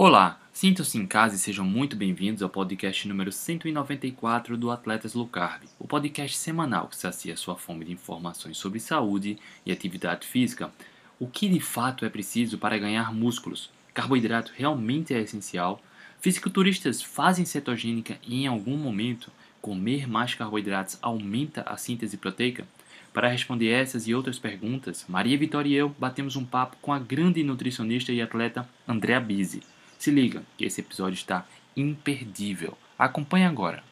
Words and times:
Olá, 0.00 0.40
sintam-se 0.52 0.96
em 0.96 1.04
casa 1.04 1.34
e 1.34 1.38
sejam 1.38 1.64
muito 1.64 1.96
bem-vindos 1.96 2.40
ao 2.40 2.48
podcast 2.48 3.08
número 3.08 3.32
194 3.32 4.56
do 4.56 4.70
Atletas 4.70 5.12
Low 5.12 5.26
Carb, 5.26 5.64
o 5.76 5.88
podcast 5.88 6.36
semanal 6.36 6.86
que 6.86 6.96
sacia 6.96 7.36
sua 7.36 7.56
fome 7.56 7.84
de 7.84 7.90
informações 7.90 8.58
sobre 8.58 8.78
saúde 8.78 9.36
e 9.66 9.72
atividade 9.72 10.24
física. 10.24 10.70
O 11.18 11.26
que 11.26 11.48
de 11.48 11.58
fato 11.58 12.04
é 12.04 12.08
preciso 12.08 12.58
para 12.58 12.78
ganhar 12.78 13.12
músculos? 13.12 13.72
Carboidrato 13.92 14.52
realmente 14.54 15.12
é 15.12 15.20
essencial? 15.20 15.82
Fisiculturistas 16.20 17.02
fazem 17.02 17.44
cetogênica 17.44 18.20
e 18.24 18.44
em 18.44 18.46
algum 18.46 18.76
momento 18.76 19.32
comer 19.60 20.08
mais 20.08 20.32
carboidratos 20.32 20.96
aumenta 21.02 21.62
a 21.62 21.76
síntese 21.76 22.16
proteica? 22.16 22.64
Para 23.12 23.26
responder 23.26 23.70
essas 23.70 24.06
e 24.06 24.14
outras 24.14 24.38
perguntas, 24.38 25.04
Maria 25.08 25.36
Vitória 25.36 25.68
e 25.68 25.74
eu 25.74 25.88
batemos 25.98 26.36
um 26.36 26.44
papo 26.44 26.76
com 26.80 26.92
a 26.92 27.00
grande 27.00 27.42
nutricionista 27.42 28.12
e 28.12 28.22
atleta 28.22 28.64
Andrea 28.86 29.18
Bise. 29.18 29.60
Se 29.98 30.12
liga, 30.12 30.44
que 30.56 30.64
esse 30.64 30.80
episódio 30.80 31.14
está 31.14 31.44
imperdível. 31.76 32.78
Acompanhe 32.96 33.44
agora. 33.44 33.82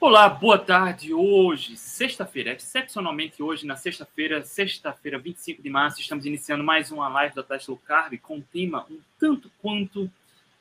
Olá, 0.00 0.28
boa 0.28 0.56
tarde. 0.56 1.12
Hoje, 1.12 1.76
sexta-feira, 1.76 2.52
excepcionalmente 2.52 3.42
hoje, 3.42 3.66
na 3.66 3.74
sexta-feira, 3.74 4.44
sexta-feira, 4.44 5.18
25 5.18 5.60
de 5.60 5.68
março, 5.68 6.00
estamos 6.00 6.24
iniciando 6.26 6.62
mais 6.62 6.92
uma 6.92 7.08
live 7.08 7.34
da 7.34 7.42
Tesla 7.42 7.76
Carb 7.84 8.16
com 8.18 8.36
um 8.36 8.40
tema 8.40 8.86
um 8.88 9.00
tanto 9.18 9.50
quanto 9.60 10.08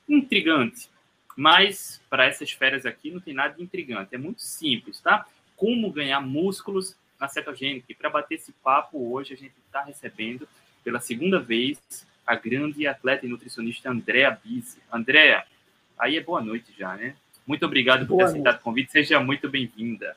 intrigante. 0.09 0.89
Mas 1.37 2.01
para 2.09 2.25
essas 2.25 2.51
férias 2.51 2.83
aqui 2.83 3.11
não 3.11 3.19
tem 3.19 3.35
nada 3.35 3.53
de 3.53 3.61
intrigante, 3.61 4.15
é 4.15 4.17
muito 4.17 4.41
simples, 4.41 4.99
tá? 4.99 5.27
Como 5.55 5.91
ganhar 5.91 6.21
músculos 6.21 6.95
na 7.19 7.27
cetogênica. 7.27 7.85
E 7.87 7.93
para 7.93 8.09
bater 8.09 8.35
esse 8.35 8.51
papo 8.51 9.13
hoje, 9.13 9.35
a 9.35 9.37
gente 9.37 9.53
está 9.63 9.83
recebendo 9.83 10.47
pela 10.83 10.99
segunda 10.99 11.39
vez 11.39 11.79
a 12.25 12.35
grande 12.35 12.87
atleta 12.87 13.25
e 13.25 13.29
nutricionista 13.29 13.89
Andréa 13.89 14.31
Bise. 14.43 14.79
Andréa, 14.91 15.43
aí 15.97 16.17
é 16.17 16.21
boa 16.21 16.41
noite 16.41 16.73
já, 16.77 16.95
né? 16.95 17.15
Muito 17.45 17.65
obrigado 17.65 18.01
por 18.01 18.17
boa 18.17 18.19
ter 18.19 18.23
noite. 18.23 18.41
aceitado 18.41 18.59
o 18.59 18.63
convite. 18.63 18.91
Seja 18.91 19.19
muito 19.19 19.49
bem-vinda. 19.49 20.15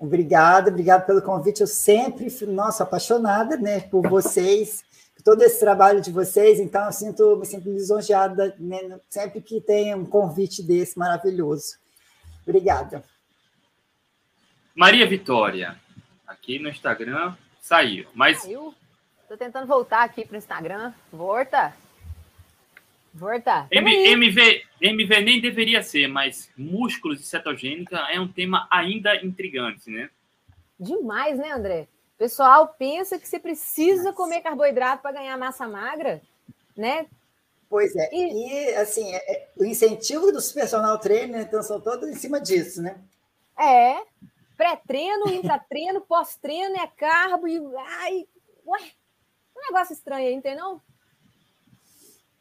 Obrigada, 0.00 0.70
obrigado 0.70 1.06
pelo 1.06 1.22
convite. 1.22 1.60
Eu 1.60 1.66
sempre, 1.66 2.28
nossa, 2.46 2.82
apaixonada, 2.82 3.56
né, 3.56 3.80
por 3.82 4.02
vocês, 4.08 4.84
por 5.14 5.22
todo 5.22 5.42
esse 5.42 5.60
trabalho 5.60 6.00
de 6.00 6.10
vocês. 6.10 6.58
Então, 6.58 6.86
eu 6.86 6.92
sinto, 6.92 7.36
me 7.36 7.46
sinto 7.46 7.70
lisonjeada 7.70 8.54
né, 8.58 8.98
sempre 9.08 9.40
que 9.40 9.60
tem 9.60 9.94
um 9.94 10.04
convite 10.04 10.60
desse 10.60 10.98
maravilhoso. 10.98 11.76
Obrigada. 12.44 13.04
Maria 14.74 15.06
Vitória, 15.06 15.76
aqui 16.26 16.58
no 16.58 16.68
Instagram 16.68 17.36
saiu, 17.60 18.06
mas 18.14 18.42
saiu? 18.42 18.74
Tô 19.32 19.38
tentando 19.38 19.66
voltar 19.66 20.02
aqui 20.02 20.26
pro 20.26 20.36
Instagram. 20.36 20.92
Volta. 21.10 21.74
Volta. 23.14 23.66
MV, 23.70 24.62
MV 24.78 25.20
nem 25.22 25.40
deveria 25.40 25.82
ser, 25.82 26.06
mas 26.06 26.50
músculos 26.54 27.18
e 27.18 27.24
cetogênica 27.24 27.96
é 28.10 28.20
um 28.20 28.28
tema 28.28 28.68
ainda 28.70 29.16
intrigante, 29.24 29.88
né? 29.90 30.10
Demais, 30.78 31.38
né, 31.38 31.50
André? 31.50 31.88
O 32.14 32.18
pessoal 32.18 32.74
pensa 32.78 33.18
que 33.18 33.26
você 33.26 33.38
precisa 33.38 34.02
Nossa. 34.02 34.16
comer 34.16 34.42
carboidrato 34.42 35.00
para 35.00 35.12
ganhar 35.12 35.38
massa 35.38 35.66
magra, 35.66 36.20
né? 36.76 37.06
Pois 37.70 37.96
é. 37.96 38.10
E, 38.12 38.48
e 38.48 38.74
assim, 38.74 39.14
é, 39.14 39.16
é, 39.16 39.48
o 39.56 39.64
incentivo 39.64 40.30
dos 40.30 40.52
personal 40.52 40.98
trainer, 40.98 41.40
então, 41.40 41.62
são 41.62 41.80
todos 41.80 42.06
em 42.06 42.16
cima 42.16 42.38
disso, 42.38 42.82
né? 42.82 43.00
É. 43.58 43.96
Pré-treino, 44.58 45.30
intra-treino, 45.30 46.02
pós-treino, 46.02 46.76
é 46.76 46.86
carbo 46.86 47.48
e. 47.48 47.58
Ai, 47.78 48.26
ué, 48.66 48.92
um 49.62 49.72
negócio 49.72 49.92
estranho 49.92 50.26
aí, 50.26 50.34
não 50.34 50.42
tem 50.42 50.56
não? 50.56 50.82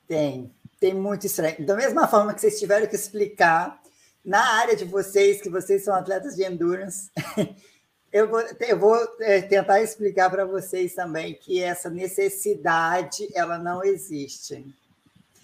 Tem, 0.08 0.55
tem 0.80 0.94
muito 0.94 1.25
estranho. 1.25 1.66
Da 1.66 1.75
mesma 1.75 2.08
forma 2.08 2.33
que 2.33 2.41
vocês 2.41 2.59
tiveram 2.59 2.88
que 2.88 2.95
explicar 2.95 3.81
na 4.23 4.44
área 4.55 4.75
de 4.75 4.86
vocês, 4.86 5.42
que 5.42 5.49
vocês 5.49 5.83
são 5.83 5.95
atletas 5.95 6.36
de 6.36 6.44
endurance, 6.44 7.09
eu 8.11 8.27
vou, 8.27 8.42
eu 8.42 8.80
vou 8.80 8.97
é, 9.19 9.42
tentar 9.42 9.82
explicar 9.82 10.30
para 10.30 10.45
vocês 10.45 10.93
também 10.93 11.33
que 11.33 11.61
essa 11.61 11.89
necessidade 11.89 13.27
ela 13.33 13.58
não 13.58 13.83
existe. 13.83 14.65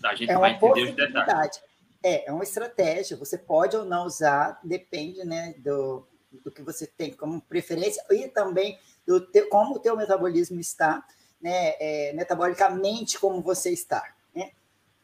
A 0.03 0.15
gente 0.15 0.31
é 0.31 0.38
vai 0.38 0.51
entender 0.51 0.89
os 0.89 0.95
detalhes. 0.95 1.61
É, 2.03 2.29
é 2.29 2.31
uma 2.31 2.44
estratégia, 2.44 3.17
você 3.17 3.38
pode 3.38 3.75
ou 3.75 3.83
não 3.83 4.05
usar, 4.05 4.59
depende 4.63 5.25
né, 5.25 5.55
do, 5.57 6.07
do 6.44 6.51
que 6.51 6.61
você 6.61 6.85
tem 6.85 7.11
como 7.11 7.41
preferência 7.41 8.03
e 8.11 8.27
também 8.27 8.77
do 9.05 9.19
teu, 9.19 9.49
como 9.49 9.75
o 9.75 9.79
teu 9.79 9.95
metabolismo 9.95 10.59
está 10.59 11.03
né, 11.41 11.75
é, 11.79 12.13
metabolicamente 12.13 13.19
como 13.19 13.41
você 13.41 13.71
está. 13.71 14.03
Né? 14.35 14.51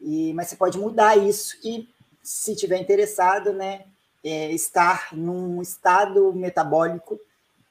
E, 0.00 0.32
mas 0.34 0.48
você 0.48 0.56
pode 0.56 0.78
mudar 0.78 1.16
isso 1.16 1.56
e, 1.64 1.88
se 2.22 2.56
tiver 2.56 2.78
interessado, 2.78 3.52
né, 3.52 3.84
é, 4.24 4.50
estar 4.52 5.08
num 5.12 5.60
estado 5.60 6.32
metabólico 6.32 7.20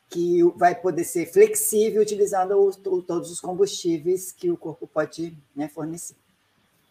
que 0.09 0.43
vai 0.55 0.75
poder 0.75 1.03
ser 1.03 1.25
flexível 1.25 2.01
utilizando 2.01 2.51
o, 2.51 2.69
o, 2.69 3.01
todos 3.01 3.31
os 3.31 3.41
combustíveis 3.41 4.31
que 4.31 4.51
o 4.51 4.57
corpo 4.57 4.85
pode 4.85 5.33
né, 5.55 5.67
fornecer. 5.67 6.15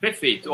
Perfeito. 0.01 0.51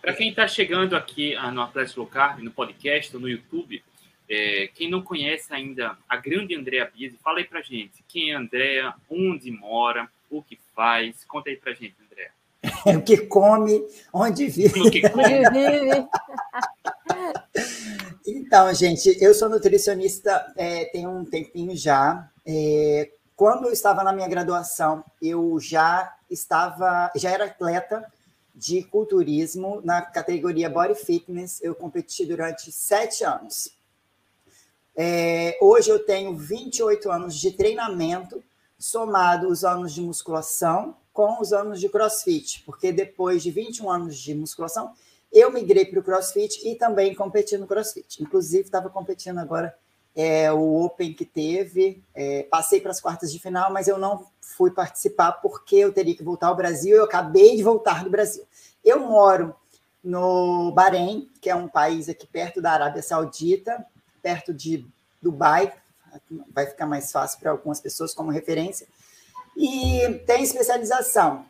Para 0.00 0.12
quem 0.12 0.30
está 0.30 0.46
chegando 0.46 0.94
aqui 0.94 1.34
ah, 1.34 1.50
no 1.50 1.62
Atlético 1.62 2.00
Low 2.00 2.08
Carb, 2.08 2.38
no 2.38 2.52
podcast, 2.52 3.16
no 3.16 3.28
YouTube, 3.28 3.82
é, 4.30 4.68
quem 4.72 4.88
não 4.88 5.02
conhece 5.02 5.52
ainda 5.52 5.98
a 6.08 6.16
grande 6.16 6.54
Andrea 6.54 6.88
Bise, 6.94 7.18
fala 7.18 7.38
aí 7.38 7.44
para 7.44 7.60
gente 7.60 8.04
quem 8.06 8.30
é 8.30 8.36
a 8.36 8.38
Andrea, 8.38 8.94
onde 9.10 9.50
mora, 9.50 10.08
o 10.38 10.42
que 10.42 10.58
faz. 10.74 11.24
Conta 11.24 11.50
aí 11.50 11.56
pra 11.56 11.72
gente, 11.72 11.94
André. 12.04 12.30
o 12.98 13.02
que 13.02 13.18
come, 13.26 13.84
onde 14.12 14.46
vive. 14.46 14.80
O 14.80 14.90
que 14.90 15.08
come. 15.08 15.42
então, 18.26 18.72
gente, 18.74 19.16
eu 19.22 19.34
sou 19.34 19.48
nutricionista 19.48 20.52
é, 20.56 20.86
tem 20.86 21.06
um 21.06 21.24
tempinho 21.24 21.76
já. 21.76 22.30
É, 22.46 23.10
quando 23.36 23.66
eu 23.66 23.72
estava 23.72 24.02
na 24.02 24.12
minha 24.12 24.28
graduação, 24.28 25.04
eu 25.20 25.58
já 25.60 26.16
estava, 26.30 27.10
já 27.16 27.30
era 27.30 27.44
atleta 27.44 28.04
de 28.54 28.82
culturismo 28.84 29.80
na 29.82 30.02
categoria 30.02 30.70
Body 30.70 30.94
Fitness. 30.94 31.60
Eu 31.62 31.74
competi 31.74 32.24
durante 32.24 32.70
sete 32.70 33.24
anos. 33.24 33.70
É, 34.94 35.58
hoje 35.60 35.90
eu 35.90 36.04
tenho 36.04 36.36
28 36.36 37.10
anos 37.10 37.34
de 37.34 37.50
treinamento 37.52 38.42
somado 38.82 39.46
os 39.46 39.64
anos 39.64 39.94
de 39.94 40.00
musculação 40.00 40.96
com 41.12 41.40
os 41.40 41.52
anos 41.52 41.78
de 41.78 41.88
crossfit, 41.88 42.64
porque 42.66 42.90
depois 42.90 43.40
de 43.40 43.50
21 43.52 43.88
anos 43.88 44.18
de 44.18 44.34
musculação, 44.34 44.92
eu 45.32 45.52
migrei 45.52 45.84
para 45.84 46.00
o 46.00 46.02
crossfit 46.02 46.66
e 46.66 46.74
também 46.74 47.14
competi 47.14 47.56
no 47.56 47.66
crossfit. 47.66 48.20
Inclusive, 48.20 48.64
estava 48.64 48.90
competindo 48.90 49.38
agora 49.38 49.72
é, 50.16 50.50
o 50.52 50.82
Open 50.82 51.14
que 51.14 51.24
teve, 51.24 52.02
é, 52.12 52.42
passei 52.42 52.80
para 52.80 52.90
as 52.90 53.00
quartas 53.00 53.32
de 53.32 53.38
final, 53.38 53.72
mas 53.72 53.86
eu 53.86 53.98
não 53.98 54.26
fui 54.40 54.72
participar 54.72 55.32
porque 55.32 55.76
eu 55.76 55.92
teria 55.92 56.16
que 56.16 56.24
voltar 56.24 56.48
ao 56.48 56.56
Brasil. 56.56 56.96
Eu 56.96 57.04
acabei 57.04 57.56
de 57.56 57.62
voltar 57.62 58.02
do 58.02 58.10
Brasil. 58.10 58.42
Eu 58.84 58.98
moro 58.98 59.54
no 60.02 60.72
Bahrein, 60.72 61.30
que 61.40 61.48
é 61.48 61.54
um 61.54 61.68
país 61.68 62.08
aqui 62.08 62.26
perto 62.26 62.60
da 62.60 62.72
Arábia 62.72 63.00
Saudita, 63.00 63.86
perto 64.20 64.52
de 64.52 64.84
Dubai, 65.22 65.72
vai 66.52 66.66
ficar 66.66 66.86
mais 66.86 67.10
fácil 67.10 67.38
para 67.40 67.50
algumas 67.50 67.80
pessoas 67.80 68.14
como 68.14 68.30
referência. 68.30 68.86
E 69.56 70.22
tem 70.26 70.42
especialização 70.42 71.44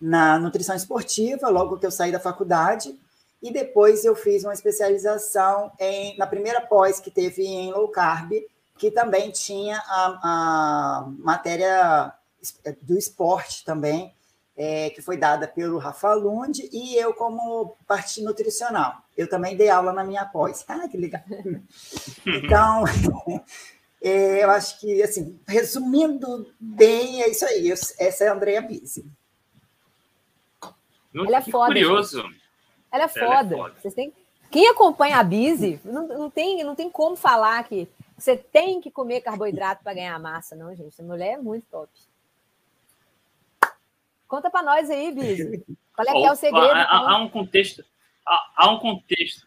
na 0.00 0.38
nutrição 0.38 0.74
esportiva, 0.74 1.48
logo 1.48 1.78
que 1.78 1.86
eu 1.86 1.90
saí 1.90 2.10
da 2.10 2.20
faculdade, 2.20 2.98
e 3.42 3.52
depois 3.52 4.04
eu 4.04 4.14
fiz 4.14 4.44
uma 4.44 4.52
especialização 4.52 5.72
em, 5.78 6.16
na 6.16 6.26
primeira 6.26 6.60
pós 6.60 7.00
que 7.00 7.10
teve 7.10 7.44
em 7.44 7.72
low 7.72 7.88
carb, 7.88 8.32
que 8.78 8.90
também 8.90 9.30
tinha 9.30 9.76
a, 9.78 10.20
a 10.22 11.12
matéria 11.18 12.12
do 12.80 12.96
esporte 12.96 13.64
também, 13.64 14.14
é, 14.56 14.90
que 14.90 15.00
foi 15.00 15.16
dada 15.16 15.48
pelo 15.48 15.78
Rafa 15.78 16.12
Lund, 16.14 16.68
e 16.70 16.96
eu 16.96 17.14
como 17.14 17.76
parte 17.86 18.22
nutricional. 18.22 18.94
Eu 19.16 19.28
também 19.28 19.56
dei 19.56 19.70
aula 19.70 19.92
na 19.92 20.04
minha 20.04 20.24
pós. 20.26 20.64
Ah, 20.68 20.88
que 20.88 20.96
legal! 20.96 21.22
Então, 22.26 22.84
É, 24.02 24.44
eu 24.44 24.50
acho 24.50 24.80
que, 24.80 25.02
assim, 25.02 25.38
resumindo 25.46 26.52
bem, 26.58 27.22
é 27.22 27.28
isso 27.28 27.44
aí. 27.44 27.70
essa 27.70 28.24
é 28.24 28.28
a 28.28 28.32
Andrea 28.32 28.62
Pise. 28.62 29.04
Ela 31.14 31.38
é 31.38 31.42
foda. 31.42 31.66
Curioso. 31.66 32.24
Ela 32.90 33.04
é 33.04 33.08
foda. 33.08 33.24
Ela 33.24 33.40
é 33.40 33.48
foda. 33.48 33.74
Vocês 33.80 33.94
têm... 33.94 34.12
Quem 34.50 34.68
acompanha 34.68 35.18
a 35.18 35.22
Bise 35.22 35.80
não, 35.84 36.08
não, 36.08 36.30
tem, 36.30 36.64
não 36.64 36.74
tem 36.74 36.90
como 36.90 37.14
falar 37.14 37.62
que 37.64 37.88
você 38.18 38.36
tem 38.36 38.80
que 38.80 38.90
comer 38.90 39.20
carboidrato 39.20 39.84
para 39.84 39.94
ganhar 39.94 40.18
massa, 40.18 40.56
não, 40.56 40.74
gente. 40.74 40.88
Essa 40.88 41.02
mulher 41.02 41.34
é 41.34 41.38
muito 41.38 41.66
top. 41.70 41.90
Conta 44.26 44.50
para 44.50 44.62
nós 44.62 44.90
aí, 44.90 45.12
Bise. 45.12 45.64
Qual 45.94 46.06
é, 46.06 46.12
oh, 46.12 46.20
que 46.20 46.26
é 46.26 46.32
o 46.32 46.36
segredo? 46.36 46.66
Há, 46.66 47.12
há 47.12 47.18
um 47.18 47.28
contexto, 47.28 47.84
há, 48.26 48.52
há, 48.56 48.70
um 48.70 48.78
contexto, 48.78 49.46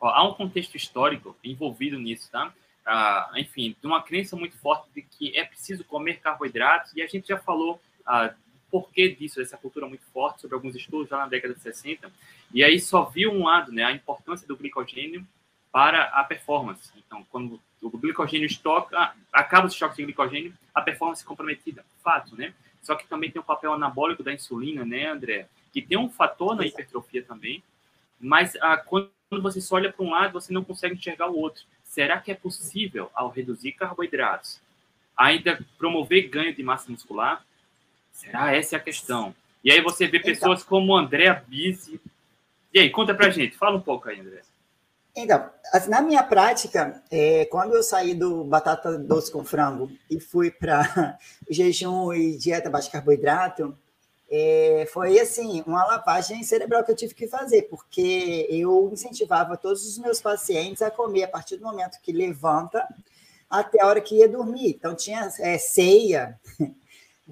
ó, 0.00 0.08
há 0.08 0.28
um 0.28 0.34
contexto 0.34 0.76
histórico 0.76 1.36
envolvido 1.42 1.98
nisso, 1.98 2.30
tá? 2.30 2.52
Ah, 2.84 3.30
enfim, 3.36 3.74
de 3.80 3.86
uma 3.86 4.02
crença 4.02 4.36
muito 4.36 4.56
forte 4.58 4.88
de 4.94 5.02
que 5.02 5.36
é 5.36 5.44
preciso 5.44 5.84
comer 5.84 6.20
carboidratos, 6.20 6.94
e 6.94 7.02
a 7.02 7.06
gente 7.06 7.28
já 7.28 7.38
falou 7.38 7.80
ah, 8.06 8.34
porquê 8.70 9.08
disso, 9.08 9.36
dessa 9.36 9.56
cultura 9.56 9.86
muito 9.86 10.04
forte, 10.06 10.40
sobre 10.40 10.56
alguns 10.56 10.74
estudos 10.74 11.08
já 11.08 11.18
na 11.18 11.28
década 11.28 11.54
de 11.54 11.60
60, 11.60 12.10
e 12.52 12.62
aí 12.62 12.80
só 12.80 13.04
viu 13.04 13.30
um 13.32 13.44
lado, 13.44 13.70
né, 13.72 13.84
a 13.84 13.92
importância 13.92 14.46
do 14.46 14.56
glicogênio 14.56 15.26
para 15.70 16.04
a 16.04 16.22
performance. 16.24 16.90
Então, 16.96 17.26
quando 17.30 17.60
o 17.82 17.90
glicogênio 17.90 18.46
estoca, 18.46 19.12
acaba 19.32 19.66
o 19.66 19.70
estoque 19.70 19.96
de 19.96 20.04
glicogênio, 20.04 20.54
a 20.74 20.80
performance 20.80 21.24
é 21.24 21.26
comprometida, 21.26 21.84
fato, 22.02 22.36
né? 22.36 22.54
Só 22.82 22.94
que 22.94 23.06
também 23.06 23.30
tem 23.30 23.40
o 23.40 23.44
papel 23.44 23.72
anabólico 23.72 24.22
da 24.22 24.32
insulina, 24.32 24.84
né, 24.84 25.06
André? 25.06 25.48
Que 25.72 25.82
tem 25.82 25.98
um 25.98 26.08
fator 26.08 26.54
na 26.54 26.66
hipertrofia 26.66 27.22
também, 27.24 27.62
mas 28.20 28.56
ah, 28.56 28.76
quando 28.76 29.10
você 29.42 29.60
só 29.60 29.76
olha 29.76 29.92
para 29.92 30.04
um 30.04 30.10
lado, 30.10 30.32
você 30.32 30.52
não 30.52 30.64
consegue 30.64 30.94
enxergar 30.94 31.28
o 31.28 31.36
outro. 31.36 31.64
Será 31.94 32.20
que 32.20 32.32
é 32.32 32.34
possível, 32.34 33.08
ao 33.14 33.28
reduzir 33.28 33.70
carboidratos, 33.70 34.60
ainda 35.16 35.64
promover 35.78 36.28
ganho 36.28 36.52
de 36.52 36.60
massa 36.60 36.90
muscular? 36.90 37.46
Será 38.12 38.52
essa 38.52 38.74
é 38.74 38.78
a 38.78 38.82
questão? 38.82 39.32
E 39.62 39.70
aí 39.70 39.80
você 39.80 40.08
vê 40.08 40.18
então. 40.18 40.32
pessoas 40.32 40.58
então, 40.58 40.70
como 40.70 40.96
André 40.96 41.32
Bise. 41.46 42.00
E 42.72 42.80
aí, 42.80 42.90
conta 42.90 43.14
pra 43.14 43.30
gente, 43.30 43.56
fala 43.56 43.76
um 43.76 43.80
pouco 43.80 44.08
aí, 44.08 44.18
André. 44.18 44.40
Então, 45.14 45.48
assim, 45.72 45.88
na 45.88 46.02
minha 46.02 46.24
prática, 46.24 47.00
é, 47.12 47.44
quando 47.44 47.76
eu 47.76 47.82
saí 47.84 48.12
do 48.12 48.42
batata 48.42 48.98
doce 48.98 49.30
com 49.30 49.44
frango 49.44 49.88
e 50.10 50.18
fui 50.18 50.50
para 50.50 51.16
jejum 51.48 52.12
e 52.12 52.36
dieta 52.36 52.68
baixa 52.68 52.90
carboidrato, 52.90 53.78
é, 54.30 54.86
foi 54.92 55.18
assim 55.18 55.62
uma 55.66 55.84
lavagem 55.84 56.42
cerebral 56.42 56.82
que 56.82 56.90
eu 56.90 56.96
tive 56.96 57.14
que 57.14 57.28
fazer, 57.28 57.62
porque 57.62 58.46
eu 58.50 58.90
incentivava 58.92 59.56
todos 59.56 59.86
os 59.86 59.98
meus 59.98 60.20
pacientes 60.20 60.82
a 60.82 60.90
comer 60.90 61.24
a 61.24 61.28
partir 61.28 61.56
do 61.56 61.64
momento 61.64 62.00
que 62.02 62.12
levanta 62.12 62.86
até 63.48 63.80
a 63.82 63.86
hora 63.86 64.00
que 64.00 64.16
ia 64.16 64.28
dormir. 64.28 64.70
Então 64.70 64.94
tinha 64.94 65.30
é, 65.38 65.58
ceia, 65.58 66.38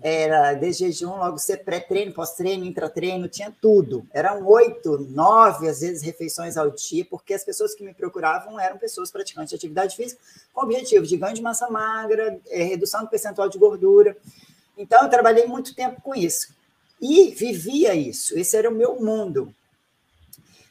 era 0.01 0.55
de 0.55 0.73
jejum, 0.73 1.17
logo 1.17 1.39
ser 1.39 1.65
pré-treino, 1.65 2.13
pós-treino, 2.13 2.65
intratreino, 2.65 3.29
tinha 3.29 3.55
tudo. 3.61 4.07
Eram 4.13 4.47
oito, 4.47 4.99
nove, 5.11 5.69
às 5.69 5.81
vezes, 5.81 6.03
refeições 6.03 6.57
ao 6.57 6.71
dia, 6.71 7.05
porque 7.05 7.35
as 7.35 7.45
pessoas 7.45 7.75
que 7.75 7.83
me 7.83 7.93
procuravam 7.93 8.59
eram 8.61 8.79
pessoas 8.79 9.11
praticantes 9.11 9.51
de 9.51 9.57
atividade 9.57 9.97
física 9.97 10.21
com 10.53 10.63
objetivo 10.63 11.07
de 11.07 11.17
ganho 11.17 11.35
de 11.35 11.43
massa 11.43 11.69
magra, 11.69 12.39
é, 12.49 12.63
redução 12.63 13.03
do 13.03 13.11
percentual 13.11 13.49
de 13.49 13.59
gordura. 13.59 14.17
Então, 14.79 15.03
eu 15.03 15.11
trabalhei 15.11 15.47
muito 15.47 15.75
tempo 15.75 16.01
com 16.01 16.15
isso. 16.15 16.55
E 17.03 17.33
vivia 17.33 17.97
isso, 17.97 18.39
esse 18.39 18.57
era 18.57 18.71
o 18.71 18.75
meu 18.75 19.01
mundo. 19.01 19.53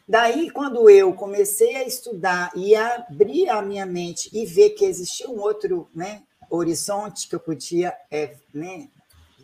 Daí, 0.07 0.49
quando 0.49 0.89
eu 0.89 1.13
comecei 1.13 1.75
a 1.75 1.85
estudar 1.85 2.51
e 2.55 2.73
abrir 2.73 3.49
a 3.49 3.61
minha 3.61 3.85
mente 3.85 4.29
e 4.31 4.45
ver 4.45 4.69
que 4.71 4.85
existia 4.85 5.29
um 5.29 5.41
outro 5.41 5.89
né, 5.93 6.23
horizonte 6.49 7.27
que 7.27 7.35
eu 7.35 7.39
podia 7.39 7.93
é, 8.09 8.35
né, 8.53 8.87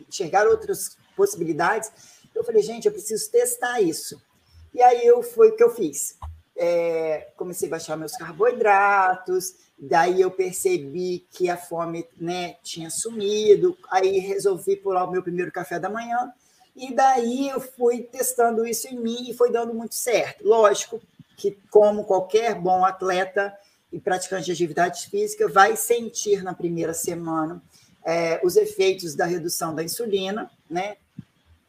enxergar 0.08 0.46
outras 0.46 0.96
possibilidades. 1.14 1.92
Eu 2.34 2.42
falei, 2.42 2.62
gente, 2.62 2.86
eu 2.86 2.92
preciso 2.92 3.30
testar 3.30 3.82
isso. 3.82 4.20
E 4.72 4.82
aí 4.82 5.06
eu 5.06 5.22
foi 5.22 5.50
o 5.50 5.56
que 5.56 5.62
eu 5.62 5.74
fiz. 5.74 6.16
É, 6.56 7.28
comecei 7.36 7.68
a 7.68 7.70
baixar 7.70 7.96
meus 7.96 8.12
carboidratos, 8.12 9.54
daí 9.78 10.20
eu 10.20 10.30
percebi 10.30 11.26
que 11.30 11.48
a 11.48 11.56
fome 11.56 12.06
né, 12.16 12.56
tinha 12.62 12.90
sumido, 12.90 13.76
aí 13.90 14.18
resolvi 14.18 14.74
pular 14.74 15.04
o 15.04 15.10
meu 15.10 15.22
primeiro 15.22 15.52
café 15.52 15.78
da 15.78 15.88
manhã, 15.88 16.32
e 16.78 16.94
daí 16.94 17.48
eu 17.48 17.60
fui 17.60 18.02
testando 18.02 18.66
isso 18.66 18.86
em 18.88 18.98
mim 18.98 19.30
e 19.30 19.34
foi 19.34 19.50
dando 19.50 19.74
muito 19.74 19.94
certo. 19.94 20.46
Lógico 20.46 21.00
que, 21.36 21.58
como 21.70 22.04
qualquer 22.04 22.54
bom 22.54 22.84
atleta 22.84 23.56
e 23.92 23.98
praticante 23.98 24.46
de 24.46 24.52
atividade 24.52 25.08
física, 25.08 25.48
vai 25.48 25.76
sentir 25.76 26.42
na 26.42 26.54
primeira 26.54 26.94
semana 26.94 27.62
é, 28.04 28.40
os 28.44 28.56
efeitos 28.56 29.14
da 29.14 29.24
redução 29.24 29.74
da 29.74 29.82
insulina, 29.82 30.50
né? 30.68 30.96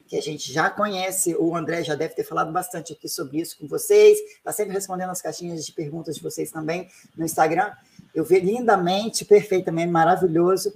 Que 0.07 0.17
a 0.17 0.21
gente 0.21 0.51
já 0.51 0.69
conhece, 0.69 1.35
o 1.35 1.55
André 1.55 1.83
já 1.83 1.95
deve 1.95 2.15
ter 2.15 2.23
falado 2.23 2.51
bastante 2.51 2.93
aqui 2.93 3.07
sobre 3.07 3.39
isso 3.39 3.57
com 3.57 3.67
vocês, 3.67 4.17
está 4.19 4.51
sempre 4.51 4.73
respondendo 4.73 5.11
as 5.11 5.21
caixinhas 5.21 5.65
de 5.65 5.71
perguntas 5.71 6.15
de 6.15 6.21
vocês 6.23 6.51
também 6.51 6.89
no 7.15 7.25
Instagram. 7.25 7.71
Eu 8.13 8.23
vi 8.23 8.39
lindamente, 8.39 9.23
perfeitamente, 9.23 9.91
maravilhoso. 9.91 10.73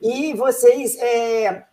E 0.00 0.32
vocês, 0.32 0.96
é, 0.96 1.66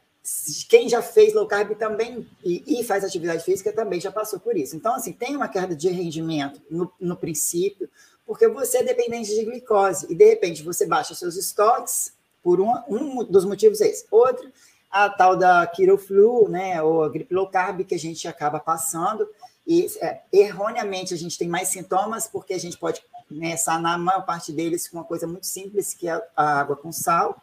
quem 0.67 0.89
já 0.89 1.01
fez 1.01 1.33
low 1.33 1.47
carb 1.47 1.73
também 1.75 2.27
e, 2.43 2.79
e, 2.79 2.83
faz 2.83 3.03
atividade 3.03 3.43
física 3.43 3.71
também 3.71 3.99
já 3.99 4.11
passou 4.11 4.39
por 4.39 4.57
isso. 4.57 4.75
Então, 4.75 4.93
assim, 4.95 5.13
tem 5.13 5.35
uma 5.35 5.47
queda 5.47 5.75
de 5.75 5.87
rendimento 5.89 6.61
no, 6.69 6.91
no 6.99 7.15
princípio, 7.15 7.89
porque 8.25 8.47
você 8.47 8.79
é 8.79 8.83
dependente 8.83 9.33
de 9.33 9.45
glicose 9.45 10.05
e 10.09 10.15
de 10.15 10.25
repente 10.25 10.63
você 10.63 10.85
baixa 10.85 11.15
seus 11.15 11.37
estoques 11.37 12.11
por 12.43 12.59
um, 12.59 12.73
um 12.89 13.23
dos 13.23 13.45
motivos 13.45 13.79
é 13.79 13.87
esse. 13.87 14.05
Outro, 14.11 14.51
a 14.91 15.09
tal 15.09 15.37
da 15.37 15.65
Kiroflu, 15.65 16.49
né, 16.49 16.81
ou 16.81 17.03
a 17.03 17.09
gripe 17.09 17.33
low 17.33 17.47
carb, 17.47 17.85
que 17.85 17.95
a 17.95 17.99
gente 17.99 18.27
acaba 18.27 18.59
passando, 18.59 19.27
e 19.65 19.87
é, 20.01 20.21
erroneamente 20.31 21.13
a 21.13 21.17
gente 21.17 21.37
tem 21.37 21.47
mais 21.47 21.69
sintomas, 21.69 22.27
porque 22.27 22.53
a 22.53 22.59
gente 22.59 22.77
pode 22.77 23.01
né, 23.29 23.55
sanar 23.55 23.95
a 23.95 23.97
maior 23.97 24.25
parte 24.25 24.51
deles 24.51 24.87
com 24.87 24.97
uma 24.97 25.03
coisa 25.03 25.25
muito 25.25 25.45
simples, 25.45 25.93
que 25.93 26.07
é 26.07 26.21
a 26.35 26.59
água 26.59 26.75
com 26.75 26.91
sal. 26.91 27.41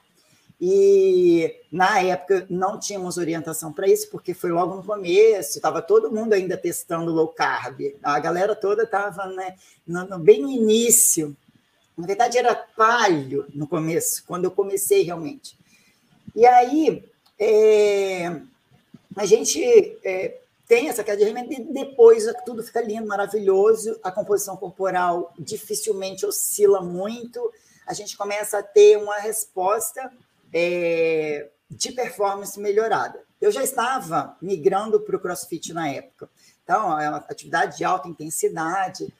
E 0.61 1.61
na 1.71 2.01
época 2.01 2.47
não 2.49 2.79
tínhamos 2.79 3.19
orientação 3.19 3.73
para 3.73 3.89
isso, 3.89 4.09
porque 4.11 4.33
foi 4.33 4.51
logo 4.51 4.77
no 4.77 4.85
começo, 4.85 5.59
estava 5.59 5.83
todo 5.83 6.13
mundo 6.13 6.33
ainda 6.33 6.57
testando 6.57 7.11
low 7.11 7.29
carb, 7.29 7.81
a 8.03 8.19
galera 8.21 8.55
toda 8.55 8.85
estava 8.85 9.27
né, 9.27 9.57
no, 9.87 10.05
no, 10.07 10.19
bem 10.19 10.41
início. 10.55 11.37
Na 11.97 12.07
verdade, 12.07 12.39
era 12.39 12.55
palho 12.55 13.47
no 13.53 13.67
começo, 13.67 14.25
quando 14.27 14.45
eu 14.45 14.51
comecei 14.51 15.03
realmente. 15.03 15.59
E 16.35 16.47
aí, 16.47 17.05
é, 17.39 18.41
a 19.17 19.27
gente 19.27 19.63
é, 20.05 20.39
tem 20.67 20.89
essa 20.89 21.05
queda 21.05 21.19
de 21.19 21.25
rendimento 21.25 21.53
e 21.53 21.73
depois 21.73 22.25
tudo 22.45 22.63
fica 22.63 22.81
lindo, 22.81 23.07
maravilhoso, 23.07 23.99
a 24.03 24.11
composição 24.11 24.57
corporal 24.57 25.33
dificilmente 25.39 26.25
oscila 26.25 26.81
muito, 26.81 27.53
a 27.87 27.93
gente 27.93 28.17
começa 28.17 28.59
a 28.59 28.63
ter 28.63 28.97
uma 28.97 29.19
resposta 29.19 30.11
é, 30.55 31.51
de 31.69 31.93
performance 31.93 32.59
melhorada. 32.61 33.21
Eu 33.41 33.51
já 33.51 33.63
estava 33.63 34.37
migrando 34.41 35.01
para 35.01 35.17
o 35.17 35.21
crossfit 35.21 35.75
na 35.75 35.89
época. 35.89 36.31
Então, 36.63 36.99
é 36.99 37.09
uma 37.09 37.19
atividade 37.19 37.77
de 37.77 37.85
alta 37.85 38.09
intensidade, 38.09 39.13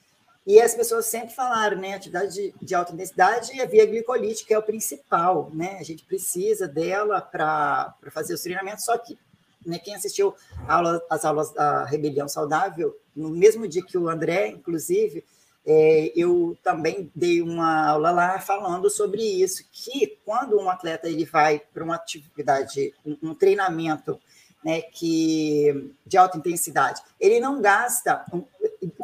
e 0.47 0.61
as 0.61 0.75
pessoas 0.75 1.07
sempre 1.07 1.35
falaram, 1.35 1.79
né? 1.79 1.95
Atividade 1.95 2.35
de, 2.35 2.55
de 2.61 2.75
alta 2.75 2.93
intensidade 2.93 3.57
e 3.57 3.63
a 3.63 3.67
via 3.67 3.87
glicolítica 3.87 4.53
é 4.53 4.59
o 4.59 4.63
principal, 4.63 5.51
né? 5.55 5.79
A 5.81 5.83
gente 5.83 6.05
precisa 6.05 6.69
dela 6.69 7.21
para 7.21 7.95
fazer 8.11 8.35
os 8.35 8.43
treinamentos, 8.43 8.85
só 8.85 8.97
que 8.99 9.19
né, 9.65 9.79
quem 9.79 9.95
assistiu 9.95 10.35
aula, 10.69 11.03
as 11.09 11.25
aulas 11.25 11.51
da 11.53 11.85
Rebelião 11.85 12.29
Saudável, 12.29 12.95
no 13.17 13.31
mesmo 13.31 13.67
dia 13.67 13.83
que 13.83 13.97
o 13.97 14.09
André, 14.09 14.49
inclusive, 14.49 15.25
é, 15.67 16.13
eu 16.15 16.57
também 16.63 17.11
dei 17.15 17.41
uma 17.41 17.89
aula 17.89 18.11
lá 18.11 18.39
falando 18.39 18.91
sobre 18.91 19.23
isso, 19.23 19.65
que 19.73 20.19
quando 20.25 20.59
um 20.59 20.69
atleta 20.69 21.09
ele 21.09 21.25
vai 21.25 21.59
para 21.73 21.83
uma 21.83 21.95
atividade, 21.95 22.93
um, 23.05 23.17
um 23.31 23.35
treinamento 23.35 24.21
né, 24.63 24.83
que, 24.83 25.91
de 26.07 26.17
alta 26.17 26.37
intensidade, 26.37 27.03
ele 27.19 27.41
não 27.41 27.63
gasta 27.63 28.25
um, 28.33 28.45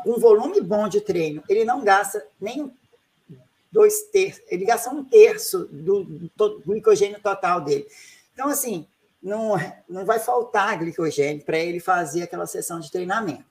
um 0.06 0.18
volume 0.18 0.60
bom 0.60 0.86
de 0.88 1.00
treino, 1.00 1.42
ele 1.48 1.64
não 1.64 1.82
gasta 1.82 2.26
nem 2.40 2.70
dois 3.72 4.02
terços, 4.12 4.42
ele 4.48 4.64
gasta 4.64 4.90
um 4.90 5.04
terço 5.04 5.66
do, 5.66 6.04
do 6.36 6.60
glicogênio 6.66 7.20
total 7.20 7.62
dele. 7.62 7.86
Então, 8.34 8.48
assim, 8.48 8.86
não, 9.22 9.54
não 9.88 10.04
vai 10.04 10.18
faltar 10.18 10.78
glicogênio 10.78 11.44
para 11.44 11.58
ele 11.58 11.80
fazer 11.80 12.22
aquela 12.22 12.46
sessão 12.46 12.80
de 12.80 12.90
treinamento. 12.90 13.49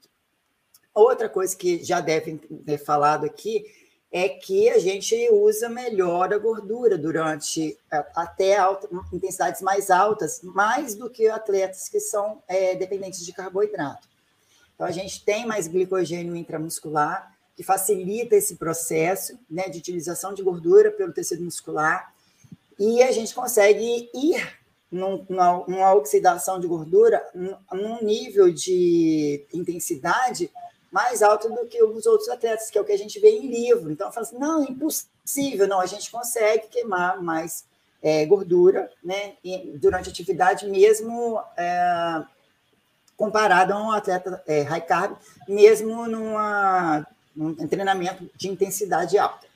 Outra 0.99 1.29
coisa 1.29 1.55
que 1.55 1.81
já 1.81 2.01
devem 2.01 2.35
ter 2.35 2.77
falado 2.77 3.25
aqui 3.25 3.63
é 4.11 4.27
que 4.27 4.69
a 4.69 4.77
gente 4.79 5.15
usa 5.31 5.69
melhor 5.69 6.33
a 6.33 6.37
gordura 6.37 6.97
durante 6.97 7.77
até 8.13 8.57
alta, 8.57 8.89
intensidades 9.13 9.61
mais 9.61 9.89
altas, 9.89 10.41
mais 10.43 10.95
do 10.95 11.09
que 11.09 11.29
atletas 11.29 11.87
que 11.87 12.01
são 12.01 12.43
é, 12.49 12.75
dependentes 12.75 13.25
de 13.25 13.31
carboidrato. 13.31 14.09
Então, 14.75 14.85
a 14.85 14.91
gente 14.91 15.23
tem 15.23 15.45
mais 15.45 15.69
glicogênio 15.69 16.35
intramuscular, 16.35 17.33
que 17.55 17.63
facilita 17.63 18.35
esse 18.35 18.57
processo 18.57 19.39
né, 19.49 19.69
de 19.69 19.77
utilização 19.77 20.33
de 20.33 20.43
gordura 20.43 20.91
pelo 20.91 21.13
tecido 21.13 21.45
muscular, 21.45 22.13
e 22.77 23.01
a 23.01 23.11
gente 23.13 23.33
consegue 23.33 24.09
ir 24.13 24.59
num, 24.91 25.25
numa, 25.29 25.63
numa 25.65 25.93
oxidação 25.93 26.59
de 26.59 26.67
gordura 26.67 27.23
num 27.71 28.03
nível 28.03 28.51
de 28.51 29.45
intensidade 29.53 30.51
mais 30.91 31.21
alto 31.21 31.49
do 31.49 31.65
que 31.67 31.83
os 31.83 32.05
outros 32.05 32.29
atletas, 32.29 32.69
que 32.69 32.77
é 32.77 32.81
o 32.81 32.85
que 32.85 32.91
a 32.91 32.97
gente 32.97 33.19
vê 33.19 33.29
em 33.29 33.47
livro. 33.47 33.91
Então, 33.91 34.11
fala 34.11 34.25
assim, 34.25 34.37
não, 34.37 34.63
é 34.63 34.67
impossível, 34.67 35.67
não, 35.67 35.79
a 35.79 35.85
gente 35.85 36.09
consegue 36.09 36.67
queimar 36.67 37.21
mais 37.21 37.65
é, 38.01 38.25
gordura 38.25 38.91
né, 39.03 39.33
durante 39.75 40.09
a 40.09 40.11
atividade, 40.11 40.67
mesmo 40.67 41.41
é, 41.57 42.23
comparado 43.15 43.73
a 43.73 43.81
um 43.81 43.91
atleta 43.91 44.41
é, 44.47 44.61
high 44.61 44.81
carb, 44.81 45.17
mesmo 45.47 46.07
numa, 46.07 47.05
num 47.35 47.67
treinamento 47.67 48.29
de 48.35 48.49
intensidade 48.49 49.17
alta. 49.17 49.47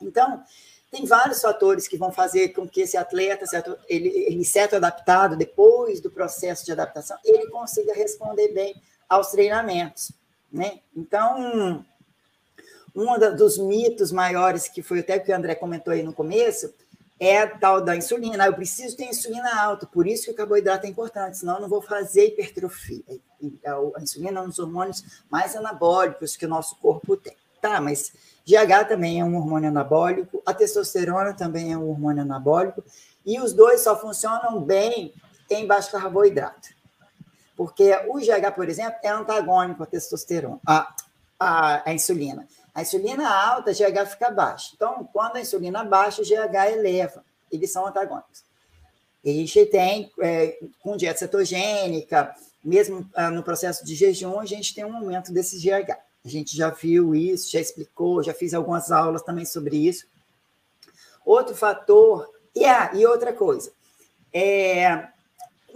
Então, 0.00 0.42
Tem 0.90 1.04
vários 1.04 1.42
fatores 1.42 1.88
que 1.88 1.98
vão 1.98 2.12
fazer 2.12 2.50
com 2.50 2.66
que 2.66 2.80
esse 2.80 2.96
atleta, 2.96 3.44
certo, 3.44 3.76
ele, 3.88 4.08
ele 4.08 4.44
certo 4.44 4.76
adaptado, 4.76 5.36
depois 5.36 6.00
do 6.00 6.10
processo 6.10 6.64
de 6.64 6.72
adaptação, 6.72 7.18
ele 7.24 7.48
consiga 7.48 7.92
responder 7.92 8.48
bem 8.48 8.80
aos 9.08 9.28
treinamentos. 9.28 10.12
Né? 10.52 10.80
Então, 10.94 11.84
um 12.94 13.18
dos 13.36 13.58
mitos 13.58 14.10
maiores, 14.10 14.68
que 14.68 14.82
foi 14.82 15.00
até 15.00 15.18
que 15.18 15.30
o 15.30 15.36
André 15.36 15.54
comentou 15.54 15.92
aí 15.92 16.02
no 16.02 16.12
começo, 16.12 16.72
é 17.18 17.40
a 17.40 17.46
tal 17.46 17.80
da 17.80 17.96
insulina. 17.96 18.46
Eu 18.46 18.54
preciso 18.54 18.96
ter 18.96 19.04
insulina 19.04 19.60
alta, 19.60 19.86
por 19.86 20.06
isso 20.06 20.24
que 20.24 20.30
o 20.30 20.34
carboidrato 20.34 20.86
é 20.86 20.90
importante, 20.90 21.38
senão 21.38 21.56
eu 21.56 21.62
não 21.62 21.68
vou 21.68 21.82
fazer 21.82 22.26
hipertrofia. 22.26 23.02
A 23.96 24.02
insulina 24.02 24.40
é 24.40 24.42
um 24.42 24.48
dos 24.48 24.58
hormônios 24.58 25.04
mais 25.30 25.56
anabólicos 25.56 26.36
que 26.36 26.46
o 26.46 26.48
nosso 26.48 26.76
corpo 26.76 27.16
tem. 27.16 27.36
Tá, 27.60 27.80
mas 27.80 28.12
GH 28.46 28.86
também 28.86 29.18
é 29.18 29.24
um 29.24 29.36
hormônio 29.36 29.68
anabólico, 29.68 30.42
a 30.44 30.54
testosterona 30.54 31.32
também 31.34 31.72
é 31.72 31.76
um 31.76 31.88
hormônio 31.88 32.22
anabólico, 32.22 32.84
e 33.24 33.40
os 33.40 33.52
dois 33.52 33.80
só 33.80 33.98
funcionam 33.98 34.60
bem 34.60 35.12
em 35.50 35.66
baixo 35.66 35.90
carboidrato. 35.90 36.68
Porque 37.56 37.90
o 38.08 38.18
GH, 38.18 38.52
por 38.54 38.68
exemplo, 38.68 38.98
é 39.02 39.08
antagônico 39.08 39.82
à 39.82 39.86
testosterona, 39.86 40.60
à, 40.66 40.94
à, 41.40 41.90
à 41.90 41.94
insulina. 41.94 42.46
A 42.74 42.82
insulina 42.82 43.28
alta, 43.28 43.72
GH 43.72 44.06
fica 44.10 44.30
baixo. 44.30 44.72
Então, 44.74 45.08
quando 45.12 45.36
a 45.36 45.40
insulina 45.40 45.82
baixa, 45.82 46.20
o 46.20 46.24
GH 46.24 46.72
eleva. 46.72 47.24
Eles 47.50 47.72
são 47.72 47.86
antagônicos. 47.86 48.44
A 49.24 49.28
gente 49.28 49.66
tem, 49.66 50.12
é, 50.20 50.58
com 50.80 50.96
dieta 50.96 51.18
cetogênica, 51.18 52.34
mesmo 52.62 53.08
ah, 53.14 53.30
no 53.30 53.42
processo 53.42 53.84
de 53.84 53.94
jejum, 53.94 54.38
a 54.38 54.44
gente 54.44 54.74
tem 54.74 54.84
um 54.84 54.96
aumento 54.96 55.32
desse 55.32 55.58
GH. 55.58 55.92
A 56.24 56.28
gente 56.28 56.56
já 56.56 56.70
viu 56.70 57.14
isso, 57.14 57.50
já 57.50 57.60
explicou, 57.60 58.22
já 58.22 58.34
fiz 58.34 58.52
algumas 58.52 58.92
aulas 58.92 59.22
também 59.22 59.44
sobre 59.44 59.76
isso. 59.76 60.06
Outro 61.24 61.54
fator, 61.54 62.28
e, 62.54 62.64
ah, 62.64 62.90
e 62.94 63.06
outra 63.06 63.32
coisa, 63.32 63.72
é, 64.32 65.08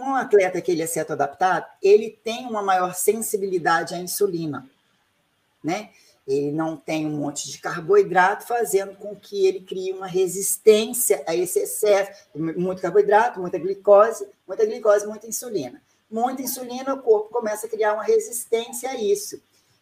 um 0.00 0.14
atleta 0.14 0.60
que 0.60 0.72
ele 0.72 0.82
é 0.82 0.86
certo 0.86 1.12
adaptado, 1.12 1.66
ele 1.82 2.10
tem 2.22 2.46
uma 2.46 2.62
maior 2.62 2.94
sensibilidade 2.94 3.94
à 3.94 3.98
insulina, 3.98 4.68
né? 5.62 5.90
ele 6.26 6.52
não 6.52 6.76
tem 6.76 7.06
um 7.06 7.16
monte 7.16 7.50
de 7.50 7.58
carboidrato, 7.58 8.46
fazendo 8.46 8.94
com 8.96 9.16
que 9.16 9.46
ele 9.46 9.60
crie 9.60 9.92
uma 9.92 10.06
resistência 10.06 11.22
a 11.26 11.34
esse 11.34 11.58
excesso. 11.58 12.28
Muito 12.34 12.80
carboidrato, 12.80 13.40
muita 13.40 13.58
glicose, 13.58 14.28
muita 14.46 14.64
glicose, 14.64 15.06
muita 15.06 15.26
insulina. 15.26 15.82
Muita 16.10 16.42
insulina, 16.42 16.94
o 16.94 17.02
corpo 17.02 17.30
começa 17.30 17.66
a 17.66 17.70
criar 17.70 17.94
uma 17.94 18.04
resistência 18.04 18.90
a 18.90 18.94
isso. 18.96 19.40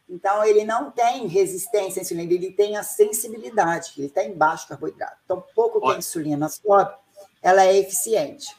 Então, 0.08 0.42
ele 0.42 0.64
não 0.64 0.90
tem 0.90 1.26
resistência 1.26 2.00
à 2.00 2.02
insulina, 2.02 2.32
ele 2.32 2.50
tem 2.50 2.76
a 2.76 2.82
sensibilidade, 2.82 3.92
ele 3.98 4.06
está 4.06 4.24
em 4.24 4.32
baixo 4.32 4.68
carboidrato. 4.68 5.18
Então, 5.24 5.44
pouco 5.54 5.80
que 5.80 5.92
a 5.92 5.98
insulina 5.98 6.48
sobe, 6.48 6.94
ela 7.42 7.64
é 7.64 7.76
eficiente. 7.76 8.56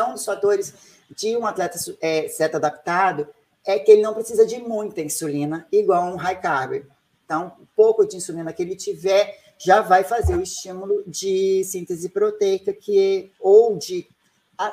Então, 0.00 0.14
dos 0.14 0.24
fatores 0.24 0.72
de 1.14 1.36
um 1.36 1.44
atleta 1.44 1.78
é, 2.00 2.26
certo 2.26 2.54
adaptado 2.54 3.28
é 3.66 3.78
que 3.78 3.92
ele 3.92 4.00
não 4.00 4.14
precisa 4.14 4.46
de 4.46 4.56
muita 4.58 5.02
insulina, 5.02 5.68
igual 5.70 6.04
um 6.06 6.16
high 6.16 6.40
carb. 6.40 6.86
Então, 7.22 7.52
pouco 7.76 8.06
de 8.06 8.16
insulina 8.16 8.50
que 8.50 8.62
ele 8.62 8.74
tiver 8.74 9.38
já 9.58 9.82
vai 9.82 10.02
fazer 10.02 10.36
o 10.36 10.40
estímulo 10.40 11.04
de 11.06 11.62
síntese 11.64 12.08
proteica 12.08 12.72
que 12.72 13.30
ou 13.38 13.76
de 13.76 14.08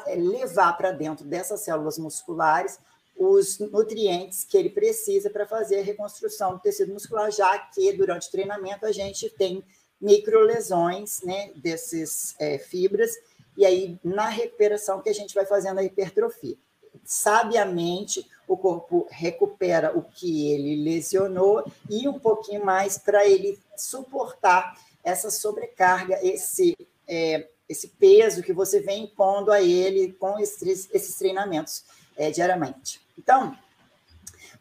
é, 0.08 0.16
levar 0.16 0.78
para 0.78 0.94
dentro 0.94 1.26
dessas 1.26 1.60
células 1.60 1.98
musculares 1.98 2.80
os 3.18 3.60
nutrientes 3.60 4.46
que 4.46 4.58
ele 4.58 4.70
precisa 4.70 5.30
para 5.30 5.46
fazer 5.46 5.80
a 5.80 5.84
reconstrução 5.84 6.54
do 6.54 6.60
tecido 6.60 6.94
muscular, 6.94 7.30
já 7.32 7.60
que 7.60 7.92
durante 7.92 8.30
o 8.30 8.32
treinamento 8.32 8.86
a 8.86 8.94
gente 8.94 9.30
tem 9.32 9.62
microlesões 10.00 11.22
né, 11.22 11.52
desses 11.56 12.34
é, 12.40 12.58
fibras, 12.58 13.12
e 13.58 13.66
aí 13.66 14.00
na 14.04 14.30
recuperação 14.30 15.02
que 15.02 15.10
a 15.10 15.14
gente 15.14 15.34
vai 15.34 15.46
fazendo 15.46 15.80
a 15.80 15.84
hipertrofia. 15.84 16.56
Sabiamente, 17.04 18.26
o 18.48 18.56
corpo 18.56 19.08
recupera 19.10 19.98
o 19.98 20.04
que 20.04 20.52
ele 20.52 20.84
lesionou 20.84 21.66
e 21.90 22.08
um 22.08 22.20
pouquinho 22.20 22.64
mais 22.64 22.98
para 22.98 23.26
ele 23.26 23.60
suportar 23.76 24.78
essa 25.04 25.32
sobrecarga, 25.32 26.20
esse, 26.22 26.78
é, 27.08 27.48
esse 27.68 27.88
peso 27.88 28.44
que 28.44 28.54
você 28.54 28.80
vem 28.80 29.04
impondo 29.06 29.52
a 29.52 29.62
ele 29.62 30.14
com 30.14 30.40
esses, 30.40 30.90
esses 30.94 31.16
treinamentos 31.16 31.84
é, 32.16 32.30
diariamente. 32.30 33.02
Então, 33.18 33.58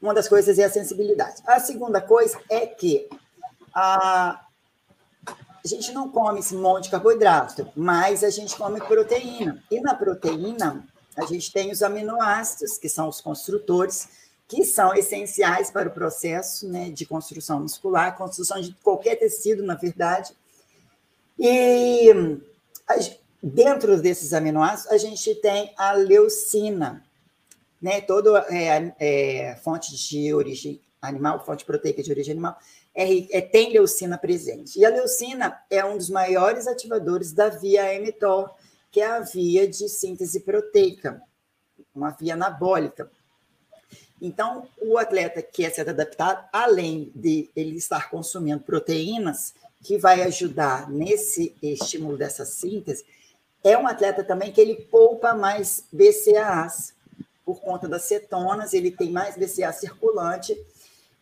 uma 0.01 0.15
das 0.15 0.29
coisas 0.29 0.59
é 0.59 0.65
a 0.65 0.71
sensibilidade. 0.71 1.43
A 1.47 1.59
segunda 1.59 2.01
coisa 2.01 2.41
é 2.49 2.67
que 2.67 3.09
a, 3.75 4.46
a 5.67 5.69
gente 5.69 5.91
não 5.91 6.09
come 6.09 6.39
esse 6.39 6.55
monte 6.55 6.85
de 6.85 6.91
carboidrato, 6.91 7.69
mas 7.75 8.23
a 8.23 8.31
gente 8.31 8.55
come 8.55 8.81
proteína. 8.81 9.61
E 9.69 9.81
na 9.81 9.95
proteína, 9.95 10.87
a 11.17 11.27
gente 11.27 11.53
tem 11.53 11.73
os 11.73 11.83
aminoácidos, 11.83 12.79
que 12.79 12.89
são 12.89 13.09
os 13.09 13.21
construtores, 13.21 14.09
que 14.47 14.65
são 14.65 14.95
essenciais 14.95 15.69
para 15.69 15.89
o 15.89 15.93
processo 15.93 16.69
né, 16.69 16.89
de 16.91 17.05
construção 17.05 17.59
muscular, 17.59 18.17
construção 18.17 18.61
de 18.61 18.73
qualquer 18.75 19.17
tecido, 19.17 19.65
na 19.65 19.75
verdade. 19.75 20.33
E 21.37 22.13
dentro 23.43 24.01
desses 24.01 24.33
aminoácidos, 24.33 24.93
a 24.93 24.99
gente 24.99 25.35
tem 25.35 25.75
a 25.77 25.91
leucina, 25.93 27.05
né? 27.83 28.01
Toda 28.01 28.47
é, 28.51 28.95
é, 29.01 29.57
fonte 29.57 29.97
de 29.97 30.33
origem 30.33 30.81
animal, 31.03 31.45
fonte 31.45 31.65
proteica 31.65 32.05
de 32.05 32.11
origem 32.13 32.35
animal, 32.35 32.57
é, 32.97 33.39
é, 33.39 33.41
tem 33.43 33.71
leucina 33.75 34.17
presente. 34.17 34.79
E 34.79 34.85
a 34.85 34.89
leucina 34.89 35.63
é 35.69 35.85
um 35.85 35.99
dos 35.99 36.09
maiores 36.09 36.67
ativadores 36.67 37.31
da 37.31 37.51
via 37.51 38.01
mTOR, 38.01 38.51
que 38.91 39.03
é 39.03 39.07
a 39.07 39.21
via 39.21 39.69
de 39.69 39.87
síntese 39.87 40.41
proteica, 40.41 41.21
uma 41.95 42.11
via 42.11 42.33
anabólica. 42.33 43.11
Então, 44.21 44.67
o 44.81 44.97
atleta 44.97 45.43
que 45.43 45.63
é 45.63 45.69
certo 45.69 45.91
adaptado, 45.91 46.49
além 46.51 47.13
de 47.15 47.51
ele 47.55 47.77
estar 47.77 48.09
consumindo 48.09 48.61
proteínas, 48.61 49.53
que 49.83 49.99
vai 49.99 50.23
ajudar 50.23 50.91
nesse 50.91 51.55
estímulo 51.63 52.17
dessa 52.17 52.47
síntese, 52.47 53.05
é 53.63 53.77
um 53.77 53.87
atleta 53.87 54.25
também 54.25 54.51
que 54.51 54.61
ele 54.61 54.75
poupa 54.91 55.35
mais 55.35 55.85
BCAAs. 55.93 56.95
Por 57.45 57.61
conta 57.61 57.87
das 57.87 58.05
cetonas, 58.05 58.73
ele 58.73 58.91
tem 58.91 59.11
mais 59.11 59.37
BCA 59.37 59.71
circulante 59.71 60.57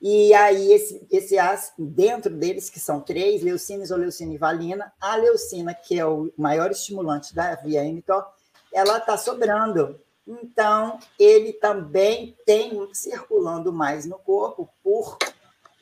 e 0.01 0.35
aí, 0.35 0.73
esse, 0.73 1.07
esse 1.11 1.39
as 1.39 1.73
dentro 1.79 2.31
deles, 2.31 2.69
que 2.69 2.79
são 2.79 3.01
três, 3.01 3.43
leucina, 3.43 3.83
isoleucina 3.83 4.35
e 4.35 4.39
valina, 4.39 4.93
a 5.01 5.17
leucina, 5.17 5.73
que 5.75 5.99
é 5.99 6.05
o 6.05 6.31
maior 6.37 6.71
estimulante 6.71 7.35
da 7.35 7.55
via 7.55 7.83
mTOR, 7.85 8.27
ela 8.73 8.99
está 8.99 9.17
sobrando. 9.17 9.99
Então, 10.27 10.99
ele 11.19 11.53
também 11.53 12.37
tem 12.45 12.89
circulando 12.93 13.73
mais 13.73 14.05
no 14.05 14.19
corpo 14.19 14.69
por, 14.83 15.19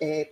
é, 0.00 0.30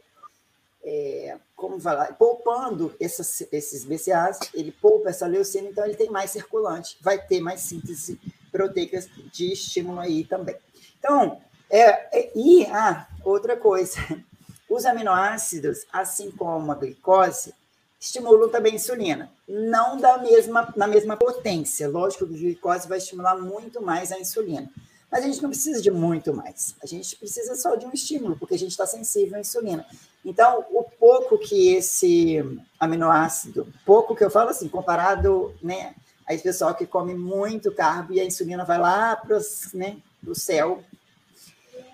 é, 0.83 1.39
como 1.57 1.81
falar, 1.81 2.17
poupando 2.17 2.95
essas, 3.01 3.47
esses 3.53 3.85
BCAAs, 3.85 4.39
ele 4.55 4.73
poupa 4.73 5.11
essa 5.11 5.27
leucina, 5.27 5.69
então 5.69 5.85
ele 5.85 5.97
tem 5.97 6.11
mais 6.11 6.31
circulante, 6.31 6.97
vai 7.01 7.21
ter 7.25 7.41
mais 7.41 7.61
síntese 7.61 8.21
proteica 8.51 9.01
de 9.33 9.53
estímulo 9.53 10.01
aí 10.01 10.25
também. 10.25 10.57
Então, 10.99 11.41
é, 11.71 12.19
é, 12.19 12.33
e, 12.35 12.67
ah, 12.67 13.07
outra 13.25 13.57
coisa, 13.57 13.97
os 14.69 14.85
aminoácidos, 14.85 15.87
assim 15.93 16.31
como 16.33 16.73
a 16.73 16.75
glicose, 16.75 17.55
estimulam 18.00 18.49
também 18.49 18.73
a 18.73 18.77
insulina. 18.77 19.31
Não 19.47 19.99
da 19.99 20.19
mesma, 20.19 20.73
na 20.77 20.87
mesma 20.87 21.17
potência. 21.17 21.89
Lógico 21.89 22.27
que 22.27 22.35
a 22.35 22.39
glicose 22.39 22.89
vai 22.89 22.99
estimular 22.99 23.37
muito 23.37 23.81
mais 23.81 24.11
a 24.11 24.19
insulina. 24.19 24.69
Mas 25.11 25.25
a 25.25 25.27
gente 25.27 25.43
não 25.43 25.50
precisa 25.50 25.83
de 25.83 25.91
muito 25.91 26.33
mais. 26.33 26.75
A 26.83 26.87
gente 26.87 27.17
precisa 27.17 27.55
só 27.57 27.75
de 27.75 27.85
um 27.85 27.93
estímulo, 27.93 28.37
porque 28.39 28.55
a 28.55 28.59
gente 28.59 28.71
está 28.71 28.87
sensível 28.87 29.37
à 29.37 29.41
insulina. 29.41 29.85
Então, 30.25 30.65
o 30.71 30.85
pouco 30.85 31.37
que 31.37 31.75
esse 31.75 32.39
aminoácido, 32.79 33.67
pouco 33.85 34.15
que 34.15 34.25
eu 34.25 34.31
falo 34.31 34.50
assim, 34.50 34.69
comparado 34.69 35.55
né, 35.62 35.95
a 36.27 36.33
esse 36.33 36.45
pessoal 36.45 36.75
que 36.75 36.87
come 36.87 37.15
muito 37.15 37.73
carbo 37.73 38.12
e 38.12 38.21
a 38.21 38.25
insulina 38.25 38.65
vai 38.65 38.79
lá 38.79 39.17
para 39.17 39.39
né, 39.75 39.97
o 40.25 40.35
céu, 40.35 40.83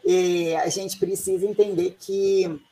e 0.07 0.55
a 0.55 0.69
gente 0.69 0.97
precisa 0.99 1.45
entender 1.45 1.97
que 1.99 2.63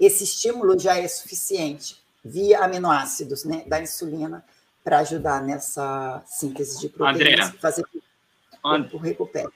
esse 0.00 0.24
estímulo 0.24 0.76
já 0.76 0.98
é 0.98 1.06
suficiente 1.06 1.96
via 2.24 2.64
aminoácidos 2.64 3.44
né, 3.44 3.62
da 3.68 3.80
insulina 3.80 4.44
para 4.82 4.98
ajudar 4.98 5.42
nessa 5.42 6.20
síntese 6.26 6.80
de 6.80 6.88
proteínas 6.88 7.48
Andrea, 7.48 7.60
fazer 7.60 7.84
que 7.84 8.02
o 8.64 8.98
recupere. 8.98 9.48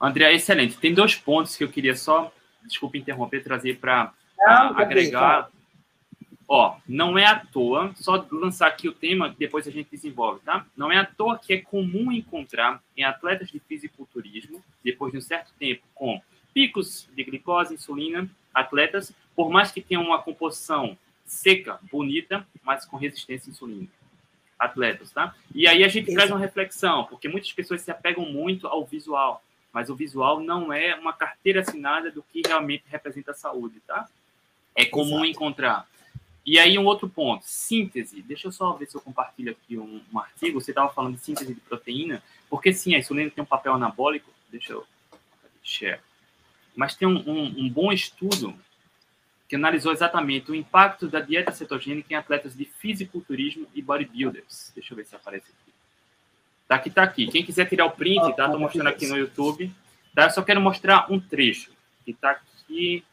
André, 0.00 0.32
excelente. 0.34 0.76
Tem 0.76 0.94
dois 0.94 1.16
pontos 1.16 1.56
que 1.56 1.64
eu 1.64 1.68
queria 1.68 1.96
só, 1.96 2.32
desculpe 2.62 2.98
interromper, 2.98 3.42
trazer 3.42 3.78
para 3.78 4.12
agregar. 4.76 5.50
Ó, 6.46 6.76
não 6.86 7.16
é 7.16 7.24
à 7.24 7.38
toa, 7.38 7.92
só 7.96 8.26
lançar 8.30 8.68
aqui 8.68 8.86
o 8.86 8.92
tema, 8.92 9.34
depois 9.38 9.66
a 9.66 9.70
gente 9.70 9.90
desenvolve, 9.90 10.40
tá? 10.44 10.66
Não 10.76 10.92
é 10.92 10.98
à 10.98 11.04
toa 11.04 11.38
que 11.38 11.54
é 11.54 11.58
comum 11.58 12.12
encontrar 12.12 12.82
em 12.96 13.02
atletas 13.02 13.48
de 13.48 13.58
fisiculturismo, 13.60 14.62
depois 14.82 15.12
de 15.12 15.18
um 15.18 15.22
certo 15.22 15.52
tempo, 15.58 15.82
com 15.94 16.20
picos 16.52 17.08
de 17.14 17.24
glicose, 17.24 17.74
insulina, 17.74 18.28
atletas, 18.52 19.12
por 19.34 19.50
mais 19.50 19.72
que 19.72 19.80
tenham 19.80 20.04
uma 20.04 20.22
composição 20.22 20.96
seca, 21.24 21.78
bonita, 21.90 22.46
mas 22.62 22.84
com 22.84 22.96
resistência 22.96 23.50
insulínica. 23.50 23.92
Atletas, 24.58 25.10
tá? 25.10 25.34
E 25.54 25.66
aí 25.66 25.82
a 25.82 25.88
gente 25.88 26.12
traz 26.12 26.30
uma 26.30 26.38
reflexão, 26.38 27.04
porque 27.04 27.28
muitas 27.28 27.52
pessoas 27.52 27.80
se 27.80 27.90
apegam 27.90 28.24
muito 28.24 28.66
ao 28.66 28.84
visual, 28.84 29.42
mas 29.72 29.90
o 29.90 29.96
visual 29.96 30.40
não 30.40 30.72
é 30.72 30.94
uma 30.94 31.12
carteira 31.12 31.60
assinada 31.60 32.10
do 32.10 32.22
que 32.22 32.42
realmente 32.46 32.84
representa 32.86 33.32
a 33.32 33.34
saúde, 33.34 33.80
tá? 33.86 34.08
É 34.76 34.84
comum 34.84 35.24
Exato. 35.24 35.26
encontrar. 35.26 35.88
E 36.46 36.58
aí 36.58 36.78
um 36.78 36.84
outro 36.84 37.08
ponto, 37.08 37.44
síntese. 37.46 38.20
Deixa 38.22 38.48
eu 38.48 38.52
só 38.52 38.72
ver 38.74 38.86
se 38.86 38.94
eu 38.94 39.00
compartilho 39.00 39.52
aqui 39.52 39.78
um, 39.78 40.02
um 40.12 40.18
artigo. 40.18 40.60
Você 40.60 40.72
estava 40.72 40.92
falando 40.92 41.14
de 41.14 41.22
síntese 41.22 41.54
de 41.54 41.60
proteína, 41.60 42.22
porque 42.50 42.72
sim, 42.72 42.94
a 42.94 42.98
insulina 42.98 43.30
tem 43.30 43.42
um 43.42 43.46
papel 43.46 43.72
anabólico. 43.72 44.30
Deixa 44.50 44.72
eu 44.72 44.86
share. 45.62 46.00
Mas 46.76 46.94
tem 46.94 47.08
um, 47.08 47.16
um, 47.26 47.44
um 47.64 47.70
bom 47.70 47.90
estudo 47.90 48.54
que 49.48 49.56
analisou 49.56 49.92
exatamente 49.92 50.50
o 50.50 50.54
impacto 50.54 51.08
da 51.08 51.20
dieta 51.20 51.52
cetogênica 51.52 52.12
em 52.12 52.16
atletas 52.16 52.56
de 52.56 52.64
fisiculturismo 52.64 53.66
e 53.74 53.80
bodybuilders. 53.80 54.72
Deixa 54.74 54.92
eu 54.92 54.96
ver 54.96 55.06
se 55.06 55.16
aparece 55.16 55.46
aqui. 55.50 55.72
Tá 56.66 56.74
aqui, 56.76 56.90
tá 56.90 57.02
aqui. 57.02 57.26
Quem 57.28 57.44
quiser 57.44 57.68
tirar 57.68 57.86
o 57.86 57.90
print, 57.90 58.34
tá? 58.36 58.50
Tô 58.50 58.58
mostrando 58.58 58.88
aqui 58.88 59.06
no 59.06 59.16
YouTube. 59.16 59.70
Tá? 60.14 60.24
Eu 60.24 60.30
só 60.30 60.42
quero 60.42 60.60
mostrar 60.60 61.10
um 61.10 61.20
trecho 61.20 61.72
que 62.04 62.12
tá 62.12 62.30
aqui, 62.32 63.04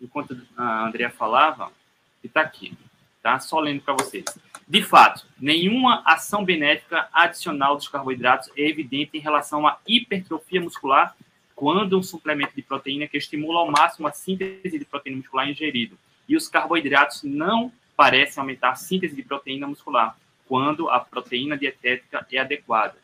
enquanto 0.00 0.40
a 0.56 0.86
Andrea 0.86 1.10
falava, 1.10 1.70
que 2.22 2.28
tá 2.28 2.40
aqui. 2.40 2.72
Tá? 3.22 3.38
Só 3.38 3.60
lendo 3.60 3.82
para 3.82 3.94
vocês. 3.94 4.24
De 4.66 4.82
fato, 4.82 5.26
nenhuma 5.38 6.02
ação 6.06 6.44
benéfica 6.44 7.08
adicional 7.12 7.76
dos 7.76 7.88
carboidratos 7.88 8.48
é 8.56 8.66
evidente 8.66 9.10
em 9.18 9.20
relação 9.20 9.66
à 9.66 9.78
hipertrofia 9.86 10.60
muscular 10.60 11.14
quando 11.54 11.98
um 11.98 12.02
suplemento 12.02 12.54
de 12.56 12.62
proteína 12.62 13.06
que 13.06 13.18
estimula 13.18 13.60
ao 13.60 13.70
máximo 13.70 14.08
a 14.08 14.12
síntese 14.12 14.78
de 14.78 14.84
proteína 14.84 15.18
muscular 15.18 15.48
ingerido. 15.48 15.98
E 16.28 16.36
os 16.36 16.48
carboidratos 16.48 17.22
não 17.22 17.70
parecem 17.96 18.40
aumentar 18.40 18.70
a 18.70 18.74
síntese 18.74 19.14
de 19.14 19.22
proteína 19.22 19.66
muscular 19.66 20.16
quando 20.48 20.88
a 20.88 20.98
proteína 20.98 21.56
dietética 21.56 22.26
é 22.32 22.38
adequada. 22.38 22.96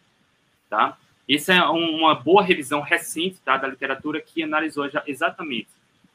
Tá? 0.71 0.97
Essa 1.29 1.55
é 1.55 1.63
uma 1.63 2.15
boa 2.15 2.43
revisão 2.43 2.81
recente 2.81 3.39
tá, 3.45 3.57
da 3.57 3.69
literatura 3.69 4.21
que 4.21 4.43
analisou 4.43 4.89
já 4.89 5.03
exatamente 5.07 5.69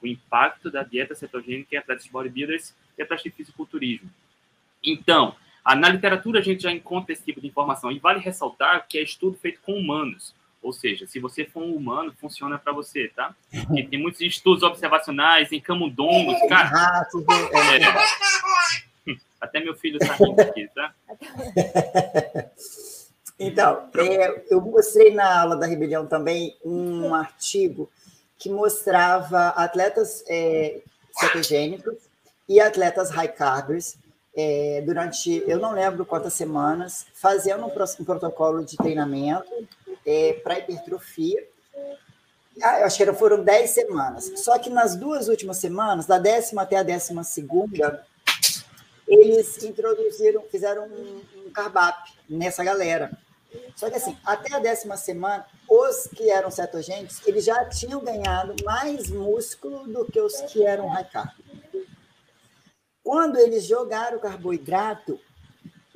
o 0.03 0.07
impacto 0.07 0.69
da 0.69 0.83
dieta 0.83 1.15
cetogênica 1.15 1.75
em 1.75 1.77
atletas 1.77 2.07
bodybuilders 2.07 2.75
e 2.97 3.01
atletas 3.01 3.23
de 3.23 3.31
fisiculturismo. 3.31 4.09
Então, 4.83 5.35
na 5.65 5.87
literatura 5.87 6.39
a 6.39 6.43
gente 6.43 6.63
já 6.63 6.71
encontra 6.71 7.13
esse 7.13 7.23
tipo 7.23 7.39
de 7.39 7.47
informação. 7.47 7.91
E 7.91 7.99
vale 7.99 8.19
ressaltar 8.19 8.85
que 8.87 8.97
é 8.97 9.01
estudo 9.01 9.37
feito 9.37 9.61
com 9.61 9.73
humanos. 9.73 10.35
Ou 10.61 10.71
seja, 10.71 11.05
se 11.07 11.19
você 11.19 11.45
for 11.45 11.63
um 11.63 11.75
humano, 11.75 12.13
funciona 12.19 12.57
para 12.57 12.71
você, 12.71 13.09
tá? 13.09 13.35
E 13.75 13.83
tem 13.83 13.99
muitos 13.99 14.21
estudos 14.21 14.63
observacionais 14.63 15.51
em 15.51 15.59
camundongos, 15.59 16.37
cara. 16.47 17.05
É, 19.05 19.13
até 19.41 19.59
meu 19.59 19.75
filho 19.75 19.97
está 20.01 20.13
rindo 20.13 20.39
aqui, 20.41 20.69
tá? 20.73 20.93
Então, 23.37 23.89
é, 23.97 24.45
eu 24.49 24.61
mostrei 24.61 25.13
na 25.13 25.41
aula 25.41 25.57
da 25.57 25.65
Rebelião 25.65 26.07
também 26.07 26.55
um 26.63 27.13
artigo 27.13 27.89
que 28.43 28.49
mostrava 28.49 29.49
atletas 29.55 30.21
é, 30.27 30.81
cetogênicos 31.17 31.95
e 32.49 32.59
atletas 32.59 33.09
high 33.09 33.31
carbers 33.31 33.95
é, 34.35 34.83
durante, 34.85 35.41
eu 35.47 35.59
não 35.59 35.71
lembro 35.71 36.05
quantas 36.05 36.33
semanas, 36.33 37.05
fazendo 37.13 37.65
um, 37.65 37.67
um 37.67 38.03
protocolo 38.03 38.65
de 38.65 38.75
treinamento 38.75 39.49
é, 40.05 40.33
para 40.43 40.59
hipertrofia. 40.59 41.41
Ah, 42.61 42.81
eu 42.81 42.85
acho 42.85 42.97
que 42.97 43.13
foram 43.13 43.41
10 43.41 43.69
semanas. 43.69 44.31
Só 44.35 44.59
que 44.59 44.69
nas 44.69 44.97
duas 44.97 45.29
últimas 45.29 45.55
semanas, 45.55 46.05
da 46.05 46.19
décima 46.19 46.63
até 46.63 46.75
a 46.75 46.83
décima 46.83 47.23
segunda, 47.23 48.05
eles 49.07 49.63
introduziram, 49.63 50.43
fizeram 50.51 50.85
um, 50.85 51.21
um 51.45 51.49
carbap 51.51 52.11
nessa 52.29 52.61
galera. 52.61 53.09
Só 53.75 53.89
que 53.89 53.95
assim, 53.95 54.17
até 54.25 54.55
a 54.55 54.59
décima 54.59 54.97
semana, 54.97 55.45
os 55.69 56.07
que 56.07 56.29
eram 56.29 56.51
cetogênicos, 56.51 57.21
eles 57.25 57.45
já 57.45 57.65
tinham 57.65 58.03
ganhado 58.03 58.55
mais 58.63 59.09
músculo 59.09 59.87
do 59.87 60.05
que 60.05 60.19
os 60.19 60.41
que 60.41 60.65
eram 60.65 60.87
high 60.89 61.09
carb. 61.09 61.31
Quando 63.03 63.37
eles 63.37 63.65
jogaram 63.65 64.19
carboidrato, 64.19 65.19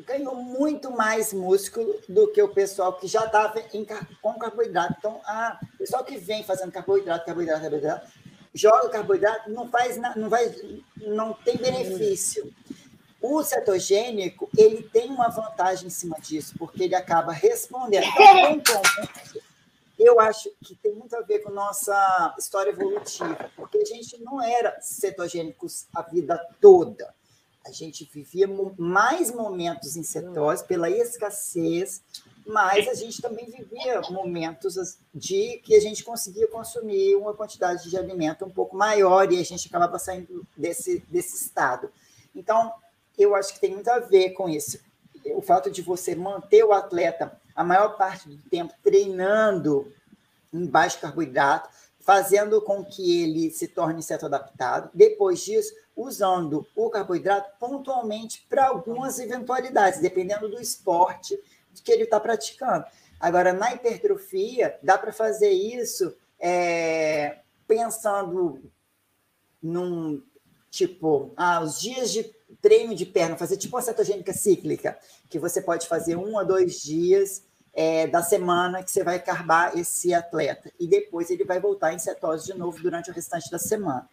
ganhou 0.08 0.36
muito 0.36 0.90
mais 0.92 1.34
músculo 1.34 2.00
do 2.08 2.28
que 2.30 2.42
o 2.42 2.50
pessoal 2.50 2.94
que 2.94 3.08
já 3.08 3.26
estava 3.26 3.62
com 4.22 4.34
carboidrato. 4.40 4.96
Então, 4.98 5.22
a, 5.26 5.60
o 5.76 5.78
pessoal 5.78 6.04
que 6.04 6.18
vem 6.18 6.44
fazendo 6.44 6.72
carboidrato, 6.72 7.26
carboidrato, 7.26 7.62
carboidrato, 7.62 8.12
joga 8.54 8.90
carboidrato, 8.90 9.52
não 9.52 9.70
faz, 9.70 9.98
não 10.16 10.30
vai, 10.30 10.54
não 10.98 11.34
tem 11.34 11.58
benefício. 11.58 12.54
O 13.22 13.44
cetogênico, 13.44 14.50
ele 14.56 14.84
tem 14.84 15.10
uma 15.10 15.30
vantagem 15.30 15.88
em 15.88 15.92
cima 15.92 16.18
disso, 16.20 16.54
porque 16.58 16.84
ele 16.84 16.96
acaba 16.96 17.32
respondendo. 17.32 18.06
Então, 18.50 18.82
eu 19.98 20.20
acho 20.20 20.50
que 20.64 20.76
tem 20.76 20.94
muito 20.94 21.16
a 21.16 21.22
ver 21.22 21.40
com 21.40 21.52
nossa 21.52 22.36
história 22.38 22.70
evolutiva, 22.70 23.50
porque 23.56 23.80
a 23.80 23.86
gente 23.86 24.18
não 24.22 24.42
era 24.42 24.80
cetogênicos 24.80 25.88
a 25.94 26.04
vida 26.04 26.40
toda. 26.62 27.14
A 27.66 27.72
gente 27.72 28.10
vivia 28.14 28.48
mais 28.78 29.32
momentos 29.32 29.98
em 29.98 30.04
cetose 30.04 30.64
pela 30.66 30.90
escassez, 30.90 32.02
mas 32.46 32.88
a 32.88 32.94
gente 32.94 33.22
também 33.22 33.46
vivia 33.46 34.00
momentos 34.10 34.98
de 35.14 35.58
que 35.66 35.76
a 35.76 35.82
gente 35.82 36.04
conseguia 36.04 36.48
consumir 36.48 37.16
uma 37.16 37.34
quantidade 37.34 37.90
de 37.90 37.98
alimento 37.98 38.46
um 38.46 38.50
pouco 38.50 38.78
maior 38.78 39.30
e 39.34 39.40
a 39.40 39.44
gente 39.44 39.68
acabava 39.68 40.00
saindo 40.00 40.48
desse, 40.56 41.00
desse 41.10 41.44
estado. 41.44 41.92
Então, 42.34 42.72
eu 43.18 43.36
acho 43.36 43.54
que 43.54 43.60
tem 43.60 43.74
muito 43.74 43.90
a 43.90 44.00
ver 44.00 44.32
com 44.32 44.48
isso. 44.48 44.80
O 45.36 45.42
fato 45.42 45.70
de 45.70 45.82
você 45.82 46.16
manter 46.16 46.64
o 46.64 46.72
atleta 46.72 47.40
a 47.56 47.64
maior 47.64 47.98
parte 47.98 48.30
do 48.30 48.38
tempo 48.50 48.74
treinando 48.84 49.92
em 50.54 50.66
baixo 50.66 51.02
carboidrato, 51.02 51.70
fazendo 52.00 52.62
com 52.62 52.86
que 52.86 53.24
ele 53.24 53.50
se 53.50 53.68
torne 53.68 54.02
certo 54.04 54.28
adaptado. 54.28 54.90
Depois 54.94 55.44
disso, 55.44 55.74
usando 55.96 56.66
o 56.76 56.90
carboidrato 56.90 57.58
pontualmente 57.60 58.46
para 58.48 58.68
algumas 58.68 59.20
eventualidades, 59.20 60.00
dependendo 60.00 60.48
do 60.48 60.62
esporte 60.62 61.38
que 61.84 61.92
ele 61.92 62.04
está 62.04 62.20
praticando. 62.20 62.86
Agora, 63.20 63.52
na 63.52 63.74
hipertrofia, 63.74 64.78
dá 64.82 64.98
para 64.98 65.12
fazer 65.12 65.50
isso 65.50 66.16
é, 66.40 67.40
pensando 67.68 68.62
num 69.62 70.24
tipo, 70.78 71.34
ah, 71.36 71.62
os 71.62 71.80
dias 71.80 72.12
de 72.12 72.24
treino 72.62 72.94
de 72.94 73.06
perna, 73.06 73.36
fazer 73.36 73.58
tipo 73.58 73.76
uma 73.76 73.82
cetogênica 73.82 74.32
cíclica, 74.32 74.98
que 75.28 75.40
você 75.40 75.60
pode 75.62 75.88
fazer 75.88 76.16
um 76.16 76.38
a 76.38 76.44
dois 76.44 76.82
dias 76.82 77.44
é, 77.74 78.06
da 78.08 78.22
semana 78.22 78.84
que 78.84 78.92
você 78.92 79.04
vai 79.04 79.20
carbar 79.20 79.78
esse 79.78 80.14
atleta, 80.14 80.72
e 80.80 80.88
depois 80.88 81.30
ele 81.32 81.44
vai 81.44 81.60
voltar 81.60 81.94
em 81.94 82.00
cetose 82.00 82.46
de 82.46 82.54
novo 82.54 82.80
durante 82.80 83.10
o 83.10 83.14
restante 83.14 83.50
da 83.50 83.58
semana. 83.58 84.08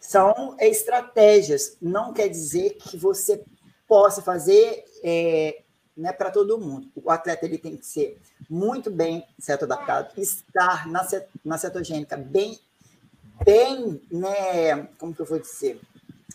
São 0.00 0.56
estratégias, 0.58 1.76
não 1.80 2.12
quer 2.12 2.28
dizer 2.28 2.70
que 2.70 2.96
você 2.96 3.44
possa 3.86 4.20
fazer 4.22 4.84
é, 5.04 5.62
né, 5.96 6.12
para 6.12 6.30
todo 6.30 6.58
mundo. 6.58 6.90
O 6.96 7.10
atleta 7.10 7.46
ele 7.46 7.58
tem 7.58 7.76
que 7.76 7.86
ser 7.86 8.20
muito 8.48 8.90
bem 8.90 9.24
certo 9.38 9.64
adaptado, 9.64 10.18
estar 10.20 10.88
na, 10.88 11.06
na 11.44 11.58
cetogênica 11.58 12.16
bem, 12.16 12.58
bem, 13.44 14.00
né, 14.10 14.88
como 14.98 15.14
que 15.14 15.20
eu 15.20 15.26
vou 15.26 15.38
dizer, 15.38 15.80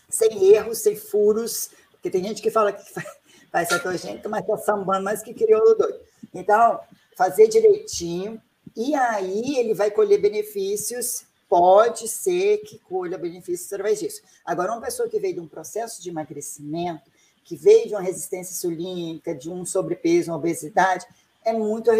sem 0.08 0.52
erros, 0.52 0.78
sem 0.78 0.96
furos, 0.96 1.70
porque 1.92 2.10
tem 2.10 2.22
gente 2.22 2.42
que 2.42 2.50
fala 2.50 2.72
que 2.72 2.84
faz 3.50 3.68
cetogênica, 3.68 4.28
mas 4.28 4.42
está 4.42 4.56
sambando 4.58 5.04
mais 5.04 5.22
que 5.22 5.34
crioulo 5.34 5.74
doido. 5.74 5.98
Então, 6.34 6.80
fazer 7.16 7.48
direitinho, 7.48 8.40
e 8.76 8.94
aí 8.94 9.58
ele 9.58 9.74
vai 9.74 9.90
colher 9.90 10.20
benefícios 10.20 11.24
pode 11.48 12.08
ser 12.08 12.58
que 12.58 12.78
colha 12.78 13.18
benefícios 13.18 13.72
através 13.72 14.00
disso. 14.00 14.22
Agora, 14.44 14.72
uma 14.72 14.80
pessoa 14.80 15.08
que 15.08 15.18
veio 15.18 15.34
de 15.34 15.40
um 15.40 15.48
processo 15.48 16.02
de 16.02 16.10
emagrecimento, 16.10 17.10
que 17.44 17.56
veio 17.56 17.88
de 17.88 17.94
uma 17.94 18.02
resistência 18.02 18.52
insulínica, 18.52 19.34
de 19.34 19.48
um 19.48 19.64
sobrepeso, 19.64 20.30
uma 20.30 20.38
obesidade, 20.38 21.06
é 21.44 21.52
muito 21.52 21.90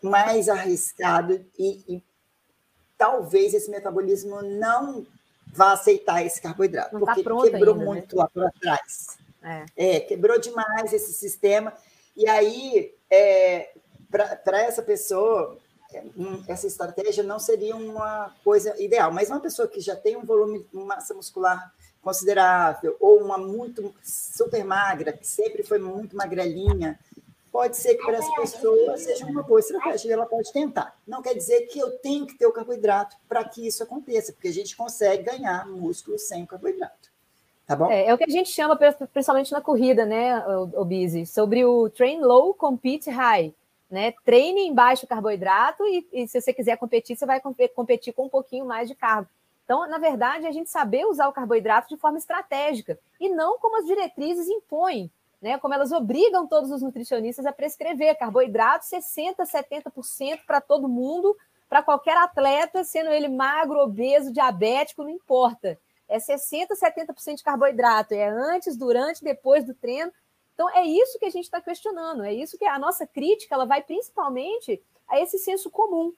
mais 0.00 0.48
arriscado 0.48 1.44
e, 1.58 1.82
e, 1.88 2.02
talvez 3.02 3.52
esse 3.52 3.68
metabolismo 3.68 4.40
não 4.42 5.04
vá 5.48 5.72
aceitar 5.72 6.24
esse 6.24 6.40
carboidrato, 6.40 6.94
não 6.94 7.04
tá 7.04 7.14
porque 7.14 7.24
tá 7.24 7.50
quebrou 7.50 7.74
ainda, 7.74 7.84
muito 7.84 8.14
né? 8.14 8.22
lá 8.22 8.28
para 8.28 8.52
trás. 8.60 9.18
É. 9.42 9.96
é. 9.96 10.00
quebrou 10.00 10.38
demais 10.38 10.92
esse 10.92 11.12
sistema. 11.12 11.72
E 12.16 12.28
aí, 12.28 12.94
é, 13.10 13.70
para 14.08 14.62
essa 14.62 14.82
pessoa, 14.82 15.58
essa 16.46 16.68
estratégia 16.68 17.24
não 17.24 17.40
seria 17.40 17.74
uma 17.74 18.32
coisa 18.44 18.80
ideal, 18.80 19.10
mas 19.10 19.30
uma 19.30 19.40
pessoa 19.40 19.66
que 19.66 19.80
já 19.80 19.96
tem 19.96 20.16
um 20.16 20.24
volume, 20.24 20.64
massa 20.72 21.12
muscular 21.12 21.74
considerável, 22.00 22.96
ou 23.00 23.20
uma 23.20 23.36
muito 23.36 23.92
super 24.00 24.64
magra, 24.64 25.12
que 25.12 25.26
sempre 25.26 25.64
foi 25.64 25.78
muito 25.78 26.16
magrelinha, 26.16 26.98
pode 27.52 27.76
ser 27.76 27.94
que 27.96 28.04
para 28.04 28.16
essa 28.16 28.34
pessoa 28.34 28.96
seja 28.96 29.26
uma 29.26 29.42
boa 29.42 29.60
estratégia 29.60 30.08
e 30.08 30.12
ela 30.12 30.24
pode 30.24 30.50
tentar. 30.50 30.98
Não 31.06 31.20
quer 31.20 31.34
dizer 31.34 31.66
que 31.66 31.78
eu 31.78 31.90
tenho 31.98 32.26
que 32.26 32.34
ter 32.34 32.46
o 32.46 32.52
carboidrato 32.52 33.14
para 33.28 33.44
que 33.44 33.66
isso 33.66 33.82
aconteça, 33.82 34.32
porque 34.32 34.48
a 34.48 34.52
gente 34.52 34.74
consegue 34.74 35.24
ganhar 35.24 35.68
músculo 35.68 36.18
sem 36.18 36.42
o 36.42 36.46
carboidrato. 36.46 37.12
Tá 37.66 37.76
bom? 37.76 37.90
É, 37.90 38.06
é, 38.06 38.14
o 38.14 38.18
que 38.18 38.24
a 38.24 38.28
gente 38.28 38.48
chama, 38.48 38.76
principalmente 39.12 39.52
na 39.52 39.60
corrida, 39.60 40.06
né, 40.06 40.38
o, 40.48 40.80
o 40.80 40.84
Busy, 40.84 41.26
sobre 41.26 41.64
o 41.64 41.90
train 41.90 42.20
low, 42.20 42.54
compete 42.54 43.10
high. 43.10 43.54
Né? 43.90 44.14
Treine 44.24 44.62
em 44.62 44.74
baixo 44.74 45.06
carboidrato 45.06 45.84
e, 45.84 46.08
e, 46.10 46.26
se 46.26 46.40
você 46.40 46.50
quiser 46.54 46.78
competir, 46.78 47.14
você 47.14 47.26
vai 47.26 47.42
competir 47.74 48.14
com 48.14 48.24
um 48.24 48.28
pouquinho 48.28 48.64
mais 48.64 48.88
de 48.88 48.94
carbo. 48.94 49.28
Então, 49.64 49.86
na 49.86 49.98
verdade, 49.98 50.46
a 50.46 50.50
gente 50.50 50.70
saber 50.70 51.04
usar 51.04 51.28
o 51.28 51.32
carboidrato 51.32 51.90
de 51.90 51.98
forma 51.98 52.16
estratégica 52.16 52.98
e 53.20 53.28
não 53.28 53.58
como 53.58 53.78
as 53.78 53.86
diretrizes 53.86 54.48
impõem, 54.48 55.10
né? 55.42 55.58
Como 55.58 55.74
elas 55.74 55.90
obrigam 55.90 56.46
todos 56.46 56.70
os 56.70 56.80
nutricionistas 56.80 57.44
a 57.44 57.52
prescrever 57.52 58.16
carboidrato 58.16 58.86
60, 58.86 59.42
70% 59.42 60.40
para 60.46 60.60
todo 60.60 60.88
mundo, 60.88 61.36
para 61.68 61.82
qualquer 61.82 62.16
atleta, 62.16 62.84
sendo 62.84 63.10
ele 63.10 63.28
magro, 63.28 63.80
obeso, 63.80 64.32
diabético, 64.32 65.02
não 65.02 65.10
importa. 65.10 65.76
É 66.08 66.20
60, 66.20 66.74
70% 66.76 67.36
de 67.36 67.42
carboidrato, 67.42 68.14
é 68.14 68.28
antes, 68.28 68.76
durante, 68.76 69.24
depois 69.24 69.64
do 69.64 69.74
treino. 69.74 70.12
Então 70.54 70.70
é 70.70 70.84
isso 70.84 71.18
que 71.18 71.24
a 71.24 71.30
gente 71.30 71.44
está 71.44 71.60
questionando, 71.60 72.22
é 72.22 72.32
isso 72.32 72.56
que 72.56 72.64
a 72.64 72.78
nossa 72.78 73.06
crítica 73.06 73.54
ela 73.54 73.66
vai 73.66 73.82
principalmente 73.82 74.80
a 75.08 75.18
esse 75.18 75.38
senso 75.38 75.70
comum 75.70 76.12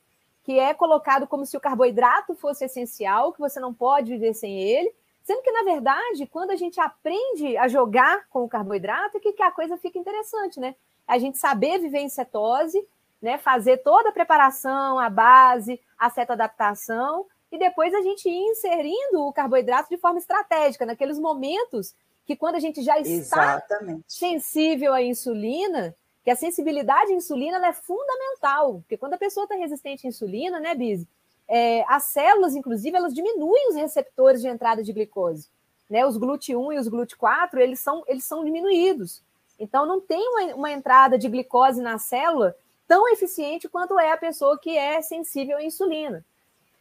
que 0.44 0.58
é 0.58 0.74
colocado 0.74 1.26
como 1.26 1.46
se 1.46 1.56
o 1.56 1.60
carboidrato 1.60 2.34
fosse 2.34 2.66
essencial, 2.66 3.32
que 3.32 3.40
você 3.40 3.58
não 3.58 3.72
pode 3.72 4.12
viver 4.12 4.34
sem 4.34 4.60
ele, 4.60 4.92
sendo 5.24 5.42
que, 5.42 5.50
na 5.50 5.62
verdade, 5.62 6.26
quando 6.26 6.50
a 6.50 6.56
gente 6.56 6.78
aprende 6.78 7.56
a 7.56 7.66
jogar 7.66 8.28
com 8.28 8.44
o 8.44 8.48
carboidrato, 8.48 9.16
é 9.16 9.20
que, 9.20 9.32
que 9.32 9.42
a 9.42 9.50
coisa 9.50 9.76
fica 9.78 9.98
interessante, 9.98 10.60
né? 10.60 10.76
A 11.08 11.18
gente 11.18 11.38
saber 11.38 11.78
viver 11.78 12.00
em 12.00 12.08
cetose, 12.08 12.86
né? 13.20 13.38
fazer 13.38 13.78
toda 13.78 14.10
a 14.10 14.12
preparação, 14.12 14.98
a 14.98 15.08
base, 15.08 15.80
a 15.98 16.10
cetoadaptação, 16.10 17.26
e 17.50 17.58
depois 17.58 17.94
a 17.94 18.02
gente 18.02 18.28
ir 18.28 18.50
inserindo 18.50 19.22
o 19.22 19.32
carboidrato 19.32 19.88
de 19.88 19.96
forma 19.96 20.18
estratégica, 20.18 20.84
naqueles 20.84 21.18
momentos 21.18 21.94
que 22.26 22.36
quando 22.36 22.56
a 22.56 22.60
gente 22.60 22.82
já 22.82 22.98
está 22.98 23.60
Exatamente. 23.60 24.04
sensível 24.06 24.92
à 24.92 25.02
insulina, 25.02 25.94
que 26.22 26.30
a 26.30 26.36
sensibilidade 26.36 27.12
à 27.12 27.14
insulina 27.14 27.64
é 27.66 27.72
fundamental, 27.72 28.80
porque 28.80 28.96
quando 28.96 29.14
a 29.14 29.18
pessoa 29.18 29.44
está 29.44 29.56
resistente 29.56 30.06
à 30.06 30.08
insulina, 30.08 30.60
né, 30.60 30.74
Biz? 30.74 31.06
É, 31.48 31.84
as 31.88 32.04
células, 32.04 32.54
inclusive, 32.54 32.96
elas 32.96 33.14
diminuem 33.14 33.68
os 33.68 33.76
receptores 33.76 34.40
de 34.40 34.48
entrada 34.48 34.82
de 34.82 34.92
glicose. 34.92 35.48
Né? 35.88 36.06
Os 36.06 36.18
GLUT1 36.18 36.74
e 36.74 36.78
os 36.78 36.88
GLUT4, 36.88 37.58
eles 37.58 37.80
são, 37.80 38.02
eles 38.06 38.24
são 38.24 38.44
diminuídos. 38.44 39.22
Então, 39.58 39.86
não 39.86 40.00
tem 40.00 40.26
uma, 40.28 40.54
uma 40.54 40.72
entrada 40.72 41.18
de 41.18 41.28
glicose 41.28 41.80
na 41.80 41.98
célula 41.98 42.56
tão 42.88 43.08
eficiente 43.08 43.68
quanto 43.68 43.98
é 43.98 44.12
a 44.12 44.16
pessoa 44.16 44.58
que 44.58 44.76
é 44.76 45.00
sensível 45.00 45.58
à 45.58 45.62
insulina. 45.62 46.24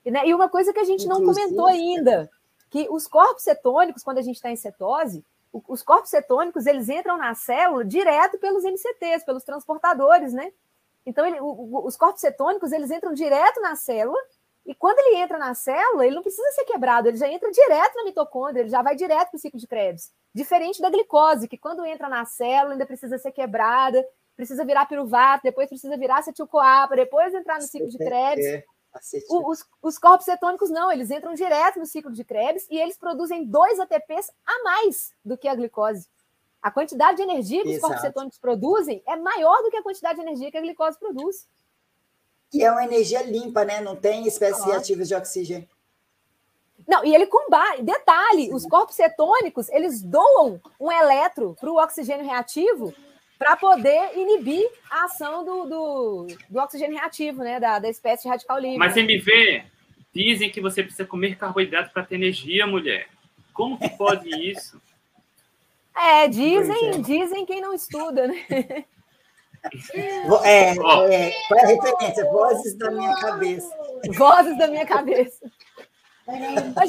E, 0.06 0.12
né, 0.12 0.28
e 0.28 0.34
uma 0.34 0.50
coisa 0.50 0.74
que 0.74 0.80
a 0.80 0.84
gente 0.84 1.08
não 1.08 1.24
comentou 1.24 1.66
ainda, 1.66 2.30
que 2.70 2.88
os 2.90 3.08
corpos 3.08 3.44
cetônicos, 3.44 4.04
quando 4.04 4.18
a 4.18 4.22
gente 4.22 4.36
está 4.36 4.50
em 4.50 4.56
cetose, 4.56 5.24
os 5.68 5.84
corpos 5.84 6.10
cetônicos 6.10 6.66
eles 6.66 6.90
entram 6.90 7.18
na 7.18 7.36
célula 7.36 7.86
direto 7.86 8.40
pelos 8.40 8.64
MCTs, 8.64 9.24
pelos 9.24 9.44
transportadores, 9.44 10.34
né? 10.34 10.52
Então, 11.06 11.26
ele, 11.26 11.40
o, 11.40 11.86
os 11.86 11.96
corpos 11.96 12.22
cetônicos 12.22 12.72
eles 12.72 12.90
entram 12.90 13.14
direto 13.14 13.62
na 13.62 13.76
célula 13.76 14.20
e 14.66 14.74
quando 14.74 14.98
ele 15.00 15.18
entra 15.18 15.38
na 15.38 15.54
célula, 15.54 16.06
ele 16.06 16.16
não 16.16 16.22
precisa 16.22 16.50
ser 16.52 16.64
quebrado, 16.64 17.08
ele 17.08 17.18
já 17.18 17.28
entra 17.28 17.52
direto 17.52 17.96
na 17.96 18.06
mitocôndria, 18.06 18.62
ele 18.62 18.70
já 18.70 18.82
vai 18.82 18.96
direto 18.96 19.30
para 19.30 19.38
o 19.38 19.40
ciclo 19.40 19.60
de 19.60 19.68
Krebs. 19.68 20.12
Diferente 20.34 20.82
da 20.82 20.90
glicose, 20.90 21.50
que 21.50 21.58
quando 21.58 21.86
entra 21.86 22.08
na 22.08 22.24
célula 22.24 22.74
ainda 22.74 22.86
precisa 22.86 23.18
ser 23.18 23.32
quebrada, 23.32 24.06
precisa 24.36 24.64
virar 24.64 24.86
piruvato, 24.86 25.44
depois 25.44 25.68
precisa 25.68 25.98
virar 25.98 26.20
acetil-CoA, 26.20 26.88
depois 26.96 27.34
entrar 27.34 27.56
no 27.56 27.62
ciclo 27.64 27.90
de 27.90 27.98
Krebs. 27.98 28.46
É. 28.46 28.64
Os, 29.30 29.66
os, 29.82 29.98
corpos 29.98 30.26
cetônicos 30.26 30.70
não, 30.70 30.92
eles 30.92 31.10
entram 31.10 31.34
direto 31.34 31.80
no 31.80 31.86
ciclo 31.86 32.12
de 32.12 32.24
Krebs 32.24 32.68
e 32.70 32.80
eles 32.80 32.96
produzem 32.96 33.44
dois 33.44 33.80
ATPs 33.80 34.32
a 34.46 34.64
mais 34.64 35.12
do 35.26 35.36
que 35.36 35.48
a 35.48 35.56
glicose. 35.56 36.08
A 36.62 36.72
quantidade 36.72 37.18
de 37.18 37.24
energia 37.24 37.64
que 37.64 37.70
Exato. 37.70 37.78
os 37.78 37.82
corpos 37.82 38.02
cetônicos 38.02 38.38
produzem 38.38 39.04
é 39.08 39.16
maior 39.16 39.62
do 39.64 39.72
que 39.72 39.78
a 39.78 39.84
quantidade 39.84 40.20
de 40.20 40.22
energia 40.22 40.52
que 40.52 40.58
a 40.58 40.62
glicose 40.62 40.98
produz. 40.98 41.48
E 42.54 42.64
é 42.64 42.72
uma 42.72 42.84
energia 42.84 43.24
limpa, 43.24 43.66
né? 43.66 43.82
Não 43.82 43.96
tem 43.96 44.28
espécies 44.28 44.64
reativas 44.64 45.08
de 45.08 45.16
oxigênio. 45.16 45.68
Não, 46.88 47.04
e 47.04 47.14
ele 47.14 47.26
combate. 47.26 47.82
Detalhe: 47.82 48.48
Sim. 48.48 48.54
os 48.54 48.66
corpos 48.66 48.96
cetônicos 48.96 49.70
eles 49.70 50.02
doam 50.02 50.62
um 50.80 50.92
eletro 50.92 51.56
para 51.60 51.72
o 51.72 51.82
oxigênio 51.82 52.26
reativo 52.26 52.94
para 53.40 53.56
poder 53.58 54.18
inibir 54.18 54.70
a 54.90 55.06
ação 55.06 55.44
do, 55.44 55.66
do, 55.66 56.28
do, 56.50 56.60
oxigênio 56.60 56.98
reativo, 56.98 57.40
né? 57.40 57.60
Da, 57.60 57.80
da 57.80 57.90
espécie 57.90 58.28
radical 58.28 58.60
livre. 58.60 58.78
Mas 58.78 58.96
MV, 58.96 59.64
dizem 60.14 60.50
que 60.50 60.62
você 60.62 60.84
precisa 60.84 61.06
comer 61.06 61.38
carboidrato 61.38 61.92
para 61.92 62.04
ter 62.04 62.16
energia, 62.16 62.68
mulher. 62.68 63.08
Como 63.54 63.78
que 63.78 63.90
pode 63.90 64.30
isso? 64.30 64.82
É, 65.96 66.28
dizem, 66.28 66.90
é. 66.90 66.98
dizem 66.98 67.46
quem 67.46 67.62
não 67.62 67.74
estuda, 67.74 68.28
né? 68.28 68.46
É, 70.44 70.72
é, 70.72 70.76
qual 70.76 71.08
é 71.08 71.32
a 71.52 71.68
referência? 71.68 72.26
Vozes 72.30 72.76
da 72.76 72.92
minha 72.92 73.16
cabeça. 73.16 73.70
Vozes 74.10 74.58
da 74.58 74.68
minha 74.68 74.86
cabeça. 74.86 75.52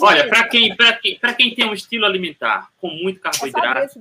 Olha, 0.00 0.28
para 0.28 0.48
quem, 0.48 0.76
quem, 1.02 1.18
quem 1.36 1.54
tem 1.54 1.66
um 1.66 1.74
estilo 1.74 2.04
alimentar 2.04 2.70
com 2.80 2.88
muito 2.88 3.20
carboidrato, 3.20 4.00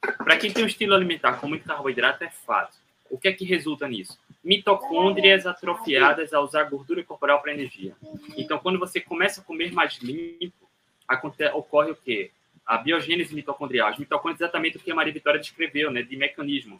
para 0.00 0.36
quem 0.36 0.52
tem 0.52 0.64
um 0.64 0.66
estilo 0.66 0.94
alimentar 0.94 1.34
com 1.34 1.48
muito 1.48 1.64
carboidrato, 1.64 2.24
é 2.24 2.30
fato. 2.30 2.76
O 3.10 3.18
que 3.18 3.28
é 3.28 3.32
que 3.32 3.44
resulta 3.44 3.88
nisso? 3.88 4.18
Mitocôndrias 4.44 5.46
atrofiadas 5.46 6.32
a 6.32 6.40
usar 6.40 6.64
gordura 6.64 7.02
corporal 7.02 7.40
para 7.40 7.52
energia. 7.52 7.96
Então, 8.36 8.58
quando 8.58 8.78
você 8.78 9.00
começa 9.00 9.40
a 9.40 9.44
comer 9.44 9.72
mais 9.72 9.98
limpo, 9.98 10.68
acontece, 11.06 11.54
ocorre 11.54 11.90
o 11.90 11.96
quê? 11.96 12.30
A 12.68 12.76
biogênese 12.76 13.34
mitocondrial. 13.34 13.88
As 13.88 13.98
mitocôndrias 13.98 14.42
exatamente 14.42 14.76
o 14.76 14.80
que 14.80 14.92
a 14.92 14.94
Maria 14.94 15.12
Vitória 15.12 15.40
descreveu, 15.40 15.90
né, 15.90 16.02
de 16.02 16.16
mecanismo. 16.16 16.78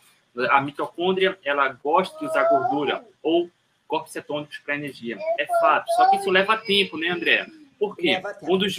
A 0.51 0.61
mitocôndria, 0.61 1.39
ela 1.43 1.67
gosta 1.69 2.19
de 2.19 2.27
usar 2.27 2.45
gordura 2.45 3.03
ou 3.23 3.51
corpos 3.87 4.13
cetônicos 4.13 4.59
para 4.59 4.77
energia. 4.77 5.19
É 5.39 5.47
fato. 5.47 5.89
Só 5.97 6.11
que 6.11 6.17
isso 6.17 6.31
leva 6.31 6.59
tempo, 6.59 6.99
né, 6.99 7.09
André? 7.09 7.47
Por 7.79 7.97
quê? 7.97 8.21
Um 8.43 8.59
dos, 8.59 8.77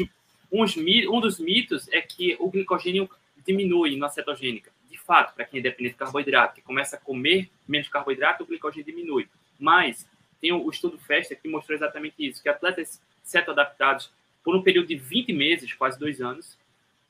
uns, 0.52 0.78
um 0.78 1.19
dos 1.19 1.39
mitos 1.39 1.89
é 1.89 2.00
que 2.00 2.38
o 2.39 2.48
glicogênio 2.50 3.10
diminui 3.43 3.98
na 3.98 4.08
cetogênica. 4.08 4.72
De 4.88 4.98
fato, 5.00 5.34
para 5.34 5.45
quem 5.45 5.60
é 5.60 5.63
dependente 5.63 5.93
de 5.95 6.00
carboidrato, 6.00 6.56
que 6.56 6.62
começa 6.62 6.95
a 6.95 7.00
comer 7.00 7.50
menos 7.67 7.88
carboidrato, 7.89 8.43
o 8.43 8.45
glicogênio 8.45 8.86
diminui. 8.86 9.28
Mas 9.60 10.08
tem 10.39 10.54
o 10.54 10.69
estudo 10.69 11.00
FESTA 11.00 11.36
que 11.36 11.50
mostrou 11.50 11.76
exatamente 11.76 12.15
isso, 12.19 12.41
que 12.43 12.50
atletas 12.50 13.02
cetoadaptados 13.24 14.12
por 14.43 14.56
um 14.56 14.62
período 14.62 14.88
de 14.88 14.95
20 14.95 15.34
meses, 15.34 15.74
quase 15.74 16.00
dois 16.00 16.22
anos, 16.22 16.58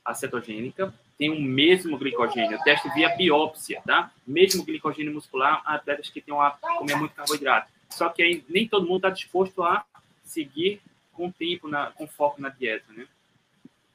a 0.10 0.14
cetogênica 0.14 0.94
tem 1.18 1.30
o 1.30 1.40
mesmo 1.40 1.98
glicogênio. 1.98 2.58
O 2.58 2.64
teste 2.64 2.90
via 2.94 3.16
biópsia, 3.16 3.82
tá? 3.86 4.12
Mesmo 4.26 4.64
glicogênio 4.64 5.14
muscular, 5.14 5.62
atletas 5.66 6.10
que 6.10 6.22
têm 6.22 6.34
a 6.34 6.52
comer 6.78 6.96
muito 6.96 7.14
carboidrato. 7.14 7.70
Só 7.90 8.10
que 8.10 8.24
aí 8.24 8.44
nem 8.50 8.68
todo 8.68 8.88
mundo 8.88 8.98
está 8.98 9.10
disposto 9.10 9.62
a 9.64 9.84
seguir 10.24 10.82
com 11.14 11.32
tempo, 11.32 11.68
na, 11.68 11.92
com 11.92 12.08
foco 12.08 12.42
na 12.42 12.50
dieta, 12.50 12.86
né? 12.94 13.06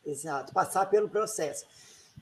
Exato, 0.06 0.52
passar 0.52 0.86
pelo 0.86 1.08
processo 1.08 1.64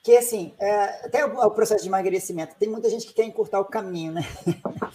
que 0.02 0.16
assim, 0.16 0.52
é, 0.58 1.06
até 1.06 1.24
o, 1.24 1.38
o, 1.46 1.50
processo 1.50 1.82
de 1.82 1.88
emagrecimento, 1.88 2.56
tem 2.56 2.68
muita 2.68 2.90
gente 2.90 3.06
que 3.06 3.14
quer 3.14 3.24
encurtar 3.24 3.60
o 3.60 3.64
caminho, 3.64 4.12
né? 4.12 4.22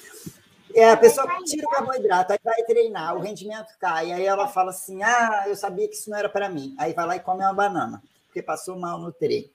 É, 0.76 0.92
a 0.92 0.98
pessoa 0.98 1.26
tira 1.44 1.66
o 1.66 1.72
carboidrato, 1.72 2.34
aí 2.34 2.40
vai 2.44 2.62
treinar, 2.62 3.16
o 3.16 3.20
rendimento 3.20 3.76
cai, 3.80 4.12
aí 4.12 4.24
ela 4.24 4.48
fala 4.48 4.70
assim: 4.70 5.02
ah, 5.02 5.46
eu 5.48 5.56
sabia 5.56 5.88
que 5.88 5.96
isso 5.96 6.08
não 6.08 6.16
era 6.16 6.30
para 6.30 6.50
mim. 6.50 6.76
Aí 6.78 6.94
vai 6.94 7.08
lá 7.08 7.16
e 7.16 7.20
come 7.20 7.42
uma 7.42 7.54
banana, 7.54 8.04
porque 8.38 8.44
passou 8.44 8.78
mal 8.78 9.00
no 9.00 9.12
treino. 9.12 9.50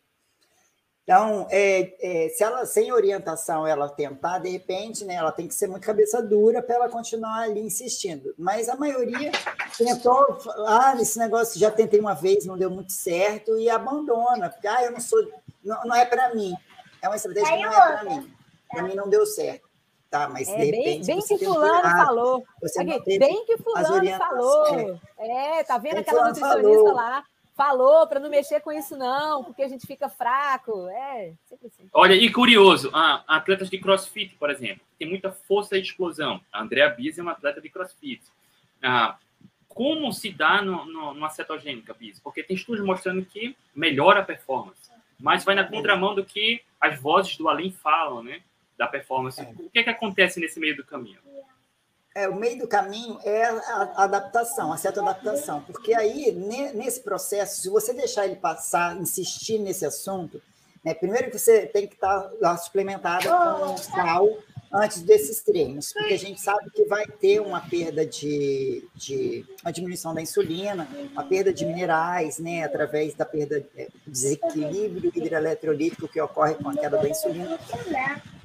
Então, 1.05 1.49
é, 1.51 1.95
é, 2.01 2.29
se 2.29 2.45
ela 2.45 2.65
sem 2.65 2.93
orientação 2.93 3.67
ela 3.67 3.89
tentar, 3.89 4.39
de 4.39 4.51
repente, 4.51 5.05
né, 5.05 5.15
ela 5.15 5.33
tem 5.33 5.49
que 5.49 5.55
ser 5.55 5.67
muito 5.67 5.85
cabeça 5.85 6.23
dura 6.23 6.63
para 6.63 6.77
ela 6.77 6.89
continuar 6.89 7.43
ali 7.43 7.61
insistindo. 7.61 8.33
Mas 8.39 8.69
a 8.69 8.77
maioria 8.77 9.33
tentou, 9.77 10.39
ah, 10.67 10.95
esse 11.01 11.19
negócio 11.19 11.59
já 11.59 11.71
tentei 11.71 11.99
uma 11.99 12.15
vez, 12.15 12.47
não 12.47 12.57
deu 12.57 12.71
muito 12.71 12.93
certo 12.93 13.59
e 13.59 13.69
abandona, 13.69 14.49
porque 14.49 14.69
ah, 14.69 14.85
eu 14.85 14.93
não 14.93 15.01
sou 15.01 15.19
não, 15.65 15.85
não 15.85 15.97
é 15.97 16.05
para 16.05 16.35
mim. 16.35 16.55
É 17.01 17.09
uma 17.09 17.17
estratégia 17.17 17.57
que 17.57 17.63
não 17.63 17.73
é 17.73 17.93
para 17.93 18.05
mim. 18.05 18.33
Para 18.71 18.83
mim 18.85 18.95
não 18.95 19.09
deu 19.09 19.27
certo. 19.27 19.69
Tá, 20.09 20.29
mas 20.29 20.49
é, 20.49 20.57
de 20.57 20.65
repente. 20.67 21.07
Bem, 21.07 21.17
bem 21.17 21.27
que 21.27 21.45
fulano 21.45 21.83
falou. 21.83 22.45
Aqui, 22.79 23.19
bem 23.19 23.45
que 23.47 23.57
fulano 23.59 24.19
falou. 24.19 25.01
É. 25.19 25.59
é, 25.59 25.65
tá 25.65 25.79
vendo 25.79 25.99
aquela 25.99 26.29
nutricionista 26.29 26.61
falou. 26.61 26.95
lá? 26.95 27.25
Falou 27.55 28.07
para 28.07 28.19
não 28.19 28.31
mexer 28.31 28.61
com 28.61 28.73
isso, 28.73 28.97
não, 28.97 29.45
porque 29.45 29.63
a 29.63 29.69
gente 29.69 29.87
fica 29.87 30.09
fraco. 30.09 30.89
É, 30.89 31.35
sempre 31.45 31.67
assim. 31.67 31.89
Olha, 31.93 32.15
e 32.15 32.31
curioso, 32.33 32.91
ah, 32.95 33.23
atletas 33.27 33.69
de 33.69 33.79
crossfit, 33.79 34.35
por 34.37 34.51
exemplo, 34.51 34.83
tem 34.99 35.09
muita 35.09 35.31
força 35.31 35.77
e 35.77 35.83
explosão. 35.83 36.41
A 36.51 36.63
Andrea 36.63 36.89
Bis 36.89 37.19
é 37.19 37.23
uma 37.23 37.33
atleta 37.33 37.61
de 37.61 37.69
crossfit. 37.69 38.23
Ah, 38.83 39.19
como 39.69 40.13
se 40.13 40.31
dá 40.31 40.63
no, 40.63 40.85
no, 40.87 41.15
numa 41.15 41.31
cetogênica, 41.31 41.95
Bis? 41.95 42.19
Porque 42.21 42.43
tem 42.43 42.57
estudos 42.57 42.85
mostrando 42.85 43.25
que 43.25 43.57
melhora 43.75 44.21
a 44.21 44.25
performance 44.25 44.93
mas 45.23 45.45
vai 45.45 45.55
na 45.55 45.65
contramão 45.65 46.15
do 46.17 46.25
que 46.25 46.63
as 46.81 46.99
vozes 46.99 47.37
do 47.37 47.49
além 47.49 47.71
falam, 47.71 48.25
né? 48.25 48.43
Da 48.77 48.89
performance. 48.89 49.41
É. 49.41 49.45
O 49.45 49.71
que 49.71 49.79
é 49.79 49.83
que 49.85 49.91
acontece 49.91 50.41
nesse 50.41 50.59
meio 50.59 50.77
do 50.77 50.85
caminho? 50.85 51.21
É, 52.15 52.29
o 52.29 52.35
meio 52.35 52.59
do 52.59 52.69
caminho 52.69 53.19
é 53.25 53.45
a 53.45 54.05
adaptação, 54.05 54.73
a 54.73 54.77
certa 54.77 55.01
adaptação, 55.01 55.63
porque 55.63 55.95
aí, 55.95 56.33
nesse 56.75 57.01
processo, 57.01 57.63
se 57.63 57.69
você 57.69 57.93
deixar 57.93 58.27
ele 58.27 58.37
passar, 58.37 58.97
insistir 58.97 59.59
nesse 59.59 59.85
assunto, 59.87 60.41
né, 60.85 60.93
primeiro 60.95 61.31
que 61.31 61.39
você 61.39 61.67
tem 61.67 61.87
que 61.87 61.95
estar 61.95 62.31
lá 62.41 62.57
suplementada 62.57 63.29
com 63.59 63.77
sal 63.79 64.29
antes 64.73 65.03
desses 65.03 65.43
treinos, 65.43 65.93
porque 65.93 66.15
a 66.15 66.19
gente 66.19 66.41
sabe 66.41 66.71
que 66.71 66.85
vai 66.85 67.07
ter 67.07 67.41
uma 67.41 67.61
perda 67.61 68.07
de, 68.07 68.89
de 68.95 69.45
uma 69.63 69.71
diminuição 69.71 70.15
da 70.15 70.23
insulina, 70.23 70.89
uma 71.13 71.25
perda 71.25 71.53
de 71.53 71.65
minerais, 71.65 72.39
né, 72.39 72.65
através 72.65 73.15
da 73.15 73.25
perda 73.25 73.65
é, 73.77 73.89
desequilíbrio 74.07 75.13
hidroeletrolítico 75.15 76.09
que 76.09 76.21
ocorre 76.21 76.55
com 76.55 76.71
a 76.71 76.75
queda 76.75 76.99
da 76.99 77.09
insulina. 77.09 77.59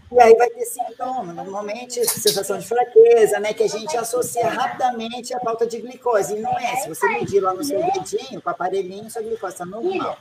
E 0.10 0.20
aí 0.22 0.36
vai 0.36 0.50
ter 0.50 0.66
sintomas, 0.66 1.36
normalmente 1.36 2.06
sensação 2.06 2.58
de 2.58 2.66
fraqueza, 2.66 3.40
né? 3.40 3.54
Que 3.54 3.64
a 3.64 3.68
gente 3.68 3.96
associa 3.98 4.48
rapidamente 4.48 5.34
à 5.34 5.40
falta 5.40 5.68
de 5.68 5.82
glicose. 5.82 6.36
E 6.36 6.40
não 6.40 6.58
é. 6.58 6.78
Se 6.78 6.88
você 6.88 7.08
medir 7.10 7.42
lá 7.42 7.54
no 7.54 7.64
seu 7.64 7.80
dedinho, 7.92 8.42
com 8.42 8.50
o 8.50 8.52
aparelhinho, 8.52 9.10
sua 9.12 9.22
glicose 9.22 9.54
está 9.54 9.66
normal. 9.66 10.18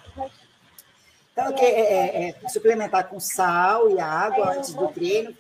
Então, 1.32 1.54
é, 1.58 1.66
é, 1.66 2.28
é, 2.30 2.48
suplementar 2.48 3.08
com 3.08 3.20
sal 3.20 3.90
e 3.90 4.00
água 4.00 4.56
antes 4.56 4.72
do 4.72 4.88
treino, 4.88 5.36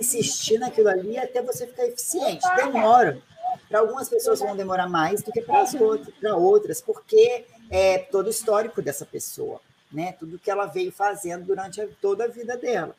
insistir 0.00 0.56
naquilo 0.58 0.88
ali 0.88 1.18
até 1.18 1.42
você 1.42 1.66
ficar 1.66 1.84
eficiente. 1.84 2.46
Demora. 2.56 3.20
Para 3.68 3.80
algumas 3.80 4.08
pessoas 4.08 4.38
vão 4.38 4.56
demorar 4.56 4.88
mais 4.88 5.22
do 5.22 5.32
que 5.32 5.42
para 5.42 5.64
outras, 5.80 6.32
outras, 6.36 6.80
porque 6.80 7.44
é 7.70 7.98
todo 7.98 8.26
o 8.26 8.30
histórico 8.30 8.80
dessa 8.80 9.04
pessoa, 9.04 9.60
né? 9.90 10.12
Tudo 10.12 10.38
que 10.38 10.50
ela 10.50 10.66
veio 10.66 10.92
fazendo 10.92 11.44
durante 11.44 11.80
a, 11.80 11.88
toda 12.00 12.24
a 12.24 12.28
vida 12.28 12.56
dela. 12.56 12.94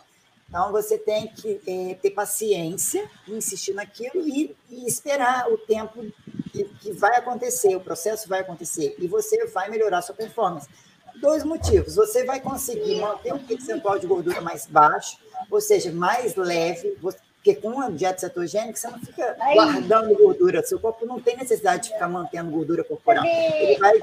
Então, 0.50 0.72
você 0.72 0.98
tem 0.98 1.28
que 1.28 1.60
é, 1.66 1.96
ter 1.96 2.12
paciência, 2.12 3.10
insistir 3.28 3.74
naquilo 3.74 4.28
e, 4.28 4.56
e 4.70 4.86
esperar 4.88 5.52
o 5.52 5.58
tempo 5.58 6.06
que, 6.52 6.64
que, 6.66 6.92
vai 6.92 7.16
acontecer, 7.16 7.76
o 7.76 7.82
processo 7.82 8.30
vai 8.30 8.42
acontecer, 8.42 8.96
e 9.00 9.08
você 9.08 9.48
vai 9.48 9.70
melhorar 9.70 10.02
sua 10.04 10.14
performance. 10.14 10.70
Dois 11.16 11.44
motivos. 11.44 11.96
Você 11.96 12.24
vai 12.24 12.40
conseguir 12.40 13.02
manter 13.02 13.34
um 13.34 13.40
percentual 13.40 13.98
de 13.98 14.06
gordura 14.06 14.42
mais 14.42 14.68
baixo, 14.68 15.18
ou 15.50 15.60
seja, 15.60 15.92
mais 15.92 16.36
leve, 16.36 16.98
porque 17.02 17.56
com 17.56 17.82
a 17.82 17.90
dieta 17.90 18.20
cetogênica 18.20 18.78
você 18.78 18.88
não 18.90 19.00
fica 19.00 19.36
guardando 19.54 20.16
gordura, 20.16 20.64
seu 20.64 20.80
corpo 20.80 21.06
não 21.06 21.20
tem 21.20 21.36
necessidade 21.36 21.84
de 21.84 21.94
ficar 21.94 22.08
mantendo 22.08 22.52
gordura 22.52 22.84
corporal. 22.84 23.26
Ele 23.26 23.78
vai 23.80 24.00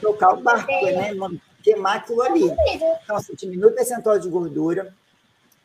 tocar 0.00 0.34
o 0.34 0.40
barco, 0.40 0.70
né? 0.70 1.12
queimar 1.62 1.96
aquilo 1.96 2.22
ali. 2.22 2.44
Então, 2.44 3.20
você 3.20 3.34
diminui 3.34 3.70
o 3.70 3.74
percentual 3.74 4.18
de 4.18 4.28
gordura, 4.28 4.94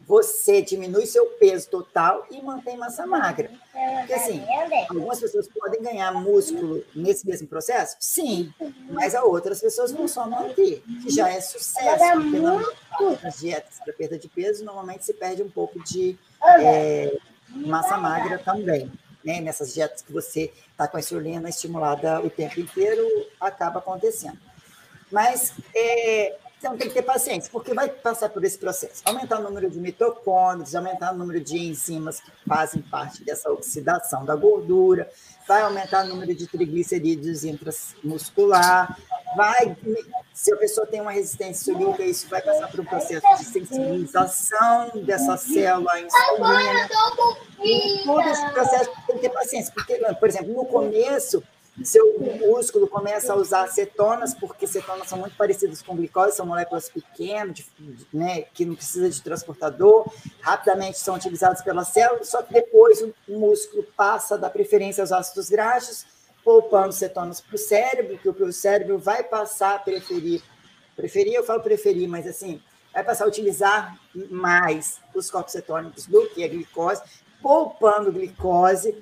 você 0.06 0.62
diminui 0.62 1.06
seu 1.06 1.26
peso 1.26 1.70
total 1.70 2.26
e 2.30 2.42
mantém 2.42 2.78
massa 2.78 3.06
magra. 3.08 3.50
Porque, 3.72 4.14
assim, 4.14 4.44
algumas 4.90 5.20
pessoas 5.20 5.48
podem 5.48 5.82
ganhar 5.82 6.12
músculo 6.14 6.84
nesse 6.94 7.26
mesmo 7.26 7.48
processo? 7.48 7.96
Sim, 8.00 8.54
mas 8.90 9.16
a 9.16 9.24
outras 9.24 9.62
pessoas 9.62 9.92
vão 9.92 10.08
só 10.08 10.28
manter, 10.28 10.84
que 11.02 11.10
já 11.10 11.30
é 11.30 11.40
sucesso, 11.40 12.04
porque 12.98 13.24
nas 13.24 13.40
dietas 13.40 13.80
para 13.84 13.94
perda 13.94 14.18
de 14.18 14.28
peso, 14.28 14.66
normalmente 14.66 15.06
se 15.06 15.14
perde 15.14 15.42
um 15.42 15.50
pouco 15.50 15.82
de 15.84 16.18
é, 16.60 17.18
massa 17.50 17.98
magra 17.98 18.38
também. 18.38 18.92
Né? 19.24 19.40
Nessas 19.40 19.74
dietas 19.74 20.02
que 20.02 20.12
você 20.12 20.52
está 20.70 20.88
com 20.88 20.98
a 20.98 21.00
insulina 21.00 21.48
estimulada 21.48 22.20
o 22.22 22.30
tempo 22.30 22.60
inteiro, 22.60 23.08
acaba 23.40 23.80
acontecendo. 23.80 24.38
Mas 25.10 25.54
é, 25.74 26.36
então 26.64 26.78
tem 26.78 26.88
que 26.88 26.94
ter 26.94 27.02
paciência, 27.02 27.52
porque 27.52 27.74
vai 27.74 27.90
passar 27.90 28.30
por 28.30 28.42
esse 28.46 28.58
processo. 28.58 29.02
Aumentar 29.04 29.40
o 29.40 29.44
número 29.44 29.70
de 29.70 29.78
mitocôndrios, 29.78 30.74
aumentar 30.74 31.14
o 31.14 31.18
número 31.18 31.42
de 31.42 31.58
enzimas 31.58 32.22
que 32.22 32.32
fazem 32.48 32.82
parte 32.82 33.22
dessa 33.22 33.52
oxidação 33.52 34.24
da 34.24 34.34
gordura, 34.34 35.10
vai 35.46 35.62
aumentar 35.62 36.06
o 36.06 36.08
número 36.08 36.34
de 36.34 36.48
triglicerídeos 36.48 37.44
intramuscular, 37.44 38.98
vai, 39.36 39.76
se 40.34 40.54
a 40.54 40.58
pessoa 40.58 40.88
tem 40.88 41.02
uma 41.02 41.12
resistência 41.12 41.72
insulínica, 41.72 42.02
isso 42.02 42.30
vai 42.30 42.42
passar 42.42 42.70
por 42.70 42.80
um 42.80 42.86
processo 42.86 43.28
de 43.38 43.44
sensibilização 43.44 45.04
dessa 45.04 45.36
célula 45.36 45.92
à 45.92 46.02
insulina. 46.02 46.90
Todo 48.06 48.22
esse 48.22 48.50
processo 48.52 48.90
tem 49.06 49.18
que 49.18 49.22
ter 49.22 49.30
paciência, 49.30 49.74
porque, 49.74 49.98
por 50.18 50.30
exemplo, 50.30 50.54
no 50.54 50.66
começo, 50.66 51.44
seu 51.84 52.20
músculo 52.40 52.88
começa 52.88 53.34
a 53.34 53.36
usar 53.36 53.68
cetonas, 53.68 54.36
porque 54.36 54.68
cetonas 54.68 55.08
são 55.08 55.18
muito 55.18 55.36
parecidas 55.36 55.82
com 55.82 55.96
glicose, 55.96 56.36
são 56.36 56.46
moléculas 56.46 56.88
pequenas, 56.88 57.56
de, 57.56 57.66
né, 58.14 58.44
que 58.54 58.64
não 58.64 58.76
precisa 58.76 59.10
de 59.10 59.22
transportador, 59.22 60.06
rapidamente 60.40 61.00
são 61.00 61.16
utilizadas 61.16 61.64
pela 61.64 61.84
célula, 61.84 62.24
só 62.24 62.44
que 62.44 62.54
depois 62.54 63.02
o 63.02 63.14
músculo 63.28 63.84
passa 63.98 64.38
da 64.38 64.52
preferência 64.52 65.02
aos 65.02 65.12
ácidos 65.12 65.50
graxos, 65.50 66.06
poupando 66.44 66.92
cetonas 66.92 67.42
para 67.42 67.56
o 67.56 67.58
cérebro, 67.58 68.18
que 68.20 68.30
o 68.30 68.54
cérebro 68.54 69.00
vai 69.00 69.24
passar 69.24 69.76
a 69.76 69.80
preferir, 69.80 70.44
preferir, 70.96 71.34
eu 71.34 71.44
falo 71.44 71.62
preferir, 71.62 72.08
mas 72.08 72.28
assim, 72.28 72.62
vai 72.94 73.04
passar 73.04 73.26
a 73.26 73.28
utilizar 73.28 73.98
mais 74.30 75.00
os 75.16 75.32
corpos 75.32 75.54
cetônicos 75.54 76.06
do 76.06 76.30
que 76.30 76.44
a 76.44 76.48
glicose, 76.48 77.02
poupando 77.42 78.12
glicose, 78.12 78.96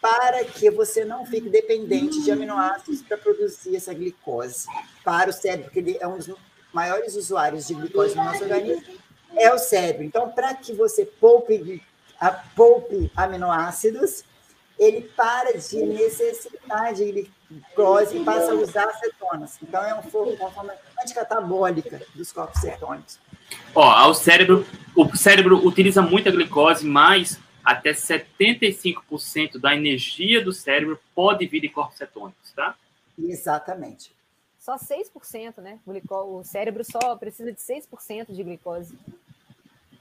para 0.00 0.44
que 0.44 0.70
você 0.70 1.04
não 1.04 1.24
fique 1.24 1.48
dependente 1.48 2.22
de 2.22 2.30
aminoácidos 2.30 3.02
para 3.02 3.16
produzir 3.16 3.76
essa 3.76 3.92
glicose 3.92 4.66
para 5.04 5.30
o 5.30 5.32
cérebro, 5.32 5.64
porque 5.64 5.78
ele 5.80 5.98
é 6.00 6.06
um 6.06 6.18
dos 6.18 6.30
maiores 6.72 7.14
usuários 7.16 7.66
de 7.66 7.74
glicose 7.74 8.14
no 8.14 8.24
nosso 8.24 8.42
organismo, 8.44 8.84
é 9.36 9.52
o 9.52 9.58
cérebro. 9.58 10.04
Então, 10.04 10.30
para 10.30 10.54
que 10.54 10.72
você 10.72 11.04
poupe, 11.04 11.82
a, 12.20 12.30
poupe 12.30 13.10
aminoácidos, 13.16 14.24
ele 14.78 15.02
para 15.16 15.56
de 15.56 15.76
necessitar 15.84 16.92
de 16.92 17.28
glicose 17.48 18.18
e 18.18 18.24
passa 18.24 18.52
a 18.52 18.54
usar 18.54 18.92
cetonas. 18.98 19.56
Então, 19.62 19.82
é 19.82 19.94
uma 19.94 20.02
forma 20.02 20.74
anticatabólica 21.02 22.02
dos 22.14 22.30
corpos 22.30 22.60
cetônicos. 22.60 23.18
Ó, 23.74 24.10
o 24.10 24.14
cérebro, 24.14 24.66
o 24.94 25.16
cérebro 25.16 25.66
utiliza 25.66 26.02
muita 26.02 26.30
glicose, 26.30 26.84
mas 26.84 27.38
até 27.66 27.90
75% 27.90 29.58
da 29.58 29.74
energia 29.74 30.42
do 30.42 30.52
cérebro 30.52 31.00
pode 31.12 31.44
vir 31.48 31.60
de 31.60 31.68
corpos 31.68 31.98
cetônicos, 31.98 32.52
tá? 32.52 32.76
Exatamente. 33.18 34.14
Só 34.56 34.76
6%, 34.76 35.58
né? 35.58 35.80
O 35.84 36.44
cérebro 36.44 36.84
só 36.84 37.16
precisa 37.16 37.52
de 37.52 37.58
6% 37.58 38.32
de 38.32 38.44
glicose. 38.44 38.96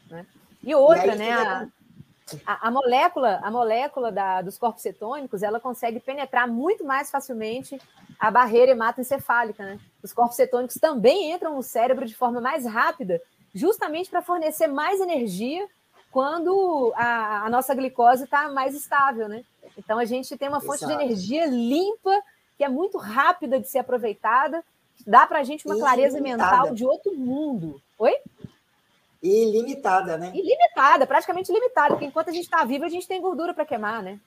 Né? 0.07 0.27
E 0.61 0.75
outra, 0.75 1.07
e 1.07 1.09
aí, 1.09 1.17
né? 1.17 1.31
A, 1.31 1.67
a, 2.45 2.67
a, 2.67 2.71
molécula, 2.71 3.39
a 3.41 3.49
molécula 3.49 4.11
da, 4.11 4.43
dos 4.43 4.59
corpos 4.59 4.83
cetônicos, 4.83 5.41
ela 5.41 5.59
consegue 5.59 5.99
penetrar 5.99 6.47
muito 6.47 6.85
mais 6.85 7.09
facilmente 7.09 7.81
a 8.19 8.29
barreira 8.29 8.73
hematoencefálica, 8.73 9.65
né? 9.65 9.79
Os 10.03 10.13
corpos 10.13 10.35
cetônicos 10.35 10.75
também 10.75 11.31
entram 11.31 11.55
no 11.55 11.63
cérebro 11.63 12.05
de 12.05 12.15
forma 12.15 12.39
mais 12.39 12.63
rápida, 12.63 13.19
justamente 13.55 14.11
para 14.11 14.21
fornecer 14.21 14.67
mais 14.67 15.01
energia 15.01 15.67
quando 16.15 16.93
a, 16.95 17.45
a 17.45 17.49
nossa 17.49 17.75
glicose 17.75 18.23
está 18.23 18.47
mais 18.47 18.73
estável, 18.73 19.27
né? 19.27 19.43
Então 19.77 19.99
a 19.99 20.05
gente 20.05 20.37
tem 20.37 20.47
uma 20.47 20.61
fonte 20.61 20.85
Exato. 20.85 20.97
de 20.97 21.03
energia 21.03 21.45
limpa, 21.45 22.23
que 22.57 22.63
é 22.63 22.69
muito 22.69 22.97
rápida 22.97 23.59
de 23.59 23.67
ser 23.67 23.79
aproveitada, 23.79 24.63
dá 25.05 25.27
para 25.27 25.39
a 25.39 25.43
gente 25.43 25.65
uma 25.65 25.75
clareza 25.75 26.21
mental 26.21 26.73
de 26.73 26.85
outro 26.85 27.13
mundo. 27.13 27.81
Oi? 27.99 28.15
Ilimitada, 29.21 30.17
né? 30.17 30.31
Ilimitada, 30.33 31.05
praticamente 31.05 31.51
ilimitada, 31.51 31.89
porque 31.89 32.05
enquanto 32.05 32.29
a 32.29 32.31
gente 32.31 32.45
está 32.45 32.63
vivo, 32.63 32.85
a 32.85 32.89
gente 32.89 33.09
tem 33.09 33.19
gordura 33.19 33.53
para 33.53 33.65
queimar, 33.65 34.01
né? 34.01 34.17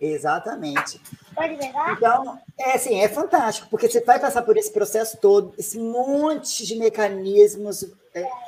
Exatamente. 0.00 1.00
Pode 1.36 1.54
pegar? 1.56 1.92
Então, 1.92 2.36
é 2.58 2.72
assim, 2.72 3.00
é 3.00 3.08
fantástico, 3.08 3.68
porque 3.70 3.88
você 3.88 4.00
vai 4.00 4.18
passar 4.18 4.42
por 4.42 4.56
esse 4.56 4.72
processo 4.72 5.18
todo, 5.18 5.54
esse 5.56 5.78
monte 5.78 6.66
de 6.66 6.74
mecanismos 6.74 7.86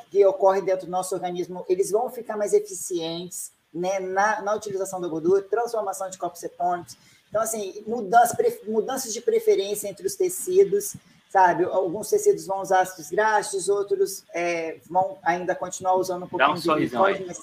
que 0.09 0.25
ocorrem 0.25 0.63
dentro 0.63 0.85
do 0.85 0.91
nosso 0.91 1.13
organismo, 1.13 1.65
eles 1.67 1.91
vão 1.91 2.09
ficar 2.09 2.37
mais 2.37 2.53
eficientes 2.53 3.51
né, 3.73 3.99
na, 3.99 4.41
na 4.41 4.55
utilização 4.55 4.99
da 5.01 5.07
gordura, 5.07 5.41
transformação 5.41 6.09
de 6.09 6.17
corpos 6.17 6.39
cetônicos. 6.39 6.97
Então, 7.29 7.41
assim, 7.41 7.83
mudança, 7.85 8.35
mudanças 8.67 9.13
de 9.13 9.21
preferência 9.21 9.87
entre 9.87 10.07
os 10.07 10.15
tecidos, 10.15 10.95
sabe? 11.29 11.65
Alguns 11.65 12.09
tecidos 12.09 12.45
vão 12.45 12.61
usar 12.61 12.81
ácidos 12.81 13.09
graxos, 13.09 13.67
outros 13.67 14.23
é, 14.33 14.79
vão 14.89 15.17
ainda 15.21 15.53
continuar 15.53 15.95
usando 15.95 16.23
um 16.23 16.27
pouquinho 16.27 16.51
um 16.51 16.55
de 16.55 16.87
glicose, 16.87 17.25
mas 17.25 17.39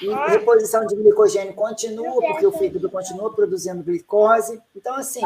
e 0.00 0.30
reposição 0.30 0.86
de 0.86 0.96
glicogênio 0.96 1.54
continua, 1.54 2.20
porque 2.20 2.46
o 2.46 2.52
fígado 2.52 2.90
continua 2.90 3.32
produzindo 3.32 3.82
glicose. 3.82 4.60
Então, 4.74 4.96
assim, 4.96 5.20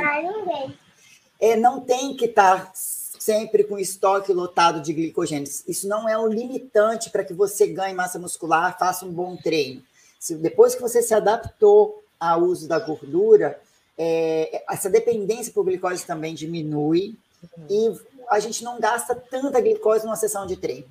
é, 1.40 1.56
não 1.56 1.80
tem 1.80 2.16
que 2.16 2.26
estar 2.26 2.66
tá 2.66 2.72
sempre 3.18 3.64
com 3.64 3.78
estoque 3.78 4.32
lotado 4.32 4.80
de 4.80 4.92
glicogênio. 4.92 5.48
Isso 5.66 5.88
não 5.88 6.08
é 6.08 6.16
um 6.18 6.28
limitante 6.28 7.10
para 7.10 7.24
que 7.24 7.34
você 7.34 7.66
ganhe 7.66 7.94
massa 7.94 8.18
muscular, 8.18 8.78
faça 8.78 9.04
um 9.04 9.12
bom 9.12 9.36
treino. 9.36 9.82
Se, 10.18 10.34
depois 10.36 10.74
que 10.74 10.82
você 10.82 11.02
se 11.02 11.14
adaptou 11.14 12.02
ao 12.18 12.42
uso 12.42 12.68
da 12.68 12.78
gordura, 12.78 13.60
é, 13.96 14.64
essa 14.68 14.88
dependência 14.88 15.52
por 15.52 15.64
glicose 15.64 16.06
também 16.06 16.34
diminui, 16.34 17.16
e 17.68 17.92
a 18.30 18.40
gente 18.40 18.62
não 18.62 18.80
gasta 18.80 19.14
tanta 19.14 19.60
glicose 19.60 20.04
numa 20.04 20.16
sessão 20.16 20.46
de 20.46 20.56
treino. 20.56 20.86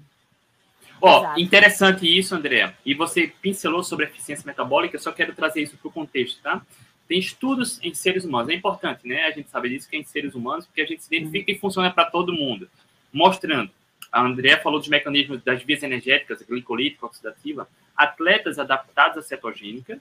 Ó, 0.99 1.21
oh, 1.21 1.39
interessante 1.39 2.05
isso, 2.07 2.33
André. 2.33 2.73
E 2.83 2.95
você 2.95 3.31
pincelou 3.41 3.83
sobre 3.83 4.05
eficiência 4.05 4.45
metabólica, 4.45 4.95
eu 4.95 4.99
só 4.99 5.11
quero 5.11 5.33
trazer 5.35 5.61
isso 5.61 5.77
para 5.77 5.87
o 5.87 5.91
contexto, 5.91 6.41
tá? 6.41 6.65
Tem 7.07 7.19
estudos 7.19 7.79
em 7.81 7.93
seres 7.93 8.25
humanos, 8.25 8.49
é 8.49 8.53
importante, 8.53 9.07
né? 9.07 9.23
A 9.23 9.31
gente 9.31 9.49
sabe 9.49 9.69
disso 9.69 9.89
que 9.89 9.95
é 9.95 9.99
em 9.99 10.03
seres 10.03 10.35
humanos, 10.35 10.65
porque 10.65 10.81
a 10.81 10.85
gente 10.85 11.03
se 11.03 11.15
identifica 11.15 11.51
e 11.51 11.57
funciona 11.57 11.89
para 11.89 12.09
todo 12.09 12.33
mundo. 12.33 12.69
Mostrando, 13.13 13.71
a 14.11 14.21
André 14.21 14.57
falou 14.57 14.79
dos 14.79 14.89
mecanismos 14.89 15.41
das 15.41 15.63
vias 15.63 15.83
energéticas, 15.83 16.41
glicolítica, 16.41 17.05
oxidativa. 17.05 17.67
Atletas 17.95 18.59
adaptados 18.59 19.17
à 19.17 19.21
cetogênica, 19.21 19.99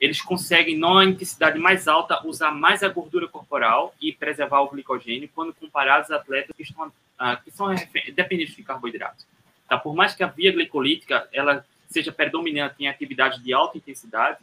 eles 0.00 0.20
conseguem, 0.22 0.78
numa 0.78 1.04
intensidade 1.04 1.58
mais 1.58 1.86
alta, 1.86 2.26
usar 2.26 2.50
mais 2.50 2.82
a 2.82 2.88
gordura 2.88 3.28
corporal 3.28 3.94
e 4.00 4.12
preservar 4.12 4.62
o 4.62 4.70
glicogênio 4.70 5.28
quando 5.34 5.54
comparados 5.54 6.10
a 6.10 6.16
atletas 6.16 6.56
que, 6.56 6.62
estão, 6.62 6.88
uh, 6.88 7.42
que 7.44 7.50
são 7.50 7.74
dependentes 8.14 8.56
de 8.56 8.62
carboidratos. 8.62 9.26
Tá? 9.68 9.76
Por 9.78 9.94
mais 9.94 10.14
que 10.14 10.22
a 10.22 10.26
via 10.26 10.52
glicolítica 10.52 11.28
ela 11.32 11.66
seja 11.86 12.10
predominante 12.10 12.76
em 12.80 12.88
atividade 12.88 13.42
de 13.42 13.52
alta 13.52 13.76
intensidade, 13.76 14.38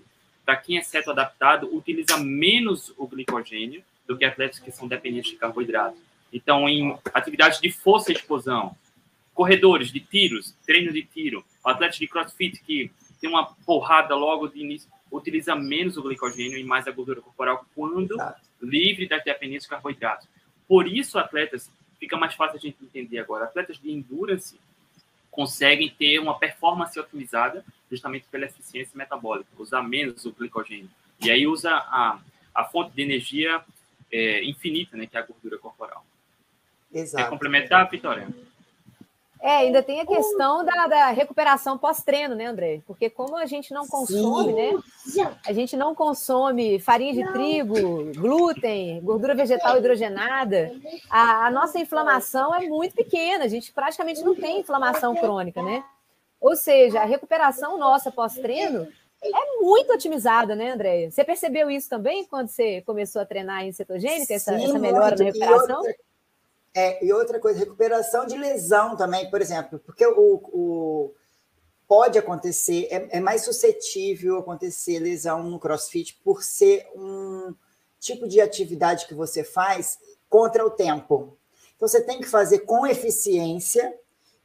para 0.48 0.56
quem 0.56 0.78
é 0.78 0.82
ceto 0.82 1.12
adaptado, 1.12 1.68
utiliza 1.76 2.16
menos 2.16 2.94
o 2.98 3.06
glicogênio 3.06 3.84
do 4.08 4.18
que 4.18 4.24
atletas 4.24 4.60
que 4.60 4.72
são 4.72 4.88
dependentes 4.88 5.32
de 5.32 5.36
carboidratos. 5.36 6.00
Então, 6.32 6.70
em 6.70 6.98
atividades 7.14 7.60
de 7.60 7.70
força 7.70 8.14
e 8.14 8.16
explosão, 8.16 8.74
corredores 9.34 9.92
de 9.92 10.00
tiros, 10.00 10.56
treino 10.66 10.94
de 10.94 11.04
tiro, 11.04 11.44
atletas 11.62 11.98
de 11.98 12.08
crossfit 12.08 12.62
que 12.62 12.90
tem 13.20 13.30
uma 13.30 13.54
porrada 13.66 14.16
logo 14.16 14.48
de 14.48 14.62
início, 14.62 14.90
utiliza 15.12 15.54
menos 15.54 15.98
o 15.98 16.02
glicogênio 16.02 16.58
e 16.58 16.64
mais 16.64 16.88
a 16.88 16.92
gordura 16.92 17.20
corporal 17.20 17.66
quando 17.76 18.14
Exato. 18.14 18.42
livre 18.62 19.06
das 19.06 19.26
dependências 19.26 19.64
de 19.64 19.70
carboidratos. 19.70 20.30
Por 20.66 20.88
isso, 20.88 21.20
atletas, 21.20 21.70
fica 22.00 22.16
mais 22.16 22.34
fácil 22.36 22.56
a 22.56 22.62
gente 22.62 22.78
entender 22.82 23.20
agora, 23.20 23.44
atletas 23.44 23.78
de 23.78 23.92
endurance 23.92 24.58
conseguem 25.38 25.88
ter 25.88 26.18
uma 26.18 26.40
performance 26.40 27.00
otimizada 27.00 27.64
justamente 27.92 28.26
pela 28.32 28.46
eficiência 28.46 28.98
metabólica, 28.98 29.48
usar 29.60 29.84
menos 29.84 30.26
o 30.26 30.32
glicogênio. 30.32 30.90
E 31.24 31.30
aí 31.30 31.46
usa 31.46 31.70
a, 31.70 32.20
a 32.56 32.64
fonte 32.64 32.96
de 32.96 33.04
energia 33.04 33.64
é, 34.12 34.44
infinita, 34.44 34.98
né, 34.98 35.06
que 35.06 35.16
é 35.16 35.20
a 35.20 35.24
gordura 35.24 35.60
corporal. 35.60 36.04
Exato. 36.92 37.24
Quer 37.24 37.30
complementar, 37.30 37.88
Vitória? 37.88 38.28
É, 39.42 39.58
ainda 39.58 39.84
tem 39.84 40.02
a 40.02 40.06
questão 40.06 40.64
da, 40.64 40.88
da 40.88 41.08
recuperação 41.10 41.78
pós-treino, 41.78 42.36
né, 42.36 42.46
André? 42.46 42.82
Porque 42.86 43.10
como 43.10 43.36
a 43.36 43.46
gente 43.46 43.74
não 43.74 43.88
consome, 43.88 44.54
Sim. 45.06 45.24
né? 45.24 45.34
A 45.46 45.54
gente 45.54 45.78
não 45.78 45.94
consome 45.94 46.80
farinha 46.80 47.14
de 47.14 47.24
não. 47.24 47.34
trigo, 47.34 48.12
glúten, 48.16 49.00
gordura 49.02 49.36
vegetal 49.36 49.78
hidrogenada, 49.78 50.72
a, 51.10 51.48
a, 51.48 51.52
nossa 51.52 51.80
inflamação 51.80 52.54
é 52.54 52.68
muito 52.68 52.96
pequena, 52.96 53.46
a 53.46 53.48
gente 53.48 53.72
praticamente 53.72 54.22
não 54.24 54.36
tem 54.36 54.60
inflamação 54.60 55.16
crônica, 55.16 55.62
né? 55.62 55.84
Ou 56.40 56.56
seja, 56.56 57.02
a 57.02 57.06
recuperação 57.06 57.78
nossa 57.78 58.12
pós-treino 58.12 58.88
é 59.24 59.62
muito 59.62 59.94
otimizada, 59.94 60.56
né, 60.56 60.72
Andréia? 60.72 61.10
Você 61.10 61.24
percebeu 61.24 61.70
isso 61.70 61.90
também 61.90 62.26
quando 62.26 62.50
você 62.50 62.82
começou 62.82 63.22
a 63.22 63.26
treinar 63.26 63.64
em 63.66 63.72
cetogênica, 63.72 64.34
essa, 64.34 64.54
essa 64.54 64.80
melhora 64.80 65.16
na 65.16 65.26
recuperação? 65.26 65.78
Outra, 65.78 65.96
é, 66.80 67.04
e 67.04 67.12
outra 67.12 67.40
coisa, 67.40 67.58
recuperação 67.58 68.28
de 68.28 68.38
lesão 68.38 68.96
também, 68.96 69.28
por 69.32 69.42
exemplo, 69.42 69.80
porque 69.80 70.06
o, 70.06 70.40
o 70.54 71.16
pode 71.88 72.20
acontecer, 72.20 72.88
é, 72.92 73.18
é, 73.18 73.20
mais 73.20 73.44
suscetível 73.44 74.38
acontecer 74.38 75.00
lesão 75.00 75.42
no 75.42 75.60
crossfit 75.60 76.20
por 76.24 76.44
ser 76.44 76.86
um 76.96 77.56
tipo 78.00 78.28
de 78.28 78.40
atividade 78.40 79.08
que 79.08 79.16
você 79.16 79.44
faz 79.44 79.98
contra 80.30 80.64
o 80.64 80.70
tempo. 80.70 81.36
Então, 81.76 81.88
você 81.88 82.00
tem 82.00 82.20
que 82.20 82.28
fazer 82.28 82.60
com 82.60 82.86
eficiência 82.86 83.92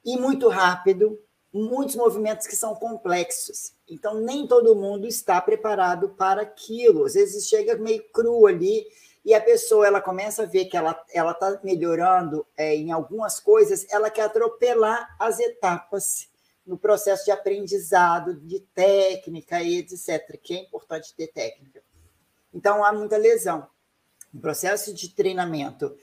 e 0.03 0.17
muito 0.17 0.49
rápido, 0.49 1.21
muitos 1.53 1.97
movimentos 1.97 2.47
que 2.47 2.57
são 2.57 2.75
complexos. 2.75 3.75
Então, 3.87 4.23
nem 4.23 4.47
todo 4.47 4.75
mundo 4.75 5.07
está 5.07 5.39
preparado 5.39 6.09
para 6.09 6.41
aquilo. 6.41 7.05
Às 7.05 7.13
vezes 7.13 7.47
chega 7.47 7.77
meio 7.77 8.03
cru 8.11 8.47
ali 8.47 8.87
e 9.25 9.35
a 9.35 9.41
pessoa 9.41 9.87
ela 9.87 10.01
começa 10.01 10.43
a 10.43 10.47
ver 10.47 10.65
que 10.67 10.77
ela 10.77 11.01
ela 11.13 11.33
está 11.33 11.61
melhorando 11.63 12.47
é, 12.57 12.75
em 12.75 12.91
algumas 12.91 13.39
coisas, 13.39 13.87
ela 13.91 14.11
quer 14.11 14.23
atropelar 14.23 15.15
as 15.19 15.39
etapas 15.39 16.29
no 16.67 16.79
processo 16.79 17.25
de 17.25 17.31
aprendizado, 17.31 18.35
de 18.35 18.61
técnica 18.75 19.63
e 19.63 19.79
etc., 19.79 20.39
que 20.43 20.55
é 20.55 20.59
importante 20.59 21.15
ter 21.15 21.29
técnica. 21.29 21.83
Então, 22.55 22.85
há 22.85 22.93
muita 22.93 23.17
lesão 23.17 23.67
no 24.33 24.41
processo 24.41 24.95
de 24.95 25.09
treinamento. 25.09 25.97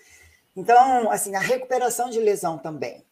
Então, 0.56 1.10
assim, 1.12 1.36
a 1.36 1.40
recuperação 1.40 2.10
de 2.10 2.20
lesão 2.20 2.58
também. 2.58 3.06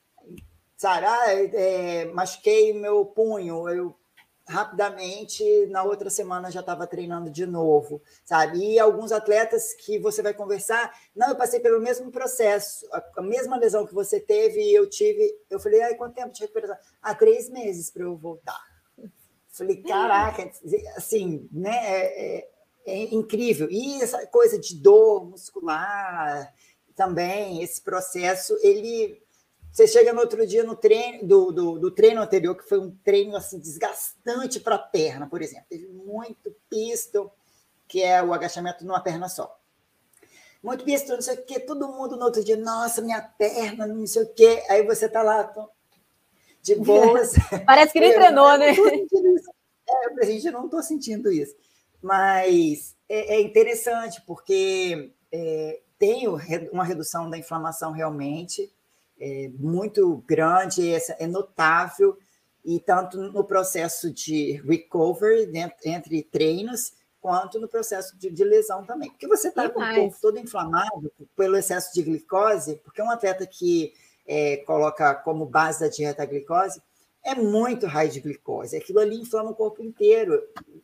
Sabe, 0.75 1.05
ah, 1.05 1.33
é, 1.33 2.05
machuquei 2.05 2.73
meu 2.73 3.05
punho, 3.05 3.67
eu 3.69 3.95
rapidamente, 4.47 5.43
na 5.67 5.83
outra 5.83 6.09
semana 6.09 6.49
já 6.49 6.61
estava 6.61 6.87
treinando 6.87 7.29
de 7.29 7.45
novo, 7.45 8.01
sabe? 8.23 8.59
E 8.59 8.79
alguns 8.79 9.11
atletas 9.11 9.73
que 9.73 9.99
você 9.99 10.21
vai 10.21 10.33
conversar, 10.33 10.91
não, 11.13 11.29
eu 11.29 11.35
passei 11.35 11.59
pelo 11.59 11.81
mesmo 11.81 12.09
processo, 12.11 12.87
a, 13.17 13.21
mesma 13.21 13.57
lesão 13.57 13.85
que 13.85 13.93
você 13.93 14.19
teve, 14.19 14.73
eu 14.73 14.89
tive. 14.89 15.35
Eu 15.49 15.59
falei, 15.59 15.81
ai, 15.81 15.95
quanto 15.95 16.15
tempo 16.15 16.31
de 16.31 16.41
recuperação? 16.41 16.77
Há 17.01 17.13
três 17.13 17.49
meses 17.49 17.89
para 17.89 18.03
eu 18.03 18.15
voltar. 18.15 18.61
Falei, 19.49 19.77
caraca, 19.83 20.49
assim, 20.95 21.47
né? 21.51 21.75
É, 21.75 22.37
é, 22.37 22.49
é 22.85 23.13
incrível. 23.13 23.67
E 23.69 24.01
essa 24.01 24.25
coisa 24.27 24.57
de 24.57 24.75
dor 24.75 25.25
muscular 25.25 26.53
também, 26.95 27.61
esse 27.61 27.81
processo, 27.81 28.57
ele 28.63 29.21
você 29.71 29.87
chega 29.87 30.11
no 30.11 30.21
outro 30.21 30.45
dia 30.45 30.63
no 30.63 30.75
treino 30.75 31.27
do, 31.27 31.51
do, 31.51 31.79
do 31.79 31.91
treino 31.91 32.21
anterior, 32.21 32.55
que 32.55 32.67
foi 32.67 32.79
um 32.79 32.91
treino 33.03 33.35
assim 33.35 33.59
desgastante 33.59 34.59
para 34.59 34.75
a 34.75 34.79
perna, 34.79 35.27
por 35.27 35.41
exemplo. 35.41 35.65
Teve 35.69 35.87
muito 35.87 36.55
pisto, 36.69 37.31
que 37.87 38.01
é 38.01 38.23
o 38.23 38.33
agachamento 38.33 38.85
numa 38.85 39.01
perna 39.01 39.29
só. 39.29 39.59
Muito 40.63 40.83
pisto, 40.83 41.13
não 41.13 41.21
sei 41.21 41.35
o 41.35 41.45
quê, 41.45 41.59
todo 41.59 41.87
mundo 41.87 42.17
no 42.17 42.25
outro 42.25 42.43
dia, 42.43 42.57
nossa, 42.57 43.01
minha 43.01 43.21
perna, 43.21 43.85
não 43.85 44.07
sei 44.07 44.23
o 44.23 44.33
quê. 44.33 44.63
Aí 44.69 44.83
você 44.83 45.05
está 45.05 45.21
lá 45.21 45.53
de 46.61 46.75
boas. 46.81 47.33
Parece 47.65 47.93
que 47.93 47.99
nem 47.99 48.11
eu, 48.11 48.15
treinou, 48.15 48.49
eu, 48.51 48.57
né? 48.57 48.75
É, 49.89 50.21
a 50.21 50.25
gente 50.25 50.49
não 50.51 50.65
estou 50.65 50.81
sentindo 50.81 51.31
isso. 51.31 51.55
Mas 52.01 52.95
é, 53.07 53.35
é 53.35 53.41
interessante, 53.41 54.21
porque 54.25 55.13
é, 55.31 55.81
tem 55.99 56.27
uma 56.27 56.83
redução 56.83 57.29
da 57.29 57.37
inflamação 57.37 57.91
realmente 57.91 58.71
é 59.19 59.49
muito 59.57 60.23
grande, 60.27 60.93
é 60.93 61.27
notável, 61.27 62.17
e 62.63 62.79
tanto 62.79 63.17
no 63.17 63.43
processo 63.43 64.11
de 64.11 64.61
recovery, 64.67 65.49
entre 65.85 66.23
treinos, 66.23 66.91
quanto 67.21 67.59
no 67.59 67.67
processo 67.67 68.17
de, 68.17 68.29
de 68.29 68.43
lesão 68.43 68.85
também. 68.85 69.09
Porque 69.09 69.27
você 69.27 69.47
está 69.47 69.69
com 69.69 69.79
o 69.79 69.95
corpo 69.95 70.17
todo 70.21 70.37
inflamado 70.37 71.11
pelo 71.35 71.57
excesso 71.57 71.93
de 71.93 72.03
glicose, 72.03 72.75
porque 72.83 73.01
um 73.01 73.09
atleta 73.09 73.45
que 73.47 73.93
é, 74.27 74.57
coloca 74.57 75.15
como 75.15 75.45
base 75.45 75.79
da 75.79 75.87
dieta 75.87 76.23
a 76.23 76.25
glicose 76.25 76.81
é 77.23 77.35
muito 77.35 77.85
raio 77.85 78.11
de 78.11 78.19
glicose. 78.19 78.77
Aquilo 78.77 78.99
ali 78.99 79.15
inflama 79.19 79.51
o 79.51 79.55
corpo 79.55 79.81
inteiro. 79.81 80.41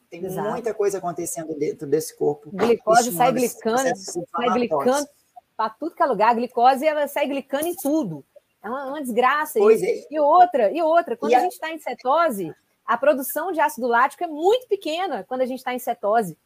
Tem 0.09 0.25
Exato. 0.25 0.49
muita 0.49 0.73
coisa 0.73 0.97
acontecendo 0.97 1.53
dentro 1.55 1.87
desse 1.87 2.15
corpo. 2.17 2.49
Glicose 2.51 3.11
sai 3.11 3.31
glicando, 3.31 3.95
sai 3.95 4.49
glicando 4.53 5.07
para 5.55 5.69
tudo 5.69 5.95
que 5.95 6.03
é 6.03 6.05
lugar. 6.05 6.29
A 6.29 6.33
glicose 6.33 6.85
ela 6.85 7.07
sai 7.07 7.27
glicando 7.27 7.67
em 7.67 7.75
tudo. 7.75 8.25
É 8.61 8.69
uma, 8.69 8.85
uma 8.87 9.01
desgraça. 9.01 9.59
Pois 9.59 9.81
e, 9.81 9.85
é. 9.85 10.07
e 10.09 10.19
outra, 10.19 10.71
e 10.71 10.81
outra, 10.81 11.17
quando 11.17 11.31
e 11.31 11.35
a, 11.35 11.39
a 11.39 11.41
gente 11.41 11.53
está 11.53 11.71
em 11.71 11.79
cetose, 11.79 12.53
a 12.85 12.97
produção 12.97 13.51
de 13.51 13.59
ácido 13.59 13.87
lático 13.87 14.23
é 14.23 14.27
muito 14.27 14.67
pequena 14.67 15.23
quando 15.27 15.41
a 15.41 15.45
gente 15.45 15.59
está 15.59 15.73
em 15.73 15.79
cetose. 15.79 16.37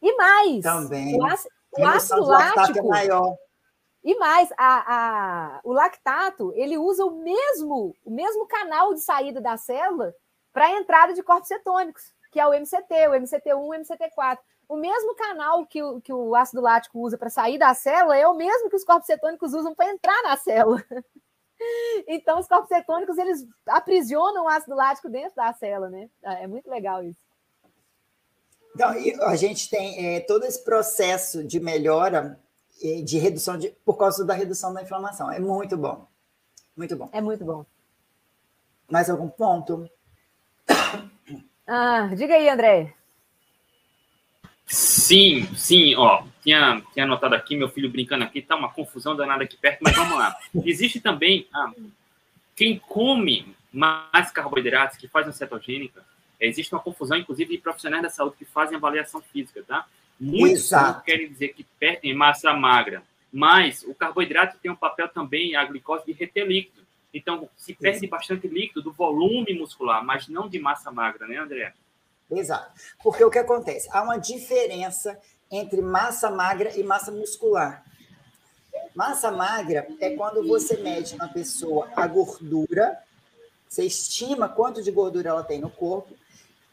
E 0.00 0.16
mais, 0.16 0.62
Também. 0.62 1.16
o, 1.16 1.24
ácido, 1.24 1.54
o 1.78 1.86
ácido 1.86 2.22
é 2.22 2.26
lático. 2.26 2.78
É 2.78 2.82
maior. 2.82 3.36
E 4.04 4.16
mais, 4.16 4.50
a, 4.58 4.94
a, 4.96 5.60
o 5.62 5.72
lactato 5.72 6.52
ele 6.56 6.76
usa 6.76 7.04
o 7.04 7.22
mesmo, 7.22 7.94
o 8.04 8.10
mesmo 8.10 8.46
canal 8.46 8.92
de 8.94 9.00
saída 9.00 9.40
da 9.40 9.56
célula 9.56 10.12
para 10.52 10.66
a 10.66 10.72
entrada 10.72 11.14
de 11.14 11.22
corpos 11.22 11.46
cetônicos, 11.46 12.12
que 12.32 12.40
é 12.40 12.46
o 12.46 12.52
MCT, 12.52 13.08
o 13.08 13.12
MCT1, 13.12 13.56
o 13.56 13.70
MCT4. 13.70 14.38
O 14.72 14.76
mesmo 14.76 15.14
canal 15.14 15.66
que 15.66 15.82
o, 15.82 16.00
que 16.00 16.10
o 16.10 16.34
ácido 16.34 16.62
lático 16.62 16.98
usa 16.98 17.18
para 17.18 17.28
sair 17.28 17.58
da 17.58 17.74
célula 17.74 18.16
é 18.16 18.26
o 18.26 18.34
mesmo 18.34 18.70
que 18.70 18.76
os 18.76 18.84
corpos 18.84 19.04
cetônicos 19.04 19.52
usam 19.52 19.74
para 19.74 19.90
entrar 19.90 20.22
na 20.22 20.36
célula. 20.36 20.82
Então, 22.08 22.40
os 22.40 22.48
corpos 22.48 22.66
cetônicos, 22.66 23.16
eles 23.18 23.46
aprisionam 23.68 24.46
o 24.46 24.48
ácido 24.48 24.74
lático 24.74 25.08
dentro 25.08 25.36
da 25.36 25.52
célula, 25.52 25.88
né? 25.88 26.10
É 26.20 26.48
muito 26.48 26.68
legal 26.68 27.04
isso. 27.04 27.20
Então, 28.74 28.90
a 29.28 29.36
gente 29.36 29.70
tem 29.70 30.16
é, 30.16 30.18
todo 30.18 30.44
esse 30.44 30.64
processo 30.64 31.44
de 31.44 31.60
melhora, 31.60 32.36
de 33.04 33.16
redução, 33.16 33.56
de, 33.56 33.70
por 33.84 33.96
causa 33.96 34.24
da 34.24 34.34
redução 34.34 34.74
da 34.74 34.82
inflamação. 34.82 35.30
É 35.30 35.38
muito 35.38 35.76
bom. 35.76 36.04
Muito 36.76 36.96
bom. 36.96 37.08
É 37.12 37.20
muito 37.20 37.44
bom. 37.44 37.64
Mais 38.90 39.08
algum 39.08 39.28
ponto? 39.28 39.88
Ah, 41.64 42.10
diga 42.16 42.34
aí, 42.34 42.48
André. 42.48 42.92
Sim, 44.66 45.46
sim, 45.54 45.94
ó, 45.96 46.24
tinha, 46.42 46.82
tinha 46.92 47.04
anotado 47.04 47.34
aqui, 47.34 47.56
meu 47.56 47.68
filho 47.68 47.90
brincando 47.90 48.24
aqui, 48.24 48.40
tá 48.40 48.56
uma 48.56 48.72
confusão 48.72 49.14
danada 49.14 49.44
aqui 49.44 49.56
perto, 49.56 49.80
mas 49.82 49.94
vamos 49.94 50.16
lá. 50.16 50.34
Existe 50.64 51.00
também 51.00 51.46
ah, 51.52 51.72
quem 52.56 52.78
come 52.78 53.54
mais 53.72 54.30
carboidratos, 54.30 54.98
que 54.98 55.08
faz 55.08 55.26
uma 55.26 55.32
cetogênica, 55.32 56.04
existe 56.40 56.74
uma 56.74 56.80
confusão, 56.80 57.16
inclusive, 57.16 57.56
de 57.56 57.62
profissionais 57.62 58.02
da 58.02 58.10
saúde 58.10 58.36
que 58.38 58.44
fazem 58.44 58.76
avaliação 58.76 59.22
física, 59.22 59.62
tá? 59.66 59.86
Muitos 60.18 60.70
querem 61.04 61.28
dizer 61.28 61.48
que 61.48 61.64
perdem 61.78 62.14
massa 62.14 62.52
magra, 62.52 63.02
mas 63.32 63.82
o 63.82 63.94
carboidrato 63.94 64.58
tem 64.62 64.70
um 64.70 64.76
papel 64.76 65.08
também, 65.08 65.56
a 65.56 65.64
glicose, 65.64 66.06
de 66.06 66.12
reter 66.12 66.46
líquido. 66.46 66.82
Então, 67.14 67.48
se 67.56 67.74
perde 67.74 68.06
bastante 68.06 68.48
líquido 68.48 68.82
do 68.82 68.92
volume 68.92 69.52
muscular, 69.54 70.04
mas 70.04 70.28
não 70.28 70.48
de 70.48 70.58
massa 70.58 70.90
magra, 70.90 71.26
né, 71.26 71.36
André? 71.36 71.74
Exato. 72.32 72.72
Porque 73.02 73.22
o 73.24 73.30
que 73.30 73.38
acontece? 73.38 73.88
Há 73.90 74.02
uma 74.02 74.18
diferença 74.18 75.18
entre 75.50 75.82
massa 75.82 76.30
magra 76.30 76.76
e 76.76 76.82
massa 76.82 77.10
muscular. 77.10 77.84
Massa 78.94 79.30
magra 79.30 79.86
é 80.00 80.10
quando 80.16 80.46
você 80.46 80.76
mede 80.78 81.16
na 81.16 81.28
pessoa 81.28 81.88
a 81.94 82.06
gordura, 82.06 82.98
você 83.68 83.84
estima 83.84 84.48
quanto 84.48 84.82
de 84.82 84.90
gordura 84.90 85.30
ela 85.30 85.42
tem 85.42 85.60
no 85.60 85.70
corpo, 85.70 86.14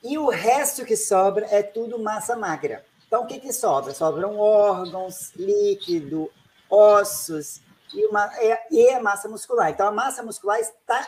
e 0.03 0.18
o 0.18 0.30
resto 0.30 0.86
que 0.86 0.95
sobra 0.95 1.45
é 1.49 1.62
tudo 1.62 1.99
massa 1.99 2.36
magra. 2.36 2.86
Então, 3.07 3.24
o 3.24 3.28
que, 3.28 3.39
que 3.39 3.51
sobra? 3.51 3.93
Sobram 3.93 4.38
órgãos, 4.38 5.34
líquido, 5.36 6.32
ossos 6.70 7.62
e, 7.93 8.05
uma, 8.05 8.30
e 8.70 8.89
a 8.91 9.01
massa 9.01 9.28
muscular. 9.28 9.72
Então, 9.72 9.88
a 9.88 9.91
massa 9.91 10.22
muscular 10.24 10.60
está 10.60 11.05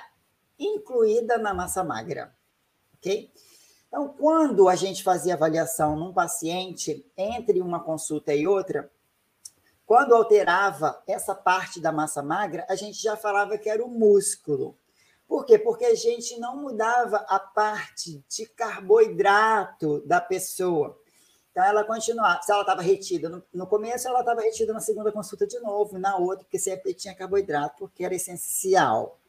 incluída 0.58 1.38
na 1.38 1.54
massa 1.54 1.84
magra. 1.84 2.34
Ok? 2.98 3.32
Então, 3.92 4.08
quando 4.08 4.70
a 4.70 4.76
gente 4.76 5.04
fazia 5.04 5.34
avaliação 5.34 5.98
num 5.98 6.14
paciente, 6.14 7.06
entre 7.18 7.60
uma 7.62 7.84
consulta 7.84 8.34
e 8.34 8.48
outra, 8.48 8.90
quando 9.86 10.16
alterava 10.16 11.04
essa 11.06 11.36
parte 11.36 11.82
da 11.82 11.92
massa 11.92 12.24
magra, 12.24 12.66
a 12.70 12.76
gente 12.76 13.04
já 13.04 13.18
falava 13.18 13.58
que 13.58 13.70
era 13.70 13.84
o 13.84 13.90
músculo. 13.90 14.78
Por 15.28 15.46
quê? 15.46 15.60
Porque 15.60 15.84
a 15.84 15.94
gente 15.94 16.40
não 16.40 16.56
mudava 16.56 17.18
a 17.28 17.38
parte 17.38 18.24
de 18.30 18.46
carboidrato 18.46 20.00
da 20.08 20.22
pessoa. 20.22 20.98
Então, 21.52 21.62
ela 21.66 21.84
continuava. 21.84 22.42
Se 22.44 22.50
ela 22.50 22.62
estava 22.62 22.82
retida 22.82 23.28
no, 23.28 23.44
no, 23.54 23.68
começo, 23.68 24.08
ela 24.08 24.22
estava 24.22 24.40
retida 24.40 24.72
na 24.72 24.80
segunda 24.80 25.12
consulta 25.12 25.46
de 25.46 25.60
novo, 25.60 26.00
na 26.00 26.16
outra, 26.16 26.46
porque 26.46 26.60
sempre 26.60 26.94
tinha 26.94 27.14
carboidrato, 27.14 27.76
porque 27.78 28.06
era 28.06 28.16
essencial. 28.16 29.20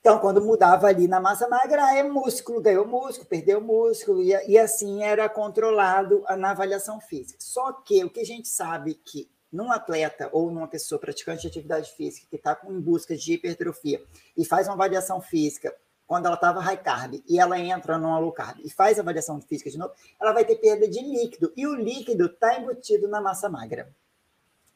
Então, 0.00 0.18
quando 0.18 0.40
mudava 0.40 0.86
ali 0.86 1.06
na 1.06 1.20
massa 1.20 1.46
magra, 1.46 1.94
é 1.94 2.02
músculo, 2.02 2.60
ganhou 2.60 2.86
músculo, 2.86 3.28
perdeu 3.28 3.60
músculo, 3.60 4.22
e, 4.22 4.30
e 4.48 4.58
assim 4.58 5.02
era 5.02 5.28
controlado 5.28 6.24
na 6.38 6.52
avaliação 6.52 6.98
física. 7.00 7.38
Só 7.38 7.72
que 7.72 8.02
o 8.02 8.08
que 8.08 8.20
a 8.20 8.24
gente 8.24 8.48
sabe 8.48 8.94
que 8.94 9.30
num 9.52 9.70
atleta 9.70 10.30
ou 10.32 10.50
numa 10.50 10.68
pessoa 10.68 10.98
praticante 10.98 11.42
de 11.42 11.48
atividade 11.48 11.90
física 11.92 12.26
que 12.30 12.36
está 12.36 12.58
em 12.68 12.80
busca 12.80 13.16
de 13.16 13.34
hipertrofia 13.34 14.02
e 14.36 14.44
faz 14.44 14.68
uma 14.68 14.74
avaliação 14.74 15.20
física 15.20 15.74
quando 16.06 16.26
ela 16.26 16.34
estava 16.34 16.60
high 16.60 16.82
carb 16.82 17.22
e 17.28 17.38
ela 17.38 17.58
entra 17.58 17.98
no 17.98 18.18
low 18.18 18.32
carb 18.32 18.58
e 18.64 18.70
faz 18.70 18.98
a 18.98 19.02
avaliação 19.02 19.40
física 19.40 19.70
de 19.70 19.78
novo, 19.78 19.92
ela 20.20 20.32
vai 20.32 20.44
ter 20.44 20.56
perda 20.56 20.88
de 20.88 21.00
líquido 21.00 21.52
e 21.56 21.66
o 21.66 21.74
líquido 21.74 22.26
está 22.26 22.58
embutido 22.58 23.06
na 23.06 23.20
massa 23.20 23.48
magra. 23.48 23.92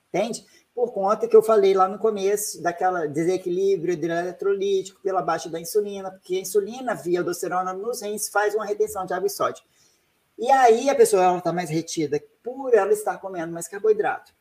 Entende? 0.08 0.46
Por 0.74 0.92
conta 0.92 1.28
que 1.28 1.36
eu 1.36 1.42
falei 1.42 1.72
lá 1.72 1.86
no 1.86 1.98
começo, 1.98 2.60
daquela 2.60 3.06
desequilíbrio 3.06 3.94
eletrolítico 3.94 5.00
pela 5.00 5.22
baixa 5.22 5.48
da 5.48 5.60
insulina, 5.60 6.10
porque 6.10 6.36
a 6.36 6.40
insulina 6.40 6.94
via 6.94 7.20
aldosterona 7.20 7.72
nos 7.72 8.02
rins 8.02 8.28
faz 8.28 8.54
uma 8.54 8.66
retenção 8.66 9.06
de 9.06 9.14
água 9.14 9.28
e 9.28 9.30
sódio. 9.30 9.62
E 10.36 10.50
aí 10.50 10.90
a 10.90 10.94
pessoa 10.94 11.38
está 11.38 11.52
mais 11.52 11.70
retida 11.70 12.20
por 12.42 12.74
ela 12.74 12.92
estar 12.92 13.18
comendo 13.18 13.52
mais 13.52 13.68
carboidrato. 13.68 14.34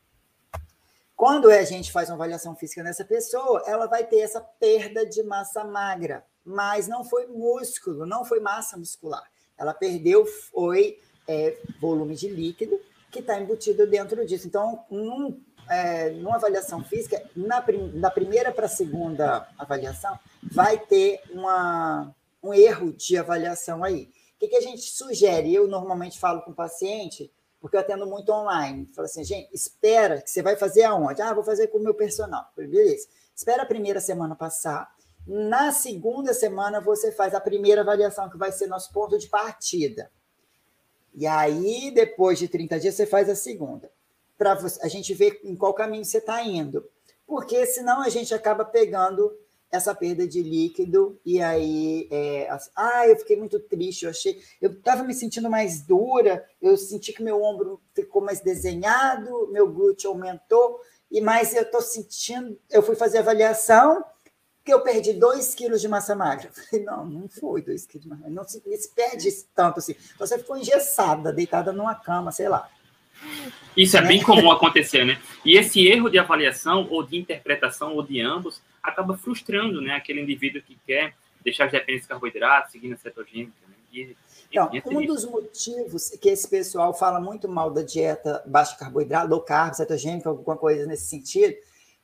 Quando 1.14 1.48
a 1.48 1.62
gente 1.62 1.92
faz 1.92 2.08
uma 2.08 2.16
avaliação 2.16 2.56
física 2.56 2.82
nessa 2.82 3.04
pessoa, 3.04 3.62
ela 3.66 3.86
vai 3.86 4.04
ter 4.04 4.18
essa 4.18 4.40
perda 4.40 5.06
de 5.06 5.22
massa 5.22 5.62
magra, 5.62 6.24
mas 6.44 6.88
não 6.88 7.04
foi 7.04 7.26
músculo, 7.26 8.04
não 8.04 8.24
foi 8.24 8.40
massa 8.40 8.76
muscular. 8.76 9.22
Ela 9.56 9.72
perdeu, 9.72 10.26
foi 10.26 10.98
é, 11.28 11.56
volume 11.80 12.16
de 12.16 12.28
líquido 12.28 12.80
que 13.12 13.20
está 13.20 13.40
embutido 13.40 13.86
dentro 13.86 14.26
disso. 14.26 14.48
Então, 14.48 14.84
num 14.90 15.40
é, 15.68 16.10
numa 16.10 16.36
avaliação 16.36 16.82
física, 16.84 17.22
na, 17.34 17.60
prim, 17.60 17.90
na 17.94 18.10
primeira 18.10 18.52
para 18.52 18.66
a 18.66 18.68
segunda 18.68 19.48
avaliação, 19.58 20.18
vai 20.42 20.78
ter 20.78 21.20
uma, 21.30 22.14
um 22.42 22.52
erro 22.52 22.92
de 22.92 23.16
avaliação 23.16 23.82
aí. 23.82 24.10
O 24.36 24.38
que, 24.38 24.48
que 24.48 24.56
a 24.56 24.60
gente 24.60 24.82
sugere? 24.82 25.54
Eu 25.54 25.66
normalmente 25.66 26.18
falo 26.18 26.42
com 26.42 26.50
o 26.50 26.54
paciente, 26.54 27.32
porque 27.60 27.76
eu 27.76 27.80
atendo 27.80 28.06
muito 28.06 28.30
online. 28.30 28.86
Falo 28.94 29.06
assim, 29.06 29.24
gente, 29.24 29.48
espera, 29.54 30.20
que 30.20 30.30
você 30.30 30.42
vai 30.42 30.56
fazer 30.56 30.84
aonde? 30.84 31.22
Ah, 31.22 31.32
vou 31.32 31.44
fazer 31.44 31.68
com 31.68 31.78
o 31.78 31.82
meu 31.82 31.94
personal. 31.94 32.44
Beleza. 32.56 33.08
Espera 33.34 33.62
a 33.62 33.66
primeira 33.66 34.00
semana 34.00 34.36
passar. 34.36 34.92
Na 35.26 35.72
segunda 35.72 36.34
semana, 36.34 36.80
você 36.80 37.10
faz 37.10 37.34
a 37.34 37.40
primeira 37.40 37.80
avaliação, 37.80 38.28
que 38.28 38.36
vai 38.36 38.52
ser 38.52 38.66
nosso 38.66 38.92
ponto 38.92 39.18
de 39.18 39.28
partida. 39.28 40.10
E 41.14 41.26
aí, 41.26 41.90
depois 41.94 42.38
de 42.38 42.48
30 42.48 42.78
dias, 42.80 42.94
você 42.94 43.06
faz 43.06 43.30
a 43.30 43.34
segunda 43.34 43.90
para 44.36 44.58
a 44.82 44.88
gente 44.88 45.14
ver 45.14 45.40
em 45.44 45.56
qual 45.56 45.74
caminho 45.74 46.04
você 46.04 46.18
está 46.18 46.42
indo. 46.42 46.84
Porque 47.26 47.64
senão 47.66 48.02
a 48.02 48.08
gente 48.08 48.34
acaba 48.34 48.64
pegando 48.64 49.32
essa 49.70 49.94
perda 49.94 50.26
de 50.26 50.42
líquido 50.42 51.18
e 51.24 51.42
aí 51.42 52.08
é, 52.10 52.48
ah 52.76 53.08
eu 53.08 53.16
fiquei 53.16 53.36
muito 53.36 53.58
triste 53.58 54.04
eu 54.04 54.10
achei 54.10 54.40
eu 54.60 54.70
estava 54.70 55.02
me 55.02 55.12
sentindo 55.12 55.50
mais 55.50 55.82
dura 55.82 56.44
eu 56.62 56.76
senti 56.76 57.12
que 57.12 57.22
meu 57.22 57.42
ombro 57.42 57.80
ficou 57.92 58.22
mais 58.22 58.40
desenhado 58.40 59.48
meu 59.50 59.66
glúteo 59.66 60.10
aumentou 60.10 60.78
e 61.10 61.20
mais 61.20 61.52
eu 61.54 61.62
estou 61.62 61.82
sentindo 61.82 62.56
eu 62.70 62.84
fui 62.84 62.94
fazer 62.94 63.18
avaliação 63.18 64.04
que 64.64 64.72
eu 64.72 64.80
perdi 64.80 65.12
2 65.12 65.54
quilos 65.54 65.80
de 65.82 65.88
massa 65.88 66.16
magra. 66.16 66.50
Falei, 66.70 66.84
não, 66.86 67.04
não 67.04 67.28
foi 67.28 67.60
2 67.60 67.84
quilos 67.84 68.04
de 68.04 68.08
massa 68.08 68.22
magra. 68.22 68.34
Não 68.34 68.48
se, 68.48 68.62
se 68.78 68.88
perde 68.94 69.30
tanto 69.54 69.78
assim. 69.78 69.94
Então, 70.14 70.26
você 70.26 70.38
ficou 70.38 70.56
engessada, 70.56 71.30
deitada 71.30 71.70
numa 71.70 71.94
cama, 71.94 72.32
sei 72.32 72.48
lá. 72.48 72.66
Isso 73.76 73.96
é 73.96 74.02
bem 74.02 74.22
comum 74.22 74.50
acontecer, 74.50 75.04
né? 75.04 75.20
E 75.44 75.56
esse 75.56 75.86
erro 75.86 76.08
de 76.08 76.18
avaliação 76.18 76.86
ou 76.90 77.02
de 77.02 77.16
interpretação 77.16 77.94
ou 77.94 78.02
de 78.02 78.20
ambos 78.20 78.60
acaba 78.82 79.16
frustrando, 79.16 79.80
né, 79.80 79.94
aquele 79.94 80.20
indivíduo 80.20 80.62
que 80.62 80.78
quer 80.86 81.14
deixar 81.42 81.66
as 81.66 81.72
dependências 81.72 82.02
de 82.02 82.08
carboidratos, 82.08 82.72
seguindo 82.72 82.94
a 82.94 82.96
cetogênica. 82.96 83.52
Né? 83.68 83.74
E, 83.92 84.16
então, 84.52 84.70
um 84.86 85.06
dos 85.06 85.24
motivos 85.24 86.10
que 86.10 86.28
esse 86.28 86.48
pessoal 86.48 86.94
fala 86.94 87.20
muito 87.20 87.48
mal 87.48 87.70
da 87.70 87.82
dieta 87.82 88.42
baixa 88.46 88.76
carboidrato, 88.76 89.28
low 89.28 89.40
carb, 89.40 89.74
cetogênica, 89.74 90.28
alguma 90.28 90.56
coisa 90.56 90.86
nesse 90.86 91.06
sentido, 91.06 91.54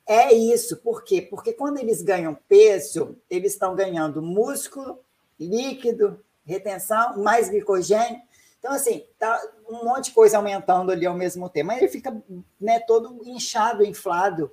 é 0.07 0.33
isso. 0.33 0.77
Por 0.77 1.03
quê? 1.03 1.21
Porque 1.21 1.53
quando 1.53 1.77
eles 1.77 2.01
ganham 2.01 2.37
peso, 2.47 3.17
eles 3.29 3.53
estão 3.53 3.75
ganhando 3.75 4.21
músculo, 4.21 4.99
líquido, 5.39 6.19
retenção, 6.45 7.17
mais 7.21 7.49
glicogênio, 7.49 8.19
então, 8.61 8.73
assim, 8.73 9.03
tá 9.17 9.41
um 9.67 9.83
monte 9.83 10.05
de 10.05 10.11
coisa 10.11 10.37
aumentando 10.37 10.91
ali 10.91 11.07
ao 11.07 11.15
mesmo 11.15 11.49
tempo. 11.49 11.67
Mas 11.67 11.79
ele 11.79 11.87
fica 11.87 12.15
né, 12.59 12.79
todo 12.81 13.19
inchado, 13.27 13.83
inflado. 13.83 14.51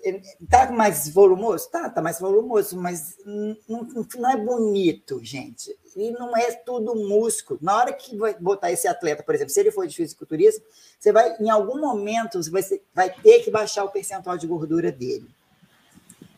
Ele 0.00 0.20
tá 0.50 0.72
mais 0.72 1.08
volumoso? 1.08 1.70
Tá, 1.70 1.88
tá 1.88 2.02
mais 2.02 2.18
volumoso, 2.18 2.76
mas 2.76 3.16
não, 3.24 3.86
não 4.18 4.30
é 4.30 4.36
bonito, 4.36 5.20
gente. 5.22 5.78
E 5.94 6.10
não 6.10 6.36
é 6.36 6.50
tudo 6.50 6.96
músculo. 6.96 7.60
Na 7.62 7.76
hora 7.76 7.92
que 7.92 8.16
vai 8.16 8.34
botar 8.34 8.72
esse 8.72 8.88
atleta, 8.88 9.22
por 9.22 9.36
exemplo, 9.36 9.52
se 9.52 9.60
ele 9.60 9.70
for 9.70 9.86
de 9.86 9.94
fisiculturismo, 9.94 10.64
você 10.98 11.12
vai, 11.12 11.36
em 11.38 11.48
algum 11.48 11.80
momento, 11.80 12.42
você 12.42 12.50
vai, 12.50 12.62
vai 12.92 13.10
ter 13.10 13.44
que 13.44 13.50
baixar 13.50 13.84
o 13.84 13.90
percentual 13.90 14.36
de 14.36 14.48
gordura 14.48 14.90
dele. 14.90 15.30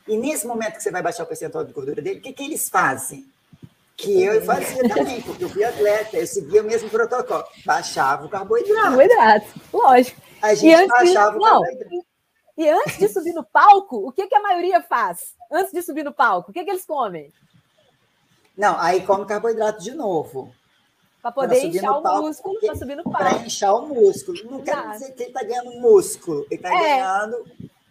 E 0.07 0.15
nesse 0.15 0.47
momento 0.47 0.77
que 0.77 0.83
você 0.83 0.91
vai 0.91 1.03
baixar 1.03 1.25
o 1.25 1.27
percentual 1.27 1.65
de 1.65 1.73
gordura 1.73 2.03
dele, 2.03 2.19
o 2.19 2.23
que, 2.23 2.35
que 2.35 2.45
eles 2.45 2.69
fazem? 2.69 3.27
Que 3.99 4.23
eu 4.23 4.41
fazia 4.43 4.89
também, 4.89 5.21
porque 5.21 5.43
eu 5.43 5.49
fui 5.49 5.65
atleta, 5.65 6.17
eu 6.17 6.27
seguia 6.27 6.63
o 6.63 6.65
mesmo 6.65 6.89
protocolo. 6.89 7.45
Baixava 7.67 8.27
o 8.27 8.29
carboidrato. 8.29 8.81
Carboidrato, 8.81 9.47
lógico. 9.73 10.21
A 10.41 10.55
gente 10.55 10.87
baixava 10.87 11.33
de... 11.33 11.39
o 11.39 11.41
carboidrato. 11.41 12.07
E 12.57 12.69
antes 12.69 12.97
de 12.97 13.09
subir 13.09 13.33
no 13.33 13.43
palco, 13.43 14.09
o 14.09 14.13
que, 14.13 14.29
que 14.29 14.35
a 14.37 14.41
maioria 14.41 14.81
faz? 14.81 15.35
Antes 15.51 15.73
de 15.73 15.83
subir 15.83 16.05
no 16.05 16.13
palco, 16.13 16.51
o 16.51 16.55
que, 16.55 16.65
que 16.65 16.71
eles 16.71 16.87
comem? 16.87 17.33
Não, 18.57 18.79
aí 18.79 19.05
come 19.05 19.27
carboidrato 19.27 19.83
de 19.83 19.93
novo. 19.93 20.55
Para 21.21 21.33
poder 21.33 21.65
inchar 21.65 21.99
o 21.99 22.03
palco, 22.03 22.23
músculo, 22.23 22.61
para 22.61 22.77
subir 22.77 22.97
no 22.97 23.03
palco. 23.03 23.19
Para 23.19 23.47
inchar 23.47 23.75
o 23.75 23.89
músculo. 23.89 24.39
Não 24.49 24.63
quer 24.63 24.91
dizer 24.93 25.13
que 25.13 25.25
ele 25.25 25.31
está 25.31 25.43
ganhando 25.43 25.73
músculo, 25.81 26.47
ele 26.49 26.55
está 26.55 26.69
é, 26.69 26.83
ganhando. 26.83 27.47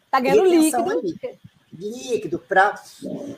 Está 0.05 0.19
ganhando 0.21 0.45
líquido. 0.45 0.89
Ali 0.89 1.19
líquido 1.77 2.39
para 2.39 2.75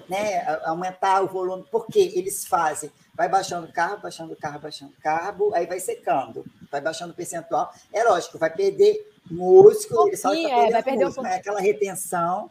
né, 0.10 0.44
aumentar 0.66 1.22
o 1.22 1.28
volume, 1.28 1.64
porque 1.72 2.00
eles 2.16 2.46
fazem, 2.46 2.92
vai 3.14 3.30
baixando 3.30 3.68
o 3.68 3.72
carbo, 3.72 4.02
baixando 4.02 4.34
o 4.34 4.36
carbo, 4.36 4.60
baixando 4.60 4.92
o 4.92 5.02
carbo, 5.02 5.54
aí 5.54 5.68
vai 5.68 5.80
secando, 5.80 6.44
vai 6.72 6.82
baixando 6.82 7.14
o 7.14 7.16
percentual. 7.16 7.72
É 7.94 8.04
lógico, 8.04 8.40
vai 8.40 8.50
perder 8.52 9.08
músculo, 9.30 10.08
ele 10.08 10.18
só 10.18 10.34
é, 10.34 10.72
vai 10.72 10.82
perder 10.82 11.06
músculo, 11.06 11.28
um 11.28 11.30
né, 11.30 11.36
aquela 11.36 11.62
retenção, 11.62 12.50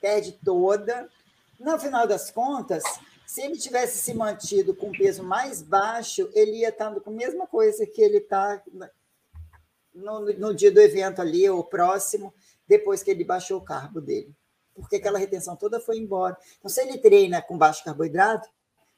perde 0.00 0.32
toda. 0.32 1.08
No 1.60 1.78
final 1.78 2.06
das 2.06 2.30
contas, 2.30 2.82
se 3.26 3.42
ele 3.42 3.58
tivesse 3.58 3.98
se 3.98 4.14
mantido 4.14 4.74
com 4.74 4.90
peso 4.90 5.22
mais 5.22 5.60
baixo, 5.60 6.30
ele 6.32 6.58
ia 6.58 6.70
estar 6.70 6.94
com 7.00 7.10
a 7.10 7.12
mesma 7.12 7.46
coisa 7.46 7.84
que 7.84 8.00
ele 8.00 8.18
está 8.18 8.62
no, 9.94 10.20
no 10.20 10.54
dia 10.54 10.72
do 10.72 10.80
evento 10.80 11.20
ali, 11.20 11.48
ou 11.50 11.62
próximo, 11.62 12.32
depois 12.66 13.02
que 13.02 13.10
ele 13.10 13.24
baixou 13.24 13.58
o 13.58 13.64
carbo 13.64 14.00
dele 14.00 14.34
porque 14.80 14.96
aquela 14.96 15.18
retenção 15.18 15.56
toda 15.56 15.80
foi 15.80 15.98
embora. 15.98 16.36
Então, 16.58 16.68
se 16.68 16.80
ele 16.80 16.98
treina 16.98 17.42
com 17.42 17.58
baixo 17.58 17.84
carboidrato, 17.84 18.48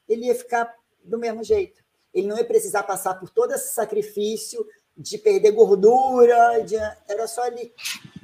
ele 0.07 0.25
ia 0.25 0.35
ficar 0.35 0.73
do 1.03 1.17
mesmo 1.17 1.43
jeito. 1.43 1.81
Ele 2.13 2.27
não 2.27 2.37
ia 2.37 2.45
precisar 2.45 2.83
passar 2.83 3.15
por 3.15 3.29
todo 3.29 3.53
esse 3.53 3.73
sacrifício 3.73 4.65
de 4.97 5.17
perder 5.17 5.51
gordura, 5.51 6.61
de... 6.63 6.75
era 7.07 7.27
só 7.27 7.47
ele 7.47 7.73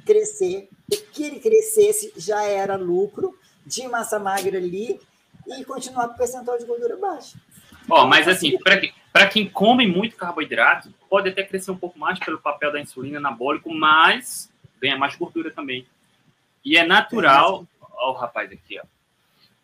crescer. 0.04 0.68
O 0.92 0.96
que 1.12 1.24
ele 1.24 1.40
crescesse 1.40 2.12
já 2.16 2.42
era 2.44 2.76
lucro 2.76 3.38
de 3.64 3.86
massa 3.88 4.18
magra 4.18 4.58
ali 4.58 5.00
e 5.46 5.64
continuar 5.64 6.08
com 6.08 6.14
o 6.14 6.18
percentual 6.18 6.58
de 6.58 6.66
gordura 6.66 6.96
baixo. 6.96 7.38
Oh, 7.90 8.04
mas 8.04 8.28
assim, 8.28 8.58
para 9.12 9.28
quem 9.28 9.48
come 9.48 9.86
muito 9.86 10.14
carboidrato, 10.14 10.92
pode 11.08 11.30
até 11.30 11.42
crescer 11.42 11.70
um 11.70 11.76
pouco 11.76 11.98
mais 11.98 12.18
pelo 12.18 12.38
papel 12.38 12.70
da 12.70 12.80
insulina 12.80 13.18
anabólico, 13.18 13.72
mas 13.72 14.52
ganha 14.80 14.96
mais 14.96 15.16
gordura 15.16 15.50
também. 15.50 15.86
E 16.68 16.76
é 16.76 16.86
natural, 16.86 17.66
ó, 17.80 18.10
o 18.10 18.14
rapaz 18.14 18.52
aqui, 18.52 18.78
ó. 18.78 18.84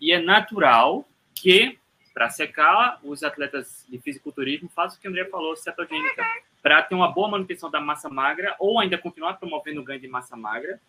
E 0.01 0.11
é 0.11 0.19
natural 0.19 1.07
que 1.35 1.79
para 2.15 2.31
secar, 2.31 3.01
os 3.03 3.25
atletas 3.25 3.85
de 3.89 3.99
fisiculturismo 3.99 4.69
fazem 4.69 4.97
o 4.97 5.01
que 5.01 5.09
o 5.09 5.11
André 5.11 5.25
falou, 5.25 5.57
cetogênica, 5.57 6.25
para 6.63 6.81
ter 6.81 6.95
uma 6.95 7.11
boa 7.11 7.29
manutenção 7.29 7.69
da 7.69 7.81
massa 7.81 8.09
magra 8.09 8.55
ou 8.61 8.79
ainda 8.79 8.97
continuar 8.97 9.35
promovendo 9.35 9.81
o 9.81 9.85
ganho 9.85 10.01
de 10.01 10.07
massa 10.07 10.37
magra 10.37 10.81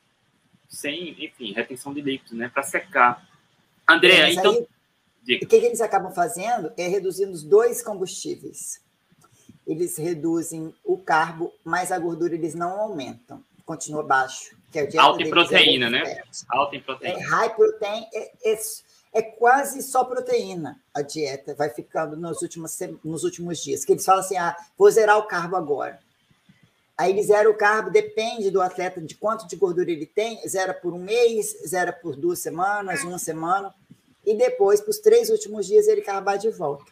sem, 0.70 1.16
enfim, 1.24 1.52
retenção 1.52 1.94
de 1.94 2.02
líquidos, 2.02 2.34
né, 2.34 2.48
para 2.48 2.62
secar. 2.62 3.28
André, 3.88 4.20
é, 4.20 4.34
então 4.34 4.54
aí, 4.54 5.36
o 5.38 5.48
que, 5.48 5.60
que 5.60 5.66
eles 5.66 5.82
acabam 5.82 6.14
fazendo 6.14 6.72
é 6.78 6.88
reduzindo 6.88 7.32
os 7.32 7.44
dois 7.44 7.84
combustíveis. 7.84 8.84
Eles 9.66 9.98
reduzem 9.98 10.76
o 10.84 10.96
carbo, 10.96 11.52
mas 11.64 11.92
a 11.92 11.98
gordura 11.98 12.36
eles 12.36 12.54
não 12.54 12.80
aumentam, 12.80 13.44
continua 13.66 14.04
baixo. 14.04 14.55
Que 14.84 14.98
é 14.98 15.00
Alta 15.00 15.24
em 15.24 15.30
proteína, 15.30 15.90
né? 15.90 16.24
Alta 16.50 16.76
em 16.76 16.82
proteína. 16.82 17.20
É 17.20 17.24
high 17.24 17.56
protein, 17.56 18.06
é, 18.14 18.32
é, 18.44 18.60
é, 19.14 19.22
quase 19.22 19.82
só 19.82 20.04
proteína 20.04 20.80
a 20.94 21.02
dieta, 21.02 21.54
vai 21.56 21.70
ficando 21.70 22.16
nos 22.18 22.42
últimos, 22.42 22.78
nos 23.04 23.24
últimos 23.24 23.64
dias. 23.64 23.86
Que 23.86 23.94
eles 23.94 24.06
falam 24.06 24.22
assim: 24.22 24.38
ah, 24.38 24.56
vou 24.78 24.90
zerar 24.92 25.18
o 25.18 25.28
carbo 25.28 25.56
agora. 25.56 26.00
Aí 26.98 27.12
ele 27.12 27.24
zera 27.24 27.50
o 27.50 27.54
carbo, 27.54 27.90
depende 27.90 28.50
do 28.50 28.62
atleta 28.62 29.02
de 29.02 29.16
quanto 29.16 29.48
de 29.48 29.58
gordura 29.58 29.92
ele 29.92 30.06
tem, 30.06 30.40
zera 30.48 30.74
por 30.74 30.94
um 30.94 31.00
mês, 31.00 31.54
zera 31.68 31.92
por 31.92 32.16
duas 32.16 32.40
semanas, 32.40 33.04
uma 33.04 33.20
semana 33.20 33.74
e 34.26 34.34
depois, 34.34 34.82
para 34.82 34.90
os 34.90 35.00
três 35.00 35.30
últimos 35.30 35.68
dias, 35.68 35.88
ele 35.88 36.02
carbar 36.02 36.38
de 36.38 36.50
volta. 36.50 36.92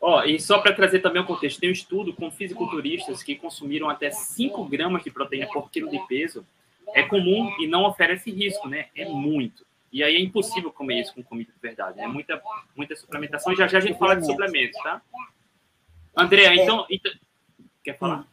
Ó, 0.00 0.18
oh, 0.18 0.24
e 0.24 0.40
só 0.40 0.58
para 0.60 0.74
trazer 0.74 1.00
também 1.00 1.20
o 1.20 1.26
contexto, 1.26 1.60
tem 1.60 1.68
um 1.68 1.72
estudo 1.72 2.14
com 2.14 2.30
fisiculturistas 2.30 3.22
que 3.22 3.36
consumiram 3.36 3.90
até 3.90 4.10
5 4.10 4.64
gramas 4.64 5.04
de 5.04 5.10
proteína 5.10 5.46
por 5.52 5.70
quilo 5.70 5.90
de 5.90 5.98
peso. 6.06 6.44
É 6.94 7.02
comum 7.02 7.50
e 7.60 7.66
não 7.66 7.84
oferece 7.84 8.30
risco, 8.30 8.68
né? 8.68 8.86
É 8.94 9.06
muito. 9.08 9.66
E 9.92 10.04
aí 10.04 10.16
é 10.16 10.20
impossível 10.20 10.72
comer 10.72 11.00
isso 11.00 11.14
com 11.14 11.22
comida 11.22 11.52
de 11.52 11.58
verdade. 11.58 12.00
É 12.00 12.06
muita, 12.06 12.40
muita 12.76 12.94
suplementação. 12.94 13.54
Já 13.56 13.66
já 13.66 13.78
a 13.78 13.80
gente 13.80 13.98
fala 13.98 14.14
de 14.14 14.26
suplementos, 14.26 14.80
tá? 14.82 15.02
André, 16.16 16.44
é. 16.44 16.62
então, 16.62 16.86
então. 16.90 17.12
Quer 17.82 17.98
falar? 17.98 18.20
Hum. 18.20 18.24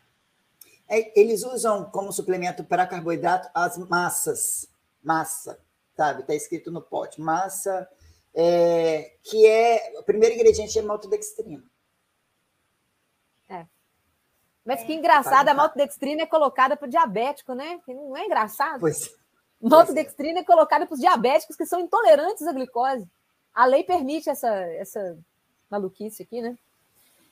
É, 0.89 1.19
eles 1.19 1.43
usam 1.43 1.85
como 1.85 2.11
suplemento 2.11 2.63
para 2.63 2.87
carboidrato 2.87 3.49
as 3.53 3.77
massas. 3.89 4.69
Massa, 5.03 5.59
sabe? 5.95 6.21
Está 6.21 6.35
escrito 6.35 6.69
no 6.71 6.81
pote. 6.81 7.21
Massa 7.21 7.87
é, 8.39 9.13
que 9.23 9.47
é 9.47 9.93
o 9.97 10.03
primeiro 10.03 10.35
ingrediente 10.35 10.77
é 10.77 10.81
maltodextrina. 10.83 11.63
É. 14.67 14.75
Mas 14.75 14.83
que 14.83 14.93
engraçado, 14.93 15.47
a 15.49 15.53
maltodextrina 15.53 16.23
é 16.23 16.25
colocada 16.25 16.75
para 16.75 16.87
o 16.87 16.89
diabético, 16.89 17.53
né? 17.53 17.79
Não 17.87 18.17
é 18.17 18.25
engraçado? 18.25 18.79
Pois. 18.81 19.15
Maltodextrina 19.61 20.39
é 20.39 20.43
colocada 20.43 20.85
para 20.85 20.93
os 20.93 20.99
diabéticos 20.99 21.55
que 21.55 21.65
são 21.65 21.79
intolerantes 21.79 22.45
à 22.45 22.53
glicose. 22.53 23.07
A 23.53 23.65
lei 23.65 23.83
permite 23.83 24.29
essa, 24.29 24.49
essa 24.49 25.17
maluquice 25.69 26.21
aqui, 26.21 26.41
né? 26.41 26.55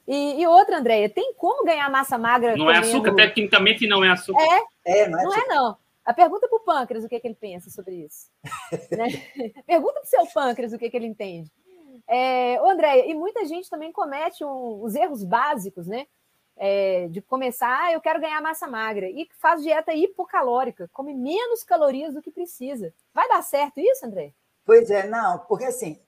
E, 0.07 0.41
e 0.41 0.47
outra, 0.47 0.77
Andréia, 0.77 1.09
tem 1.09 1.33
como 1.35 1.65
ganhar 1.65 1.89
massa 1.89 2.17
magra? 2.17 2.55
Não 2.55 2.69
é 2.69 2.75
comendo... 2.75 2.85
é 2.85 2.89
açúcar, 2.89 3.15
tecnicamente 3.15 3.87
não 3.87 4.03
é 4.03 4.09
açúcar. 4.09 4.43
É, 4.85 5.01
é 5.01 5.09
não 5.09 5.19
é, 5.19 5.23
não, 5.23 5.33
é 5.33 5.47
não. 5.47 5.77
A 6.05 6.13
pergunta 6.13 6.47
para 6.47 6.57
o 6.57 6.61
pâncreas 6.61 7.03
o 7.03 7.09
que, 7.09 7.15
é 7.15 7.19
que 7.19 7.27
ele 7.27 7.35
pensa 7.35 7.69
sobre 7.69 7.95
isso. 7.95 8.29
né? 8.91 9.07
Pergunta 9.65 9.93
para 9.93 10.03
o 10.03 10.05
seu 10.05 10.25
pâncreas 10.27 10.73
o 10.73 10.77
que, 10.77 10.85
é 10.85 10.89
que 10.89 10.97
ele 10.97 11.07
entende. 11.07 11.51
É, 12.07 12.57
André, 12.57 13.07
e 13.09 13.15
muita 13.15 13.45
gente 13.45 13.69
também 13.69 13.91
comete 13.91 14.43
um, 14.43 14.83
os 14.83 14.93
erros 14.93 15.23
básicos, 15.23 15.87
né? 15.87 16.05
É, 16.57 17.07
de 17.09 17.21
começar, 17.21 17.83
ah, 17.83 17.91
eu 17.91 17.99
quero 17.99 18.21
ganhar 18.21 18.41
massa 18.41 18.65
magra, 18.65 19.09
e 19.09 19.27
faz 19.39 19.61
dieta 19.61 19.93
hipocalórica, 19.93 20.89
come 20.93 21.13
menos 21.13 21.63
calorias 21.63 22.13
do 22.13 22.21
que 22.21 22.31
precisa. 22.31 22.93
Vai 23.13 23.27
dar 23.27 23.41
certo 23.41 23.79
isso, 23.79 24.05
André? 24.05 24.33
Pois 24.65 24.89
é, 24.89 25.05
não, 25.07 25.39
porque 25.39 25.65
assim, 25.65 25.99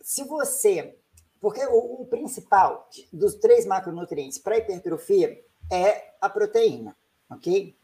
se 0.00 0.24
você. 0.24 0.96
Porque 1.40 1.64
o, 1.66 2.02
o 2.02 2.06
principal 2.06 2.88
dos 3.12 3.34
três 3.34 3.66
macronutrientes 3.66 4.38
para 4.38 4.58
hipertrofia 4.58 5.42
é 5.70 6.12
a 6.20 6.28
proteína, 6.28 6.96
ok? 7.30 7.76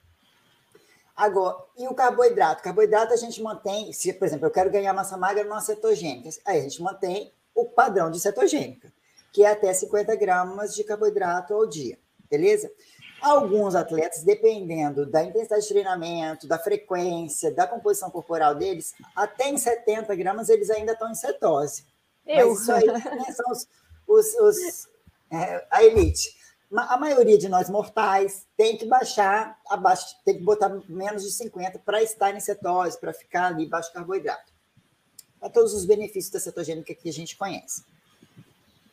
Agora, 1.17 1.57
e 1.77 1.87
o 1.87 1.95
carboidrato? 1.95 2.63
Carboidrato 2.63 3.13
a 3.13 3.17
gente 3.17 3.43
mantém, 3.43 3.93
se, 3.93 4.11
por 4.15 4.25
exemplo, 4.25 4.47
eu 4.47 4.51
quero 4.51 4.71
ganhar 4.71 4.95
massa 4.95 5.19
magra 5.19 5.45
numa 5.45 5.61
cetogênica, 5.61 6.31
aí 6.47 6.61
a 6.61 6.63
gente 6.63 6.81
mantém 6.83 7.31
o 7.55 7.67
padrão 7.67 8.11
de 8.11 8.19
cetogênica, 8.19 8.91
que 9.31 9.45
é 9.45 9.51
até 9.51 9.73
50 9.73 10.17
gramas 10.17 10.75
de 10.75 10.83
carboidrato 10.83 11.53
ao 11.53 11.67
dia, 11.67 11.99
beleza? 12.31 12.71
Alguns 13.21 13.75
atletas, 13.75 14.23
dependendo 14.23 15.05
da 15.05 15.23
intensidade 15.23 15.63
de 15.63 15.69
treinamento, 15.69 16.47
da 16.47 16.59
frequência, 16.59 17.53
da 17.53 17.67
composição 17.67 18.11
corporal 18.11 18.55
deles, 18.55 18.95
até 19.15 19.49
em 19.49 19.59
70 19.59 20.15
gramas 20.17 20.49
eles 20.49 20.71
ainda 20.71 20.93
estão 20.93 21.11
em 21.11 21.15
cetose. 21.15 21.85
Eu. 22.27 22.51
Mas 22.51 22.61
isso 22.61 22.73
aí 22.73 22.87
né, 22.87 23.33
são 23.33 23.51
os, 23.51 23.69
os, 24.07 24.35
os 24.35 24.89
é, 25.31 25.67
a 25.71 25.85
elite 25.85 26.41
a 26.77 26.97
maioria 26.97 27.37
de 27.37 27.49
nós 27.49 27.69
mortais 27.69 28.47
tem 28.57 28.77
que 28.77 28.87
baixar 28.87 29.59
abaixo, 29.69 30.07
tem 30.25 30.39
que 30.39 30.45
botar 30.45 30.69
menos 30.89 31.25
de 31.25 31.33
50 31.33 31.81
para 31.81 32.01
estar 32.03 32.35
em 32.35 32.41
cetose, 32.41 32.99
para 32.99 33.13
ficar 33.13 33.47
ali 33.47 33.67
baixo 33.67 33.93
carboidrato. 33.93 34.53
Para 35.41 35.51
todos 35.51 35.75
os 35.75 35.85
benefícios 35.85 36.31
da 36.31 36.39
cetogênica 36.39 36.95
que 36.95 37.09
a 37.09 37.13
gente 37.13 37.37
conhece. 37.37 37.85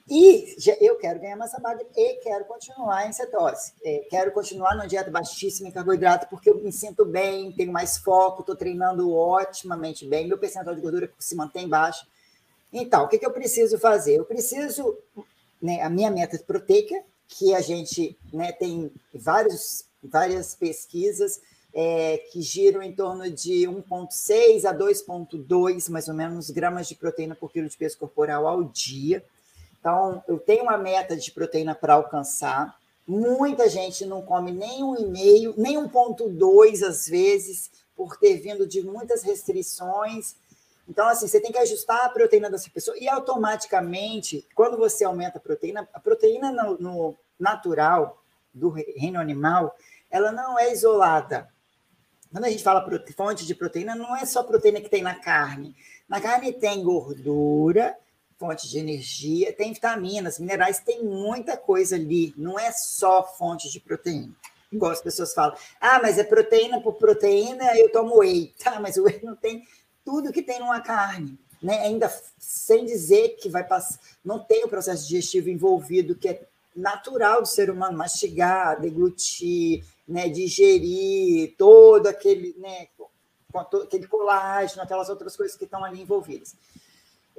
E 0.10 0.56
eu 0.80 0.96
quero 0.96 1.20
ganhar 1.20 1.36
massa 1.36 1.60
magra 1.60 1.86
e 1.94 2.14
quero 2.22 2.46
continuar 2.46 3.10
em 3.10 3.12
cetose. 3.12 3.74
É, 3.84 4.06
quero 4.10 4.32
continuar 4.32 4.74
numa 4.74 4.88
dieta 4.88 5.12
baixíssima 5.12 5.68
em 5.68 5.72
carboidrato, 5.72 6.28
porque 6.30 6.50
eu 6.50 6.56
me 6.56 6.72
sinto 6.72 7.04
bem, 7.04 7.52
tenho 7.52 7.74
mais 7.74 7.98
foco, 7.98 8.40
estou 8.40 8.56
treinando 8.56 9.14
otimamente 9.14 10.08
bem, 10.08 10.26
meu 10.26 10.38
percentual 10.38 10.74
de 10.74 10.82
gordura 10.82 11.12
se 11.20 11.36
mantém 11.36 11.68
baixo. 11.68 12.08
Então, 12.72 13.04
o 13.04 13.08
que, 13.10 13.18
que 13.18 13.26
eu 13.26 13.34
preciso 13.34 13.78
fazer? 13.78 14.16
Eu 14.16 14.26
preciso, 14.26 14.98
né, 15.62 15.82
a 15.82 15.90
minha 15.90 16.10
meta 16.10 16.38
proteica, 16.40 16.96
que 17.28 17.54
a 17.54 17.60
gente 17.60 18.18
né, 18.32 18.54
tem 18.54 18.90
vários, 19.14 19.86
várias 20.02 20.56
pesquisas 20.56 21.42
é, 21.74 22.18
que 22.32 22.42
giram 22.42 22.82
em 22.82 22.96
torno 22.96 23.30
de 23.30 23.68
1,6 23.68 24.64
a 24.64 24.74
2,2, 24.74 25.90
mais 25.90 26.08
ou 26.08 26.14
menos, 26.14 26.50
gramas 26.50 26.88
de 26.88 26.96
proteína 26.96 27.36
por 27.36 27.52
quilo 27.52 27.68
de 27.68 27.76
peso 27.78 27.98
corporal 27.98 28.48
ao 28.48 28.64
dia. 28.64 29.24
Então, 29.88 30.22
eu 30.28 30.38
tenho 30.38 30.64
uma 30.64 30.78
meta 30.78 31.16
de 31.16 31.32
proteína 31.32 31.74
para 31.74 31.94
alcançar. 31.94 32.78
Muita 33.08 33.70
gente 33.70 34.06
não 34.06 34.22
come 34.22 34.52
nem 34.52 34.82
1,5, 34.82 35.54
nem 35.56 35.78
1,2 35.78 36.86
às 36.86 37.08
vezes, 37.08 37.72
por 37.96 38.18
ter 38.18 38.38
vindo 38.38 38.68
de 38.68 38.82
muitas 38.82 39.24
restrições 39.24 40.36
então, 40.88 41.08
assim, 41.10 41.28
você 41.28 41.42
tem 41.42 41.52
que 41.52 41.58
ajustar 41.58 42.06
a 42.06 42.10
proteína 42.10 42.50
dessa 42.50 42.70
pessoa 42.70 42.98
e 42.98 43.10
automaticamente, 43.10 44.48
quando 44.56 44.78
você 44.78 45.04
aumenta 45.04 45.38
a 45.38 45.42
proteína, 45.42 45.88
a 45.94 46.00
proteína 46.00 46.52
no, 46.52 46.78
no 46.78 47.16
natural 47.38 48.24
do 48.54 48.70
reino 48.70 49.20
animal, 49.20 49.76
ela 50.10 50.32
não 50.32 50.58
é 50.58 50.72
isolada. 50.72 51.50
Quando 52.32 52.46
a 52.46 52.50
gente 52.50 52.64
fala 52.64 52.88
fonte 53.16 53.46
de 53.46 53.54
proteína, 53.54 53.96
não 53.96 54.16
é 54.16 54.26
só 54.26 54.44
proteína 54.44 54.80
que 54.80 54.90
tem 54.90 55.02
na 55.02 55.16
carne. 55.16 55.76
Na 56.08 56.22
carne 56.22 56.54
tem 56.54 56.82
gordura, 56.82 57.98
fonte 58.38 58.70
de 58.70 58.78
energia, 58.78 59.52
tem 59.52 59.74
vitaminas, 59.74 60.40
minerais, 60.40 60.80
tem 60.80 61.04
muita 61.04 61.58
coisa 61.58 61.96
ali. 61.96 62.34
Não 62.38 62.58
é 62.58 62.72
só 62.72 63.24
fonte 63.24 63.70
de 63.70 63.80
proteína. 63.80 64.34
Igual 64.72 64.92
as 64.92 65.02
pessoas 65.02 65.34
falam, 65.34 65.58
ah, 65.80 66.00
mas 66.02 66.18
é 66.18 66.24
proteína 66.24 66.82
por 66.82 66.94
proteína, 66.94 67.76
eu 67.78 67.92
tomo 67.92 68.20
whey. 68.20 68.54
Tá, 68.64 68.80
mas 68.82 68.98
o 68.98 69.04
whey 69.04 69.20
não 69.24 69.36
tem 69.36 69.64
tudo 70.06 70.32
que 70.32 70.42
tem 70.42 70.60
numa 70.60 70.82
carne. 70.82 71.38
Né? 71.62 71.80
Ainda 71.80 72.12
sem 72.38 72.86
dizer 72.86 73.36
que 73.38 73.50
vai 73.50 73.64
passar, 73.64 74.00
não 74.24 74.40
tem 74.40 74.64
o 74.64 74.70
processo 74.70 75.08
digestivo 75.08 75.50
envolvido, 75.50 76.16
que 76.16 76.30
é 76.30 76.48
natural 76.76 77.42
do 77.42 77.48
ser 77.48 77.72
humano 77.72 77.98
mastigar, 77.98 78.80
deglutir, 78.80 79.84
né, 80.08 80.30
digerir 80.30 81.56
todo 81.58 82.06
aquele, 82.06 82.56
né, 82.60 82.88
aquele 83.84 84.08
colágeno, 84.08 84.84
aquelas 84.84 85.10
outras 85.10 85.36
coisas 85.36 85.58
que 85.58 85.66
estão 85.66 85.84
ali 85.84 86.00
envolvidas. 86.00 86.56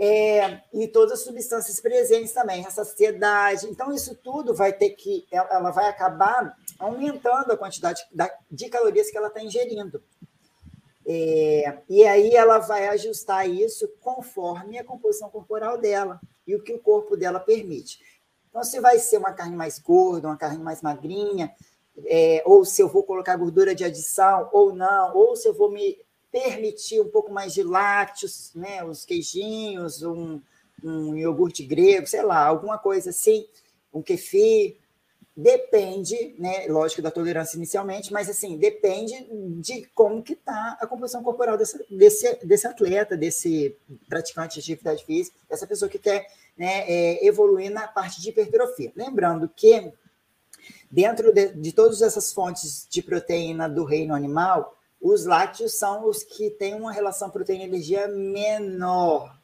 É, 0.00 0.60
e 0.72 0.86
todas 0.86 1.14
as 1.14 1.24
substâncias 1.24 1.80
presentes 1.80 2.32
também, 2.32 2.64
a 2.64 2.70
saciedade. 2.70 3.66
Então, 3.66 3.92
isso 3.92 4.14
tudo 4.14 4.54
vai 4.54 4.72
ter 4.72 4.90
que, 4.90 5.26
ela 5.30 5.72
vai 5.72 5.88
acabar 5.88 6.56
aumentando 6.78 7.52
a 7.52 7.56
quantidade 7.56 8.06
de 8.48 8.68
calorias 8.68 9.10
que 9.10 9.18
ela 9.18 9.26
está 9.26 9.42
ingerindo. 9.42 10.00
É, 11.04 11.78
e 11.88 12.04
aí 12.04 12.30
ela 12.30 12.58
vai 12.58 12.86
ajustar 12.88 13.48
isso 13.48 13.88
conforme 14.00 14.78
a 14.78 14.84
composição 14.84 15.30
corporal 15.30 15.78
dela 15.78 16.20
e 16.46 16.54
o 16.54 16.62
que 16.62 16.72
o 16.72 16.78
corpo 16.78 17.16
dela 17.16 17.40
permite. 17.40 17.98
Então, 18.50 18.62
se 18.62 18.78
vai 18.78 18.98
ser 18.98 19.18
uma 19.18 19.32
carne 19.32 19.56
mais 19.56 19.78
gorda, 19.78 20.28
uma 20.28 20.36
carne 20.36 20.62
mais 20.62 20.80
magrinha, 20.80 21.52
é, 22.06 22.42
ou 22.46 22.64
se 22.64 22.80
eu 22.80 22.88
vou 22.88 23.02
colocar 23.02 23.36
gordura 23.36 23.74
de 23.74 23.84
adição 23.84 24.48
ou 24.52 24.74
não, 24.74 25.16
ou 25.16 25.34
se 25.34 25.48
eu 25.48 25.54
vou 25.54 25.70
me 25.70 25.98
permitir 26.30 27.00
um 27.00 27.08
pouco 27.08 27.32
mais 27.32 27.54
de 27.54 27.62
lácteos, 27.62 28.52
né, 28.54 28.84
os 28.84 29.04
queijinhos, 29.04 30.02
um, 30.02 30.40
um 30.82 31.16
iogurte 31.16 31.62
grego, 31.62 32.06
sei 32.06 32.22
lá, 32.22 32.44
alguma 32.44 32.78
coisa 32.78 33.10
assim, 33.10 33.46
um 33.92 34.02
kefir, 34.02 34.76
depende, 35.36 36.34
né, 36.36 36.66
lógico, 36.66 37.00
da 37.00 37.12
tolerância 37.12 37.56
inicialmente, 37.56 38.12
mas 38.12 38.28
assim, 38.28 38.58
depende 38.58 39.14
de 39.60 39.86
como 39.94 40.22
que 40.22 40.32
está 40.32 40.76
a 40.80 40.86
composição 40.86 41.22
corporal 41.22 41.56
desse, 41.56 41.78
desse, 41.88 42.44
desse 42.44 42.66
atleta, 42.66 43.16
desse 43.16 43.76
praticante 44.08 44.54
de 44.54 44.72
atividade 44.72 45.04
física, 45.04 45.38
dessa 45.48 45.66
pessoa 45.66 45.88
que 45.88 45.98
quer 45.98 46.26
né, 46.56 46.84
é, 46.90 47.24
evoluir 47.24 47.70
na 47.70 47.86
parte 47.86 48.20
de 48.20 48.30
hipertrofia. 48.30 48.92
Lembrando 48.96 49.48
que 49.48 49.92
dentro 50.90 51.32
de, 51.32 51.52
de 51.54 51.72
todas 51.72 52.02
essas 52.02 52.32
fontes 52.32 52.86
de 52.90 53.00
proteína 53.00 53.68
do 53.68 53.84
reino 53.84 54.14
animal, 54.14 54.77
os 55.00 55.24
lácteos 55.24 55.78
são 55.78 56.06
os 56.08 56.22
que 56.22 56.50
têm 56.50 56.74
uma 56.74 56.92
relação 56.92 57.30
proteína-energia 57.30 58.08
menor, 58.08 59.38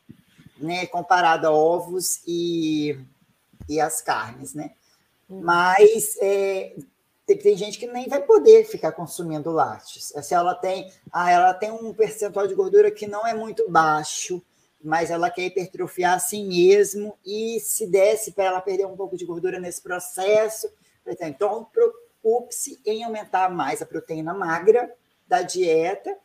né, 0.59 0.86
comparado 0.86 1.46
a 1.46 1.50
ovos 1.50 2.20
e, 2.26 2.98
e 3.68 3.80
as 3.80 4.00
carnes, 4.00 4.55
né? 4.55 4.72
Hum. 5.30 5.40
Mas 5.42 6.16
é, 6.20 6.74
tem, 7.26 7.38
tem, 7.38 7.57
gente 7.57 7.78
que 7.78 7.86
nem 7.86 8.09
vai 8.09 8.20
poder 8.22 8.64
ficar 8.64 8.92
consumindo 8.92 9.50
lácteos. 9.50 10.12
Se 10.22 10.34
ela 10.34 10.55
tem, 10.55 10.92
ah, 11.12 11.30
ela 11.30 11.55
tem 11.55 11.70
um 11.70 11.94
percentual 11.94 12.46
de 12.46 12.55
gordura 12.55 12.90
que 12.90 13.07
não 13.07 13.26
é 13.26 13.32
muito 13.32 13.68
baixo, 13.70 14.42
mas 14.82 15.11
ela 15.11 15.30
quer 15.30 15.46
hipertrofiar 15.46 16.14
assim 16.14 16.46
mesmo, 16.46 17.16
e 17.24 17.59
se 17.61 17.86
desse 17.86 18.32
para 18.32 18.44
ela 18.44 18.61
perder 18.61 18.86
um 18.86 18.96
pouco 18.96 19.16
de 19.16 19.24
gordura 19.24 19.59
nesse 19.59 19.80
processo, 19.80 20.68
então 21.07 21.66
preocupe-se 21.72 22.78
em 22.84 23.02
aumentar 23.02 23.48
mais 23.50 23.80
a 23.80 23.86
proteína 23.86 24.34
magra 24.34 24.92
da 25.27 25.43
dieta 25.43 26.16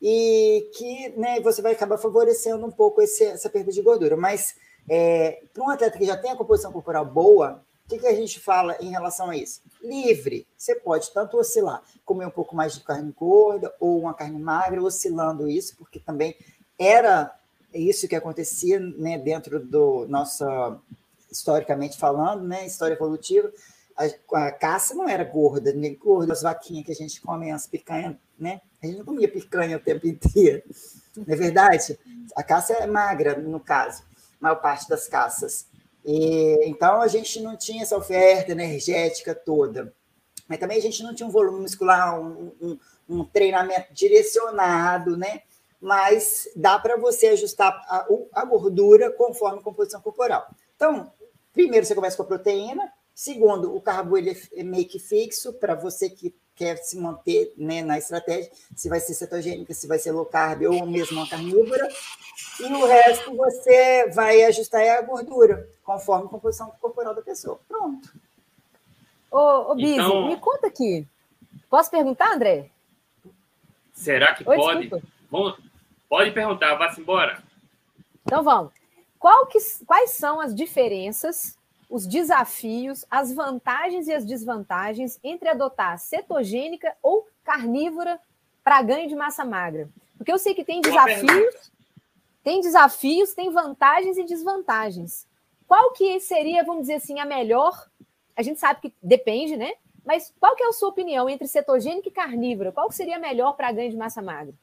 e 0.00 0.70
que 0.76 1.08
né, 1.16 1.40
você 1.40 1.60
vai 1.60 1.72
acabar 1.72 1.98
favorecendo 1.98 2.64
um 2.64 2.70
pouco 2.70 3.02
esse, 3.02 3.24
essa 3.24 3.50
perda 3.50 3.72
de 3.72 3.82
gordura. 3.82 4.16
Mas 4.16 4.54
é, 4.88 5.42
para 5.52 5.62
um 5.62 5.70
atleta 5.70 5.98
que 5.98 6.04
já 6.04 6.16
tem 6.16 6.30
a 6.30 6.36
composição 6.36 6.72
corporal 6.72 7.04
boa, 7.04 7.62
o 7.84 7.88
que, 7.88 7.98
que, 7.98 8.06
a 8.06 8.14
gente 8.14 8.38
fala 8.38 8.76
em 8.80 8.90
relação 8.90 9.30
a 9.30 9.36
isso? 9.36 9.62
Livre. 9.82 10.46
Você 10.56 10.74
pode 10.74 11.10
tanto 11.12 11.38
oscilar, 11.38 11.82
comer 12.04 12.26
um 12.26 12.30
pouco 12.30 12.54
mais 12.54 12.74
de 12.74 12.80
carne 12.80 13.12
gorda 13.12 13.74
ou 13.80 13.98
uma 13.98 14.14
carne 14.14 14.38
magra, 14.38 14.82
oscilando 14.82 15.48
isso, 15.48 15.74
porque 15.76 15.98
também 15.98 16.36
era 16.78 17.34
isso 17.72 18.06
que 18.06 18.14
acontecia 18.14 18.78
né, 18.78 19.18
dentro 19.18 19.58
do 19.58 20.06
nosso, 20.06 20.44
historicamente 21.30 21.98
falando, 21.98 22.46
né, 22.46 22.66
história 22.66 22.94
evolutiva. 22.94 23.50
A, 23.96 24.46
a 24.46 24.52
caça 24.52 24.94
não 24.94 25.08
era 25.08 25.24
gorda, 25.24 25.72
nem 25.72 25.94
gorda, 25.94 26.32
as 26.32 26.42
vaquinhas 26.42 26.86
que 26.86 26.92
a 26.92 26.94
gente 26.94 27.20
come, 27.20 27.50
as 27.50 27.66
picanhas, 27.66 28.16
né? 28.38 28.60
A 28.82 28.86
gente 28.86 28.98
não 28.98 29.04
comia 29.04 29.30
picanha 29.30 29.76
o 29.76 29.80
tempo 29.80 30.06
inteiro, 30.06 30.62
não 31.16 31.24
é 31.26 31.36
verdade? 31.36 31.98
A 32.36 32.42
caça 32.42 32.74
é 32.74 32.86
magra, 32.86 33.36
no 33.36 33.58
caso, 33.58 34.02
a 34.40 34.44
maior 34.44 34.56
parte 34.56 34.88
das 34.88 35.08
caças. 35.08 35.66
E, 36.04 36.58
então, 36.64 37.00
a 37.02 37.08
gente 37.08 37.40
não 37.40 37.56
tinha 37.56 37.82
essa 37.82 37.96
oferta 37.96 38.52
energética 38.52 39.34
toda. 39.34 39.92
Mas 40.48 40.58
também 40.58 40.78
a 40.78 40.80
gente 40.80 41.02
não 41.02 41.14
tinha 41.14 41.28
um 41.28 41.32
volume 41.32 41.60
muscular, 41.60 42.18
um, 42.18 42.52
um, 42.60 42.78
um 43.08 43.24
treinamento 43.24 43.92
direcionado, 43.92 45.16
né? 45.16 45.42
Mas 45.80 46.48
dá 46.56 46.78
para 46.78 46.96
você 46.96 47.28
ajustar 47.28 47.68
a, 47.88 48.06
a 48.32 48.44
gordura 48.44 49.12
conforme 49.12 49.58
a 49.58 49.62
composição 49.62 50.00
corporal. 50.00 50.48
Então, 50.74 51.12
primeiro 51.52 51.84
você 51.84 51.94
começa 51.94 52.16
com 52.16 52.22
a 52.22 52.26
proteína, 52.26 52.90
segundo, 53.14 53.74
o 53.74 53.80
carbo 53.80 54.16
ele 54.16 54.40
é 54.54 54.62
meio 54.62 54.88
que 54.88 54.98
fixo 54.98 55.52
para 55.52 55.74
você 55.74 56.08
que 56.08 56.34
quer 56.58 56.76
se 56.78 56.98
manter 56.98 57.54
né, 57.56 57.82
na 57.82 57.96
estratégia, 57.96 58.50
se 58.74 58.88
vai 58.88 58.98
ser 58.98 59.14
cetogênica, 59.14 59.72
se 59.72 59.86
vai 59.86 59.98
ser 59.98 60.10
low 60.10 60.26
carb 60.26 60.62
ou 60.62 60.84
mesmo 60.84 61.18
uma 61.18 61.28
carnívora, 61.28 61.88
e 62.60 62.64
o 62.64 62.86
resto 62.86 63.36
você 63.36 64.10
vai 64.10 64.42
ajustar 64.42 64.82
a 64.98 65.02
gordura, 65.02 65.68
conforme 65.84 66.26
a 66.26 66.28
composição 66.28 66.70
corporal 66.80 67.14
da 67.14 67.22
pessoa. 67.22 67.60
Pronto. 67.68 68.12
Ô, 69.30 69.72
ô 69.72 69.74
Bizi, 69.74 69.94
então... 69.94 70.26
me 70.26 70.36
conta 70.38 70.66
aqui. 70.66 71.06
Posso 71.70 71.90
perguntar, 71.90 72.32
André? 72.32 72.70
Será 73.92 74.34
que 74.34 74.48
Oi, 74.48 74.56
pode? 74.56 74.90
pode 76.08 76.30
perguntar, 76.32 76.74
vá-se 76.74 77.00
embora. 77.00 77.42
Então 78.24 78.42
vamos. 78.42 78.72
Que, 79.50 79.58
quais 79.84 80.10
são 80.12 80.40
as 80.40 80.54
diferenças 80.54 81.57
os 81.88 82.06
desafios, 82.06 83.04
as 83.10 83.32
vantagens 83.32 84.06
e 84.08 84.12
as 84.12 84.24
desvantagens 84.24 85.18
entre 85.24 85.48
adotar 85.48 85.98
cetogênica 85.98 86.94
ou 87.02 87.26
carnívora 87.42 88.20
para 88.62 88.82
ganho 88.82 89.08
de 89.08 89.16
massa 89.16 89.44
magra? 89.44 89.88
Porque 90.16 90.30
eu 90.30 90.38
sei 90.38 90.54
que 90.54 90.64
tem 90.64 90.80
desafios, 90.80 91.72
tem 92.44 92.60
desafios, 92.60 93.32
tem 93.32 93.50
vantagens 93.50 94.18
e 94.18 94.24
desvantagens. 94.24 95.26
Qual 95.66 95.92
que 95.92 96.20
seria, 96.20 96.64
vamos 96.64 96.82
dizer 96.82 96.94
assim, 96.94 97.18
a 97.20 97.24
melhor? 97.24 97.88
A 98.36 98.42
gente 98.42 98.60
sabe 98.60 98.80
que 98.82 98.94
depende, 99.02 99.56
né? 99.56 99.72
Mas 100.04 100.32
qual 100.40 100.56
que 100.56 100.62
é 100.62 100.68
a 100.68 100.72
sua 100.72 100.88
opinião 100.88 101.28
entre 101.28 101.46
cetogênica 101.46 102.08
e 102.08 102.12
carnívora? 102.12 102.72
Qual 102.72 102.90
seria 102.90 103.18
melhor 103.18 103.54
para 103.54 103.72
ganho 103.72 103.90
de 103.90 103.96
massa 103.96 104.22
magra? 104.22 104.54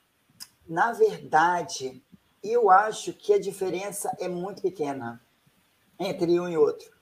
Na 0.68 0.92
verdade, 0.92 2.02
eu 2.44 2.70
acho 2.70 3.14
que 3.14 3.34
a 3.34 3.40
diferença 3.40 4.16
é 4.20 4.28
muito 4.28 4.62
pequena 4.62 5.22
entre 6.00 6.40
um 6.40 6.50
e 6.50 6.58
outro 6.58 6.95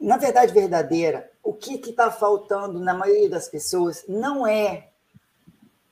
na 0.00 0.16
verdade 0.16 0.52
verdadeira, 0.52 1.30
o 1.42 1.52
que 1.52 1.74
está 1.74 2.10
faltando 2.10 2.78
na 2.80 2.94
maioria 2.94 3.28
das 3.28 3.48
pessoas 3.48 4.04
não 4.08 4.46
é 4.46 4.88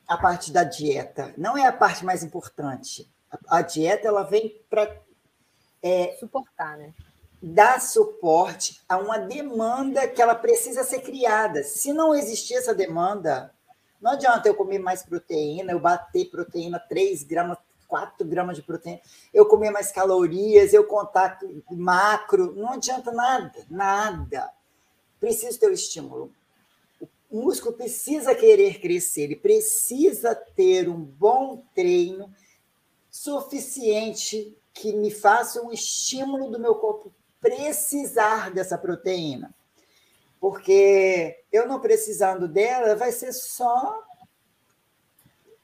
a 0.07 0.17
parte 0.17 0.53
da 0.53 0.65
dieta, 0.65 1.35
não 1.37 1.57
é 1.57 1.67
a 1.67 1.73
parte 1.73 2.05
mais 2.05 2.23
importante. 2.23 3.11
A, 3.31 3.59
a 3.59 3.63
dieta 3.63 4.07
ela 4.07 4.23
vem 4.23 4.61
para 4.71 4.97
é, 5.83 6.17
suportar, 6.19 6.77
né? 6.77 6.93
Dar 7.43 7.81
suporte 7.81 8.81
a 8.89 8.97
uma 8.97 9.19
demanda 9.19 10.09
que 10.09 10.23
ela 10.23 10.35
precisa 10.35 10.85
ser 10.85 11.01
criada. 11.01 11.63
Se 11.63 11.93
não 11.93 12.15
existir 12.15 12.55
essa 12.55 12.75
demanda, 12.75 13.53
não 14.01 14.13
adianta 14.13 14.49
eu 14.49 14.55
comer 14.55 14.79
mais 14.79 15.03
proteína, 15.03 15.73
eu 15.73 15.81
bater 15.81 16.31
proteína 16.31 16.79
3 16.79 17.23
gramas 17.25 17.59
4 17.87 18.27
gramas 18.27 18.57
de 18.57 18.63
proteína, 18.63 19.01
eu 19.33 19.47
comer 19.47 19.71
mais 19.71 19.91
calorias, 19.93 20.73
eu 20.73 20.85
contar 20.85 21.39
macro, 21.71 22.55
não 22.55 22.73
adianta 22.73 23.11
nada, 23.13 23.67
nada. 23.71 24.51
Preciso 25.21 25.59
ter 25.59 25.69
o 25.69 25.75
estímulo. 25.75 26.33
O 27.31 27.43
músculo 27.43 27.75
precisa 27.75 28.35
querer 28.35 28.81
crescer, 28.81 29.23
ele 29.23 29.37
precisa 29.37 30.35
ter 30.35 30.89
um 30.89 31.01
bom 31.01 31.63
treino 31.75 32.33
suficiente 33.11 34.57
que 34.73 34.93
me 34.93 35.11
faça 35.11 35.63
um 35.63 35.73
estímulo 35.73 36.51
do 36.51 36.61
meu 36.61 36.75
corpo 36.75 37.13
precisar 37.41 38.51
dessa 38.51 38.77
proteína. 38.77 39.55
Porque 40.39 41.43
eu 41.51 41.67
não 41.67 41.81
precisando 41.81 42.47
dela, 42.47 42.95
vai 42.95 43.11
ser 43.11 43.33
só 43.33 44.06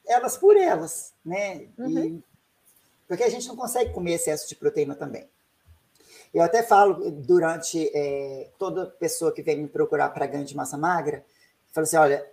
elas 0.07 0.36
por 0.36 0.57
elas, 0.57 1.12
né? 1.24 1.68
Uhum. 1.78 2.05
E, 2.05 2.24
porque 3.07 3.24
a 3.24 3.28
gente 3.28 3.46
não 3.48 3.57
consegue 3.57 3.92
comer 3.92 4.14
excesso 4.14 4.48
de 4.48 4.55
proteína 4.55 4.94
também. 4.94 5.28
Eu 6.32 6.42
até 6.42 6.62
falo 6.62 7.11
durante 7.11 7.90
é, 7.94 8.48
toda 8.59 8.86
pessoa 8.86 9.32
que 9.32 9.42
vem 9.42 9.59
me 9.59 9.68
procurar 9.68 10.09
para 10.11 10.26
ganho 10.26 10.46
de 10.46 10.57
massa 10.57 10.78
magra, 10.78 11.24
falo 11.72 11.84
assim, 11.84 11.96
olha, 11.96 12.26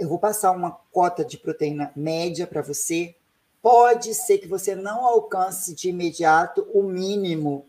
eu 0.00 0.08
vou 0.08 0.18
passar 0.18 0.50
uma 0.50 0.72
cota 0.92 1.24
de 1.24 1.38
proteína 1.38 1.92
média 1.94 2.46
para 2.46 2.60
você. 2.60 3.14
Pode 3.62 4.14
ser 4.14 4.38
que 4.38 4.48
você 4.48 4.74
não 4.74 5.06
alcance 5.06 5.74
de 5.74 5.88
imediato 5.88 6.68
o 6.72 6.82
mínimo, 6.82 7.64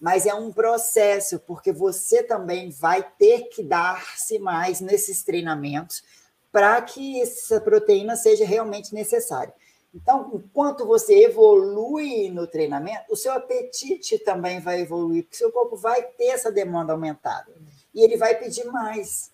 mas 0.00 0.26
é 0.26 0.34
um 0.34 0.52
processo, 0.52 1.38
porque 1.40 1.72
você 1.72 2.22
também 2.22 2.70
vai 2.70 3.02
ter 3.18 3.48
que 3.48 3.62
dar-se 3.62 4.38
mais 4.38 4.80
nesses 4.80 5.22
treinamentos 5.22 6.02
para 6.50 6.80
que 6.82 7.20
essa 7.20 7.60
proteína 7.60 8.16
seja 8.16 8.44
realmente 8.44 8.94
necessária. 8.94 9.52
Então, 9.94 10.30
enquanto 10.34 10.86
você 10.86 11.24
evolui 11.24 12.30
no 12.30 12.46
treinamento, 12.46 13.12
o 13.12 13.16
seu 13.16 13.32
apetite 13.32 14.18
também 14.18 14.60
vai 14.60 14.80
evoluir, 14.80 15.24
porque 15.24 15.36
seu 15.36 15.50
corpo 15.50 15.76
vai 15.76 16.02
ter 16.02 16.26
essa 16.26 16.52
demanda 16.52 16.92
aumentada 16.92 17.52
e 17.94 18.02
ele 18.02 18.16
vai 18.16 18.34
pedir 18.34 18.64
mais. 18.66 19.32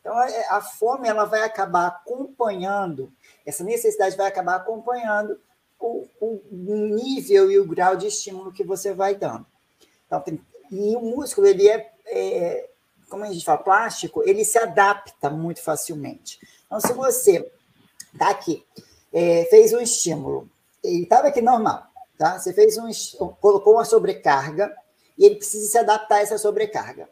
Então, 0.00 0.20
é, 0.22 0.46
a 0.48 0.60
fome 0.60 1.08
ela 1.08 1.24
vai 1.24 1.42
acabar 1.42 1.86
acompanhando, 1.86 3.12
essa 3.44 3.64
necessidade 3.64 4.16
vai 4.16 4.26
acabar 4.26 4.56
acompanhando 4.56 5.38
o, 5.78 6.06
o 6.20 6.40
nível 6.54 7.50
e 7.50 7.58
o 7.58 7.66
grau 7.66 7.96
de 7.96 8.06
estímulo 8.06 8.52
que 8.52 8.64
você 8.64 8.92
vai 8.92 9.14
dando. 9.14 9.46
Então, 10.06 10.20
tem, 10.20 10.40
e 10.70 10.96
o 10.96 11.00
músculo 11.00 11.46
ele 11.46 11.68
é, 11.68 11.92
é 12.06 12.70
como 13.12 13.24
a 13.24 13.32
gente 13.32 13.44
fala, 13.44 13.58
plástico, 13.58 14.22
ele 14.26 14.44
se 14.44 14.58
adapta 14.58 15.30
muito 15.30 15.62
facilmente. 15.62 16.38
Então, 16.66 16.80
se 16.80 16.92
você 16.92 17.50
Tá 18.18 18.30
aqui. 18.30 18.64
É, 19.12 19.44
fez 19.46 19.72
um 19.72 19.80
estímulo. 19.80 20.48
Ele 20.82 21.04
estava 21.04 21.28
aqui 21.28 21.40
normal, 21.40 21.86
tá? 22.18 22.38
Você 22.38 22.52
fez 22.52 22.76
um, 22.78 22.90
colocou 23.40 23.74
uma 23.74 23.84
sobrecarga 23.84 24.74
e 25.16 25.24
ele 25.24 25.36
precisa 25.36 25.68
se 25.68 25.78
adaptar 25.78 26.16
a 26.16 26.20
essa 26.20 26.38
sobrecarga. 26.38 27.08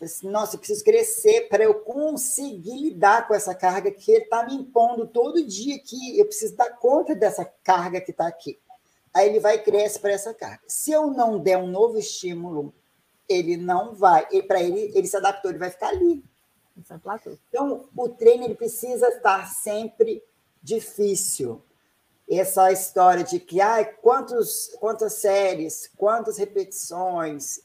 Assim, 0.00 0.28
Nossa, 0.28 0.56
eu 0.56 0.58
preciso 0.58 0.84
crescer 0.84 1.48
para 1.48 1.64
eu 1.64 1.74
conseguir 1.74 2.76
lidar 2.76 3.26
com 3.26 3.34
essa 3.34 3.54
carga 3.54 3.90
que 3.90 4.10
ele 4.10 4.24
está 4.24 4.44
me 4.44 4.54
impondo 4.54 5.06
todo 5.06 5.46
dia 5.46 5.78
que 5.78 6.18
eu 6.18 6.26
preciso 6.26 6.56
dar 6.56 6.70
conta 6.70 7.14
dessa 7.14 7.44
carga 7.62 8.00
que 8.00 8.10
está 8.10 8.26
aqui. 8.26 8.58
Aí 9.14 9.28
ele 9.28 9.40
vai 9.40 9.56
e 9.56 9.62
cresce 9.62 9.98
para 9.98 10.12
essa 10.12 10.34
carga. 10.34 10.60
Se 10.66 10.90
eu 10.90 11.06
não 11.06 11.38
der 11.38 11.56
um 11.56 11.66
novo 11.66 11.98
estímulo, 11.98 12.74
ele 13.28 13.56
não 13.56 13.94
vai. 13.94 14.26
Para 14.42 14.62
ele, 14.62 14.92
ele 14.94 15.06
se 15.06 15.16
adaptou, 15.16 15.50
ele 15.50 15.58
vai 15.58 15.70
ficar 15.70 15.88
ali. 15.88 16.24
Então, 17.48 17.88
o 17.96 18.08
treino 18.08 18.44
ele 18.44 18.54
precisa 18.54 19.08
estar 19.08 19.46
sempre 19.46 20.22
difícil. 20.62 21.62
Essa 22.28 22.72
história 22.72 23.22
de 23.22 23.38
que 23.38 23.60
ah, 23.60 23.84
quantos, 23.84 24.74
quantas 24.80 25.14
séries, 25.14 25.90
quantas 25.96 26.38
repetições, 26.38 27.60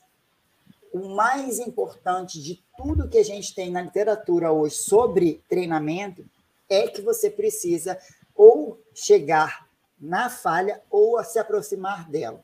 o 0.93 1.09
mais 1.09 1.59
importante 1.59 2.41
de 2.41 2.63
tudo 2.77 3.09
que 3.09 3.17
a 3.17 3.23
gente 3.23 3.55
tem 3.55 3.71
na 3.71 3.81
literatura 3.81 4.51
hoje 4.51 4.75
sobre 4.75 5.43
treinamento 5.49 6.23
é 6.69 6.87
que 6.87 7.01
você 7.01 7.29
precisa 7.29 7.97
ou 8.35 8.79
chegar 8.93 9.67
na 9.99 10.29
falha 10.29 10.81
ou 10.89 11.21
se 11.23 11.39
aproximar 11.39 12.09
dela. 12.09 12.43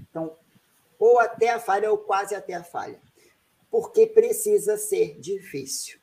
Então, 0.00 0.32
ou 0.98 1.18
até 1.18 1.50
a 1.50 1.60
falha 1.60 1.90
ou 1.90 1.98
quase 1.98 2.34
até 2.34 2.54
a 2.54 2.64
falha. 2.64 3.00
Porque 3.70 4.06
precisa 4.06 4.76
ser 4.76 5.18
difícil 5.20 5.98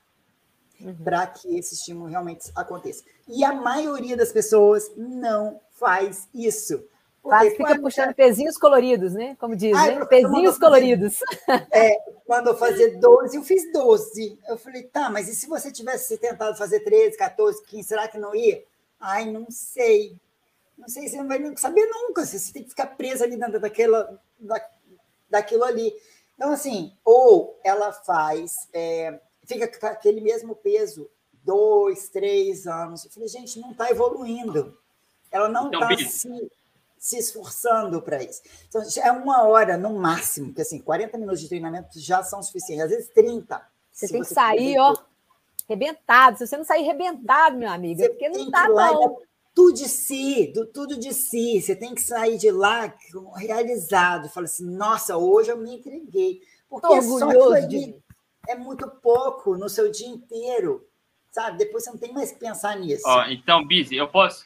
uhum. 0.79 0.95
para 1.03 1.25
que 1.27 1.57
esse 1.57 1.75
estímulo 1.75 2.09
realmente 2.09 2.51
aconteça. 2.55 3.03
E 3.27 3.43
a 3.43 3.53
maioria 3.53 4.15
das 4.15 4.31
pessoas 4.31 4.91
não 4.95 5.59
faz 5.71 6.27
isso. 6.33 6.83
Quase 7.21 7.51
fica 7.51 7.65
quando... 7.65 7.81
puxando 7.81 8.13
pezinhos 8.13 8.55
coloridos, 8.55 9.13
né? 9.13 9.35
Como 9.39 9.55
diz, 9.55 9.75
Ai, 9.75 9.97
né? 9.97 10.05
Pezinhos 10.05 10.57
coloridos. 10.57 11.19
É, 11.71 11.97
quando 12.25 12.47
eu 12.47 12.57
fazia 12.57 12.97
12, 12.97 13.37
eu 13.37 13.43
fiz 13.43 13.71
12. 13.71 14.39
Eu 14.47 14.57
falei, 14.57 14.83
tá, 14.83 15.09
mas 15.09 15.27
e 15.27 15.35
se 15.35 15.47
você 15.47 15.71
tivesse 15.71 16.17
tentado 16.17 16.57
fazer 16.57 16.81
13, 16.81 17.17
14, 17.17 17.63
15, 17.63 17.87
será 17.87 18.07
que 18.07 18.17
não 18.17 18.35
ia? 18.35 18.63
Ai, 18.99 19.31
não 19.31 19.47
sei. 19.49 20.15
Não 20.77 20.87
sei, 20.87 21.07
você 21.07 21.17
não 21.17 21.27
vai 21.27 21.39
saber 21.57 21.85
nunca. 21.87 22.25
Você 22.25 22.53
tem 22.53 22.63
que 22.63 22.69
ficar 22.69 22.87
presa 22.87 23.23
ali 23.23 23.37
dentro 23.37 23.59
daquela, 23.59 24.19
da, 24.39 24.59
daquilo 25.35 25.63
ali. 25.63 25.93
Então, 26.35 26.51
assim, 26.51 26.93
ou 27.03 27.59
ela 27.63 27.91
faz, 27.91 28.67
é, 28.73 29.19
fica 29.45 29.67
com 29.67 29.85
aquele 29.87 30.21
mesmo 30.21 30.55
peso 30.55 31.09
dois, 31.43 32.09
três 32.09 32.67
anos. 32.67 33.05
Eu 33.05 33.11
falei, 33.11 33.29
gente, 33.29 33.59
não 33.59 33.71
está 33.71 33.89
evoluindo. 33.89 34.77
Ela 35.31 35.49
não 35.49 35.71
está 35.71 35.93
então, 35.93 36.07
se 36.07 36.51
se 37.05 37.19
esforçando 37.19 38.01
para 38.01 38.23
isso. 38.23 38.41
Então, 38.67 38.81
é 39.03 39.11
uma 39.11 39.43
hora 39.43 39.77
no 39.77 39.93
máximo, 39.93 40.51
que 40.51 40.61
assim, 40.61 40.79
40 40.79 41.19
minutos 41.19 41.39
de 41.39 41.47
treinamento 41.47 41.99
já 41.99 42.23
são 42.23 42.41
suficientes, 42.41 42.85
às 42.85 42.89
vezes 42.89 43.09
30. 43.09 43.61
Você 43.91 44.07
tem 44.07 44.21
que 44.21 44.33
sair, 44.33 44.79
ó, 44.79 44.95
rebentado. 45.69 46.39
Se 46.39 46.47
você 46.47 46.57
não 46.57 46.63
sair 46.63 46.81
rebentado, 46.81 47.57
meu 47.57 47.69
amigo, 47.69 48.01
é 48.01 48.09
porque 48.09 48.27
não 48.29 48.49
tá 48.49 48.67
bom. 48.67 49.19
Tudo 49.55 49.73
de 49.73 49.87
si, 49.87 50.51
do, 50.53 50.65
tudo 50.67 50.99
de 50.99 51.13
si. 51.13 51.61
Você 51.61 51.75
tem 51.75 51.95
que 51.95 52.01
sair 52.01 52.37
de 52.37 52.51
lá 52.51 52.93
realizado. 53.37 54.29
Fala 54.29 54.45
assim, 54.45 54.69
nossa, 54.69 55.17
hoje 55.17 55.49
eu 55.49 55.57
me 55.57 55.77
entreguei. 55.77 56.41
Porque 56.69 56.93
é 56.93 57.01
só 57.01 57.59
de... 57.61 57.95
é 58.49 58.55
muito 58.55 58.87
pouco 58.87 59.57
no 59.57 59.69
seu 59.69 59.89
dia 59.89 60.07
inteiro. 60.07 60.85
Sabe? 61.31 61.57
Depois 61.57 61.85
você 61.85 61.91
não 61.91 61.97
tem 61.97 62.13
mais 62.13 62.31
que 62.31 62.39
pensar 62.39 62.77
nisso. 62.77 63.03
Ó, 63.05 63.25
então, 63.27 63.65
Bizi, 63.65 63.95
eu 63.95 64.09
posso 64.09 64.45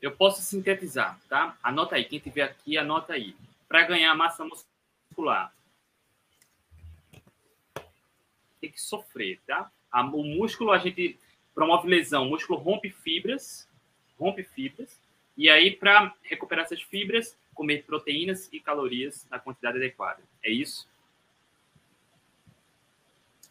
eu 0.00 0.16
posso 0.16 0.40
sintetizar, 0.40 1.20
tá? 1.28 1.58
Anota 1.62 1.96
aí, 1.96 2.04
quem 2.04 2.18
tiver 2.18 2.42
aqui, 2.42 2.78
anota 2.78 3.12
aí. 3.12 3.36
Para 3.68 3.86
ganhar 3.86 4.14
massa 4.14 4.44
muscular, 4.44 5.52
tem 8.60 8.70
que 8.70 8.80
sofrer, 8.80 9.40
tá? 9.46 9.70
O 9.92 10.22
músculo, 10.24 10.72
a 10.72 10.78
gente 10.78 11.18
promove 11.60 11.86
lesão, 11.86 12.22
o 12.22 12.30
músculo 12.30 12.58
rompe 12.58 12.88
fibras, 12.88 13.68
rompe 14.18 14.42
fibras, 14.42 14.98
e 15.36 15.50
aí, 15.50 15.70
para 15.76 16.14
recuperar 16.22 16.64
essas 16.64 16.80
fibras, 16.80 17.36
comer 17.54 17.84
proteínas 17.84 18.48
e 18.50 18.58
calorias 18.58 19.26
na 19.30 19.38
quantidade 19.38 19.76
adequada. 19.76 20.22
É 20.42 20.50
isso? 20.50 20.88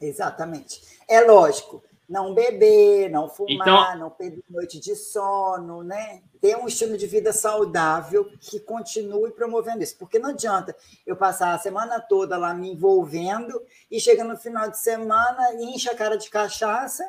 Exatamente. 0.01 0.81
É 1.07 1.21
lógico, 1.21 1.83
não 2.09 2.33
beber, 2.33 3.11
não 3.11 3.29
fumar, 3.29 3.67
então, 3.67 3.99
não 3.99 4.09
perder 4.09 4.43
noite 4.49 4.79
de 4.79 4.95
sono, 4.95 5.83
né? 5.83 6.23
Ter 6.41 6.57
um 6.57 6.67
estilo 6.67 6.97
de 6.97 7.05
vida 7.05 7.31
saudável 7.31 8.31
que 8.39 8.59
continue 8.59 9.29
promovendo 9.29 9.83
isso. 9.83 9.95
Porque 9.99 10.17
não 10.17 10.31
adianta 10.31 10.75
eu 11.05 11.15
passar 11.15 11.53
a 11.53 11.59
semana 11.59 11.99
toda 11.99 12.37
lá 12.37 12.55
me 12.55 12.71
envolvendo 12.71 13.61
e 13.91 13.99
chega 13.99 14.23
no 14.23 14.35
final 14.35 14.67
de 14.67 14.79
semana, 14.79 15.53
enche 15.61 15.87
a 15.89 15.95
cara 15.95 16.17
de 16.17 16.27
cachaça, 16.27 17.07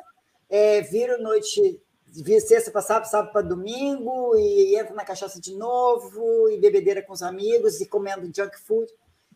é, 0.51 0.81
vira 0.81 1.17
noite, 1.17 1.81
sexta 2.45 2.69
para 2.69 2.81
sábado, 2.81 3.09
sábado 3.09 3.31
para 3.31 3.41
domingo, 3.41 4.35
e 4.35 4.77
entra 4.77 4.93
na 4.93 5.05
cachaça 5.05 5.39
de 5.39 5.55
novo, 5.55 6.49
e 6.49 6.59
bebedeira 6.59 7.01
com 7.01 7.13
os 7.13 7.23
amigos, 7.23 7.79
e 7.79 7.87
comendo 7.87 8.29
junk 8.35 8.59
food. 8.59 8.91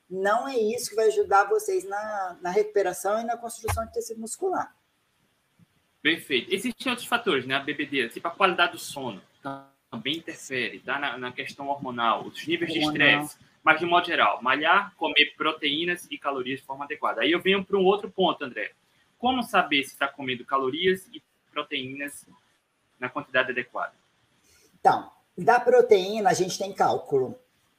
Não 0.10 0.46
é 0.48 0.58
isso 0.58 0.90
que 0.90 0.96
vai 0.96 1.08
ajudar 1.08 1.46
vocês 1.46 1.86
na, 1.86 2.38
na 2.42 2.52
recuperação 2.52 3.20
e 3.22 3.24
na 3.24 3.38
construção 3.38 3.86
de 3.86 3.94
tecido 3.94 4.20
muscular. 4.20 4.76
Perfeito. 6.02 6.54
Existem 6.54 6.92
outros 6.92 7.08
fatores, 7.08 7.48
né? 7.48 7.56
A 7.56 7.62
bebedeira, 7.62 8.10
tipo 8.10 8.28
a 8.28 8.32
qualidade 8.32 8.74
do 8.74 8.78
sono, 8.78 9.22
também 9.90 10.18
interfere, 10.18 10.80
tá? 10.80 11.00
Na, 11.00 11.18
na 11.18 11.32
questão 11.32 11.70
hormonal, 11.70 12.28
os 12.28 12.46
níveis 12.46 12.74
de 12.74 12.80
estresse. 12.80 13.38
Mas, 13.64 13.80
de 13.80 13.86
modo 13.86 14.06
geral, 14.06 14.44
malhar, 14.44 14.94
comer 14.96 15.34
proteínas 15.36 16.06
e 16.12 16.20
calorias 16.20 16.60
de 16.60 16.66
forma 16.66 16.86
adequada. 16.86 17.22
Aí 17.22 17.32
eu 17.32 17.42
venho 17.42 17.66
para 17.66 17.78
um 17.78 17.84
outro 17.84 18.12
ponto, 18.12 18.44
André. 18.44 18.74
Como 19.26 19.42
saber 19.42 19.84
se 19.84 19.94
está 19.94 20.08
comendo 20.08 20.46
calorias 20.46 21.08
e 21.12 21.20
proteínas 21.52 22.28
na 23.00 23.10
quantidade 23.10 23.50
adequada? 23.50 23.94
Então, 24.80 25.10
da 25.36 25.60
proteína 25.60 26.30
a 26.30 26.34
gente 26.36 26.60
tem 26.60 26.72
cálculo. 26.72 27.36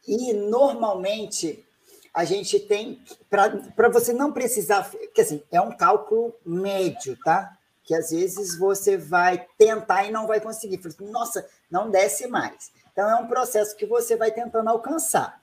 E, 0.09 0.33
normalmente, 0.33 1.65
a 2.13 2.25
gente 2.25 2.59
tem, 2.59 3.01
para 3.31 3.89
você 3.89 4.13
não 4.13 4.33
precisar, 4.33 4.91
porque 4.91 5.21
assim, 5.21 5.41
é 5.53 5.61
um 5.61 5.71
cálculo 5.71 6.35
médio, 6.45 7.17
tá? 7.23 7.57
que 7.85 7.95
às 7.95 8.11
vezes 8.11 8.59
você 8.59 8.97
vai 8.97 9.47
tentar 9.57 10.05
e 10.05 10.11
não 10.11 10.27
vai 10.27 10.41
conseguir. 10.41 10.81
Assim, 10.85 11.09
Nossa, 11.09 11.49
não 11.71 11.89
desce 11.89 12.27
mais. 12.27 12.73
Então, 12.91 13.09
é 13.09 13.15
um 13.23 13.29
processo 13.29 13.77
que 13.77 13.87
você 13.87 14.17
vai 14.17 14.33
tentando 14.33 14.69
alcançar. 14.69 15.41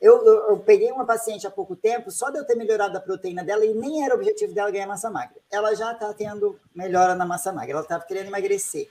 Eu, 0.00 0.24
eu, 0.24 0.50
eu, 0.50 0.58
peguei 0.58 0.92
uma 0.92 1.06
paciente 1.06 1.46
há 1.46 1.50
pouco 1.50 1.74
tempo, 1.74 2.10
só 2.10 2.28
de 2.30 2.38
eu 2.38 2.44
ter 2.44 2.54
melhorado 2.54 2.96
a 2.98 3.00
proteína 3.00 3.42
dela, 3.42 3.64
e 3.64 3.72
nem 3.72 4.04
era 4.04 4.14
o 4.14 4.18
objetivo 4.18 4.52
dela 4.52 4.70
ganhar 4.70 4.86
massa 4.86 5.10
magra. 5.10 5.40
Ela 5.50 5.74
já 5.74 5.92
está 5.92 6.12
tendo 6.12 6.60
melhora 6.74 7.14
na 7.14 7.24
massa 7.24 7.50
magra, 7.50 7.72
ela 7.72 7.82
estava 7.82 8.04
querendo 8.04 8.26
emagrecer. 8.26 8.90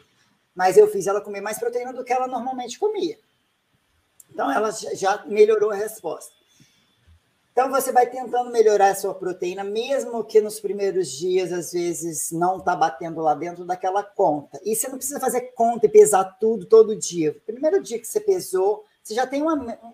Mas 0.56 0.78
eu 0.78 0.88
fiz 0.88 1.06
ela 1.06 1.22
comer 1.22 1.42
mais 1.42 1.60
proteína 1.60 1.94
do 1.94 2.04
que 2.04 2.12
ela 2.12 2.28
normalmente 2.28 2.80
comia. 2.80 3.20
Então, 4.32 4.52
ela 4.52 4.72
já 4.72 5.24
melhorou 5.26 5.72
a 5.72 5.76
resposta. 5.76 6.34
Então, 7.52 7.70
você 7.70 7.92
vai 7.92 8.10
tentando 8.10 8.52
melhorar 8.52 8.90
a 8.90 8.96
sua 8.96 9.14
proteína, 9.14 9.64
mesmo 9.64 10.24
que 10.24 10.42
nos 10.42 10.60
primeiros 10.60 11.10
dias, 11.10 11.54
às 11.54 11.72
vezes, 11.72 12.32
não 12.32 12.58
está 12.58 12.76
batendo 12.76 13.22
lá 13.22 13.34
dentro 13.34 13.64
daquela 13.64 14.04
conta. 14.04 14.60
E 14.66 14.76
você 14.76 14.90
não 14.90 14.98
precisa 14.98 15.20
fazer 15.20 15.54
conta 15.54 15.86
e 15.86 15.90
pesar 15.90 16.26
tudo 16.40 16.66
todo 16.66 16.96
dia. 16.96 17.34
Primeiro 17.46 17.82
dia 17.82 18.00
que 18.00 18.08
você 18.08 18.20
pesou, 18.20 18.84
você 19.06 19.14
já 19.14 19.28
tem 19.28 19.40
uma, 19.44 19.54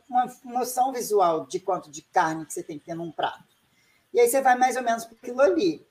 uma 0.09 0.38
noção 0.45 0.93
visual 0.93 1.45
de 1.45 1.59
quanto 1.59 1.91
de 1.91 2.01
carne 2.01 2.45
que 2.45 2.53
você 2.53 2.64
tem 2.64 2.80
que 2.80 2.86
ter 2.86 2.95
num 2.95 3.12
prato. 3.12 3.43
E 4.14 4.20
aí 4.22 4.30
você 4.30 4.39
vai 4.39 4.57
mais 4.57 4.78
ou 4.78 4.84
menos 4.84 5.03
para 5.03 5.18
aquilo 5.18 5.41
ali. 5.41 5.86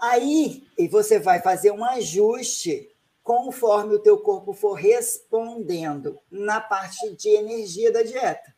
Aí 0.00 0.64
você 0.88 1.18
vai 1.18 1.40
fazer 1.40 1.72
um 1.72 1.84
ajuste 1.84 2.88
conforme 3.24 3.96
o 3.96 3.98
teu 3.98 4.16
corpo 4.18 4.52
for 4.52 4.74
respondendo 4.74 6.20
na 6.30 6.60
parte 6.60 7.16
de 7.16 7.28
energia 7.30 7.92
da 7.92 8.04
dieta 8.04 8.54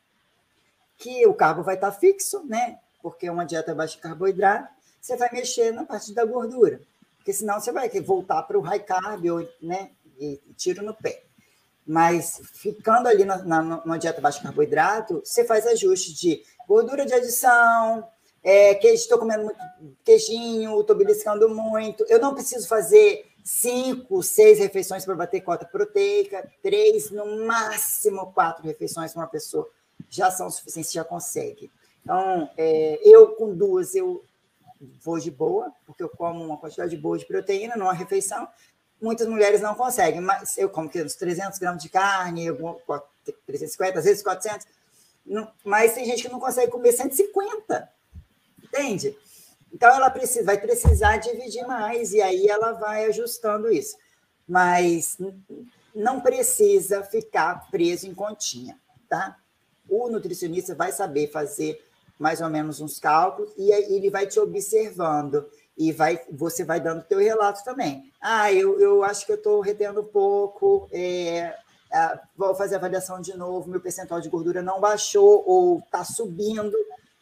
que 0.98 1.26
o 1.26 1.34
carbo 1.34 1.62
vai 1.62 1.76
estar 1.76 1.92
fixo, 1.92 2.44
né? 2.44 2.78
Porque 3.02 3.26
é 3.26 3.32
uma 3.32 3.46
dieta 3.46 3.74
baixa 3.74 3.96
de 3.96 4.02
carboidrato, 4.02 4.68
você 5.00 5.16
vai 5.16 5.30
mexer 5.32 5.72
na 5.72 5.84
parte 5.84 6.12
da 6.12 6.26
gordura. 6.26 6.80
Porque 7.16 7.32
senão 7.32 7.58
você 7.58 7.72
vai 7.72 7.88
voltar 8.00 8.42
para 8.42 8.58
o 8.58 8.62
high 8.62 8.80
carb, 8.80 9.24
né? 9.62 9.92
E 10.18 10.40
tiro 10.56 10.82
no 10.82 10.94
pé. 10.94 11.24
Mas 11.86 12.40
ficando 12.54 13.08
ali 13.08 13.24
na, 13.24 13.82
na, 13.84 13.98
dieta 13.98 14.20
baixa 14.20 14.38
de 14.38 14.44
carboidrato, 14.44 15.20
você 15.24 15.44
faz 15.44 15.66
ajuste 15.66 16.14
de 16.14 16.42
gordura 16.66 17.04
de 17.04 17.12
adição, 17.12 18.08
é, 18.42 18.74
queijo, 18.74 19.02
estou 19.02 19.18
comendo 19.18 19.44
muito 19.44 19.58
queijinho, 20.04 20.80
estou 20.80 20.96
beliscando 20.96 21.48
muito. 21.48 22.04
Eu 22.08 22.18
não 22.18 22.34
preciso 22.34 22.66
fazer 22.66 23.26
cinco, 23.44 24.22
seis 24.22 24.58
refeições 24.58 25.04
para 25.04 25.14
bater 25.14 25.42
cota 25.42 25.66
proteica, 25.66 26.50
três, 26.62 27.10
no 27.10 27.46
máximo 27.46 28.32
quatro 28.32 28.64
refeições 28.64 29.12
para 29.12 29.22
uma 29.22 29.28
pessoa 29.28 29.68
já 30.08 30.30
são 30.30 30.50
suficientes, 30.50 30.92
já 30.92 31.04
consegue. 31.04 31.70
Então, 32.02 32.50
é, 32.56 33.00
eu 33.02 33.28
com 33.34 33.54
duas, 33.54 33.94
eu 33.94 34.24
vou 35.02 35.18
de 35.18 35.30
boa, 35.30 35.72
porque 35.86 36.02
eu 36.02 36.08
como 36.08 36.44
uma 36.44 36.58
quantidade 36.58 36.96
boa 36.96 37.18
de 37.18 37.26
proteína 37.26 37.76
numa 37.76 37.92
refeição. 37.92 38.46
Muitas 39.00 39.26
mulheres 39.26 39.60
não 39.60 39.74
conseguem, 39.74 40.20
mas 40.20 40.56
eu 40.56 40.68
como 40.68 40.88
que 40.88 41.02
uns 41.02 41.14
300 41.14 41.58
gramas 41.58 41.82
de 41.82 41.88
carne, 41.88 42.46
350, 43.46 43.98
às 43.98 44.04
vezes 44.04 44.22
400, 44.22 44.66
mas 45.64 45.94
tem 45.94 46.04
gente 46.04 46.22
que 46.22 46.28
não 46.28 46.40
consegue 46.40 46.70
comer 46.70 46.92
150, 46.92 47.88
entende? 48.62 49.16
Então, 49.72 49.90
ela 49.90 50.08
precisa, 50.08 50.44
vai 50.44 50.60
precisar 50.60 51.16
dividir 51.16 51.66
mais, 51.66 52.12
e 52.12 52.22
aí 52.22 52.46
ela 52.46 52.72
vai 52.72 53.06
ajustando 53.06 53.70
isso. 53.72 53.96
Mas 54.46 55.18
não 55.94 56.20
precisa 56.20 57.02
ficar 57.02 57.68
preso 57.70 58.06
em 58.06 58.14
continha, 58.14 58.78
tá? 59.08 59.36
O 59.88 60.08
nutricionista 60.08 60.74
vai 60.74 60.92
saber 60.92 61.30
fazer 61.30 61.84
mais 62.18 62.40
ou 62.40 62.48
menos 62.48 62.80
uns 62.80 63.00
cálculos 63.00 63.52
e 63.56 63.72
ele 63.72 64.10
vai 64.10 64.26
te 64.26 64.38
observando 64.38 65.44
e 65.76 65.92
vai, 65.92 66.20
você 66.30 66.64
vai 66.64 66.80
dando 66.80 67.04
teu 67.04 67.18
relato 67.18 67.64
também. 67.64 68.12
Ah, 68.20 68.52
eu, 68.52 68.78
eu 68.80 69.02
acho 69.02 69.26
que 69.26 69.32
eu 69.32 69.36
estou 69.36 69.60
retendo 69.60 70.04
pouco, 70.04 70.88
é, 70.92 71.54
é, 71.92 72.20
vou 72.36 72.54
fazer 72.54 72.76
a 72.76 72.78
avaliação 72.78 73.20
de 73.20 73.36
novo, 73.36 73.68
meu 73.68 73.80
percentual 73.80 74.20
de 74.20 74.28
gordura 74.28 74.62
não 74.62 74.80
baixou 74.80 75.44
ou 75.46 75.78
está 75.78 76.04
subindo. 76.04 76.76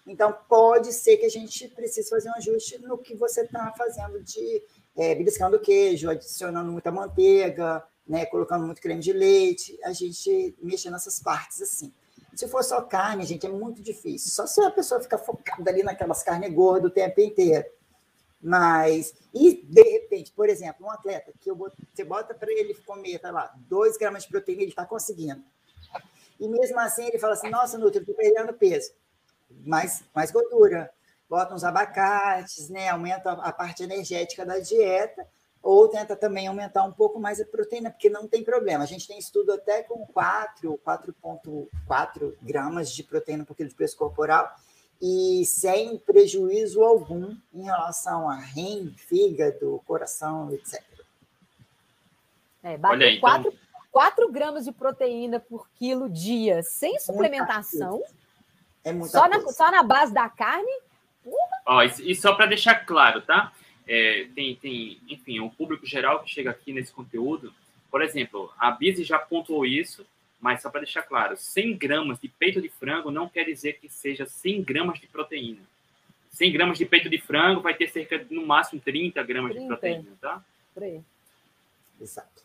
Então, 0.06 0.36
pode 0.48 0.92
ser 0.92 1.16
que 1.16 1.26
a 1.26 1.30
gente 1.30 1.68
precise 1.68 2.08
fazer 2.08 2.28
um 2.28 2.34
ajuste 2.34 2.78
no 2.78 2.98
que 2.98 3.14
você 3.14 3.42
está 3.42 3.72
fazendo 3.76 4.20
de 4.22 4.62
é, 4.96 5.14
beliscando 5.14 5.60
queijo, 5.60 6.10
adicionando 6.10 6.72
muita 6.72 6.90
manteiga, 6.90 7.82
né, 8.06 8.26
colocando 8.26 8.66
muito 8.66 8.82
creme 8.82 9.00
de 9.00 9.12
leite, 9.12 9.78
a 9.84 9.92
gente 9.92 10.54
mexe 10.60 10.90
nessas 10.90 11.20
partes 11.20 11.62
assim. 11.62 11.92
Se 12.34 12.48
for 12.48 12.64
só 12.64 12.80
carne, 12.80 13.24
gente, 13.24 13.46
é 13.46 13.48
muito 13.48 13.82
difícil. 13.82 14.32
Só 14.32 14.46
se 14.46 14.60
a 14.62 14.70
pessoa 14.70 15.00
ficar 15.00 15.18
focada 15.18 15.70
ali 15.70 15.82
naquelas 15.82 16.22
carnes 16.22 16.52
gordas 16.52 16.90
o 16.90 16.94
tempo 16.94 17.20
inteiro. 17.20 17.66
Mas, 18.42 19.14
e 19.32 19.62
de 19.62 19.82
repente, 19.82 20.32
por 20.32 20.48
exemplo, 20.48 20.84
um 20.84 20.90
atleta 20.90 21.32
que 21.40 21.48
eu 21.48 21.54
bot, 21.54 21.72
você 21.94 22.02
bota 22.02 22.34
para 22.34 22.50
ele 22.50 22.74
comer, 22.74 23.20
tá 23.20 23.30
lá, 23.30 23.54
2 23.68 23.96
gramas 23.96 24.24
de 24.24 24.30
proteína, 24.30 24.62
ele 24.62 24.70
está 24.70 24.84
conseguindo. 24.84 25.42
E 26.40 26.48
mesmo 26.48 26.80
assim 26.80 27.06
ele 27.06 27.20
fala 27.20 27.34
assim: 27.34 27.48
nossa, 27.48 27.78
Nutri, 27.78 27.98
eu 27.98 28.02
estou 28.02 28.16
perdendo 28.16 28.52
peso. 28.52 28.92
Mais, 29.64 30.02
mais 30.12 30.32
gordura. 30.32 30.90
Bota 31.28 31.54
uns 31.54 31.62
abacates, 31.62 32.68
né? 32.68 32.88
Aumenta 32.88 33.30
a 33.30 33.52
parte 33.52 33.84
energética 33.84 34.44
da 34.44 34.58
dieta 34.58 35.24
ou 35.62 35.88
tenta 35.88 36.16
também 36.16 36.48
aumentar 36.48 36.82
um 36.82 36.92
pouco 36.92 37.20
mais 37.20 37.40
a 37.40 37.44
proteína, 37.44 37.90
porque 37.90 38.10
não 38.10 38.26
tem 38.26 38.42
problema. 38.42 38.82
A 38.82 38.86
gente 38.86 39.06
tem 39.06 39.16
estudo 39.18 39.52
até 39.52 39.84
com 39.84 40.04
4, 40.06 40.80
4,4 40.84 42.34
gramas 42.42 42.90
de 42.90 43.04
proteína 43.04 43.44
por 43.44 43.56
quilo 43.56 43.68
de 43.68 43.74
peso 43.76 43.96
corporal 43.96 44.52
e 45.02 45.44
sem 45.44 45.98
prejuízo 45.98 46.82
algum 46.82 47.36
em 47.52 47.64
relação 47.64 48.30
a 48.30 48.36
rim, 48.36 48.94
fígado, 48.96 49.82
coração, 49.84 50.52
etc. 50.52 50.80
É, 52.62 52.78
bater 52.78 53.04
aí, 53.04 53.20
4, 53.20 53.48
então... 53.48 53.60
4 53.90 54.30
gramas 54.30 54.64
de 54.64 54.72
proteína 54.72 55.40
por 55.40 55.68
quilo 55.74 56.08
dia, 56.08 56.62
sem 56.62 57.00
suplementação. 57.00 58.00
É 58.84 58.92
muita 58.92 59.18
só, 59.18 59.28
coisa. 59.28 59.44
na, 59.44 59.52
só 59.52 59.70
na 59.70 59.82
base 59.82 60.14
da 60.14 60.28
carne? 60.28 60.72
Ó, 61.66 61.82
e 61.82 62.14
só 62.14 62.34
para 62.34 62.46
deixar 62.46 62.86
claro, 62.86 63.20
tá? 63.22 63.52
é, 63.86 64.26
tem, 64.34 64.54
tem, 64.56 65.00
enfim, 65.08 65.40
um 65.40 65.48
público 65.48 65.86
geral 65.86 66.22
que 66.22 66.30
chega 66.30 66.50
aqui 66.50 66.72
nesse 66.72 66.92
conteúdo. 66.92 67.52
Por 67.90 68.02
exemplo, 68.02 68.52
a 68.58 68.70
Bizi 68.70 69.04
já 69.04 69.18
pontuou 69.18 69.66
isso, 69.66 70.06
mas 70.42 70.60
só 70.60 70.68
para 70.68 70.80
deixar 70.80 71.02
claro, 71.02 71.36
100 71.36 71.76
gramas 71.76 72.18
de 72.18 72.26
peito 72.26 72.60
de 72.60 72.68
frango 72.68 73.12
não 73.12 73.28
quer 73.28 73.44
dizer 73.44 73.74
que 73.74 73.88
seja 73.88 74.26
100 74.26 74.64
gramas 74.64 74.98
de 74.98 75.06
proteína. 75.06 75.60
100 76.32 76.52
gramas 76.52 76.78
de 76.78 76.84
peito 76.84 77.08
de 77.08 77.16
frango 77.16 77.60
vai 77.60 77.74
ter 77.74 77.88
cerca 77.88 78.18
de, 78.18 78.34
no 78.34 78.44
máximo, 78.44 78.80
30 78.80 79.22
gramas 79.22 79.52
30. 79.52 79.62
de 79.62 79.68
proteína, 79.68 80.10
tá? 80.20 80.44
Por 80.74 80.82
aí. 80.82 81.00
Exato. 82.00 82.42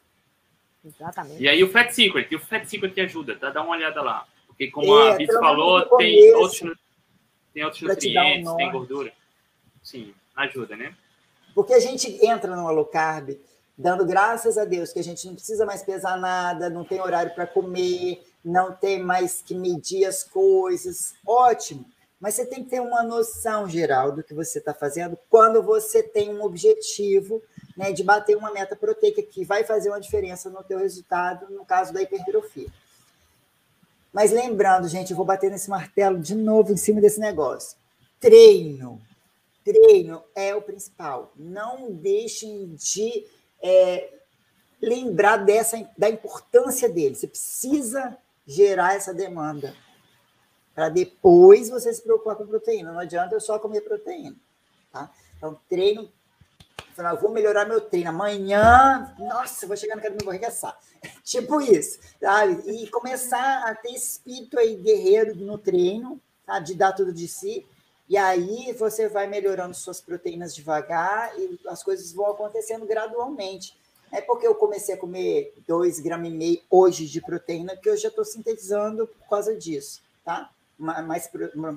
Exatamente. 0.85 1.41
E 1.41 1.49
aí 1.49 1.63
o 1.63 1.71
Fat 1.71 1.89
Secret, 1.89 2.33
o 2.35 2.39
Fat 2.39 2.65
Secret 2.65 3.01
ajuda, 3.01 3.35
tá? 3.35 3.49
Dá 3.49 3.63
uma 3.63 3.71
olhada 3.71 3.99
lá. 4.03 4.27
Porque 4.45 4.69
como 4.69 4.95
é, 4.99 5.13
a 5.13 5.15
Bizi 5.15 5.33
falou, 5.33 5.83
tem 5.97 6.35
outros, 6.35 6.77
tem 7.51 7.63
outros 7.63 7.81
nutrientes, 7.81 8.47
um 8.47 8.57
tem 8.57 8.71
gordura. 8.71 9.11
Sim, 9.81 10.13
ajuda, 10.35 10.75
né? 10.75 10.93
Porque 11.55 11.73
a 11.73 11.79
gente 11.79 12.23
entra 12.23 12.55
no 12.55 12.71
low 12.71 12.85
carb 12.85 13.35
dando 13.77 14.05
graças 14.05 14.57
a 14.57 14.65
Deus 14.65 14.91
que 14.91 14.99
a 14.99 15.03
gente 15.03 15.27
não 15.27 15.35
precisa 15.35 15.65
mais 15.65 15.83
pesar 15.83 16.17
nada, 16.17 16.69
não 16.69 16.83
tem 16.83 16.99
horário 16.99 17.33
para 17.35 17.45
comer, 17.45 18.23
não 18.43 18.71
tem 18.71 19.03
mais 19.03 19.41
que 19.41 19.53
medir 19.53 20.05
as 20.05 20.23
coisas. 20.23 21.13
Ótimo. 21.25 21.85
Mas 22.19 22.33
você 22.33 22.47
tem 22.47 22.63
que 22.63 22.71
ter 22.71 22.81
uma 22.81 23.03
noção 23.03 23.69
geral 23.69 24.11
do 24.11 24.23
que 24.23 24.33
você 24.33 24.57
está 24.57 24.73
fazendo 24.73 25.15
quando 25.29 25.61
você 25.61 26.01
tem 26.01 26.33
um 26.33 26.43
objetivo 26.43 27.43
né, 27.77 27.91
de 27.91 28.03
bater 28.03 28.35
uma 28.35 28.51
meta 28.51 28.75
proteica 28.75 29.21
que 29.21 29.45
vai 29.45 29.63
fazer 29.63 29.89
uma 29.89 30.01
diferença 30.01 30.49
no 30.49 30.63
teu 30.63 30.79
resultado, 30.79 31.53
no 31.53 31.63
caso 31.63 31.93
da 31.93 32.01
hipertrofia. 32.01 32.69
Mas 34.11 34.31
lembrando, 34.31 34.87
gente, 34.87 35.11
eu 35.11 35.17
vou 35.17 35.25
bater 35.25 35.51
nesse 35.51 35.69
martelo 35.69 36.17
de 36.17 36.33
novo 36.33 36.73
em 36.73 36.77
cima 36.77 36.99
desse 36.99 37.19
negócio. 37.19 37.77
Treino 38.19 38.99
treino 39.67 40.23
é 40.33 40.55
o 40.55 40.61
principal. 40.61 41.33
Não 41.35 41.91
deixem 41.91 42.73
de 42.75 43.25
é, 43.61 44.13
lembrar 44.81 45.37
dessa, 45.37 45.89
da 45.97 46.09
importância 46.09 46.87
dele. 46.87 47.15
Você 47.15 47.27
precisa 47.27 48.17
gerar 48.45 48.95
essa 48.95 49.13
demanda 49.13 49.75
para 50.73 50.89
depois 50.89 51.69
você 51.69 51.91
se 51.93 52.03
preocupar 52.03 52.35
com 52.35 52.45
proteína. 52.45 52.91
Não 52.91 52.99
adianta 52.99 53.33
eu 53.33 53.41
só 53.41 53.57
comer 53.57 53.81
proteína. 53.81 54.35
Tá? 54.91 55.11
Então, 55.35 55.59
treino. 55.67 56.11
Eu 56.97 57.19
vou 57.19 57.31
melhorar 57.31 57.65
meu 57.65 57.81
treino. 57.81 58.09
Amanhã, 58.09 59.13
nossa, 59.19 59.67
vou 59.67 59.75
chegar 59.75 59.95
no 59.95 60.01
caminho 60.01 60.21
e 60.21 60.23
vou 60.23 60.31
arregaçar. 60.31 60.77
tipo 61.23 61.61
isso. 61.61 61.99
Sabe? 62.19 62.61
E 62.71 62.87
começar 62.89 63.63
a 63.67 63.75
ter 63.75 63.89
espírito 63.89 64.57
aí 64.57 64.75
guerreiro 64.75 65.35
no 65.35 65.57
treino, 65.57 66.21
de 66.63 66.75
dar 66.75 66.93
tudo 66.93 67.11
de 67.11 67.27
si 67.27 67.67
e 68.09 68.15
aí 68.15 68.71
você 68.73 69.09
vai 69.09 69.27
melhorando 69.27 69.73
suas 69.73 69.99
proteínas 69.99 70.55
devagar 70.55 71.37
e 71.37 71.59
as 71.67 71.83
coisas 71.83 72.13
vão 72.13 72.27
acontecendo 72.27 72.85
gradualmente. 72.85 73.77
É 74.09 74.21
porque 74.21 74.47
eu 74.47 74.55
comecei 74.55 74.95
a 74.95 74.97
comer 74.97 75.53
2,5 75.67 76.01
gramas 76.01 76.31
hoje 76.69 77.05
de 77.05 77.19
proteína 77.19 77.75
que 77.75 77.89
eu 77.89 77.97
já 77.97 78.07
estou 78.07 78.23
sintetizando 78.23 79.07
por 79.07 79.27
causa 79.27 79.53
disso, 79.57 80.01
tá? 80.23 80.49
Mais, 80.79 81.29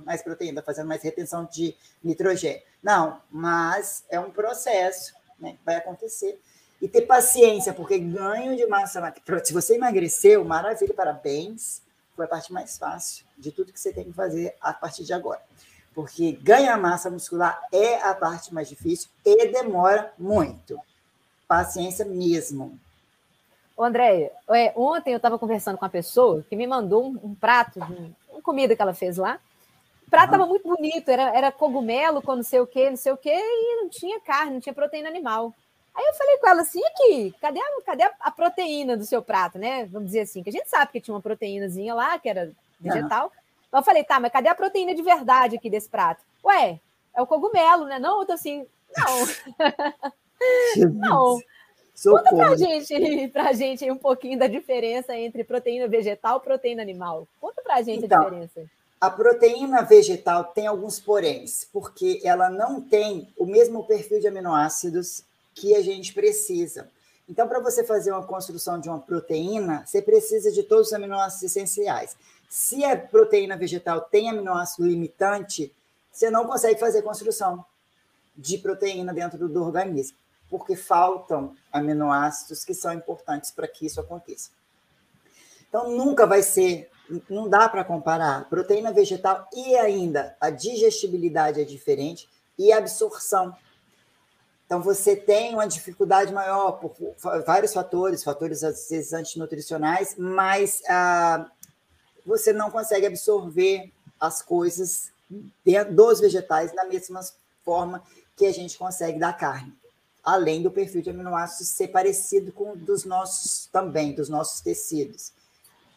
mais 0.05 0.23
proteína, 0.23 0.63
fazendo 0.63 0.87
mais 0.87 1.03
retenção 1.03 1.49
de 1.51 1.75
nitrogênio. 2.05 2.63
Não, 2.81 3.21
mas 3.29 4.05
é 4.09 4.21
um 4.21 4.31
processo, 4.31 5.15
né? 5.39 5.59
Vai 5.65 5.77
acontecer. 5.77 6.39
E 6.81 6.87
ter 6.87 7.03
paciência, 7.03 7.75
porque 7.75 7.99
ganho 7.99 8.57
de 8.57 8.67
massa 8.67 9.13
Se 9.45 9.53
você 9.53 9.75
emagreceu, 9.75 10.45
maravilha, 10.45 10.95
parabéns. 10.95 11.83
Foi 12.15 12.25
a 12.27 12.29
parte 12.29 12.53
mais 12.53 12.79
fácil 12.79 13.25
de 13.37 13.51
tudo 13.51 13.73
que 13.73 13.81
você 13.81 13.93
tem 13.93 14.05
que 14.05 14.13
fazer 14.13 14.55
a 14.61 14.73
partir 14.73 15.05
de 15.05 15.13
agora 15.13 15.41
porque 15.95 16.33
ganhar 16.33 16.77
massa 16.79 17.11
muscular 17.11 17.61
é 17.73 17.97
a 18.03 18.15
parte 18.15 18.55
mais 18.55 18.69
difícil 18.69 19.09
e 19.25 19.49
demora 19.49 20.13
muito. 20.19 20.79
Paciência 21.49 22.05
mesmo. 22.05 22.79
Ô, 23.77 23.83
Andréia, 23.83 24.31
é, 24.51 24.73
ontem 24.77 25.13
eu 25.13 25.17
estava 25.17 25.39
conversando 25.39 25.79
com 25.79 25.85
uma 25.85 25.91
pessoa 25.91 26.45
que 26.49 26.55
me 26.55 26.67
mandou 26.67 27.07
um, 27.07 27.19
um 27.31 27.35
prato, 27.35 27.81
um, 27.81 28.13
uma 28.31 28.43
comida 28.43 28.77
que 28.77 28.83
ela 28.83 28.95
fez 28.95 29.17
lá. 29.17 29.39
O 30.07 30.11
prato 30.11 30.27
estava 30.27 30.47
muito 30.47 30.69
bonito, 30.69 31.09
era, 31.09 31.35
era 31.37 31.53
cogumelo 31.53 32.21
com 32.21 32.37
não 32.37 32.43
sei 32.43 32.61
o 32.61 32.67
que, 32.67 32.91
não 32.91 32.97
sei 32.97 33.13
o 33.13 33.17
que, 33.17 33.33
e 33.33 33.77
não 33.81 33.89
tinha 33.89 34.21
carne, 34.21 34.53
não 34.53 34.61
tinha 34.61 34.75
proteína 34.75 35.09
animal. 35.09 35.55
Aí 35.95 36.05
eu 36.05 36.15
falei 36.15 36.37
com 36.39 36.49
ela 36.49 36.63
assim, 36.63 36.81
aqui, 36.85 37.35
cadê 37.41 37.59
a, 37.59 37.83
cadê 37.85 38.03
a 38.21 38.31
proteína 38.31 38.97
do 38.97 39.05
seu 39.05 39.23
prato, 39.23 39.59
né? 39.59 39.87
Vamos 39.87 40.09
dizer 40.09 40.21
assim, 40.21 40.43
que 40.43 40.51
a 40.51 40.53
gente 40.53 40.69
sabe 40.69 40.93
que 40.93 41.01
tinha 41.01 41.15
uma 41.15 41.21
proteínazinha 41.21 41.95
lá, 41.95 42.19
que 42.19 42.29
era 42.29 42.53
vegetal, 42.79 43.33
eu 43.73 43.83
falei, 43.83 44.05
tá, 44.05 44.19
mas 44.19 44.33
cadê 44.33 44.49
a 44.49 44.55
proteína 44.55 44.95
de 44.95 45.03
verdade 45.03 45.57
aqui 45.57 45.71
desse 45.71 45.89
prato? 45.89 46.23
Ué, 46.45 46.81
é 47.15 47.23
o 47.23 47.27
cogumelo, 47.27 47.87
né? 47.87 47.99
Não, 47.99 48.21
eu 48.21 48.27
tô 48.27 48.33
assim, 48.33 48.67
não. 48.97 49.27
não. 50.95 51.39
Socorro. 51.95 52.25
Conta 52.25 52.37
pra 52.37 52.57
gente, 52.57 53.29
pra 53.29 53.53
gente 53.53 53.91
um 53.91 53.99
pouquinho 53.99 54.39
da 54.39 54.47
diferença 54.47 55.15
entre 55.15 55.45
proteína 55.45 55.87
vegetal 55.87 56.39
e 56.39 56.41
proteína 56.41 56.83
animal. 56.83 57.29
Conta 57.39 57.61
pra 57.63 57.83
gente 57.83 58.07
então, 58.07 58.23
a 58.23 58.25
diferença. 58.25 58.71
A 58.99 59.11
proteína 59.11 59.83
vegetal 59.83 60.45
tem 60.45 60.67
alguns 60.67 60.99
poréns, 60.99 61.67
porque 61.71 62.21
ela 62.25 62.49
não 62.49 62.81
tem 62.81 63.29
o 63.37 63.45
mesmo 63.45 63.85
perfil 63.85 64.19
de 64.19 64.29
aminoácidos 64.29 65.25
que 65.55 65.75
a 65.75 65.83
gente 65.83 66.15
precisa. 66.15 66.89
Então, 67.29 67.47
para 67.47 67.61
você 67.61 67.85
fazer 67.85 68.13
uma 68.13 68.27
construção 68.27 68.81
de 68.81 68.89
uma 68.89 68.99
proteína, 68.99 69.85
você 69.87 70.03
precisa 70.03 70.51
de 70.51 70.63
todos 70.63 70.89
os 70.89 70.93
aminoácidos 70.93 71.45
essenciais. 71.45 72.17
Se 72.51 72.85
a 72.85 72.97
proteína 72.97 73.57
vegetal 73.57 74.01
tem 74.01 74.29
aminoácido 74.29 74.85
limitante, 74.85 75.73
você 76.11 76.29
não 76.29 76.45
consegue 76.49 76.81
fazer 76.81 77.01
construção 77.01 77.65
de 78.37 78.59
proteína 78.59 79.15
dentro 79.15 79.49
do 79.49 79.63
organismo, 79.63 80.17
porque 80.49 80.75
faltam 80.75 81.55
aminoácidos 81.73 82.65
que 82.65 82.75
são 82.75 82.93
importantes 82.93 83.53
para 83.53 83.69
que 83.69 83.87
isso 83.87 84.01
aconteça. 84.01 84.51
Então, 85.69 85.93
nunca 85.97 86.27
vai 86.27 86.43
ser, 86.43 86.91
não 87.29 87.49
dá 87.49 87.69
para 87.69 87.85
comparar 87.85 88.49
proteína 88.51 88.93
vegetal 88.93 89.49
e 89.55 89.77
ainda 89.77 90.37
a 90.41 90.51
digestibilidade 90.51 91.61
é 91.61 91.65
diferente 91.65 92.29
e 92.59 92.73
a 92.73 92.79
absorção. 92.79 93.55
Então, 94.67 94.83
você 94.83 95.15
tem 95.15 95.55
uma 95.55 95.69
dificuldade 95.69 96.33
maior 96.33 96.73
por 96.73 96.97
vários 97.47 97.73
fatores, 97.73 98.25
fatores 98.25 98.65
às 98.65 98.89
vezes 98.89 99.13
antinutricionais, 99.13 100.17
mas 100.19 100.83
ah, 100.89 101.49
você 102.25 102.53
não 102.53 102.71
consegue 102.71 103.07
absorver 103.07 103.93
as 104.19 104.43
coisas 104.43 105.11
dos 105.91 106.21
vegetais 106.21 106.73
da 106.73 106.85
mesma 106.85 107.21
forma 107.65 108.03
que 108.37 108.47
a 108.47 108.53
gente 108.53 108.77
consegue 108.77 109.19
da 109.19 109.33
carne, 109.33 109.73
além 110.25 110.63
do 110.63 110.71
perfil 110.71 111.03
de 111.03 111.11
aminoácidos 111.11 111.69
ser 111.69 111.89
parecido 111.89 112.53
com 112.53 112.77
dos 112.77 113.05
nossos 113.05 113.69
também, 113.73 114.13
dos 114.15 114.29
nossos 114.29 114.61
tecidos. 114.61 115.33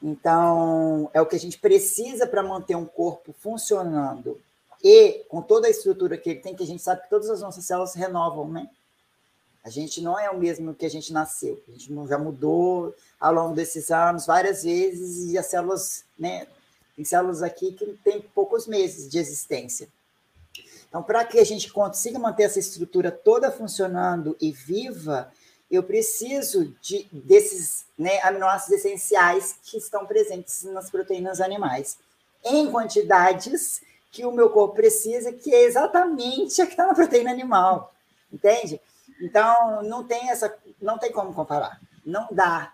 Então, 0.01 1.09
é 1.13 1.21
o 1.21 1.25
que 1.25 1.35
a 1.35 1.39
gente 1.39 1.57
precisa 1.57 2.27
para 2.27 2.43
manter 2.43 2.75
um 2.75 2.85
corpo 2.85 3.33
funcionando 3.39 4.39
e 4.83 5.23
com 5.29 5.41
toda 5.41 5.67
a 5.67 5.69
estrutura 5.69 6.17
que 6.17 6.29
ele 6.29 6.39
tem, 6.39 6.53
que 6.53 6.63
a 6.63 6.67
gente 6.67 6.83
sabe 6.83 7.03
que 7.03 7.09
todas 7.09 7.29
as 7.29 7.41
nossas 7.41 7.63
células 7.65 7.93
renovam, 7.93 8.49
né? 8.49 8.69
A 9.63 9.69
gente 9.69 10.01
não 10.01 10.19
é 10.19 10.29
o 10.29 10.37
mesmo 10.37 10.75
que 10.75 10.85
a 10.85 10.89
gente 10.89 11.13
nasceu. 11.13 11.63
A 11.67 11.71
gente 11.71 11.89
já 12.07 12.17
mudou 12.17 12.93
ao 13.19 13.33
longo 13.33 13.55
desses 13.55 13.89
anos 13.91 14.25
várias 14.25 14.63
vezes 14.63 15.31
e 15.31 15.37
as 15.37 15.45
células, 15.45 16.03
né? 16.19 16.47
Tem 16.95 17.05
células 17.05 17.41
aqui 17.41 17.71
que 17.71 17.97
têm 18.03 18.21
poucos 18.21 18.67
meses 18.67 19.09
de 19.09 19.17
existência. 19.17 19.87
Então, 20.87 21.01
para 21.01 21.25
que 21.25 21.39
a 21.39 21.43
gente 21.43 21.71
consiga 21.71 22.19
manter 22.19 22.43
essa 22.43 22.59
estrutura 22.59 23.09
toda 23.09 23.51
funcionando 23.51 24.37
e 24.39 24.51
viva, 24.51 25.31
eu 25.71 25.81
preciso 25.81 26.75
de, 26.81 27.07
desses 27.11 27.85
né, 27.97 28.21
aminoácidos 28.21 28.77
essenciais 28.77 29.55
que 29.63 29.77
estão 29.77 30.05
presentes 30.05 30.63
nas 30.65 30.91
proteínas 30.91 31.41
animais, 31.41 31.97
em 32.45 32.69
quantidades 32.69 33.81
que 34.11 34.23
o 34.23 34.31
meu 34.31 34.51
corpo 34.51 34.75
precisa, 34.75 35.33
que 35.33 35.51
é 35.51 35.63
exatamente 35.63 36.61
a 36.61 36.65
que 36.67 36.73
está 36.73 36.85
na 36.85 36.93
proteína 36.93 37.31
animal, 37.31 37.91
entende? 38.31 38.79
Então, 39.21 39.81
não 39.83 40.03
tem 40.03 40.29
essa, 40.29 40.53
não 40.81 40.97
tem 40.97 41.11
como 41.11 41.33
comparar, 41.33 41.79
não 42.05 42.27
dá. 42.31 42.73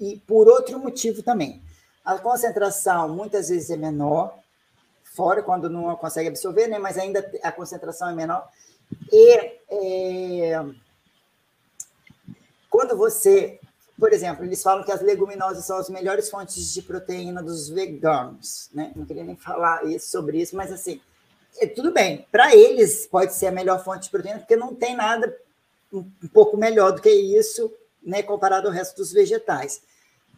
E 0.00 0.20
por 0.26 0.48
outro 0.48 0.78
motivo 0.78 1.22
também, 1.22 1.62
a 2.04 2.18
concentração 2.18 3.08
muitas 3.08 3.48
vezes 3.48 3.70
é 3.70 3.76
menor, 3.76 4.38
fora 5.14 5.42
quando 5.42 5.70
não 5.70 5.94
consegue 5.96 6.28
absorver, 6.28 6.66
né? 6.66 6.78
Mas 6.78 6.98
ainda 6.98 7.24
a 7.42 7.52
concentração 7.52 8.10
é 8.10 8.14
menor. 8.14 8.46
E 9.10 9.38
é, 9.70 10.64
quando 12.68 12.96
você, 12.96 13.60
por 13.98 14.12
exemplo, 14.12 14.44
eles 14.44 14.62
falam 14.62 14.84
que 14.84 14.92
as 14.92 15.00
leguminosas 15.00 15.64
são 15.64 15.78
as 15.78 15.88
melhores 15.88 16.28
fontes 16.28 16.74
de 16.74 16.82
proteína 16.82 17.42
dos 17.42 17.68
veganos, 17.68 18.68
né? 18.74 18.92
Não 18.94 19.06
queria 19.06 19.24
nem 19.24 19.36
falar 19.36 19.80
sobre 20.00 20.42
isso, 20.42 20.56
mas 20.56 20.72
assim, 20.72 21.00
é, 21.58 21.66
tudo 21.66 21.92
bem. 21.92 22.26
Para 22.30 22.54
eles 22.54 23.06
pode 23.06 23.32
ser 23.34 23.46
a 23.46 23.52
melhor 23.52 23.82
fonte 23.82 24.04
de 24.04 24.10
proteína, 24.10 24.40
porque 24.40 24.56
não 24.56 24.74
tem 24.74 24.96
nada 24.96 25.34
um, 25.98 26.28
pouco 26.28 26.56
melhor 26.56 26.92
do 26.92 27.02
que 27.02 27.10
isso, 27.10 27.72
né? 28.02 28.22
Comparado 28.22 28.66
ao 28.66 28.72
resto 28.72 28.96
dos 28.96 29.12
vegetais. 29.12 29.82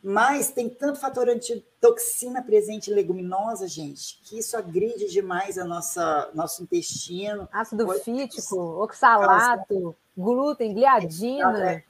Mas 0.03 0.51
tem 0.51 0.69
tanto 0.69 1.01
fator 1.01 1.29
antitoxina 1.29 2.43
presente 2.43 2.91
em 2.91 2.95
leguminosa, 2.95 3.67
gente, 3.67 4.21
que 4.23 4.39
isso 4.39 4.57
agride 4.57 5.11
demais 5.11 5.59
a 5.59 5.65
nossa 5.65 6.31
nosso 6.33 6.63
intestino. 6.63 7.49
Ácido 7.53 7.91
fítico, 7.95 8.57
oxalato, 8.57 9.97
glúten, 10.17 10.75
gliadina. 10.75 11.73
É, 11.73 11.85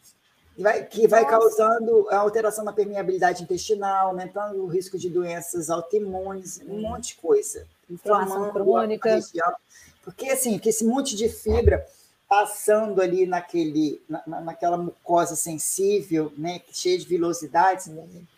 vai, 0.57 0.85
que 0.85 1.07
vai 1.07 1.27
causando 1.27 2.09
a 2.09 2.17
alteração 2.17 2.65
na 2.65 2.73
permeabilidade 2.73 3.43
intestinal, 3.43 4.09
aumentando 4.09 4.63
o 4.63 4.67
risco 4.67 4.97
de 4.97 5.11
doenças 5.11 5.69
autoimunes, 5.69 6.61
um 6.67 6.81
monte 6.81 7.09
de 7.09 7.17
coisa. 7.17 7.67
Inflamação 7.91 8.51
crônica. 8.51 9.21
Porque, 10.03 10.31
assim, 10.31 10.59
que 10.59 10.69
esse 10.69 10.85
monte 10.85 11.17
de 11.17 11.29
fibra 11.29 11.85
passando 12.29 13.01
ali 13.01 13.25
naquele, 13.27 14.03
na, 14.09 14.41
naquela 14.41 14.77
mucosa 14.77 15.37
sensível, 15.37 16.33
né, 16.37 16.61
cheia 16.73 16.99
de 16.99 17.07
velocidades, 17.07 17.89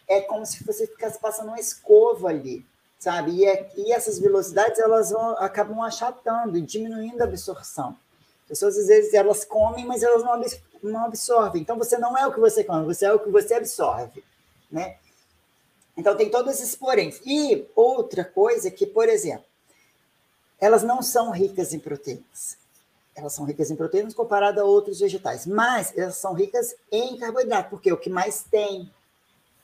é 0.07 0.21
como 0.21 0.45
se 0.45 0.63
você 0.63 0.87
ficasse 0.87 1.19
passando 1.19 1.49
uma 1.49 1.61
escova 1.61 2.29
ali, 2.29 2.65
sabe? 2.99 3.33
E, 3.33 3.47
é, 3.47 3.71
e 3.77 3.93
essas 3.93 4.19
velocidades 4.19 4.79
elas 4.79 5.11
vão, 5.11 5.31
acabam 5.39 5.81
achatando, 5.83 6.61
diminuindo 6.61 7.21
a 7.21 7.25
absorção. 7.25 7.97
Pessoas 8.47 8.77
às 8.77 8.87
vezes 8.87 9.15
elas 9.15 9.45
comem, 9.45 9.87
mas 9.87 10.03
elas 10.03 10.23
não, 10.23 10.41
não 10.83 11.05
absorvem. 11.07 11.63
Então 11.63 11.79
você 11.79 11.99
não 11.99 12.17
é 12.17 12.27
o 12.27 12.33
que 12.33 12.41
você 12.41 12.65
come, 12.65 12.85
você 12.85 13.07
é 13.07 13.13
o 13.13 13.19
que 13.19 13.31
você 13.31 13.55
absorve, 13.55 14.23
né? 14.71 14.97
Então 15.97 16.17
tem 16.17 16.31
todos 16.31 16.55
esses 16.55 16.77
poréns. 16.77 17.21
E 17.27 17.67
outra 17.75 18.25
coisa 18.25 18.71
que, 18.71 18.87
por 18.87 19.09
exemplo, 19.09 19.45
elas 20.61 20.83
não 20.83 21.03
são 21.03 21.31
ricas 21.31 21.73
em 21.73 21.79
proteínas. 21.79 22.57
Elas 23.19 23.35
são 23.35 23.45
ricas 23.45 23.69
em 23.69 23.75
proteínas 23.75 24.15
comparado 24.15 24.61
a 24.61 24.65
outros 24.65 25.01
vegetais, 25.01 25.45
mas 25.45 25.93
elas 25.99 26.17
são 26.17 26.35
ricas 26.35 26.77
em 26.91 27.19
carboidrato, 27.19 27.69
porque 27.69 27.91
é 27.91 27.93
o 27.93 27.97
que 27.97 28.09
mais 28.09 28.45
tem. 28.45 28.89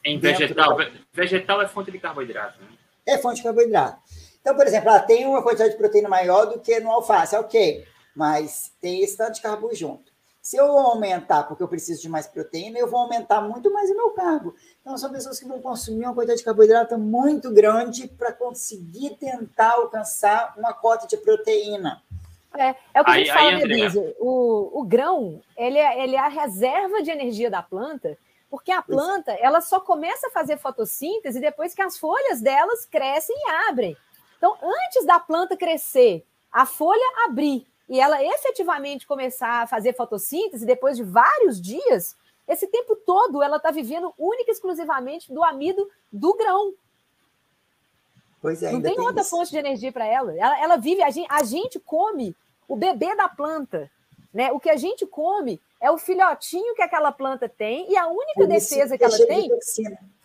Em 0.04 0.18
vegetal. 0.18 0.76
Da... 0.76 0.90
Vegetal 1.12 1.62
é 1.62 1.68
fonte 1.68 1.92
de 1.92 2.00
carboidrato, 2.00 2.60
né? 2.60 2.68
É 3.06 3.16
fonte 3.16 3.36
de 3.36 3.44
carboidrato. 3.44 4.02
Então, 4.40 4.56
por 4.56 4.66
exemplo, 4.66 4.88
ela 4.88 4.98
tem 4.98 5.24
uma 5.24 5.40
quantidade 5.40 5.70
de 5.70 5.78
proteína 5.78 6.08
maior 6.08 6.46
do 6.46 6.58
que 6.58 6.80
no 6.80 6.90
alface, 6.90 7.36
ok, 7.36 7.86
mas 8.14 8.72
tem 8.80 9.02
esse 9.02 9.16
tanto 9.16 9.34
de 9.34 9.40
carbo 9.40 9.72
junto. 9.72 10.12
Se 10.42 10.56
eu 10.56 10.66
aumentar 10.76 11.44
porque 11.44 11.62
eu 11.62 11.68
preciso 11.68 12.02
de 12.02 12.08
mais 12.08 12.26
proteína, 12.26 12.78
eu 12.78 12.90
vou 12.90 13.00
aumentar 13.00 13.40
muito 13.40 13.72
mais 13.72 13.88
o 13.88 13.96
meu 13.96 14.10
carbo. 14.10 14.54
Então, 14.80 14.98
são 14.98 15.12
pessoas 15.12 15.38
que 15.38 15.46
vão 15.46 15.62
consumir 15.62 16.04
uma 16.04 16.14
quantidade 16.14 16.40
de 16.40 16.44
carboidrato 16.44 16.98
muito 16.98 17.52
grande 17.52 18.08
para 18.08 18.32
conseguir 18.32 19.16
tentar 19.16 19.74
alcançar 19.74 20.54
uma 20.58 20.74
cota 20.74 21.06
de 21.06 21.16
proteína. 21.16 22.02
É, 22.56 22.74
é 22.94 23.00
o 23.00 23.04
que 23.04 23.10
aí, 23.10 23.22
a 23.22 23.24
gente 23.24 23.32
fala, 23.32 23.58
Denise. 23.58 24.14
O, 24.18 24.80
o 24.80 24.84
grão, 24.84 25.42
ele 25.56 25.78
é, 25.78 26.02
ele 26.02 26.14
é 26.14 26.20
a 26.20 26.28
reserva 26.28 27.02
de 27.02 27.10
energia 27.10 27.50
da 27.50 27.62
planta, 27.62 28.16
porque 28.48 28.70
a 28.70 28.80
planta 28.80 29.32
ela 29.32 29.60
só 29.60 29.80
começa 29.80 30.28
a 30.28 30.30
fazer 30.30 30.58
fotossíntese 30.58 31.40
depois 31.40 31.74
que 31.74 31.82
as 31.82 31.98
folhas 31.98 32.40
delas 32.40 32.84
crescem 32.86 33.34
e 33.36 33.50
abrem. 33.68 33.96
Então, 34.36 34.56
antes 34.62 35.04
da 35.04 35.18
planta 35.18 35.56
crescer, 35.56 36.24
a 36.52 36.64
folha 36.64 37.24
abrir 37.26 37.66
e 37.88 38.00
ela 38.00 38.22
efetivamente 38.22 39.06
começar 39.06 39.62
a 39.62 39.66
fazer 39.66 39.94
fotossíntese 39.94 40.64
depois 40.64 40.96
de 40.96 41.02
vários 41.02 41.60
dias, 41.60 42.16
esse 42.46 42.66
tempo 42.68 42.94
todo 42.94 43.42
ela 43.42 43.56
está 43.56 43.70
vivendo 43.70 44.14
única 44.18 44.50
e 44.50 44.52
exclusivamente 44.52 45.32
do 45.32 45.42
amido 45.42 45.90
do 46.12 46.34
grão. 46.34 46.74
Pois 48.40 48.62
é, 48.62 48.70
Não 48.70 48.80
tem, 48.80 48.94
tem 48.94 49.04
outra 49.04 49.22
isso. 49.22 49.30
fonte 49.30 49.50
de 49.50 49.56
energia 49.56 49.90
para 49.90 50.06
ela. 50.06 50.32
ela. 50.36 50.62
Ela 50.62 50.76
vive, 50.76 51.02
a 51.02 51.10
gente, 51.10 51.26
a 51.30 51.42
gente 51.42 51.80
come 51.80 52.36
o 52.68 52.76
bebê 52.76 53.14
da 53.16 53.28
planta. 53.28 53.90
Né? 54.32 54.50
O 54.52 54.58
que 54.58 54.68
a 54.68 54.76
gente 54.76 55.06
come 55.06 55.60
é 55.80 55.90
o 55.90 55.98
filhotinho 55.98 56.74
que 56.74 56.82
aquela 56.82 57.12
planta 57.12 57.48
tem 57.48 57.90
e 57.90 57.96
a 57.96 58.08
única 58.08 58.46
defesa 58.46 58.98
que 58.98 59.04
ela 59.04 59.16
tem. 59.26 59.50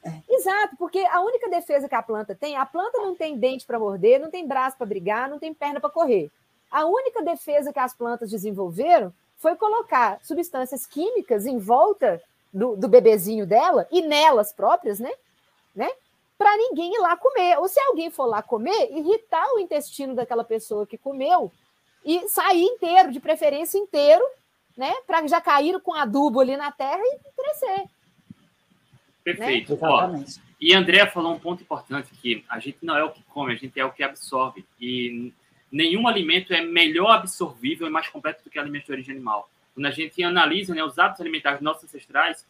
É. 0.03 0.11
Exato, 0.29 0.77
porque 0.77 0.99
a 0.99 1.21
única 1.21 1.49
defesa 1.49 1.89
que 1.89 1.95
a 1.95 2.01
planta 2.01 2.33
tem, 2.33 2.55
a 2.55 2.65
planta 2.65 2.97
não 2.99 3.13
tem 3.13 3.37
dente 3.37 3.65
para 3.65 3.77
morder, 3.77 4.19
não 4.19 4.31
tem 4.31 4.47
braço 4.47 4.77
para 4.77 4.87
brigar, 4.87 5.29
não 5.29 5.37
tem 5.37 5.53
perna 5.53 5.79
para 5.79 5.89
correr. 5.89 6.31
A 6.71 6.85
única 6.85 7.21
defesa 7.21 7.73
que 7.73 7.79
as 7.79 7.93
plantas 7.93 8.29
desenvolveram 8.29 9.13
foi 9.37 9.55
colocar 9.55 10.19
substâncias 10.23 10.85
químicas 10.85 11.45
em 11.45 11.57
volta 11.57 12.21
do, 12.53 12.75
do 12.75 12.87
bebezinho 12.87 13.45
dela 13.45 13.87
e 13.91 14.01
nelas 14.01 14.53
próprias, 14.53 14.99
né? 14.99 15.11
né? 15.75 15.89
Para 16.37 16.55
ninguém 16.57 16.93
ir 16.93 16.99
lá 16.99 17.17
comer. 17.17 17.57
Ou 17.59 17.67
se 17.67 17.79
alguém 17.79 18.09
for 18.09 18.25
lá 18.25 18.41
comer, 18.41 18.91
irritar 18.91 19.45
o 19.53 19.59
intestino 19.59 20.15
daquela 20.15 20.43
pessoa 20.43 20.87
que 20.87 20.97
comeu 20.97 21.51
e 22.05 22.27
sair 22.27 22.63
inteiro, 22.63 23.11
de 23.11 23.19
preferência 23.19 23.77
inteiro, 23.77 24.23
né? 24.77 24.93
Para 25.05 25.25
já 25.27 25.41
cair 25.41 25.79
com 25.81 25.93
adubo 25.93 26.39
ali 26.39 26.55
na 26.55 26.71
terra 26.71 27.01
e 27.01 27.19
crescer. 27.35 27.85
Perfeito. 29.23 29.73
Né? 29.73 29.79
Ó, 29.81 30.09
e 30.59 30.73
André 30.73 31.05
falou 31.07 31.33
um 31.33 31.39
ponto 31.39 31.63
importante 31.63 32.09
que 32.21 32.43
a 32.49 32.59
gente 32.59 32.79
não 32.81 32.97
é 32.97 33.03
o 33.03 33.11
que 33.11 33.23
come, 33.23 33.53
a 33.53 33.55
gente 33.55 33.79
é 33.79 33.85
o 33.85 33.91
que 33.91 34.03
absorve. 34.03 34.65
E 34.79 35.33
nenhum 35.71 36.07
alimento 36.07 36.53
é 36.53 36.61
melhor 36.61 37.11
absorvível 37.11 37.87
e 37.87 37.89
mais 37.89 38.07
completo 38.07 38.43
do 38.43 38.49
que 38.49 38.59
alimento 38.59 38.85
de 38.85 38.91
origem 38.91 39.15
animal. 39.15 39.49
Quando 39.73 39.85
a 39.85 39.91
gente 39.91 40.21
analisa 40.21 40.75
né, 40.75 40.83
os 40.83 40.99
hábitos 40.99 41.21
alimentares 41.21 41.59
dos 41.59 41.65
nossos 41.65 41.83
ancestrais, 41.85 42.45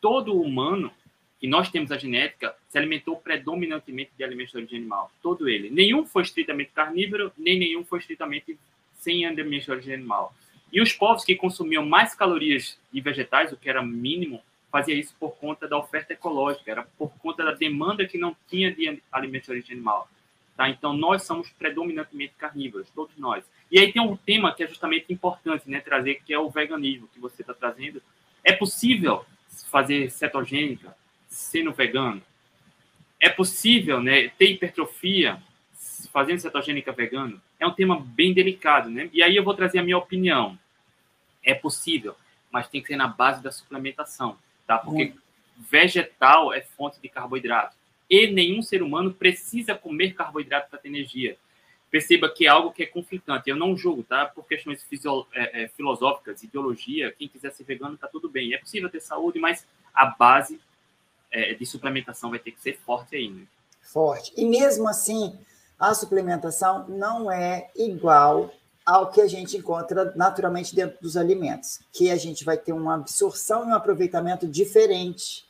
todo 0.00 0.40
humano 0.40 0.90
que 1.38 1.46
nós 1.46 1.70
temos 1.70 1.92
a 1.92 1.98
genética 1.98 2.56
se 2.68 2.78
alimentou 2.78 3.16
predominantemente 3.16 4.10
de 4.16 4.24
alimentos 4.24 4.52
de 4.52 4.58
origem 4.58 4.78
animal. 4.78 5.12
Todo 5.22 5.48
ele. 5.48 5.70
Nenhum 5.70 6.04
foi 6.04 6.22
estritamente 6.22 6.70
carnívoro, 6.74 7.32
nem 7.38 7.58
nenhum 7.58 7.84
foi 7.84 8.00
estritamente 8.00 8.58
sem 9.04 9.34
de 9.34 9.70
origem 9.70 9.94
animal. 9.94 10.34
E 10.72 10.80
os 10.80 10.92
povos 10.92 11.24
que 11.24 11.36
consumiam 11.36 11.84
mais 11.84 12.14
calorias 12.14 12.78
de 12.90 13.00
vegetais, 13.00 13.52
o 13.52 13.56
que 13.56 13.68
era 13.68 13.82
mínimo, 13.82 14.42
fazia 14.72 14.94
isso 14.94 15.14
por 15.20 15.36
conta 15.36 15.68
da 15.68 15.78
oferta 15.78 16.14
ecológica, 16.14 16.68
era 16.70 16.82
por 16.98 17.12
conta 17.18 17.44
da 17.44 17.52
demanda 17.52 18.06
que 18.06 18.18
não 18.18 18.34
tinha 18.48 18.74
de 18.74 19.00
alimentos 19.12 19.46
de 19.46 19.52
origem 19.52 19.76
animal. 19.76 20.08
Tá? 20.56 20.68
Então, 20.68 20.92
nós 20.92 21.22
somos 21.22 21.48
predominantemente 21.50 22.34
carnívoros, 22.38 22.88
todos 22.90 23.16
nós. 23.16 23.44
E 23.70 23.78
aí 23.78 23.92
tem 23.92 24.02
um 24.02 24.16
tema 24.16 24.52
que 24.52 24.64
é 24.64 24.66
justamente 24.66 25.12
importante 25.12 25.68
né, 25.68 25.80
trazer, 25.80 26.22
que 26.24 26.32
é 26.32 26.38
o 26.38 26.50
veganismo, 26.50 27.08
que 27.12 27.20
você 27.20 27.42
está 27.42 27.54
trazendo. 27.54 28.02
É 28.42 28.52
possível 28.52 29.24
fazer 29.70 30.10
cetogênica 30.10 30.96
sendo 31.28 31.72
vegano? 31.72 32.22
É 33.20 33.28
possível 33.28 34.00
né, 34.00 34.28
ter 34.28 34.50
hipertrofia 34.50 35.40
fazendo 36.12 36.40
cetogênica 36.40 36.92
vegano? 36.92 37.40
É 37.64 37.66
um 37.66 37.72
tema 37.72 37.98
bem 37.98 38.34
delicado, 38.34 38.90
né? 38.90 39.08
E 39.10 39.22
aí 39.22 39.34
eu 39.34 39.42
vou 39.42 39.54
trazer 39.54 39.78
a 39.78 39.82
minha 39.82 39.96
opinião. 39.96 40.58
É 41.42 41.54
possível, 41.54 42.14
mas 42.50 42.68
tem 42.68 42.82
que 42.82 42.88
ser 42.88 42.96
na 42.96 43.08
base 43.08 43.42
da 43.42 43.50
suplementação, 43.50 44.36
tá? 44.66 44.76
Porque 44.76 45.04
Muito. 45.04 45.22
vegetal 45.56 46.52
é 46.52 46.60
fonte 46.60 47.00
de 47.00 47.08
carboidrato 47.08 47.74
e 48.08 48.26
nenhum 48.26 48.60
ser 48.60 48.82
humano 48.82 49.14
precisa 49.14 49.74
comer 49.74 50.12
carboidrato 50.12 50.68
para 50.68 50.78
ter 50.78 50.88
energia. 50.88 51.38
Perceba 51.90 52.28
que 52.28 52.44
é 52.44 52.48
algo 52.48 52.70
que 52.70 52.82
é 52.82 52.86
conflitante. 52.86 53.48
Eu 53.48 53.56
não 53.56 53.74
julgo, 53.76 54.02
tá? 54.02 54.26
Por 54.26 54.46
questões 54.46 54.82
fisio, 54.82 55.26
é, 55.32 55.62
é, 55.62 55.68
filosóficas, 55.68 56.42
ideologia, 56.42 57.12
quem 57.12 57.28
quiser 57.28 57.50
ser 57.52 57.64
vegano 57.64 57.94
está 57.94 58.08
tudo 58.08 58.28
bem. 58.28 58.52
É 58.52 58.58
possível 58.58 58.90
ter 58.90 59.00
saúde, 59.00 59.38
mas 59.38 59.66
a 59.94 60.04
base 60.06 60.60
é, 61.30 61.54
de 61.54 61.64
suplementação 61.64 62.28
vai 62.28 62.38
ter 62.38 62.50
que 62.50 62.60
ser 62.60 62.76
forte 62.76 63.16
aí, 63.16 63.30
né? 63.30 63.44
Forte. 63.80 64.34
E 64.36 64.44
mesmo 64.44 64.86
assim, 64.86 65.38
a 65.90 65.94
suplementação 65.94 66.86
não 66.88 67.30
é 67.30 67.68
igual 67.76 68.50
ao 68.86 69.10
que 69.10 69.20
a 69.20 69.26
gente 69.26 69.56
encontra 69.56 70.12
naturalmente 70.16 70.74
dentro 70.74 70.98
dos 71.00 71.16
alimentos, 71.16 71.80
que 71.92 72.10
a 72.10 72.16
gente 72.16 72.44
vai 72.44 72.56
ter 72.56 72.72
uma 72.72 72.94
absorção 72.94 73.64
e 73.64 73.68
um 73.68 73.74
aproveitamento 73.74 74.46
diferente. 74.46 75.44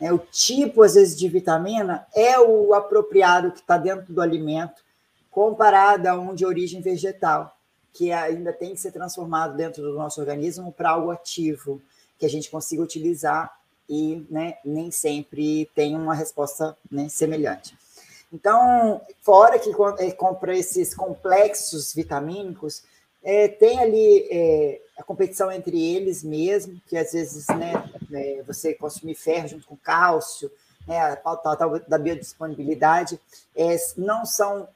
É, 0.00 0.12
o 0.12 0.18
tipo, 0.18 0.82
às 0.82 0.94
vezes, 0.94 1.18
de 1.18 1.28
vitamina 1.28 2.06
é 2.14 2.38
o 2.38 2.72
apropriado 2.74 3.50
que 3.50 3.60
está 3.60 3.76
dentro 3.76 4.12
do 4.12 4.20
alimento, 4.20 4.82
comparado 5.30 6.08
a 6.08 6.14
um 6.14 6.34
de 6.34 6.46
origem 6.46 6.80
vegetal, 6.80 7.56
que 7.92 8.12
ainda 8.12 8.52
tem 8.52 8.70
que 8.70 8.80
ser 8.80 8.92
transformado 8.92 9.56
dentro 9.56 9.82
do 9.82 9.94
nosso 9.94 10.20
organismo 10.20 10.72
para 10.72 10.90
algo 10.90 11.10
ativo, 11.10 11.82
que 12.16 12.26
a 12.26 12.30
gente 12.30 12.50
consiga 12.50 12.82
utilizar 12.82 13.58
e 13.88 14.24
né, 14.30 14.58
nem 14.64 14.90
sempre 14.90 15.68
tem 15.74 15.96
uma 15.96 16.14
resposta 16.14 16.76
né, 16.90 17.08
semelhante. 17.08 17.76
Então, 18.32 19.00
fora 19.22 19.58
que 19.58 19.70
é, 19.98 20.10
compra 20.12 20.56
esses 20.56 20.94
complexos 20.94 21.94
vitamínicos, 21.94 22.82
é, 23.22 23.48
tem 23.48 23.78
ali 23.80 24.28
é, 24.30 24.80
a 24.96 25.02
competição 25.02 25.50
entre 25.50 25.80
eles 25.80 26.22
mesmo, 26.22 26.80
que 26.86 26.96
às 26.96 27.12
vezes 27.12 27.46
né, 27.48 27.72
é, 28.12 28.42
você 28.42 28.74
consumir 28.74 29.14
ferro 29.14 29.48
junto 29.48 29.66
com 29.66 29.76
cálcio, 29.76 30.50
né, 30.86 30.98
a 30.98 31.16
pauta 31.16 31.56
da 31.88 31.98
biodisponibilidade, 31.98 33.20
é, 33.54 33.76
não 33.96 34.24
são 34.24 34.68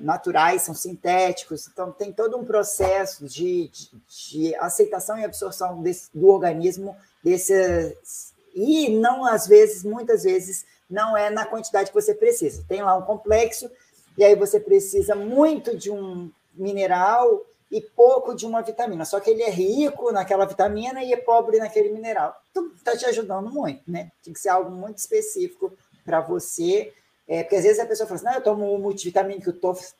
naturais, 0.00 0.60
são 0.60 0.74
sintéticos, 0.74 1.66
então 1.66 1.90
tem 1.90 2.12
todo 2.12 2.36
um 2.36 2.44
processo 2.44 3.24
de, 3.24 3.68
de, 3.68 3.90
de 4.18 4.54
aceitação 4.56 5.16
e 5.16 5.24
absorção 5.24 5.80
desse, 5.80 6.10
do 6.12 6.26
organismo 6.26 6.94
desses. 7.24 8.34
E 8.54 8.90
não, 8.98 9.24
às 9.24 9.46
vezes, 9.46 9.82
muitas 9.82 10.24
vezes, 10.24 10.66
não 10.90 11.16
é 11.16 11.30
na 11.30 11.46
quantidade 11.46 11.90
que 11.90 11.94
você 11.94 12.14
precisa. 12.14 12.64
Tem 12.68 12.82
lá 12.82 12.96
um 12.96 13.02
complexo, 13.02 13.70
e 14.18 14.24
aí 14.24 14.34
você 14.34 14.58
precisa 14.58 15.14
muito 15.14 15.76
de 15.76 15.90
um 15.90 16.30
mineral 16.54 17.46
e 17.70 17.80
pouco 17.80 18.34
de 18.34 18.44
uma 18.44 18.62
vitamina. 18.62 19.04
Só 19.04 19.20
que 19.20 19.30
ele 19.30 19.42
é 19.42 19.50
rico 19.50 20.10
naquela 20.10 20.44
vitamina 20.44 21.02
e 21.02 21.12
é 21.12 21.16
pobre 21.16 21.58
naquele 21.58 21.90
mineral. 21.90 22.36
Então, 22.50 22.70
está 22.74 22.96
te 22.96 23.06
ajudando 23.06 23.50
muito, 23.50 23.82
né? 23.86 24.10
Tem 24.24 24.32
que 24.32 24.40
ser 24.40 24.48
algo 24.48 24.70
muito 24.70 24.98
específico 24.98 25.72
para 26.04 26.20
você. 26.20 26.92
É, 27.28 27.44
porque 27.44 27.56
às 27.56 27.62
vezes 27.62 27.78
a 27.78 27.86
pessoa 27.86 28.08
fala 28.08 28.16
assim, 28.16 28.26
não, 28.26 28.34
eu 28.34 28.42
tomo 28.42 28.74
um 28.74 28.78
multivitamínico, 28.78 29.54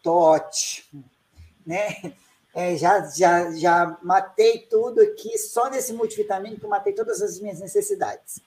ótimo, 0.05 1.05
né? 1.65 2.13
É, 2.53 2.77
já, 2.77 3.09
já, 3.09 3.53
já 3.53 3.97
matei 4.03 4.67
tudo 4.69 5.01
aqui, 5.01 5.39
só 5.39 5.71
nesse 5.71 5.93
multivitamínico 5.93 6.67
matei 6.67 6.93
todas 6.93 7.23
as 7.23 7.39
minhas 7.39 7.61
necessidades. 7.61 8.41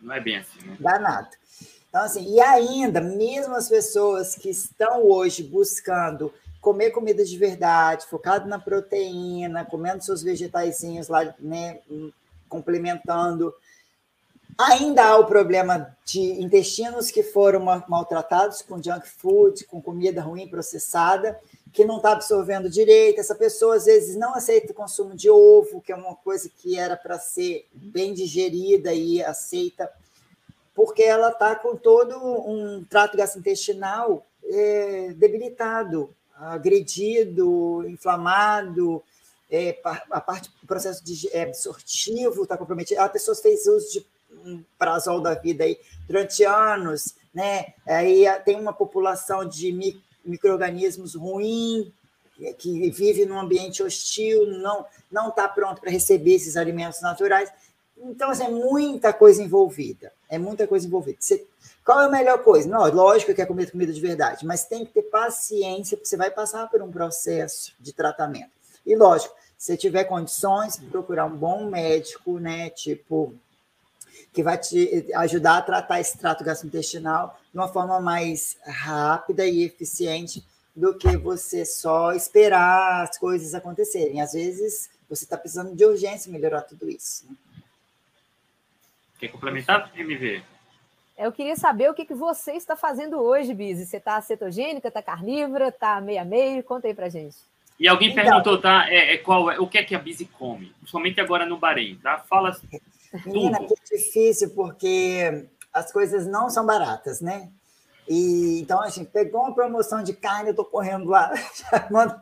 Não 0.00 0.14
é 0.14 0.20
bem 0.20 0.38
assim, 0.38 0.58
né? 0.64 0.78
Danado. 0.80 1.28
Então, 1.90 2.02
assim, 2.02 2.32
e 2.32 2.40
ainda, 2.40 3.00
mesmo 3.00 3.54
as 3.54 3.68
pessoas 3.68 4.36
que 4.36 4.48
estão 4.48 5.04
hoje 5.04 5.42
buscando 5.42 6.32
comer 6.60 6.92
comida 6.92 7.24
de 7.24 7.36
verdade, 7.36 8.06
focado 8.06 8.48
na 8.48 8.60
proteína, 8.60 9.64
comendo 9.64 10.04
seus 10.04 10.22
vegetaizinhos 10.22 11.08
lá, 11.08 11.34
né, 11.40 11.80
complementando, 12.48 13.52
ainda 14.56 15.04
há 15.04 15.18
o 15.18 15.26
problema 15.26 15.96
de 16.04 16.20
intestinos 16.20 17.10
que 17.10 17.24
foram 17.24 17.60
maltratados 17.88 18.62
com 18.62 18.80
junk 18.80 19.08
food, 19.08 19.64
com 19.64 19.82
comida 19.82 20.22
ruim 20.22 20.48
processada, 20.48 21.38
que 21.72 21.84
não 21.84 21.96
está 21.96 22.12
absorvendo 22.12 22.70
direito. 22.70 23.20
Essa 23.20 23.34
pessoa, 23.34 23.76
às 23.76 23.86
vezes, 23.86 24.16
não 24.16 24.34
aceita 24.34 24.72
o 24.72 24.74
consumo 24.74 25.14
de 25.14 25.28
ovo, 25.28 25.80
que 25.80 25.92
é 25.92 25.96
uma 25.96 26.14
coisa 26.14 26.48
que 26.48 26.78
era 26.78 26.96
para 26.96 27.18
ser 27.18 27.66
bem 27.72 28.12
digerida 28.12 28.92
e 28.92 29.22
aceita, 29.24 29.90
porque 30.80 31.02
ela 31.02 31.28
está 31.28 31.54
com 31.54 31.76
todo 31.76 32.16
um 32.18 32.82
trato 32.88 33.14
gastrointestinal 33.14 34.24
é, 34.42 35.12
debilitado, 35.14 36.08
agredido, 36.34 37.84
inflamado, 37.86 39.02
é, 39.50 39.78
a 40.10 40.20
parte 40.22 40.50
do 40.58 40.66
processo 40.66 41.04
de, 41.04 41.28
é, 41.36 41.42
absortivo 41.42 42.44
está 42.44 42.56
comprometido. 42.56 42.98
A 42.98 43.10
pessoa 43.10 43.36
fez 43.36 43.66
uso 43.66 43.92
de 43.92 44.06
um 44.42 44.64
prazol 44.78 45.20
da 45.20 45.34
vida 45.34 45.64
aí 45.64 45.78
durante 46.06 46.44
anos, 46.44 47.14
né? 47.34 47.74
Aí 47.86 48.24
tem 48.46 48.58
uma 48.58 48.72
população 48.72 49.46
de 49.46 50.00
micro-organismos 50.24 51.14
ruim, 51.14 51.92
que 52.56 52.90
vive 52.90 53.26
num 53.26 53.38
ambiente 53.38 53.82
hostil, 53.82 54.46
não 54.46 54.86
não 55.12 55.28
está 55.28 55.46
pronto 55.46 55.78
para 55.78 55.90
receber 55.90 56.36
esses 56.36 56.56
alimentos 56.56 57.02
naturais. 57.02 57.52
Então, 57.98 58.30
assim, 58.30 58.44
é 58.44 58.48
muita 58.48 59.12
coisa 59.12 59.42
envolvida. 59.42 60.10
É 60.30 60.38
muita 60.38 60.66
coisa 60.66 60.86
envolvida. 60.86 61.18
Você, 61.20 61.44
qual 61.84 62.00
é 62.00 62.06
a 62.06 62.08
melhor 62.08 62.42
coisa? 62.42 62.68
Não, 62.68 62.88
lógico 62.90 63.34
que 63.34 63.42
é 63.42 63.46
comer 63.46 63.70
comida 63.70 63.92
de 63.92 64.00
verdade, 64.00 64.46
mas 64.46 64.64
tem 64.64 64.86
que 64.86 64.92
ter 64.92 65.02
paciência, 65.02 65.96
porque 65.96 66.08
você 66.08 66.16
vai 66.16 66.30
passar 66.30 66.68
por 66.70 66.80
um 66.80 66.90
processo 66.90 67.74
de 67.80 67.92
tratamento. 67.92 68.50
E, 68.86 68.94
lógico, 68.94 69.34
se 69.58 69.76
tiver 69.76 70.04
condições, 70.04 70.76
procurar 70.90 71.26
um 71.26 71.36
bom 71.36 71.66
médico, 71.68 72.38
né? 72.38 72.70
Tipo, 72.70 73.34
que 74.32 74.42
vai 74.42 74.56
te 74.56 75.10
ajudar 75.14 75.58
a 75.58 75.62
tratar 75.62 76.00
esse 76.00 76.16
trato 76.16 76.44
gastrointestinal 76.44 77.38
de 77.52 77.58
uma 77.58 77.68
forma 77.68 78.00
mais 78.00 78.56
rápida 78.64 79.44
e 79.44 79.64
eficiente 79.64 80.44
do 80.74 80.96
que 80.96 81.16
você 81.16 81.64
só 81.64 82.12
esperar 82.12 83.02
as 83.02 83.18
coisas 83.18 83.54
acontecerem. 83.54 84.20
Às 84.20 84.32
vezes, 84.32 84.88
você 85.08 85.24
está 85.24 85.36
precisando 85.36 85.74
de 85.74 85.84
urgência 85.84 86.30
melhorar 86.30 86.62
tudo 86.62 86.88
isso. 86.88 87.26
Né? 87.28 87.36
Quer 89.20 89.28
complementar, 89.28 89.92
MV? 89.94 90.42
Eu 91.18 91.30
queria 91.30 91.54
saber 91.54 91.90
o 91.90 91.94
que, 91.94 92.06
que 92.06 92.14
você 92.14 92.52
está 92.52 92.74
fazendo 92.74 93.18
hoje, 93.18 93.52
Bizi. 93.52 93.84
Você 93.84 93.98
está 93.98 94.18
cetogênica, 94.22 94.88
está 94.88 95.02
carnívora, 95.02 95.68
está 95.68 96.00
meio 96.00 96.22
a 96.22 96.24
meio? 96.24 96.64
Conta 96.64 96.88
aí 96.88 96.94
para 96.94 97.10
gente. 97.10 97.36
E 97.78 97.86
alguém 97.86 98.10
então, 98.10 98.24
perguntou, 98.24 98.58
tá? 98.58 98.90
É, 98.90 99.14
é, 99.14 99.18
qual 99.18 99.50
é, 99.50 99.60
o 99.60 99.66
que 99.66 99.76
é 99.76 99.84
que 99.84 99.94
a 99.94 99.98
Bizi 99.98 100.24
come? 100.24 100.72
Principalmente 100.78 101.20
agora 101.20 101.44
no 101.44 101.58
Bahrein, 101.58 101.96
tá? 101.96 102.18
Fala 102.20 102.56
Menina, 103.26 103.58
tudo. 103.58 103.74
que 103.74 103.96
difícil, 103.96 104.54
porque 104.54 105.46
as 105.72 105.92
coisas 105.92 106.26
não 106.26 106.48
são 106.48 106.64
baratas, 106.64 107.20
né? 107.20 107.50
E, 108.08 108.60
então, 108.60 108.80
assim, 108.80 109.04
pegou 109.04 109.42
uma 109.42 109.54
promoção 109.54 110.02
de 110.02 110.14
carne, 110.14 110.48
eu 110.48 110.52
estou 110.52 110.64
correndo 110.64 111.10
lá, 111.10 111.30
mando, 111.92 112.18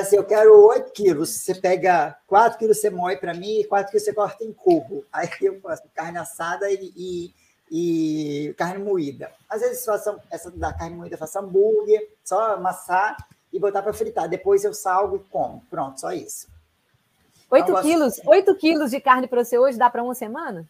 assim, 0.00 0.16
eu 0.16 0.24
quero 0.24 0.66
8 0.66 0.92
quilos, 0.92 1.30
você 1.30 1.54
pega 1.54 2.16
4 2.26 2.58
quilos, 2.58 2.80
você 2.80 2.90
moe 2.90 3.16
para 3.16 3.34
mim, 3.34 3.60
e 3.60 3.64
4 3.64 3.90
quilos 3.90 4.04
você 4.04 4.12
corta 4.12 4.44
em 4.44 4.52
cubo. 4.52 5.04
Aí 5.12 5.28
eu 5.42 5.60
faço 5.60 5.82
carne 5.94 6.18
assada 6.18 6.70
e, 6.70 6.92
e, 6.96 7.34
e 7.70 8.54
carne 8.54 8.82
moída. 8.82 9.30
Às 9.48 9.60
vezes, 9.60 9.84
faço, 9.84 10.18
essa 10.30 10.50
da 10.50 10.72
carne 10.72 10.96
moída, 10.96 11.14
eu 11.14 11.18
faço 11.18 11.38
hambúrguer, 11.38 12.16
só 12.24 12.54
amassar 12.54 13.16
e 13.52 13.58
botar 13.58 13.82
para 13.82 13.92
fritar. 13.92 14.28
Depois 14.28 14.64
eu 14.64 14.72
salgo 14.72 15.16
e 15.16 15.30
como. 15.30 15.62
Pronto, 15.70 16.00
só 16.00 16.12
isso. 16.12 16.48
8 17.50 17.70
então, 17.70 17.82
quilos, 17.82 18.20
8 18.24 18.54
quilos 18.56 18.90
de 18.90 19.00
carne 19.00 19.28
para 19.28 19.44
você 19.44 19.58
hoje 19.58 19.76
dá 19.76 19.90
para 19.90 20.02
uma 20.02 20.14
semana? 20.14 20.66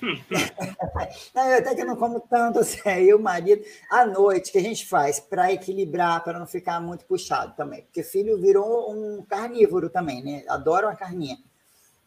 não, 1.34 1.48
eu 1.48 1.58
até 1.58 1.74
que 1.74 1.84
não 1.84 1.96
como 1.96 2.20
tanto 2.20 2.58
assim, 2.60 2.80
aí 2.84 3.12
o 3.12 3.18
marido, 3.18 3.64
à 3.90 4.06
noite, 4.06 4.50
que 4.50 4.58
a 4.58 4.62
gente 4.62 4.86
faz 4.86 5.20
para 5.20 5.52
equilibrar, 5.52 6.24
para 6.24 6.38
não 6.38 6.46
ficar 6.46 6.80
muito 6.80 7.04
puxado 7.04 7.54
também, 7.56 7.82
porque 7.82 8.02
filho 8.02 8.38
virou 8.38 8.90
um 8.92 9.22
carnívoro 9.24 9.90
também, 9.90 10.22
né? 10.22 10.44
Adora 10.48 10.86
uma 10.86 10.96
carninha. 10.96 11.38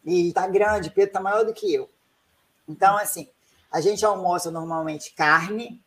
E 0.04 0.32
tá 0.32 0.46
grande, 0.46 0.90
Pedro 0.90 1.14
tá 1.14 1.20
maior 1.20 1.44
do 1.44 1.54
que 1.54 1.72
eu. 1.72 1.88
Então, 2.68 2.96
assim, 2.96 3.28
a 3.70 3.80
gente 3.80 4.04
almoça 4.04 4.50
normalmente 4.50 5.14
carne, 5.14 5.80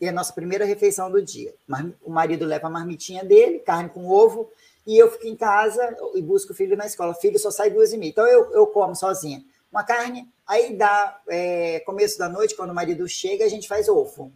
é 0.00 0.08
a 0.08 0.12
nossa 0.12 0.32
primeira 0.32 0.64
refeição 0.64 1.10
do 1.10 1.22
dia. 1.22 1.54
O 2.02 2.10
marido 2.10 2.44
leva 2.44 2.66
a 2.66 2.70
marmitinha 2.70 3.24
dele, 3.24 3.60
carne 3.60 3.88
com 3.88 4.08
ovo, 4.08 4.50
e 4.84 4.98
eu 4.98 5.10
fico 5.10 5.28
em 5.28 5.36
casa 5.36 5.96
e 6.14 6.20
busco 6.20 6.52
o 6.52 6.56
filho 6.56 6.76
na 6.76 6.86
escola. 6.86 7.12
O 7.12 7.20
filho 7.20 7.38
só 7.38 7.52
sai 7.52 7.70
duas 7.70 7.92
e 7.92 7.96
meia. 7.96 8.10
Então 8.10 8.26
eu, 8.26 8.52
eu 8.52 8.66
como 8.66 8.96
sozinha 8.96 9.44
uma 9.72 9.82
carne, 9.82 10.30
aí 10.46 10.76
dá 10.76 11.20
é, 11.28 11.80
começo 11.80 12.18
da 12.18 12.28
noite, 12.28 12.54
quando 12.54 12.70
o 12.70 12.74
marido 12.74 13.08
chega, 13.08 13.44
a 13.44 13.48
gente 13.48 13.66
faz 13.66 13.88
ovo. 13.88 14.30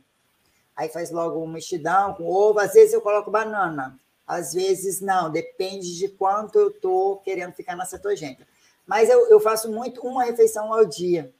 Aí 0.74 0.88
faz 0.88 1.10
logo 1.10 1.38
um 1.38 1.46
mexidão 1.46 2.14
com 2.14 2.24
ovo. 2.24 2.58
Às 2.58 2.72
vezes 2.72 2.94
eu 2.94 3.02
coloco 3.02 3.30
banana, 3.30 3.98
às 4.26 4.54
vezes 4.54 5.00
não, 5.00 5.30
depende 5.30 5.96
de 5.96 6.08
quanto 6.08 6.58
eu 6.58 6.68
estou 6.68 7.18
querendo 7.18 7.52
ficar 7.52 7.76
na 7.76 7.84
cetogênica. 7.84 8.46
Mas 8.86 9.10
eu, 9.10 9.28
eu 9.28 9.38
faço 9.38 9.70
muito 9.70 10.00
uma 10.00 10.24
refeição 10.24 10.72
ao 10.72 10.84
dia. 10.84 11.32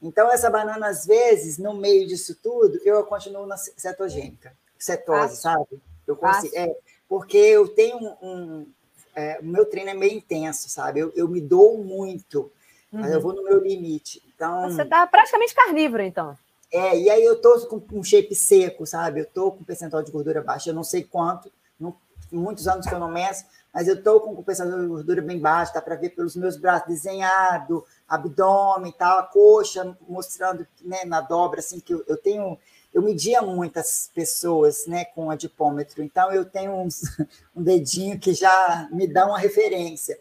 Então, 0.00 0.30
essa 0.30 0.50
banana, 0.50 0.88
às 0.88 1.06
vezes, 1.06 1.58
no 1.58 1.74
meio 1.74 2.06
disso 2.06 2.36
tudo, 2.42 2.80
eu 2.84 3.04
continuo 3.04 3.46
na 3.46 3.56
cetogênica, 3.56 4.52
cetose, 4.78 5.36
sabe? 5.36 5.80
Eu 6.06 6.16
consigo, 6.16 6.56
é, 6.56 6.74
porque 7.08 7.36
eu 7.36 7.68
tenho 7.68 7.98
um, 7.98 8.16
um 8.20 8.66
é, 9.14 9.38
o 9.40 9.44
meu 9.44 9.64
treino 9.64 9.90
é 9.90 9.94
meio 9.94 10.14
intenso, 10.14 10.68
sabe? 10.68 11.00
Eu, 11.00 11.12
eu 11.14 11.28
me 11.28 11.40
dou 11.40 11.78
muito, 11.78 12.50
uhum. 12.92 13.00
mas 13.00 13.12
eu 13.12 13.20
vou 13.20 13.32
no 13.32 13.42
meu 13.42 13.58
limite. 13.58 14.22
Então, 14.34 14.70
Você 14.70 14.84
tá 14.84 15.06
praticamente 15.06 15.54
carnívoro, 15.54 16.02
então. 16.02 16.36
É, 16.72 16.98
e 16.98 17.10
aí 17.10 17.22
eu 17.22 17.40
tô 17.40 17.58
com 17.66 17.82
um 17.92 18.02
shape 18.02 18.34
seco, 18.34 18.86
sabe? 18.86 19.20
Eu 19.20 19.26
tô 19.26 19.52
com 19.52 19.64
percentual 19.64 20.02
de 20.02 20.10
gordura 20.10 20.42
baixo, 20.42 20.70
eu 20.70 20.74
não 20.74 20.84
sei 20.84 21.04
quanto, 21.04 21.52
não, 21.78 21.94
muitos 22.30 22.66
anos 22.66 22.86
que 22.86 22.94
eu 22.94 22.98
não 22.98 23.10
meço, 23.10 23.44
mas 23.72 23.88
eu 23.88 24.02
tô 24.02 24.20
com 24.20 24.32
um 24.32 24.42
percentual 24.42 24.80
de 24.80 24.86
gordura 24.86 25.20
bem 25.20 25.38
baixo, 25.38 25.74
dá 25.74 25.82
para 25.82 25.96
ver 25.96 26.10
pelos 26.10 26.34
meus 26.34 26.56
braços 26.56 26.88
desenhado, 26.88 27.84
abdômen 28.08 28.90
e 28.90 28.94
tal, 28.94 29.18
a 29.18 29.22
coxa 29.24 29.96
mostrando 30.08 30.66
né, 30.82 31.04
na 31.04 31.20
dobra, 31.20 31.60
assim, 31.60 31.78
que 31.78 31.92
eu, 31.92 32.04
eu 32.06 32.16
tenho 32.16 32.58
eu 32.92 33.00
media 33.00 33.40
muitas 33.40 34.10
pessoas 34.14 34.86
né, 34.86 35.04
com 35.04 35.30
adipômetro, 35.30 36.02
então 36.02 36.30
eu 36.30 36.44
tenho 36.44 36.72
uns, 36.72 37.02
um 37.56 37.62
dedinho 37.62 38.18
que 38.18 38.34
já 38.34 38.88
me 38.92 39.06
dá 39.06 39.26
uma 39.26 39.38
referência. 39.38 40.18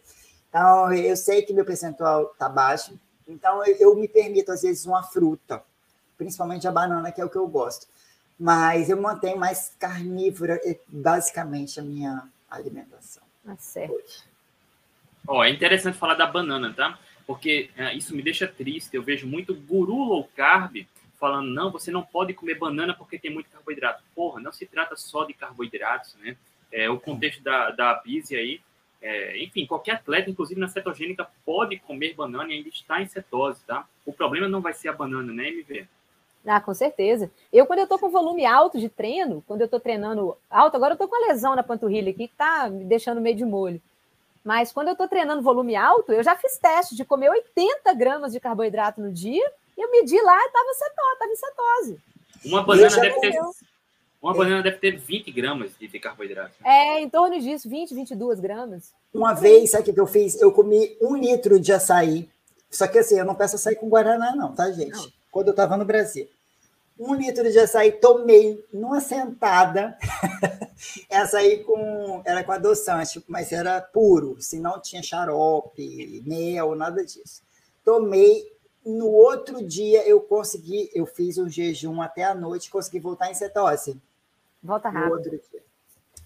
Então, 0.52 0.94
eu 0.94 1.16
sei 1.16 1.44
que 1.44 1.54
meu 1.54 1.64
percentual 1.64 2.30
está 2.34 2.50
baixo, 2.50 3.00
então 3.26 3.66
eu, 3.66 3.78
eu, 3.78 3.96
me 3.96 4.06
permito, 4.06 4.52
às 4.52 4.64
vezes, 4.64 4.86
uma 4.86 5.02
fruta, 5.02 5.64
principalmente 6.18 6.68
a 6.68 6.72
banana, 6.72 7.10
que 7.10 7.22
é 7.22 7.26
o 7.26 7.30
que 7.30 7.38
eu 7.38 7.48
gosto. 7.48 7.88
Mas 8.38 8.90
eu 8.90 9.02
mantenho 9.02 9.38
mais 9.38 9.74
carnívora, 9.80 10.60
basicamente, 10.90 11.80
a 11.80 11.84
minha 11.84 12.28
alimentação. 12.50 13.24
Ah, 13.48 13.56
certo. 13.58 14.26
Ó, 15.26 15.42
é 15.42 15.50
interessante 15.50 15.98
falar 15.98 16.16
da 16.16 16.28
banana, 16.28 16.74
tá? 16.74 17.00
Porque 17.26 17.70
é, 17.78 17.94
isso 17.94 18.14
me 18.14 18.22
deixa 18.22 18.46
triste. 18.46 18.94
Eu 18.94 19.04
vejo 19.04 19.26
muito 19.26 19.56
guru 19.56 20.04
low 20.04 20.30
carb 20.36 20.86
falando, 21.18 21.50
não, 21.50 21.72
você 21.72 21.92
não 21.92 22.02
pode 22.02 22.34
comer 22.34 22.58
banana 22.58 22.94
porque 22.94 23.18
tem 23.18 23.32
muito 23.32 23.50
carboidrato. 23.50 24.04
Porra, 24.14 24.42
não 24.42 24.52
se 24.52 24.66
trata 24.66 24.98
só 24.98 25.24
de 25.24 25.34
carboidratos, 25.34 26.16
né? 26.16 26.36
É, 26.72 26.90
o 26.90 27.00
contexto 27.00 27.42
da, 27.42 27.70
da 27.72 27.94
bise 27.96 28.36
aí, 28.36 28.60
é, 29.02 29.42
enfim, 29.44 29.66
qualquer 29.66 29.94
atleta, 29.94 30.30
inclusive 30.30 30.60
na 30.60 30.68
cetogênica, 30.68 31.28
pode 31.46 31.78
comer 31.80 32.14
banana 32.14 32.52
e 32.52 32.58
ainda 32.58 32.70
está 32.70 33.02
em 33.02 33.08
cetose, 33.08 33.64
tá? 33.66 33.86
O 34.06 34.14
problema 34.14 34.48
não 34.48 34.62
vai 34.62 34.74
ser 34.74 34.90
a 34.90 34.94
banana, 34.94 35.34
né, 35.34 35.50
MV? 35.50 35.88
Ah, 36.46 36.60
com 36.60 36.74
certeza. 36.74 37.32
Eu, 37.54 37.66
quando 37.66 37.80
eu 37.80 37.88
tô 37.88 38.00
com 38.00 38.10
volume 38.10 38.46
alto 38.46 38.80
de 38.80 38.90
treino, 38.90 39.44
quando 39.48 39.62
eu 39.62 39.68
tô 39.68 39.80
treinando 39.80 40.36
alto, 40.50 40.76
agora 40.76 40.94
eu 40.94 40.98
tô 40.98 41.08
com 41.08 41.16
a 41.16 41.28
lesão 41.28 41.56
na 41.56 41.64
panturrilha 41.64 42.12
aqui 42.12 42.28
que 42.28 42.36
tá 42.36 42.70
me 42.70 42.84
deixando 42.84 43.22
meio 43.22 43.36
de 43.36 43.46
molho. 43.46 43.82
Mas 44.44 44.72
quando 44.72 44.88
eu 44.88 44.96
tô 44.96 45.08
treinando 45.08 45.44
volume 45.44 45.76
alto, 45.76 46.12
eu 46.12 46.24
já 46.24 46.36
fiz 46.36 46.58
teste 46.58 46.96
de 46.96 47.06
comer 47.06 47.30
80 47.30 47.94
gramas 47.94 48.32
de 48.32 48.40
carboidrato 48.40 49.00
no 49.00 49.12
dia 49.12 49.52
eu 49.82 49.92
medi 49.92 50.20
lá 50.22 50.38
e 50.38 50.46
estava 50.46 50.74
cetose, 50.74 51.14
estava 51.14 51.32
em 51.32 51.36
cetose. 51.36 52.00
Uma 52.46 52.64
banana 52.64 52.98
deve 52.98 53.20
ter. 53.20 53.40
Uma 54.22 54.36
banana 54.36 54.62
deve 54.62 54.78
ter 54.78 54.98
20 54.98 55.32
gramas 55.32 55.72
de 55.80 56.00
carboidrato. 56.00 56.54
É, 56.64 57.02
em 57.02 57.10
torno 57.10 57.40
disso, 57.40 57.68
20, 57.68 57.96
22 57.96 58.40
gramas. 58.40 58.94
Uma 59.12 59.34
vez, 59.34 59.72
sabe 59.72 59.90
o 59.90 59.94
que 59.94 60.00
eu 60.00 60.06
fiz? 60.06 60.40
Eu 60.40 60.52
comi 60.52 60.96
um 61.02 61.16
litro 61.16 61.60
de 61.60 61.74
açaí. 61.74 62.30
Só 62.70 62.88
que 62.88 63.00
assim, 63.00 63.18
eu 63.18 63.26
não 63.26 63.34
peço 63.34 63.56
açaí 63.56 63.76
com 63.76 63.90
Guaraná, 63.90 64.36
não, 64.36 64.54
tá, 64.54 64.72
gente? 64.72 64.92
Não. 64.92 65.12
Quando 65.32 65.48
eu 65.48 65.52
estava 65.52 65.76
no 65.76 65.86
Brasil. 65.86 66.30
Um 67.00 67.16
litro 67.16 67.52
de 67.52 67.58
açaí, 67.58 67.94
tomei 67.94 68.64
numa 68.72 69.02
sentada. 69.02 69.98
açaí 71.12 71.64
com. 71.64 72.22
Era 72.24 72.44
com 72.44 72.52
adoçante, 72.52 73.24
mas 73.28 73.52
era 73.52 73.82
puro. 73.82 74.38
Se 74.40 74.60
não 74.60 74.80
tinha 74.80 75.02
xarope, 75.02 76.22
mel, 76.28 76.76
nada 76.76 77.04
disso. 77.04 77.42
Tomei 77.84 78.52
no 78.86 79.08
outro 79.08 79.66
dia 79.66 80.08
eu 80.08 80.22
consegui, 80.22 80.90
eu 80.94 81.06
fiz 81.06 81.38
um 81.38 81.50
jejum 81.50 82.02
até 82.02 82.24
a 82.24 82.36
noite, 82.36 82.70
consegui 82.70 83.00
voltar 83.00 83.30
em 83.30 83.34
cetose. 83.34 84.00
Volta 84.64 84.90
rápido. 84.90 85.42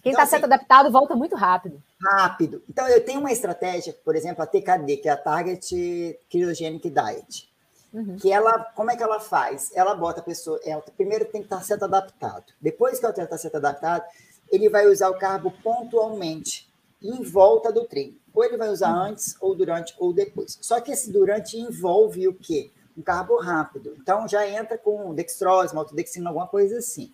Quem 0.05 0.11
está 0.11 0.23
então, 0.23 0.37
assim, 0.37 0.45
adaptado 0.45 0.91
volta 0.91 1.15
muito 1.15 1.35
rápido. 1.35 1.81
Rápido. 1.99 2.61
Então 2.69 2.87
eu 2.87 3.03
tenho 3.03 3.19
uma 3.19 3.31
estratégia, 3.31 3.91
por 4.05 4.15
exemplo, 4.15 4.43
a 4.43 4.45
TKD, 4.45 4.97
que 4.97 5.09
é 5.09 5.11
a 5.11 5.17
Target 5.17 6.19
Ketogenic 6.29 6.89
Diet. 6.89 7.49
Uhum. 7.91 8.17
Que 8.17 8.31
ela, 8.31 8.59
como 8.75 8.91
é 8.91 8.95
que 8.97 9.01
ela 9.01 9.19
faz? 9.19 9.71
Ela 9.73 9.95
bota 9.95 10.19
a 10.19 10.23
pessoa, 10.23 10.59
ela 10.63 10.83
primeiro 10.95 11.25
tem 11.25 11.41
que 11.41 11.47
estar 11.47 11.63
sendo 11.63 11.85
adaptado. 11.85 12.53
Depois 12.61 12.99
que 12.99 13.05
o 13.05 13.09
atleta 13.09 13.35
está 13.35 13.49
sendo 13.49 13.55
adaptado, 13.55 14.03
ele 14.51 14.69
vai 14.69 14.85
usar 14.85 15.09
o 15.09 15.17
carbo 15.17 15.51
pontualmente 15.63 16.69
em 17.01 17.23
volta 17.23 17.71
do 17.71 17.85
treino. 17.85 18.17
Ou 18.33 18.43
ele 18.43 18.57
vai 18.57 18.69
usar 18.69 18.93
antes, 18.93 19.35
ou 19.39 19.55
durante, 19.55 19.95
ou 19.97 20.13
depois. 20.13 20.57
Só 20.61 20.81
que 20.81 20.91
esse 20.91 21.11
durante 21.11 21.57
envolve 21.57 22.27
o 22.27 22.33
quê? 22.33 22.69
Um 22.97 23.01
carbo 23.01 23.39
rápido. 23.39 23.95
Então 23.99 24.27
já 24.27 24.47
entra 24.47 24.77
com 24.77 25.15
dextrose, 25.15 25.73
maltodextrina, 25.73 26.29
alguma 26.29 26.47
coisa 26.47 26.77
assim. 26.77 27.13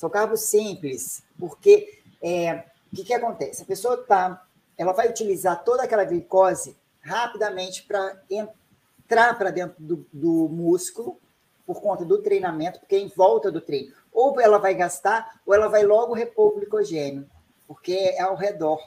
São 0.00 0.08
carbos 0.08 0.40
simples, 0.40 1.22
porque 1.38 2.00
é, 2.22 2.64
o 2.90 2.96
que, 2.96 3.04
que 3.04 3.12
acontece? 3.12 3.62
A 3.62 3.66
pessoa 3.66 3.98
tá, 3.98 4.46
ela 4.78 4.94
vai 4.94 5.10
utilizar 5.10 5.62
toda 5.62 5.82
aquela 5.82 6.04
glicose 6.04 6.74
rapidamente 7.02 7.82
para 7.82 8.18
entrar 8.30 9.36
para 9.36 9.50
dentro 9.50 9.76
do, 9.78 10.06
do 10.10 10.48
músculo 10.48 11.18
por 11.66 11.82
conta 11.82 12.02
do 12.02 12.16
treinamento, 12.16 12.80
porque 12.80 12.96
é 12.96 12.98
em 12.98 13.08
volta 13.08 13.52
do 13.52 13.60
treino. 13.60 13.92
Ou 14.10 14.40
ela 14.40 14.56
vai 14.56 14.74
gastar, 14.74 15.38
ou 15.44 15.52
ela 15.52 15.68
vai 15.68 15.82
logo 15.84 16.14
repor 16.14 16.46
o 16.46 16.56
glicogênio, 16.56 17.28
porque 17.68 17.92
é 17.92 18.22
ao 18.22 18.36
redor. 18.36 18.80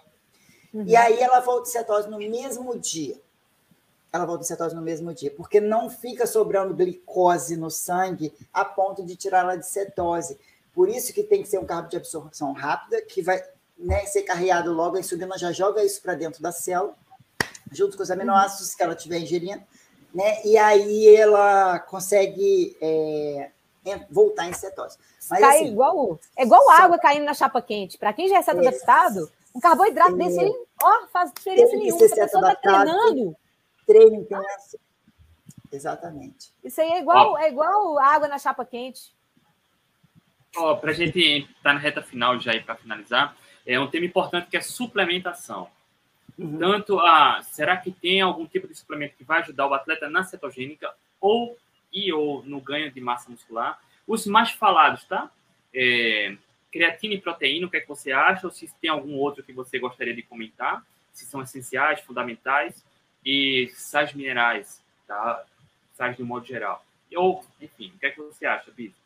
Uhum. 0.74 0.84
E 0.88 0.96
aí 0.96 1.20
ela 1.22 1.42
volta 1.42 1.70
em 1.70 1.74
cetose 1.74 2.10
no 2.10 2.18
mesmo 2.18 2.76
dia. 2.80 3.22
Ela 4.12 4.26
volta 4.26 4.44
em 4.44 4.48
cetose 4.48 4.74
no 4.74 4.82
mesmo 4.82 5.14
dia, 5.14 5.30
porque 5.30 5.62
não 5.62 5.92
fica 5.92 6.26
sobrando 6.26 6.74
glicose 6.74 7.56
no 7.56 7.70
sangue 7.70 8.34
a 8.52 8.66
ponto 8.66 9.06
de 9.06 9.16
tirar 9.16 9.42
ela 9.42 9.56
de 9.56 9.68
cetose. 9.68 10.40
Por 10.74 10.90
isso 10.90 11.14
que 11.14 11.24
tem 11.24 11.42
que 11.42 11.48
ser 11.48 11.60
um 11.60 11.66
carbo 11.66 11.88
de 11.88 11.98
absorção 11.98 12.52
rápida, 12.52 13.02
que 13.04 13.22
vai 13.22 13.42
né, 13.78 14.06
ser 14.06 14.24
carreado 14.24 14.74
logo, 14.74 14.98
a 14.98 15.00
insulina 15.00 15.38
já 15.38 15.52
joga 15.52 15.84
isso 15.84 16.02
para 16.02 16.16
dentro 16.16 16.42
da 16.42 16.52
célula, 16.52 16.96
junto 17.72 17.96
com 17.96 18.04
os 18.04 18.12
aminoácidos 18.12 18.74
que 18.74 18.84
ela 18.84 18.94
estiver 18.94 19.20
ingerindo, 19.20 19.64
né? 20.14 20.44
E 20.46 20.58
aí 20.58 21.16
ela 21.16 21.80
consegue 21.80 22.76
é, 22.82 23.52
voltar 24.10 24.48
em 24.48 24.54
cetose. 24.54 24.98
Mas, 25.30 25.40
Cai 25.40 25.56
assim, 25.58 25.72
igual, 25.72 26.20
é 26.36 26.44
igual 26.44 26.70
água 26.70 26.98
caindo 26.98 27.26
na 27.26 27.34
chapa 27.34 27.62
quente. 27.62 27.98
Para 27.98 28.14
quem 28.14 28.28
já 28.28 28.40
é 28.40 28.42
certo 28.42 28.60
adaptado, 28.60 29.32
um 29.56 29.60
carboidrato 29.60 30.16
desse 30.16 30.40
aí, 30.40 30.54
ó, 30.82 31.08
faz 31.08 31.32
diferença 31.34 31.76
nenhuma. 31.76 32.08
Se 32.08 32.20
a 32.20 32.24
pessoa 32.26 32.52
está 32.52 32.56
treinando. 32.56 33.36
Treino 33.86 34.16
intenso. 34.16 34.80
Exatamente. 35.72 36.54
Isso 36.64 36.80
aí 36.80 36.92
é 36.92 37.00
igual, 37.00 37.38
é 37.38 37.50
igual 37.50 38.00
água 38.00 38.28
na 38.28 38.38
chapa 38.38 38.64
quente. 38.64 39.14
Ó, 40.56 40.76
para 40.76 40.92
a 40.92 40.94
gente 40.94 41.20
estar 41.20 41.50
tá 41.64 41.74
na 41.74 41.80
reta 41.80 42.02
final 42.02 42.40
já 42.40 42.60
para 42.62 42.76
finalizar, 42.76 43.36
é 43.66 43.80
um 43.80 43.88
tema 43.88 44.06
importante 44.06 44.50
que 44.50 44.58
é 44.58 44.62
suplementação. 44.62 45.70
Uhum. 46.38 46.58
Tanto 46.58 47.00
a, 47.00 47.42
será 47.44 47.78
que 47.78 47.92
tem 47.92 48.22
algum 48.22 48.46
tipo 48.46 48.68
de 48.68 48.76
suplemento 48.76 49.16
que 49.16 49.24
vai 49.24 49.42
ajudar 49.42 49.68
o 49.68 49.74
atleta 49.74 50.10
na 50.10 50.24
cetogênica 50.24 50.94
ou 51.20 51.58
e 51.92 52.12
ou 52.12 52.44
no 52.44 52.60
ganho 52.60 52.92
de 52.92 53.00
massa 53.00 53.30
muscular? 53.30 53.80
Os 54.08 54.26
mais 54.26 54.52
falados, 54.52 55.04
tá? 55.06 55.30
É, 55.74 56.36
creatina 56.72 57.14
e 57.14 57.22
proteína, 57.22 57.68
o 57.68 57.70
que 57.70 57.78
é 57.78 57.82
que 57.82 57.88
você 57.88 58.12
acha? 58.12 58.48
Ou 58.48 58.52
se 58.52 58.68
tem 58.82 58.90
algum 58.90 59.16
outro 59.16 59.44
que 59.44 59.54
você 59.54 59.80
gostaria 59.80 60.14
de 60.14 60.24
comentar? 60.24 60.84
Se 61.12 61.26
são 61.26 61.42
essenciais, 61.42 62.02
fundamentais? 62.02 62.84
E 63.26 63.72
sais 63.74 64.14
minerais, 64.14 64.84
tá? 65.08 65.46
Sais 65.94 66.18
de 66.18 66.24
um 66.24 66.26
modo 66.26 66.46
geral. 66.46 66.84
Ou, 67.16 67.46
enfim, 67.62 67.94
o 67.96 68.00
que 68.00 68.08
é 68.08 68.10
que 68.10 68.20
você 68.20 68.46
acha, 68.46 68.72
Bito? 68.72 69.03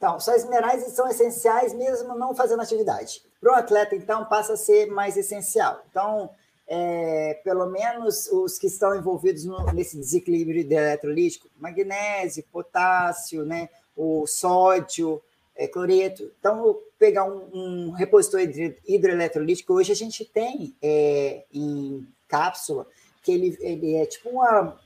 Então, 0.00 0.18
sais 0.18 0.44
minerais 0.44 0.82
são 0.94 1.06
essenciais 1.10 1.74
mesmo 1.74 2.16
não 2.16 2.34
fazendo 2.34 2.62
atividade. 2.62 3.22
Para 3.38 3.52
o 3.52 3.54
atleta, 3.54 3.94
então, 3.94 4.24
passa 4.24 4.54
a 4.54 4.56
ser 4.56 4.86
mais 4.86 5.14
essencial. 5.14 5.82
Então, 5.90 6.30
é, 6.66 7.38
pelo 7.44 7.66
menos 7.66 8.26
os 8.32 8.58
que 8.58 8.66
estão 8.66 8.94
envolvidos 8.94 9.44
no, 9.44 9.62
nesse 9.74 9.98
desequilíbrio 9.98 10.64
de 10.64 10.74
eletrolítico, 10.74 11.50
magnésio, 11.58 12.42
potássio, 12.50 13.44
né, 13.44 13.68
o 13.94 14.26
sódio, 14.26 15.20
é, 15.54 15.68
cloreto. 15.68 16.32
Então, 16.40 16.80
pegar 16.98 17.24
um, 17.24 17.50
um 17.52 17.90
repositor 17.90 18.40
hidroeletrolítico. 18.40 19.74
Hoje 19.74 19.92
a 19.92 19.96
gente 19.96 20.24
tem 20.24 20.74
é, 20.80 21.44
em 21.52 22.08
cápsula, 22.26 22.86
que 23.22 23.32
ele, 23.32 23.58
ele 23.60 23.96
é 23.96 24.06
tipo 24.06 24.30
uma 24.30 24.80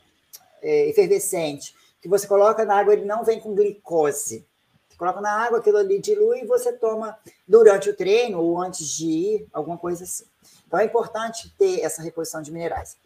é, 0.61 0.89
efervescente, 0.89 1.73
que 2.03 2.09
você 2.09 2.27
coloca 2.27 2.65
na 2.65 2.81
água, 2.81 2.95
ele 2.95 3.05
não 3.05 3.23
vem 3.24 3.39
com 3.39 3.55
glicose. 3.55 4.45
Coloca 5.05 5.20
na 5.20 5.32
água, 5.32 5.59
aquilo 5.59 5.76
ali 5.76 6.01
dilui 6.01 6.40
e 6.40 6.47
você 6.47 6.72
toma 6.72 7.18
durante 7.47 7.90
o 7.90 7.94
treino 7.94 8.40
ou 8.40 8.59
antes 8.59 8.89
de 8.89 9.06
ir, 9.06 9.48
alguma 9.52 9.76
coisa 9.76 10.05
assim. 10.05 10.24
Então 10.66 10.81
é 10.81 10.86
importante 10.86 11.55
ter 11.59 11.81
essa 11.81 12.01
reposição 12.01 12.40
de 12.40 12.51
minerais. 12.51 12.97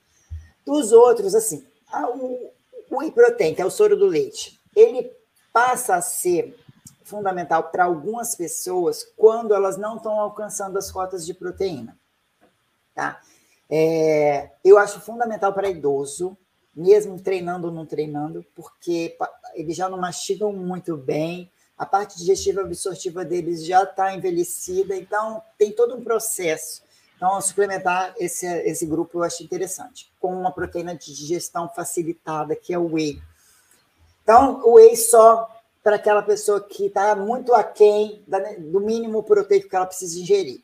Dos 0.65 0.93
outros, 0.93 1.35
assim, 1.35 1.67
o, 1.93 2.53
o 2.89 2.99
whey 3.01 3.11
protein, 3.11 3.53
que 3.53 3.61
é 3.61 3.67
o 3.67 3.71
soro 3.71 3.97
do 3.97 4.07
leite, 4.07 4.61
ele 4.77 5.11
passa 5.53 5.97
a 5.97 6.01
ser 6.01 6.57
fundamental 7.03 7.65
para 7.65 7.87
algumas 7.87 8.37
pessoas 8.37 9.05
quando 9.17 9.53
elas 9.53 9.77
não 9.77 9.97
estão 9.97 10.21
alcançando 10.21 10.79
as 10.79 10.93
cotas 10.93 11.27
de 11.27 11.35
proteína. 11.35 11.99
Tá? 12.95 13.21
É, 13.69 14.53
eu 14.65 14.79
acho 14.79 15.01
fundamental 15.01 15.53
para 15.53 15.69
idoso, 15.69 16.39
mesmo 16.77 17.21
treinando 17.21 17.67
ou 17.67 17.73
não 17.73 17.85
treinando, 17.85 18.47
porque 18.55 19.17
eles 19.55 19.77
já 19.77 19.89
não 19.89 19.99
mastigam 19.99 20.53
muito 20.53 20.97
bem, 20.97 21.51
a 21.79 21.87
parte 21.87 22.19
digestiva 22.19 22.63
absortiva 22.63 23.25
deles 23.25 23.65
já 23.65 23.85
está 23.85 24.13
envelhecida, 24.13 24.97
então 24.97 25.41
tem 25.57 25.71
todo 25.71 25.95
um 25.95 26.03
processo 26.03 26.83
Então, 27.17 27.41
suplementar 27.41 28.15
esse, 28.19 28.47
esse 28.47 28.85
grupo 28.85 29.19
eu 29.19 29.23
acho 29.23 29.43
interessante, 29.43 30.13
com 30.21 30.35
uma 30.35 30.53
proteína 30.53 30.95
de 30.95 31.15
digestão 31.15 31.69
facilitada, 31.69 32.57
que 32.57 32.75
é 32.75 32.79
o 32.79 32.93
whey. 32.93 33.21
Então, 34.23 34.61
o 34.65 34.75
whey 34.75 34.97
só 34.97 35.49
para 35.83 35.97
aquela 35.97 36.23
pessoa 36.23 36.61
que 36.61 36.87
está 36.87 37.15
muito 37.17 37.55
aquém 37.55 38.25
do 38.59 38.81
mínimo 38.81 39.23
proteico 39.23 39.69
que 39.69 39.77
ela 39.77 39.87
precisa 39.87 40.19
ingerir. 40.21 40.61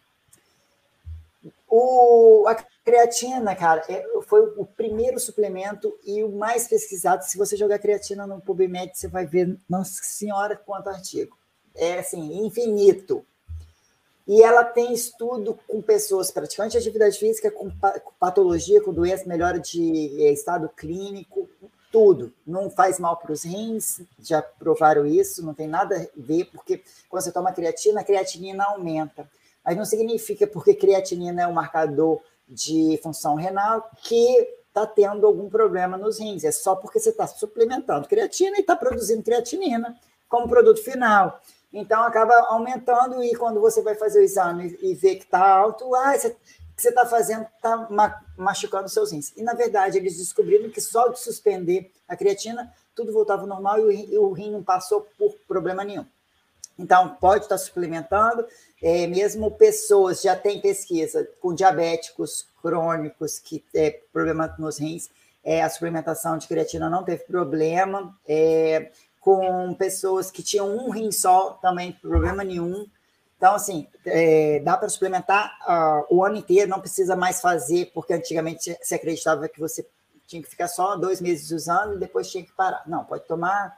O, 1.68 2.44
a 2.46 2.56
creatina, 2.84 3.56
cara, 3.56 3.82
é, 3.88 4.04
foi 4.26 4.42
o 4.56 4.66
primeiro 4.66 5.18
suplemento 5.18 5.96
e 6.04 6.22
o 6.22 6.28
mais 6.30 6.68
pesquisado. 6.68 7.24
Se 7.24 7.38
você 7.38 7.56
jogar 7.56 7.78
creatina 7.78 8.26
no 8.26 8.40
PubMed, 8.40 8.92
você 8.94 9.08
vai 9.08 9.26
ver, 9.26 9.58
nossa 9.68 10.02
senhora, 10.02 10.54
quanto 10.54 10.88
artigo. 10.88 11.36
É 11.74 11.98
assim, 11.98 12.44
infinito. 12.44 13.24
E 14.26 14.42
ela 14.42 14.64
tem 14.64 14.92
estudo 14.92 15.58
com 15.66 15.82
pessoas 15.82 16.30
praticando 16.30 16.76
atividade 16.76 17.18
física, 17.18 17.50
com 17.50 17.70
patologia, 18.18 18.82
com 18.82 18.92
doença, 18.92 19.26
melhora 19.26 19.58
de 19.58 20.22
é, 20.22 20.32
estado 20.32 20.68
clínico, 20.68 21.48
tudo. 21.90 22.32
Não 22.46 22.70
faz 22.70 22.98
mal 22.98 23.16
para 23.16 23.32
os 23.32 23.44
rins, 23.44 24.00
já 24.18 24.42
provaram 24.42 25.06
isso, 25.06 25.44
não 25.44 25.54
tem 25.54 25.68
nada 25.68 25.96
a 25.96 26.06
ver, 26.16 26.46
porque 26.46 26.82
quando 27.08 27.22
você 27.22 27.32
toma 27.32 27.52
creatina, 27.52 28.00
a 28.00 28.04
creatinina 28.04 28.64
aumenta. 28.64 29.28
Mas 29.64 29.76
não 29.76 29.84
significa 29.84 30.46
porque 30.46 30.74
creatinina 30.74 31.42
é 31.42 31.46
um 31.46 31.52
marcador 31.52 32.20
de 32.48 32.98
função 33.02 33.34
renal 33.34 33.90
que 34.02 34.48
está 34.68 34.86
tendo 34.86 35.26
algum 35.26 35.48
problema 35.48 35.96
nos 35.96 36.18
rins. 36.18 36.44
É 36.44 36.50
só 36.50 36.74
porque 36.74 36.98
você 36.98 37.10
está 37.10 37.26
suplementando 37.26 38.08
creatina 38.08 38.56
e 38.56 38.60
está 38.60 38.74
produzindo 38.74 39.22
creatinina 39.22 39.96
como 40.28 40.48
produto 40.48 40.82
final. 40.82 41.40
Então 41.72 42.02
acaba 42.02 42.34
aumentando 42.48 43.22
e 43.22 43.34
quando 43.34 43.60
você 43.60 43.82
vai 43.82 43.94
fazer 43.94 44.20
o 44.20 44.24
exame 44.24 44.76
e 44.82 44.94
vê 44.94 45.16
que 45.16 45.24
está 45.24 45.46
alto, 45.46 45.94
ah, 45.94 46.16
você, 46.16 46.30
que 46.30 46.82
você 46.82 46.88
está 46.88 47.06
fazendo 47.06 47.46
está 47.56 47.88
machucando 48.36 48.88
seus 48.88 49.12
rins. 49.12 49.32
E 49.36 49.42
na 49.42 49.54
verdade 49.54 49.98
eles 49.98 50.18
descobriram 50.18 50.70
que 50.70 50.80
só 50.80 51.08
de 51.08 51.20
suspender 51.20 51.92
a 52.08 52.16
creatina 52.16 52.72
tudo 52.94 53.12
voltava 53.12 53.42
ao 53.42 53.48
normal 53.48 53.78
e 53.78 53.82
o 53.82 53.90
rim, 53.90 54.16
o 54.18 54.32
rim 54.32 54.50
não 54.50 54.62
passou 54.62 55.06
por 55.18 55.34
problema 55.48 55.84
nenhum. 55.84 56.06
Então, 56.78 57.16
pode 57.20 57.44
estar 57.44 57.58
suplementando, 57.58 58.44
é, 58.82 59.06
mesmo 59.06 59.50
pessoas, 59.50 60.20
já 60.20 60.34
tem 60.34 60.60
pesquisa 60.60 61.28
com 61.40 61.54
diabéticos 61.54 62.48
crônicos 62.60 63.38
que 63.38 63.64
é 63.74 64.00
problema 64.12 64.54
nos 64.58 64.78
rins, 64.78 65.08
é, 65.44 65.62
a 65.62 65.68
suplementação 65.68 66.38
de 66.38 66.48
creatina 66.48 66.88
não 66.88 67.04
teve 67.04 67.24
problema, 67.24 68.16
é, 68.26 68.90
com 69.20 69.74
pessoas 69.74 70.30
que 70.30 70.42
tinham 70.42 70.68
um 70.68 70.90
rim 70.90 71.12
só, 71.12 71.58
também 71.62 71.92
problema 71.92 72.42
nenhum. 72.42 72.86
Então, 73.36 73.54
assim, 73.54 73.86
é, 74.06 74.60
dá 74.60 74.76
para 74.76 74.88
suplementar 74.88 75.58
uh, 75.68 76.14
o 76.14 76.24
ano 76.24 76.36
inteiro, 76.36 76.70
não 76.70 76.80
precisa 76.80 77.14
mais 77.14 77.40
fazer, 77.40 77.90
porque 77.92 78.14
antigamente 78.14 78.76
se 78.82 78.94
acreditava 78.94 79.48
que 79.48 79.60
você 79.60 79.86
tinha 80.26 80.42
que 80.42 80.48
ficar 80.48 80.68
só 80.68 80.96
dois 80.96 81.20
meses 81.20 81.50
usando 81.50 81.94
e 81.94 81.98
depois 81.98 82.30
tinha 82.30 82.44
que 82.44 82.52
parar. 82.52 82.82
Não, 82.86 83.04
pode 83.04 83.24
tomar 83.26 83.76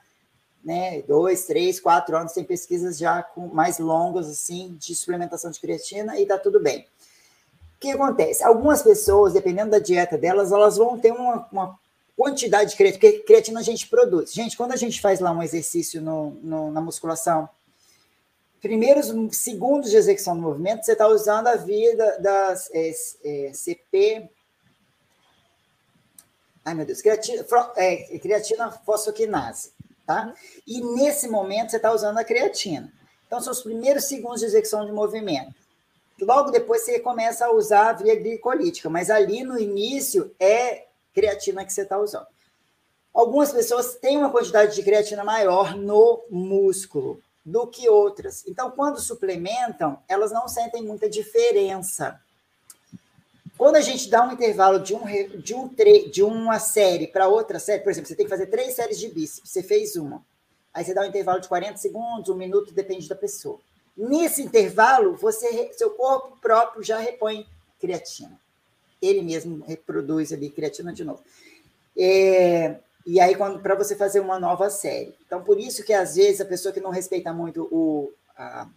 né, 0.67 1.01
dois, 1.03 1.47
três, 1.47 1.79
quatro 1.79 2.17
anos, 2.17 2.33
tem 2.33 2.43
pesquisas 2.43 2.99
já 2.99 3.23
com 3.23 3.47
mais 3.47 3.79
longas, 3.79 4.29
assim, 4.29 4.77
de 4.81 4.97
suplementação 4.97 5.49
de 5.49 5.61
creatina 5.61 6.19
e 6.19 6.27
tá 6.27 6.37
tudo 6.37 6.59
bem. 6.59 6.81
O 6.81 7.79
que 7.79 7.93
acontece? 7.93 8.43
Algumas 8.43 8.83
pessoas, 8.83 9.33
dependendo 9.33 9.71
da 9.71 9.79
dieta 9.79 10.19
delas, 10.19 10.51
elas 10.51 10.77
vão 10.77 10.99
ter 10.99 11.13
uma, 11.13 11.47
uma 11.53 11.79
quantidade 12.17 12.71
de 12.71 12.77
creatina, 12.77 13.01
porque 13.01 13.19
creatina 13.21 13.61
a 13.61 13.63
gente 13.63 13.89
produz. 13.89 14.33
Gente, 14.33 14.57
quando 14.57 14.73
a 14.73 14.77
gente 14.77 15.01
faz 15.01 15.21
lá 15.21 15.31
um 15.31 15.41
exercício 15.41 16.03
no, 16.03 16.31
no, 16.43 16.73
na 16.73 16.81
musculação, 16.81 17.49
primeiros 18.61 19.13
segundos 19.37 19.91
de 19.91 19.97
execução 19.97 20.35
do 20.35 20.43
movimento, 20.43 20.85
você 20.85 20.93
está 20.93 21.07
usando 21.07 21.47
a 21.47 21.55
via 21.55 21.97
das 22.19 22.69
é, 22.73 22.91
é, 23.25 23.53
CP. 23.53 24.29
Ai, 26.65 26.75
meu 26.75 26.85
Deus, 26.85 27.01
creatina, 27.01 27.47
é, 27.77 28.19
creatina 28.19 28.73
fosfoquinase. 28.73 29.76
Tá? 30.07 30.33
E 30.66 30.81
nesse 30.81 31.28
momento 31.28 31.70
você 31.70 31.78
está 31.78 31.93
usando 31.93 32.19
a 32.19 32.24
creatina. 32.24 32.93
Então, 33.27 33.41
são 33.41 33.53
os 33.53 33.62
primeiros 33.62 34.05
segundos 34.05 34.41
de 34.41 34.47
execução 34.47 34.87
de 34.87 34.93
movimento. 34.93 35.53
Logo 36.20 36.51
depois 36.51 36.83
você 36.83 37.01
começa 37.01 37.47
a 37.47 37.53
usar 37.53 37.91
a 37.91 37.93
via 37.93 38.15
glicolítica, 38.15 38.89
mas 38.89 39.11
ali 39.11 39.43
no 39.43 39.59
início 39.59 40.35
é 40.39 40.87
creatina 41.12 41.65
que 41.65 41.73
você 41.73 41.83
está 41.83 41.99
usando. 41.99 42.27
Algumas 43.12 43.53
pessoas 43.53 43.97
têm 43.97 44.19
uma 44.19 44.31
quantidade 44.31 44.74
de 44.74 44.83
creatina 44.83 45.24
maior 45.24 45.74
no 45.74 46.23
músculo 46.31 47.20
do 47.45 47.66
que 47.66 47.89
outras. 47.89 48.45
Então, 48.47 48.70
quando 48.70 49.01
suplementam, 49.01 49.99
elas 50.09 50.33
não 50.33 50.47
sentem 50.49 50.83
muita 50.83 51.09
diferença. 51.09 52.20
Quando 53.57 53.77
a 53.77 53.81
gente 53.81 54.11
dá 54.11 54.27
um 54.27 54.33
intervalo 54.33 54.78
de, 54.78 54.95
um, 54.95 55.05
de, 55.39 55.55
um 55.55 55.69
tre, 55.69 56.11
de 56.11 56.23
uma 56.23 56.59
série 56.59 57.07
para 57.07 57.27
outra 57.27 57.59
série, 57.59 57.83
por 57.83 57.91
exemplo, 57.91 58.09
você 58.09 58.15
tem 58.15 58.27
que 58.27 58.31
fazer 58.31 58.47
três 58.47 58.74
séries 58.74 58.99
de 58.99 59.09
bíceps, 59.09 59.51
você 59.51 59.62
fez 59.62 59.97
uma. 59.97 60.23
Aí 60.74 60.85
você 60.85 60.93
dá 60.93 61.01
um 61.01 61.07
intervalo 61.07 61.41
de 61.41 61.49
40 61.49 61.78
segundos, 61.78 62.28
um 62.28 62.37
minuto, 62.37 62.74
depende 62.74 63.09
da 63.09 63.15
pessoa. 63.15 63.59
Nesse 63.97 64.43
intervalo, 64.43 65.16
você, 65.16 65.73
seu 65.73 65.91
corpo 65.91 66.37
próprio 66.39 66.83
já 66.83 66.99
repõe 66.99 67.47
creatina. 67.81 68.39
Ele 69.01 69.23
mesmo 69.23 69.65
reproduz 69.65 70.35
ali 70.35 70.51
creatina 70.51 70.93
de 70.93 71.03
novo. 71.03 71.23
É, 71.97 72.77
e 73.07 73.19
aí, 73.19 73.35
para 73.62 73.74
você 73.74 73.97
fazer 73.97 74.20
uma 74.20 74.39
nova 74.39 74.69
série. 74.69 75.15
Então, 75.27 75.43
por 75.43 75.59
isso 75.59 75.83
que 75.83 75.95
às 75.95 76.16
vezes 76.16 76.43
a 76.43 76.45
pessoa 76.45 76.74
que 76.74 76.81
não 76.81 76.91
respeita 76.91 77.33
muito 77.33 77.66
o, 77.73 78.12
a, 78.37 78.69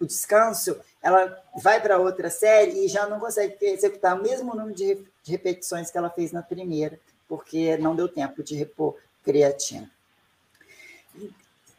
o 0.00 0.06
descanso, 0.06 0.78
ela 1.06 1.40
vai 1.54 1.80
para 1.80 1.98
outra 1.98 2.28
série 2.28 2.84
e 2.84 2.88
já 2.88 3.06
não 3.06 3.20
consegue 3.20 3.56
executar 3.64 4.18
o 4.18 4.22
mesmo 4.24 4.56
número 4.56 4.74
de, 4.74 4.98
repetições 5.24 5.88
que 5.88 5.96
ela 5.96 6.10
fez 6.10 6.32
na 6.32 6.42
primeira, 6.42 6.98
porque 7.28 7.76
não 7.76 7.94
deu 7.94 8.08
tempo 8.08 8.42
de 8.42 8.56
repor 8.56 8.96
creatina. 9.22 9.88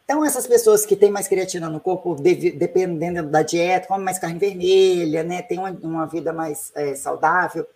Então, 0.02 0.24
essas 0.24 0.46
pessoas 0.46 0.86
que 0.86 0.96
têm 0.96 1.10
mais 1.10 1.28
creatina 1.28 1.68
no 1.68 1.78
corpo, 1.78 2.14
dependendo 2.14 3.28
da 3.28 3.42
dieta, 3.42 3.86
comem 3.88 4.04
mais 4.04 4.18
carne 4.18 4.38
vermelha, 4.38 5.22
né, 5.22 5.42
tem 5.42 5.58
uma, 5.58 5.70
uma 5.82 6.06
vida 6.06 6.32
mais 6.32 6.72
é, 6.74 6.94
saudável, 6.94 7.66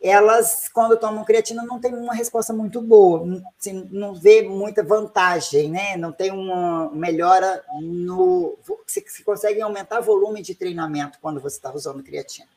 elas, 0.00 0.68
quando 0.68 0.96
tomam 0.96 1.24
creatina, 1.24 1.64
não 1.64 1.80
tem 1.80 1.92
uma 1.92 2.14
resposta 2.14 2.52
muito 2.52 2.80
boa, 2.80 3.42
assim, 3.58 3.88
não 3.90 4.14
vê 4.14 4.42
muita 4.42 4.82
vantagem, 4.82 5.70
né? 5.70 5.96
Não 5.96 6.12
tem 6.12 6.30
uma 6.30 6.88
melhora 6.90 7.64
no. 7.80 8.56
Você, 8.86 9.02
consegue 9.24 9.60
aumentar 9.60 10.00
volume 10.00 10.40
de 10.40 10.54
treinamento 10.54 11.18
quando 11.20 11.40
você 11.40 11.56
está 11.56 11.74
usando 11.74 12.02
creatina, 12.02 12.48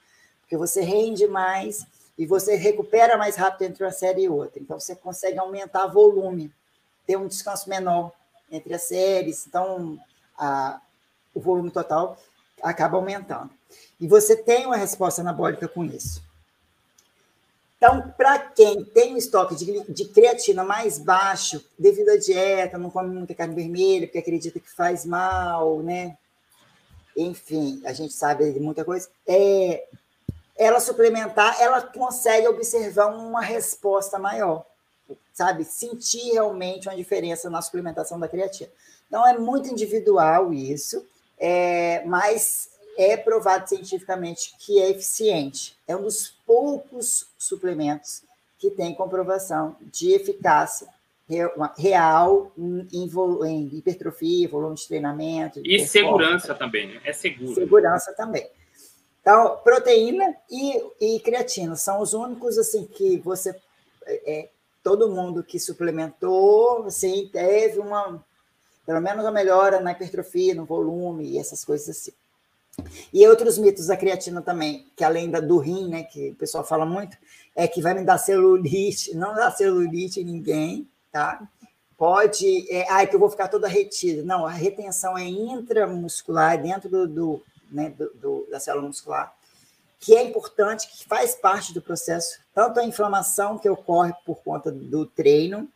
porque 0.42 0.56
você 0.56 0.82
rende 0.82 1.28
mais 1.28 1.86
e 2.16 2.28
você 2.28 2.56
recupera 2.56 3.18
mais 3.18 3.36
rápido 3.36 3.64
entre 3.64 3.84
uma 3.84 3.92
série 3.92 4.24
e 4.24 4.30
outra. 4.30 4.62
Então, 4.62 4.80
você 4.80 4.96
consegue 4.96 5.40
aumentar 5.40 5.88
volume, 5.88 6.54
ter 7.08 7.18
um 7.18 7.28
descanso 7.28 7.68
menor 7.68 8.12
entre 8.52 8.76
as 8.76 8.84
séries, 8.84 9.48
então 9.48 9.98
a, 10.38 10.80
o 11.34 11.40
volume 11.40 11.72
total 11.72 12.18
acaba 12.62 12.98
aumentando. 12.98 13.50
E 14.00 14.08
você 14.08 14.36
tem 14.36 14.68
uma 14.68 14.78
resposta 14.78 15.22
anabólica 15.22 15.68
com 15.68 15.84
isso. 15.84 16.22
Então, 17.82 18.14
para 18.16 18.38
quem 18.38 18.84
tem 18.84 19.16
um 19.16 19.18
estoque 19.18 19.56
de, 19.56 19.92
de, 19.92 20.06
creatina 20.06 20.64
mais 20.64 21.00
baixo, 21.00 21.66
devido 21.80 22.10
à 22.10 22.16
dieta, 22.16 22.78
não 22.78 22.92
come 22.92 23.10
muita 23.10 23.34
carne 23.34 23.56
vermelha, 23.56 24.06
porque 24.06 24.20
acredita 24.20 24.60
que 24.60 24.70
faz 24.70 25.04
mal, 25.04 25.80
né? 25.80 26.16
Enfim, 27.18 27.82
a 27.84 27.92
gente 27.92 28.14
sabe 28.14 28.52
de 28.52 28.60
muita 28.60 28.86
coisa. 28.86 29.10
É, 29.26 29.84
ela 30.56 30.80
suplementar, 30.80 31.60
ela 31.60 31.82
consegue 31.82 32.48
observar 32.48 33.08
uma 33.08 33.42
resposta 33.42 34.20
maior, 34.20 34.64
sabe? 35.34 35.64
Sentir 35.66 36.34
realmente 36.34 36.88
uma 36.88 36.96
diferença 36.96 37.50
na 37.50 37.64
suplementação 37.64 38.20
da 38.20 38.28
creatina. 38.28 38.70
Então, 39.08 39.28
é 39.28 39.36
muito 39.40 39.72
individual 39.72 40.54
isso, 40.54 41.04
é, 41.36 42.04
mas 42.06 42.70
é 42.98 43.18
provado 43.18 43.68
cientificamente 43.68 44.56
que 44.60 44.80
é 44.82 44.90
eficiente. 44.90 45.78
É 45.88 45.96
um 45.96 46.04
dos 46.04 46.30
poucos 46.46 47.28
suplementos 47.38 48.24
que 48.58 48.70
tem 48.70 48.94
comprovação 48.94 49.76
de 49.82 50.12
eficácia 50.12 50.88
real 51.78 52.52
em, 52.58 52.88
em 52.92 53.78
hipertrofia, 53.78 54.50
volume 54.50 54.76
de 54.76 54.88
treinamento. 54.88 55.62
De 55.62 55.76
e 55.76 55.88
segurança 55.88 56.54
também, 56.54 56.88
né? 56.88 57.02
É 57.06 57.14
seguro. 57.14 57.56
Segurança 57.56 58.14
também. 58.14 58.48
Então, 59.22 59.58
proteína 59.64 60.36
e, 60.50 60.84
e 61.00 61.20
creatina 61.20 61.76
são 61.76 62.02
os 62.02 62.14
únicos 62.14 62.58
assim 62.58 62.86
que 62.86 63.18
você 63.18 63.56
é, 64.06 64.50
todo 64.84 65.10
mundo 65.10 65.44
que 65.44 65.60
suplementou, 65.60 66.86
assim, 66.86 67.30
teve 67.32 67.80
uma 67.80 68.24
pelo 68.86 69.00
menos 69.00 69.24
uma 69.24 69.32
melhora 69.32 69.80
na 69.80 69.92
hipertrofia, 69.92 70.56
no 70.56 70.66
volume 70.66 71.30
e 71.30 71.38
essas 71.38 71.64
coisas 71.64 71.90
assim. 71.90 72.12
E 73.14 73.28
outros 73.28 73.58
mitos 73.58 73.88
da 73.88 73.98
creatina 73.98 74.42
também, 74.42 74.88
que 74.96 75.04
além 75.04 75.30
da, 75.30 75.40
do 75.40 75.58
rim, 75.58 75.90
né, 75.90 76.04
que 76.04 76.30
o 76.30 76.36
pessoal 76.36 76.64
fala 76.64 76.86
muito, 76.86 77.18
é 77.56 77.68
que 77.68 77.82
vai 77.82 77.94
me 77.94 78.04
dar 78.04 78.18
celulite. 78.18 79.14
Não 79.16 79.34
dá 79.34 79.52
celulite 79.52 80.22
em 80.22 80.26
ninguém, 80.26 80.90
tá? 81.12 81.48
Pode, 81.98 82.72
é, 82.72 83.02
é 83.02 83.06
que 83.06 83.16
eu 83.16 83.20
vou 83.20 83.30
ficar 83.30 83.48
toda 83.48 83.68
retida. 83.68 84.24
Não, 84.24 84.46
a 84.46 84.52
retenção 84.52 85.18
é 85.18 85.24
intramuscular, 85.24 86.62
dentro 86.62 86.90
do, 86.90 87.08
do, 87.08 87.44
né, 87.72 87.90
do, 87.90 88.12
do 88.16 88.48
da 88.50 88.60
célula 88.60 88.88
muscular, 88.88 89.34
que 90.00 90.16
é 90.16 90.24
importante, 90.24 90.88
que 90.88 91.08
faz 91.08 91.36
parte 91.36 91.74
do 91.74 91.82
processo, 91.82 92.40
tanto 92.56 92.80
a 92.80 92.84
inflamação 92.84 93.60
que 93.60 93.70
ocorre 93.70 94.14
por 94.26 94.42
conta 94.42 94.72
do 94.72 95.06
treino, 95.06 95.70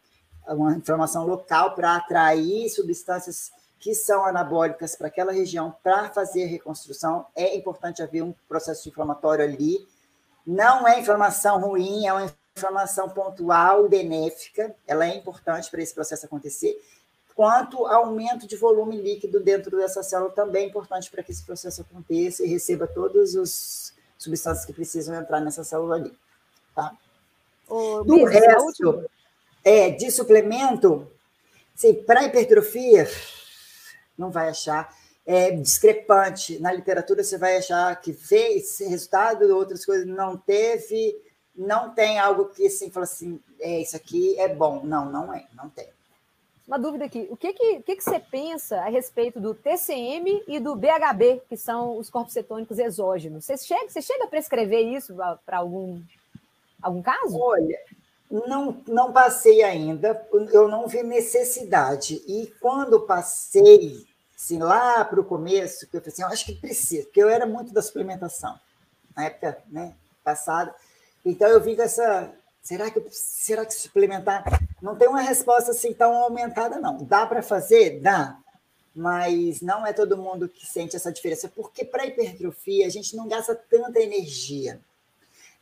uma 0.48 0.74
inflamação 0.74 1.26
local 1.28 1.76
para 1.76 1.96
atrair 1.96 2.70
substâncias 2.70 3.52
que 3.86 3.94
são 3.94 4.26
anabólicas 4.26 4.96
para 4.96 5.10
aquela 5.10 5.32
região 5.32 5.72
para 5.84 6.10
fazer 6.10 6.46
reconstrução. 6.46 7.28
É 7.36 7.56
importante 7.56 8.02
haver 8.02 8.24
um 8.24 8.34
processo 8.50 8.90
inflamatório 8.90 9.46
ali. 9.46 9.88
Não 10.44 10.88
é 10.88 11.00
inflamação 11.00 11.62
ruim, 11.62 12.08
é 12.08 12.12
uma 12.12 12.34
inflamação 12.58 13.08
pontual, 13.10 13.88
benéfica. 13.88 14.76
Ela 14.88 15.06
é 15.06 15.16
importante 15.16 15.70
para 15.70 15.84
esse 15.84 15.94
processo 15.94 16.26
acontecer. 16.26 16.76
Quanto 17.36 17.86
aumento 17.86 18.48
de 18.48 18.56
volume 18.56 19.00
líquido 19.00 19.40
dentro 19.40 19.78
dessa 19.78 20.02
célula 20.02 20.32
também 20.32 20.64
é 20.64 20.68
importante 20.68 21.12
para 21.12 21.22
que 21.22 21.32
esse 21.32 21.46
processo 21.46 21.82
aconteça 21.84 22.44
e 22.44 22.48
receba 22.48 22.88
todas 22.88 23.36
as 23.36 23.94
substâncias 24.18 24.66
que 24.66 24.74
precisam 24.74 25.14
entrar 25.14 25.40
nessa 25.42 25.64
célula 25.64 25.98
ali. 25.98 26.12
Tá? 26.74 26.92
Ô, 27.70 28.04
Do 28.04 28.26
resto, 28.26 29.06
é, 29.64 29.92
de 29.92 30.10
suplemento, 30.10 31.08
para 32.08 32.24
hipertrofia, 32.24 33.08
não 34.18 34.32
vai 34.32 34.50
achar. 34.50 34.94
É 35.26 35.52
discrepante. 35.52 36.60
Na 36.60 36.72
literatura, 36.72 37.24
você 37.24 37.38
vai 37.38 37.58
achar 37.58 37.96
que 38.00 38.14
fez 38.14 38.80
resultado, 38.80 39.44
outras 39.56 39.86
coisas 39.86 40.06
não 40.06 40.38
teve, 40.38 41.16
não 41.56 41.94
tem 41.94 42.20
algo 42.20 42.46
que 42.46 42.68
assim, 42.68 42.92
fala 42.92 43.06
assim, 43.06 43.40
é, 43.60 43.82
isso 43.82 43.96
aqui 43.96 44.40
é 44.40 44.48
bom. 44.48 44.84
Não, 44.84 45.12
não 45.12 45.34
é, 45.34 45.46
não 45.56 45.70
tem. 45.70 45.88
Uma 46.68 46.80
dúvida 46.80 47.06
aqui. 47.06 47.28
O 47.30 47.38
que, 47.38 47.54
que, 47.54 47.78
o 47.78 47.84
que, 47.84 47.96
que 47.96 48.04
você 48.04 48.20
pensa 48.20 48.78
a 48.78 48.90
respeito 48.90 49.40
do 49.40 49.54
TCM 49.54 50.44
e 50.48 50.60
do 50.60 50.76
BHB, 50.76 51.44
que 51.48 51.56
são 51.56 51.98
os 51.98 52.10
corpos 52.10 52.34
cetônicos 52.34 52.80
exógenos? 52.80 53.46
Você 53.46 53.56
chega, 53.58 53.88
você 53.88 54.02
chega 54.02 54.24
a 54.24 54.28
prescrever 54.28 54.82
isso 54.82 55.16
para 55.46 55.58
algum, 55.58 56.02
algum 56.82 57.04
caso? 57.04 57.38
Olha, 57.38 57.80
não, 58.30 58.82
não 58.88 59.14
passei 59.14 59.62
ainda, 59.64 60.28
eu 60.52 60.68
não 60.68 60.88
vi 60.88 61.04
necessidade. 61.04 62.22
E 62.28 62.48
quando 62.60 63.02
passei, 63.02 64.06
assim, 64.36 64.60
lá 64.60 65.06
para 65.06 65.20
o 65.20 65.26
começo, 65.26 65.88
que 65.88 65.98
eu 65.98 66.02
falei 66.02 66.14
assim, 66.14 66.22
eu 66.24 66.28
acho 66.28 66.46
que 66.46 66.56
precisa, 66.56 67.04
porque 67.04 67.22
eu 67.22 67.30
era 67.30 67.46
muito 67.46 67.74
da 67.74 67.82
suplementação, 67.82 68.60
na 69.16 69.26
época 69.26 69.58
né, 69.70 69.94
passada. 70.24 70.74
Então 71.24 71.48
eu 71.48 71.62
vi 71.62 71.76
com 71.76 71.82
essa. 71.82 72.32
Será 72.62 72.90
que, 72.90 73.00
será 73.12 73.66
que 73.66 73.74
suplementar? 73.74 74.44
Não 74.82 74.96
tem 74.96 75.08
uma 75.08 75.22
resposta 75.22 75.72
assim 75.72 75.94
tão 75.94 76.14
aumentada, 76.14 76.80
não. 76.80 76.98
Dá 77.04 77.26
para 77.26 77.44
fazer? 77.44 78.00
Dá. 78.00 78.40
Mas 78.96 79.62
não 79.62 79.86
é 79.86 79.94
todo 79.94 80.18
mundo 80.18 80.48
que 80.48 80.66
sente 80.66 80.96
essa 80.96 81.12
diferença, 81.12 81.52
porque 81.54 81.84
para 81.84 82.06
hipertrofia 82.06 82.88
a 82.88 82.90
gente 82.90 83.16
não 83.16 83.28
gasta 83.28 83.54
tanta 83.54 84.00
energia. 84.00 84.80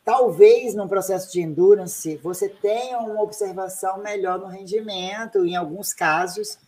Talvez 0.04 0.74
num 0.74 0.86
processo 0.86 1.32
de 1.32 1.40
endurance 1.40 2.16
você 2.18 2.48
tenha 2.48 2.98
uma 2.98 3.22
observação 3.22 3.98
melhor 3.98 4.38
no 4.38 4.46
rendimento, 4.46 5.46
em 5.46 5.56
alguns 5.56 5.94
casos, 5.94 6.58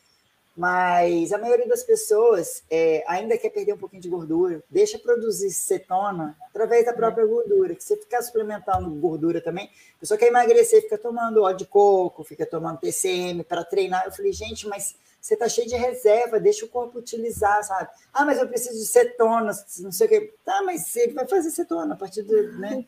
mas 0.56 1.34
a 1.34 1.38
maioria 1.38 1.68
das 1.68 1.82
pessoas 1.82 2.62
é, 2.70 3.04
ainda 3.06 3.36
quer 3.36 3.50
perder 3.50 3.74
um 3.74 3.78
pouquinho 3.78 4.00
de 4.00 4.08
gordura, 4.08 4.64
deixa 4.70 4.98
produzir 4.98 5.50
cetona 5.50 6.34
através 6.48 6.86
da 6.86 6.94
própria 6.94 7.26
gordura. 7.26 7.74
Que 7.74 7.84
você 7.84 7.94
ficar 7.98 8.22
suplementando 8.22 8.88
gordura 8.88 9.38
também, 9.42 9.66
a 9.96 10.00
pessoa 10.00 10.16
quer 10.16 10.28
emagrecer, 10.28 10.80
fica 10.80 10.96
tomando 10.96 11.42
óleo 11.42 11.58
de 11.58 11.66
coco, 11.66 12.24
fica 12.24 12.46
tomando 12.46 12.80
TCM 12.80 13.44
para 13.44 13.62
treinar. 13.64 14.06
Eu 14.06 14.12
falei, 14.12 14.32
gente, 14.32 14.66
mas 14.66 14.96
você 15.20 15.34
está 15.34 15.46
cheio 15.46 15.68
de 15.68 15.76
reserva, 15.76 16.40
deixa 16.40 16.64
o 16.64 16.68
corpo 16.68 17.00
utilizar, 17.00 17.62
sabe? 17.62 17.90
Ah, 18.14 18.24
mas 18.24 18.38
eu 18.38 18.48
preciso 18.48 18.78
de 18.78 18.86
cetona, 18.86 19.52
não 19.80 19.92
sei 19.92 20.06
o 20.06 20.08
quê. 20.08 20.34
Tá, 20.42 20.62
mas 20.62 20.96
ele 20.96 21.12
vai 21.12 21.26
fazer 21.26 21.50
cetona 21.50 21.92
a 21.92 21.96
partir 21.98 22.22
do. 22.22 22.52
Né? 22.58 22.86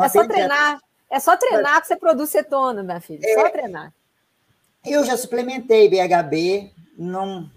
É 0.00 0.08
só 0.08 0.26
treinar. 0.26 0.80
É 1.10 1.20
só 1.20 1.36
treinar 1.36 1.80
que 1.80 1.86
você 1.86 1.96
produz 1.96 2.30
cetona, 2.30 2.82
minha 2.82 3.00
filha. 3.00 3.20
É. 3.24 3.34
Só 3.34 3.50
treinar. 3.50 3.92
Eu 4.84 5.04
já 5.04 5.16
suplementei 5.16 5.88
BHB, 5.88 6.72
não, 6.98 7.50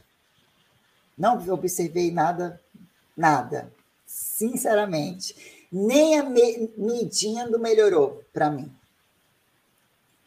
não 1.18 1.38
observei 1.49 2.10
nada, 2.11 2.61
nada, 3.15 3.72
sinceramente. 4.06 5.65
Nem 5.69 6.19
a 6.19 6.23
me, 6.23 6.72
medindo 6.77 7.60
melhorou 7.60 8.23
para 8.31 8.49
mim. 8.49 8.73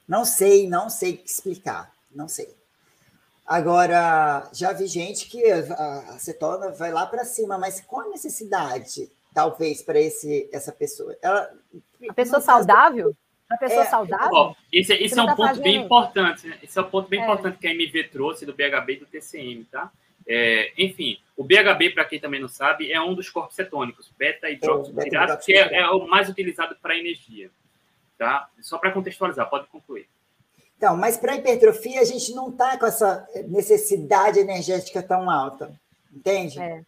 Não 0.06 0.24
sei, 0.24 0.68
não 0.68 0.90
sei 0.90 1.22
explicar, 1.24 1.90
não 2.10 2.28
sei. 2.28 2.54
Agora, 3.46 4.48
já 4.52 4.72
vi 4.72 4.86
gente 4.86 5.26
que 5.26 5.42
a 5.50 6.14
acetona 6.14 6.70
vai 6.70 6.92
lá 6.92 7.06
para 7.06 7.24
cima, 7.24 7.56
mas 7.56 7.80
qual 7.80 8.06
a 8.06 8.10
necessidade, 8.10 9.10
talvez, 9.34 9.82
para 9.82 9.98
essa 10.00 10.72
pessoa? 10.72 11.16
Ela, 11.22 11.50
a 12.08 12.12
pessoa 12.14 12.40
saudável? 12.40 13.14
Uma 13.50 13.58
pessoa 13.58 13.82
É, 13.82 13.86
saudável? 13.86 14.28
Ó, 14.32 14.54
esse, 14.72 14.92
esse 14.94 15.18
é 15.18 15.22
um 15.22 15.26
tá 15.26 15.34
ponto 15.34 15.48
fazendo- 15.48 15.64
bem 15.64 15.76
importante. 15.76 16.46
né? 16.46 16.58
Esse 16.62 16.78
é 16.78 16.82
um 16.82 16.88
ponto 16.90 17.08
bem 17.08 17.20
É. 17.20 17.24
importante 17.24 17.58
que 17.58 17.66
a 17.66 17.70
MV 17.72 18.04
trouxe 18.04 18.46
do 18.46 18.54
BHB 18.54 18.92
e 18.92 18.96
do 19.00 19.06
TCM, 19.06 19.64
tá? 19.64 19.90
É, 20.26 20.72
enfim, 20.78 21.18
o 21.36 21.42
BHB, 21.42 21.90
para 21.90 22.04
quem 22.04 22.20
também 22.20 22.38
não 22.40 22.48
sabe, 22.48 22.92
é 22.92 23.00
um 23.00 23.14
dos 23.14 23.28
corpos 23.28 23.56
cetônicos, 23.56 24.12
beta-hidroxipirata, 24.16 25.36
que 25.38 25.52
é, 25.52 25.78
é 25.80 25.88
o 25.90 26.06
mais 26.06 26.28
utilizado 26.28 26.76
para 26.80 26.96
energia. 26.96 27.50
Tá? 28.16 28.48
Só 28.60 28.78
para 28.78 28.92
contextualizar, 28.92 29.48
pode 29.50 29.66
concluir. 29.68 30.06
Então, 30.76 30.96
mas 30.96 31.16
para 31.16 31.36
hipertrofia 31.36 32.00
a 32.00 32.04
gente 32.04 32.32
não 32.34 32.50
está 32.50 32.78
com 32.78 32.86
essa 32.86 33.26
necessidade 33.48 34.38
energética 34.38 35.02
tão 35.02 35.28
alta, 35.30 35.72
entende? 36.14 36.60
É. 36.60 36.82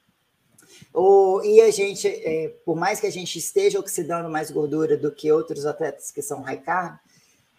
E 1.45 1.61
a 1.61 1.71
gente, 1.71 2.07
é, 2.09 2.49
por 2.65 2.77
mais 2.77 3.01
que 3.01 3.07
a 3.07 3.13
gente 3.13 3.39
esteja 3.39 3.79
oxidando 3.81 4.29
mais 4.29 4.51
gordura 4.51 4.97
do 4.97 5.11
que 5.11 5.33
outros 5.33 5.67
atletas 5.67 6.11
que 6.11 6.23
são 6.23 6.43
high 6.43 6.61
carb, 6.61 6.99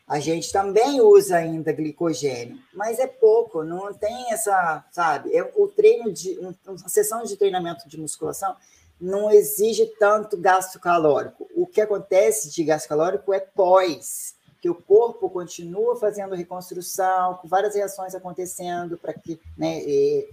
a 0.07 0.19
gente 0.19 0.51
também 0.51 1.01
usa 1.01 1.37
ainda 1.37 1.71
glicogênio, 1.71 2.59
mas 2.73 2.99
é 2.99 3.07
pouco, 3.07 3.63
não 3.63 3.93
tem 3.93 4.31
essa, 4.31 4.85
sabe? 4.91 5.35
É, 5.35 5.51
o 5.55 5.67
treino 5.67 6.11
de 6.11 6.37
um- 6.39 6.53
uma 6.67 6.89
sessão 6.89 7.23
de 7.23 7.37
treinamento 7.37 7.87
de 7.87 7.99
musculação 7.99 8.55
não 8.99 9.31
exige 9.31 9.85
tanto 9.97 10.37
gasto 10.37 10.79
calórico. 10.79 11.49
O 11.55 11.65
que 11.65 11.81
acontece 11.81 12.51
de 12.51 12.63
gasto 12.63 12.87
calórico 12.87 13.33
é 13.33 13.39
pós, 13.39 14.35
que 14.61 14.69
o 14.69 14.75
corpo 14.75 15.29
continua 15.29 15.95
fazendo 15.95 16.35
reconstrução, 16.35 17.35
com 17.41 17.47
várias 17.47 17.75
reações 17.75 18.13
acontecendo 18.13 18.97
para 18.97 19.13
que, 19.13 19.39
né, 19.57 19.81
e 19.83 20.29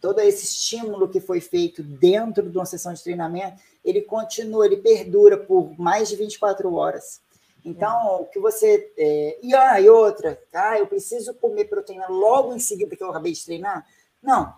todo 0.00 0.20
esse 0.20 0.44
estímulo 0.44 1.08
que 1.08 1.20
foi 1.20 1.40
feito 1.40 1.82
dentro 1.82 2.48
de 2.48 2.56
uma 2.56 2.66
sessão 2.66 2.92
de 2.92 3.02
treinamento, 3.02 3.60
ele 3.84 4.02
continua, 4.02 4.66
ele 4.66 4.76
perdura 4.76 5.36
por 5.36 5.78
mais 5.78 6.08
de 6.08 6.16
24 6.16 6.72
horas. 6.74 7.20
Então, 7.64 8.22
o 8.22 8.24
que 8.26 8.38
você. 8.38 8.90
é, 8.96 9.38
e, 9.42 9.54
ah, 9.54 9.80
e 9.80 9.88
outra, 9.88 10.40
ah, 10.52 10.78
eu 10.78 10.86
preciso 10.86 11.34
comer 11.34 11.66
proteína 11.66 12.08
logo 12.08 12.54
em 12.54 12.58
seguida 12.58 12.96
que 12.96 13.02
eu 13.02 13.10
acabei 13.10 13.32
de 13.32 13.44
treinar? 13.44 13.86
Não. 14.22 14.54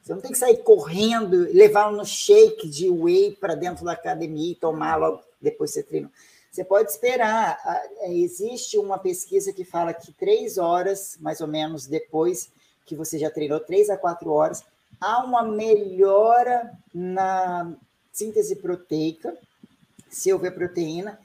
Você 0.00 0.14
não 0.14 0.20
tem 0.20 0.30
que 0.30 0.38
sair 0.38 0.58
correndo, 0.58 1.36
levar 1.52 1.90
no 1.90 2.04
shake 2.04 2.68
de 2.68 2.88
whey 2.88 3.32
para 3.40 3.56
dentro 3.56 3.84
da 3.84 3.92
academia 3.92 4.52
e 4.52 4.54
tomar 4.54 4.94
logo 4.94 5.20
depois 5.40 5.72
que 5.72 5.80
você 5.80 5.82
treina. 5.82 6.12
Você 6.48 6.64
pode 6.64 6.90
esperar. 6.90 7.58
É, 7.98 8.14
Existe 8.14 8.78
uma 8.78 8.98
pesquisa 8.98 9.52
que 9.52 9.64
fala 9.64 9.92
que 9.92 10.12
três 10.12 10.58
horas, 10.58 11.16
mais 11.20 11.40
ou 11.40 11.48
menos, 11.48 11.88
depois 11.88 12.52
que 12.86 12.94
você 12.94 13.18
já 13.18 13.30
treinou, 13.30 13.60
três 13.60 13.90
a 13.90 13.96
quatro 13.96 14.30
horas, 14.30 14.64
há 15.00 15.22
uma 15.24 15.42
melhora 15.42 16.72
na 16.94 17.72
síntese 18.12 18.56
proteica, 18.56 19.36
se 20.08 20.32
houver 20.32 20.54
proteína, 20.54 21.18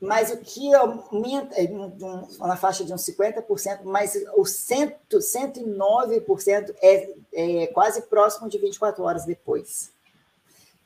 mas 0.00 0.30
o 0.30 0.36
que 0.38 0.72
aumenta 0.74 1.54
é 1.56 1.64
um- 1.64 1.86
um- 1.86 2.46
na 2.46 2.56
faixa 2.56 2.84
de 2.84 2.92
uns 2.94 3.02
50%, 3.02 3.84
mas 3.84 4.14
o 4.36 4.44
100, 4.46 4.94
109% 5.20 6.74
é, 6.80 7.14
é 7.32 7.66
quase 7.68 8.02
próximo 8.02 8.48
de 8.48 8.58
24 8.58 9.02
horas 9.02 9.24
depois. 9.24 9.90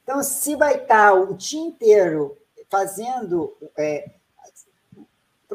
Então, 0.02 0.22
se 0.22 0.56
vai 0.56 0.76
estar 0.82 1.12
o 1.12 1.34
dia 1.34 1.60
inteiro 1.60 2.36
fazendo. 2.68 3.56
é, 3.76 4.10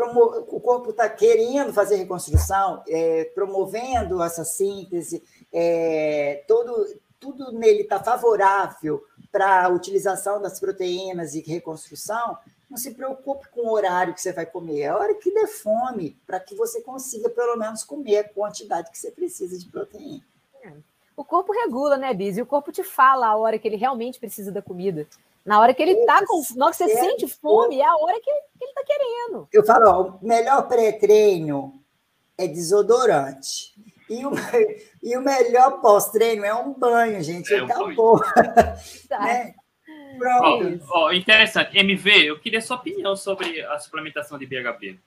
o 0.04 0.60
corpo 0.60 0.90
está 0.90 1.08
querendo 1.08 1.72
fazer 1.72 1.96
reconstrução, 1.96 2.84
é, 2.88 3.26
promovendo 3.34 4.22
essa 4.22 4.44
síntese, 4.44 5.24
é, 5.54 6.44
todo, 6.48 7.00
tudo 7.20 7.52
nele 7.54 7.84
está 7.84 8.04
favorável 8.04 9.04
para 9.32 9.66
a 9.66 9.70
utilização 9.70 10.42
das 10.42 10.60
proteínas 10.60 11.34
e 11.34 11.42
reconstrução, 11.42 12.38
não 12.70 12.78
se 12.78 12.94
preocupe 12.94 13.48
com 13.50 13.62
o 13.62 13.72
horário 13.72 14.14
que 14.14 14.22
você 14.22 14.34
vai 14.34 14.46
comer, 14.46 14.82
é 14.82 14.88
a 14.88 14.98
hora 14.98 15.14
que 15.16 15.34
der 15.34 15.48
fome, 15.48 16.18
para 16.26 16.40
que 16.40 16.56
você 16.56 16.82
consiga 16.82 17.30
pelo 17.30 17.56
menos 17.56 17.84
comer 17.84 18.18
a 18.18 18.30
quantidade 18.30 18.92
que 18.92 18.98
você 18.98 19.12
precisa 19.12 19.58
de 19.58 19.68
proteína. 19.68 20.24
O 21.16 21.24
corpo 21.24 21.54
regula, 21.54 21.98
né, 21.98 22.14
Biz? 22.14 22.38
E 22.38 22.42
o 22.42 22.46
corpo 22.46 22.72
te 22.72 22.84
fala 22.84 23.28
a 23.28 23.38
hora 23.38 23.58
que 23.58 23.68
ele 23.68 23.78
realmente 23.78 24.20
precisa 24.20 24.52
da 24.52 24.62
comida. 24.62 25.08
Na 25.46 25.60
hora 25.60 25.74
que 25.74 25.84
ele 25.84 26.06
tá 26.06 26.26
com. 26.26 26.42
Na 26.56 26.66
hora 26.66 26.76
que 26.76 26.84
você 26.84 26.92
É, 26.92 27.00
sente 27.00 27.28
fome, 27.28 27.80
é 27.80 27.86
a 27.86 27.96
hora 27.96 28.20
que, 28.20 28.32
que 28.32 28.66
ele 28.66 28.74
tá 28.74 28.84
querendo. 28.84 29.48
Eu 29.54 29.64
falo, 29.64 29.90
ó, 29.90 30.02
o 30.02 30.28
melhor 30.28 30.68
pré-treino 30.68 31.74
é 32.38 32.48
desodorante. 32.48 33.76
E 34.10 34.26
o, 34.26 34.32
e 35.04 35.16
o 35.16 35.22
melhor 35.22 35.82
pós-treino 35.82 36.44
é 36.44 36.54
um 36.54 36.74
banho, 36.74 37.22
gente. 37.22 37.54
É 37.54 37.62
um 37.62 37.66
Acabou. 37.66 38.20
Tá? 39.08 39.20
né? 39.22 39.54
Pronto. 40.18 40.84
Oh, 40.92 41.06
oh, 41.06 41.12
interessante. 41.12 41.78
MV, 41.78 42.30
eu 42.30 42.40
queria 42.40 42.62
sua 42.62 42.78
opinião 42.78 43.16
sobre 43.16 43.62
a 43.62 43.78
suplementação 43.78 44.40
de 44.40 44.46
BHB. 44.46 45.00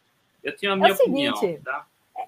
Eu 0.42 0.56
tenho 0.56 0.72
a 0.72 0.76
minha 0.76 0.90
é 0.90 0.92
opinião, 0.92 1.36
seguinte, 1.36 1.62
tá? 1.64 1.86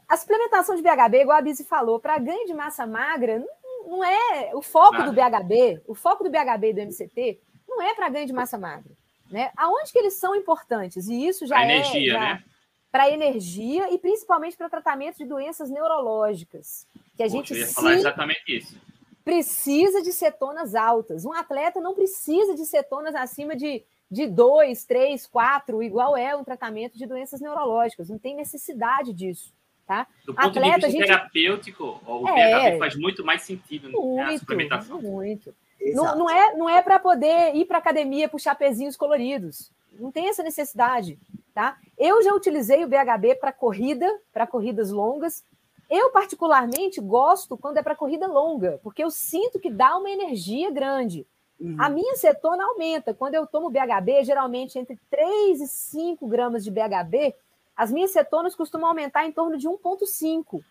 A 0.08 0.16
suplementação 0.16 0.74
de 0.74 0.82
BHB, 0.82 1.22
igual 1.22 1.38
a 1.38 1.42
Bizi 1.42 1.64
falou, 1.64 2.00
para 2.00 2.18
ganho 2.18 2.46
de 2.46 2.54
massa 2.54 2.86
magra, 2.86 3.44
não 3.86 4.04
é 4.04 4.50
o 4.54 4.62
foco 4.62 4.98
Nada. 4.98 5.10
do 5.10 5.12
BHB, 5.12 5.82
o 5.86 5.94
foco 5.94 6.24
do 6.24 6.30
BHB 6.30 6.70
e 6.70 6.72
do 6.72 6.80
MCT 6.80 7.40
não 7.70 7.82
é 7.82 7.94
para 7.94 8.08
ganho 8.08 8.26
de 8.26 8.32
massa 8.32 8.58
magra. 8.58 8.92
Né? 9.30 9.50
Aonde 9.56 9.92
que 9.92 9.98
eles 9.98 10.14
são 10.14 10.34
importantes? 10.34 11.08
E 11.08 11.26
isso 11.26 11.46
já 11.46 11.56
pra 11.56 11.64
é. 11.64 11.76
Energia, 11.76 12.20
né? 12.20 12.44
Para 12.90 13.10
energia 13.10 13.94
e 13.94 13.98
principalmente 13.98 14.56
para 14.56 14.68
tratamento 14.68 15.18
de 15.18 15.24
doenças 15.24 15.70
neurológicas. 15.70 16.86
Que 17.16 17.22
a 17.22 17.26
Poxa, 17.26 17.36
gente 17.36 17.52
eu 17.52 17.58
ia 17.60 17.66
falar 17.68 17.94
exatamente 17.94 18.56
isso. 18.56 18.76
Precisa 19.24 20.02
de 20.02 20.12
cetonas 20.12 20.74
altas. 20.74 21.24
Um 21.24 21.32
atleta 21.32 21.80
não 21.80 21.94
precisa 21.94 22.56
de 22.56 22.66
cetonas 22.66 23.14
acima 23.14 23.54
de, 23.54 23.84
de 24.10 24.26
2, 24.26 24.84
3, 24.84 25.24
4, 25.28 25.82
igual 25.84 26.16
é 26.16 26.34
um 26.34 26.42
tratamento 26.42 26.98
de 26.98 27.06
doenças 27.06 27.40
neurológicas. 27.40 28.08
Não 28.08 28.18
tem 28.18 28.34
necessidade 28.34 29.12
disso. 29.12 29.54
Tá? 29.86 30.06
Do 30.24 30.32
ponto 30.32 30.46
Atleta, 30.46 30.78
de 30.78 30.86
vista 30.86 30.98
gente... 30.98 31.06
terapêutico, 31.06 32.00
o 32.06 32.28
é, 32.28 32.78
faz 32.78 32.94
muito 32.94 33.24
mais 33.24 33.42
sentido 33.42 33.90
muito, 33.90 34.14
né, 34.14 34.38
suplementação. 34.38 35.02
Muito. 35.02 35.52
Não, 35.94 36.16
não, 36.16 36.30
é, 36.30 36.54
não 36.56 36.68
é 36.68 36.82
para 36.82 36.98
poder 36.98 37.54
ir 37.54 37.64
para 37.64 37.78
academia 37.78 38.28
puxar 38.28 38.54
pezinhos 38.54 38.96
coloridos. 38.96 39.70
Não 39.92 40.10
tem 40.12 40.28
essa 40.28 40.42
necessidade. 40.42 41.18
Tá? 41.54 41.76
Eu 41.98 42.22
já 42.22 42.32
utilizei 42.32 42.84
o 42.84 42.88
BHB 42.88 43.36
para 43.36 43.52
corrida, 43.52 44.06
para 44.32 44.46
corridas 44.46 44.90
longas. 44.90 45.44
Eu, 45.88 46.10
particularmente, 46.10 47.00
gosto 47.00 47.56
quando 47.56 47.78
é 47.78 47.82
para 47.82 47.96
corrida 47.96 48.26
longa, 48.26 48.78
porque 48.82 49.02
eu 49.02 49.10
sinto 49.10 49.58
que 49.58 49.70
dá 49.70 49.96
uma 49.96 50.08
energia 50.08 50.70
grande. 50.70 51.26
Uhum. 51.58 51.76
A 51.78 51.88
minha 51.88 52.14
cetona 52.14 52.64
aumenta. 52.64 53.12
Quando 53.12 53.34
eu 53.34 53.46
tomo 53.46 53.70
BHB, 53.70 54.24
geralmente 54.24 54.78
entre 54.78 54.98
3 55.10 55.60
e 55.60 55.66
5 55.66 56.26
gramas 56.28 56.62
de 56.62 56.70
BHB, 56.70 57.34
as 57.76 57.90
minhas 57.90 58.12
cetonas 58.12 58.54
costumam 58.54 58.88
aumentar 58.88 59.26
em 59.26 59.32
torno 59.32 59.58
de 59.58 59.68
1,5. 59.68 60.62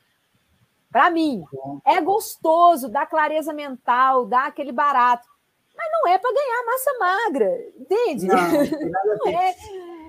Para 0.92 1.10
mim, 1.10 1.44
é 1.86 2.02
gostoso, 2.02 2.90
dá 2.90 3.06
clareza 3.06 3.54
mental, 3.54 4.26
dá 4.26 4.46
aquele 4.46 4.72
barato. 4.72 5.28
Mas 5.76 5.88
não 5.92 6.08
é 6.08 6.18
para 6.18 6.34
ganhar 6.34 6.66
massa 6.66 6.98
magra, 7.00 7.58
entende? 7.78 8.28
Não, 8.28 8.36
ver. 9.24 9.34
É, 9.34 9.56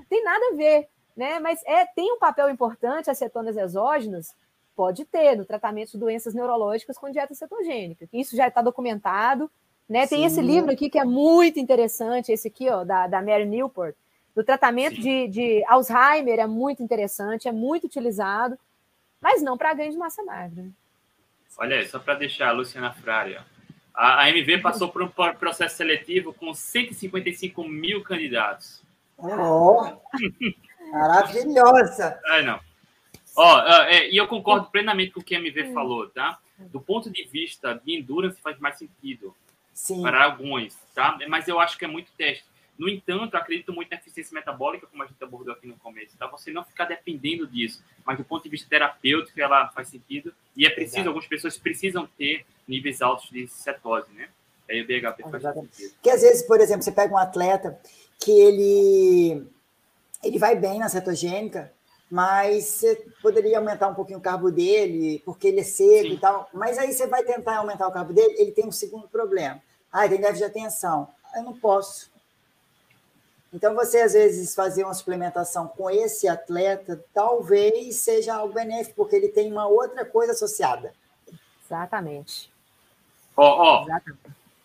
tem 0.09 0.25
nada 0.25 0.47
a 0.53 0.57
ver. 0.57 0.89
Né? 1.17 1.39
Mas 1.39 1.63
é, 1.65 1.85
tem 1.85 2.13
um 2.13 2.19
papel 2.19 2.49
importante 2.49 3.11
as 3.11 3.19
cetonas 3.19 3.57
exógenas, 3.57 4.35
pode 4.75 5.05
ter 5.05 5.37
no 5.37 5.45
tratamento 5.45 5.93
de 5.93 5.99
doenças 5.99 6.33
neurológicas 6.33 6.97
com 6.97 7.11
dieta 7.11 7.35
cetogênica. 7.35 8.09
Isso 8.13 8.35
já 8.35 8.49
está 8.49 8.63
documentado. 8.63 9.51
Né? 9.89 10.07
Tem 10.07 10.25
esse 10.25 10.41
livro 10.41 10.71
aqui 10.71 10.89
que 10.89 10.99
é 10.99 11.05
muito 11.05 11.59
interessante, 11.59 12.31
esse 12.31 12.49
aqui, 12.49 12.71
ó, 12.71 12.85
da, 12.85 13.09
da 13.09 13.21
Mary 13.21 13.45
Newport, 13.45 13.95
do 14.35 14.45
tratamento 14.45 15.01
de, 15.01 15.27
de, 15.27 15.65
Alzheimer 15.67 16.39
é 16.39 16.47
muito 16.47 16.83
interessante, 16.83 17.49
é 17.49 17.53
muito 17.53 17.85
utilizado, 17.85 18.57
mas 19.21 19.43
não 19.43 19.57
para 19.57 19.75
ganho 19.75 19.91
de 19.91 19.99
massa 19.99 20.23
magra. 20.23 20.67
Olha 21.59 21.77
aí, 21.77 21.87
só 21.87 21.99
para 21.99 22.15
deixar 22.15 22.49
a 22.49 22.53
Luciana 22.53 22.93
Frari, 22.93 23.37
a, 23.95 24.23
a 24.23 24.31
MV 24.31 24.59
passou 24.59 24.89
por 24.89 25.03
um 25.03 25.09
processo 25.09 25.77
seletivo 25.77 26.33
com 26.33 26.55
155 26.55 27.63
mil 27.65 28.03
candidatos. 28.03 28.83
Oh, 29.19 30.01
maravilhosa! 30.91 32.19
Ai, 32.29 32.43
não. 32.43 32.61
Ó, 33.37 33.61
é, 33.85 34.09
e 34.09 34.17
eu 34.17 34.27
concordo 34.27 34.69
plenamente 34.71 35.13
com 35.13 35.21
o 35.21 35.25
que 35.25 35.35
a 35.35 35.39
MV 35.39 35.73
falou, 35.73 36.09
tá? 36.09 36.39
Do 36.59 36.81
ponto 36.81 37.11
de 37.11 37.25
vista 37.25 37.75
de 37.75 37.97
endurance 37.97 38.41
faz 38.41 38.59
mais 38.59 38.79
sentido 38.79 39.35
Sim. 39.73 40.03
para 40.03 40.25
alguns, 40.25 40.75
tá? 40.95 41.19
Mas 41.29 41.49
eu 41.49 41.61
acho 41.61 41.79
que 41.79 41.85
é 41.85 41.89
muito 41.89 42.11
teste. 42.13 42.45
No 42.81 42.89
entanto, 42.89 43.37
acredito 43.37 43.75
muito 43.75 43.91
na 43.91 43.99
eficiência 43.99 44.35
metabólica, 44.35 44.87
como 44.87 45.03
a 45.03 45.07
gente 45.07 45.23
abordou 45.23 45.53
aqui 45.53 45.67
no 45.67 45.77
começo, 45.77 46.17
tá? 46.17 46.27
Você 46.29 46.51
não 46.51 46.65
ficar 46.65 46.87
dependendo 46.87 47.47
disso, 47.47 47.85
mas 48.07 48.17
do 48.17 48.25
ponto 48.25 48.43
de 48.43 48.49
vista 48.49 48.67
terapêutico, 48.71 49.39
ela 49.39 49.69
faz 49.69 49.89
sentido 49.89 50.33
e 50.57 50.65
é 50.65 50.71
preciso, 50.71 50.97
Exato. 50.97 51.09
algumas 51.11 51.29
pessoas 51.29 51.59
precisam 51.59 52.09
ter 52.17 52.47
níveis 52.67 53.03
altos 53.03 53.29
de 53.29 53.47
cetose, 53.49 54.11
né? 54.13 54.31
Aí 54.67 54.81
o 54.81 54.87
BHP 54.87 55.23
faz 55.25 55.35
Exatamente. 55.35 55.77
sentido. 55.77 55.93
Porque 55.93 56.09
às 56.09 56.23
vezes, 56.23 56.43
por 56.47 56.59
exemplo, 56.59 56.83
você 56.83 56.91
pega 56.91 57.13
um 57.13 57.19
atleta 57.19 57.79
que 58.19 58.31
ele 58.31 59.47
ele 60.25 60.39
vai 60.39 60.57
bem 60.57 60.79
na 60.79 60.89
cetogênica, 60.89 61.71
mas 62.11 62.65
você 62.65 62.97
poderia 63.21 63.59
aumentar 63.59 63.89
um 63.89 63.95
pouquinho 63.95 64.21
o 64.21 64.23
carbo 64.23 64.51
dele, 64.51 65.21
porque 65.27 65.49
ele 65.49 65.61
é 65.61 65.65
seco 65.65 66.09
Sim. 66.09 66.15
e 66.15 66.19
tal. 66.19 66.49
Mas 66.55 66.79
aí 66.79 66.91
você 66.95 67.07
vai 67.07 67.25
tentar 67.25 67.59
aumentar 67.59 67.87
o 67.87 67.93
carbo 67.93 68.15
dele, 68.15 68.37
ele 68.39 68.53
tem 68.53 68.67
um 68.67 68.73
segundo 68.73 69.07
problema. 69.07 69.61
Ah, 69.93 70.09
tem 70.09 70.19
déficit 70.19 70.39
de 70.39 70.45
atenção. 70.45 71.09
Eu 71.37 71.43
não 71.43 71.53
posso. 71.53 72.10
Então, 73.53 73.75
você 73.75 74.01
às 74.01 74.13
vezes 74.13 74.55
fazer 74.55 74.85
uma 74.85 74.95
suplementação 74.95 75.67
com 75.67 75.91
esse 75.91 76.29
atleta 76.29 77.05
talvez 77.13 77.97
seja 77.97 78.35
algo 78.35 78.55
benéfico, 78.55 78.95
porque 78.97 79.17
ele 79.17 79.29
tem 79.29 79.51
uma 79.51 79.67
outra 79.67 80.05
coisa 80.05 80.33
associada. 80.33 80.95
Exatamente. 81.65 82.51
Ó, 83.37 83.83
ó, 83.85 83.87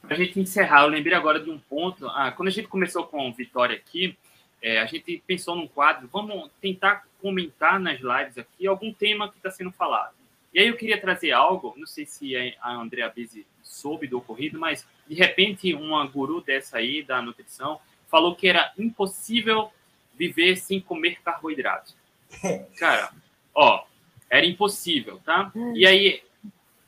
para 0.02 0.16
a 0.16 0.16
gente 0.16 0.40
encerrar, 0.40 0.84
eu 0.84 0.90
lembrei 0.90 1.16
agora 1.16 1.40
de 1.40 1.50
um 1.50 1.58
ponto. 1.58 2.08
Ah, 2.10 2.32
quando 2.32 2.50
a 2.50 2.52
gente 2.52 2.68
começou 2.68 3.06
com 3.06 3.34
Vitória 3.34 3.76
aqui, 3.76 4.18
é, 4.62 4.80
a 4.80 4.86
gente 4.86 5.22
pensou 5.26 5.56
num 5.56 5.68
quadro, 5.68 6.08
vamos 6.12 6.50
tentar 6.62 7.06
comentar 7.22 7.80
nas 7.80 8.00
lives 8.00 8.38
aqui 8.38 8.68
algum 8.68 8.94
tema 8.94 9.30
que 9.30 9.38
está 9.38 9.50
sendo 9.50 9.72
falado. 9.72 10.14
E 10.54 10.60
aí 10.60 10.68
eu 10.68 10.78
queria 10.78 11.00
trazer 11.00 11.32
algo, 11.32 11.74
não 11.76 11.86
sei 11.86 12.06
se 12.06 12.36
a 12.62 12.72
Andrea 12.72 13.10
Bise 13.10 13.46
soube 13.62 14.08
do 14.08 14.20
ocorrido, 14.20 14.60
mas 14.60 14.88
de 15.08 15.16
repente 15.16 15.74
uma 15.74 16.06
guru 16.08 16.40
dessa 16.40 16.78
aí 16.78 17.04
da 17.04 17.22
nutrição 17.22 17.80
falou 18.10 18.36
que 18.36 18.48
era 18.48 18.74
impossível 18.78 19.72
viver 20.18 20.56
sem 20.58 20.80
comer 20.80 21.20
carboidratos. 21.24 21.96
Cara, 22.78 23.12
ó, 23.54 23.84
era 24.30 24.46
impossível, 24.46 25.20
tá? 25.24 25.52
E 25.74 25.86
aí, 25.86 26.22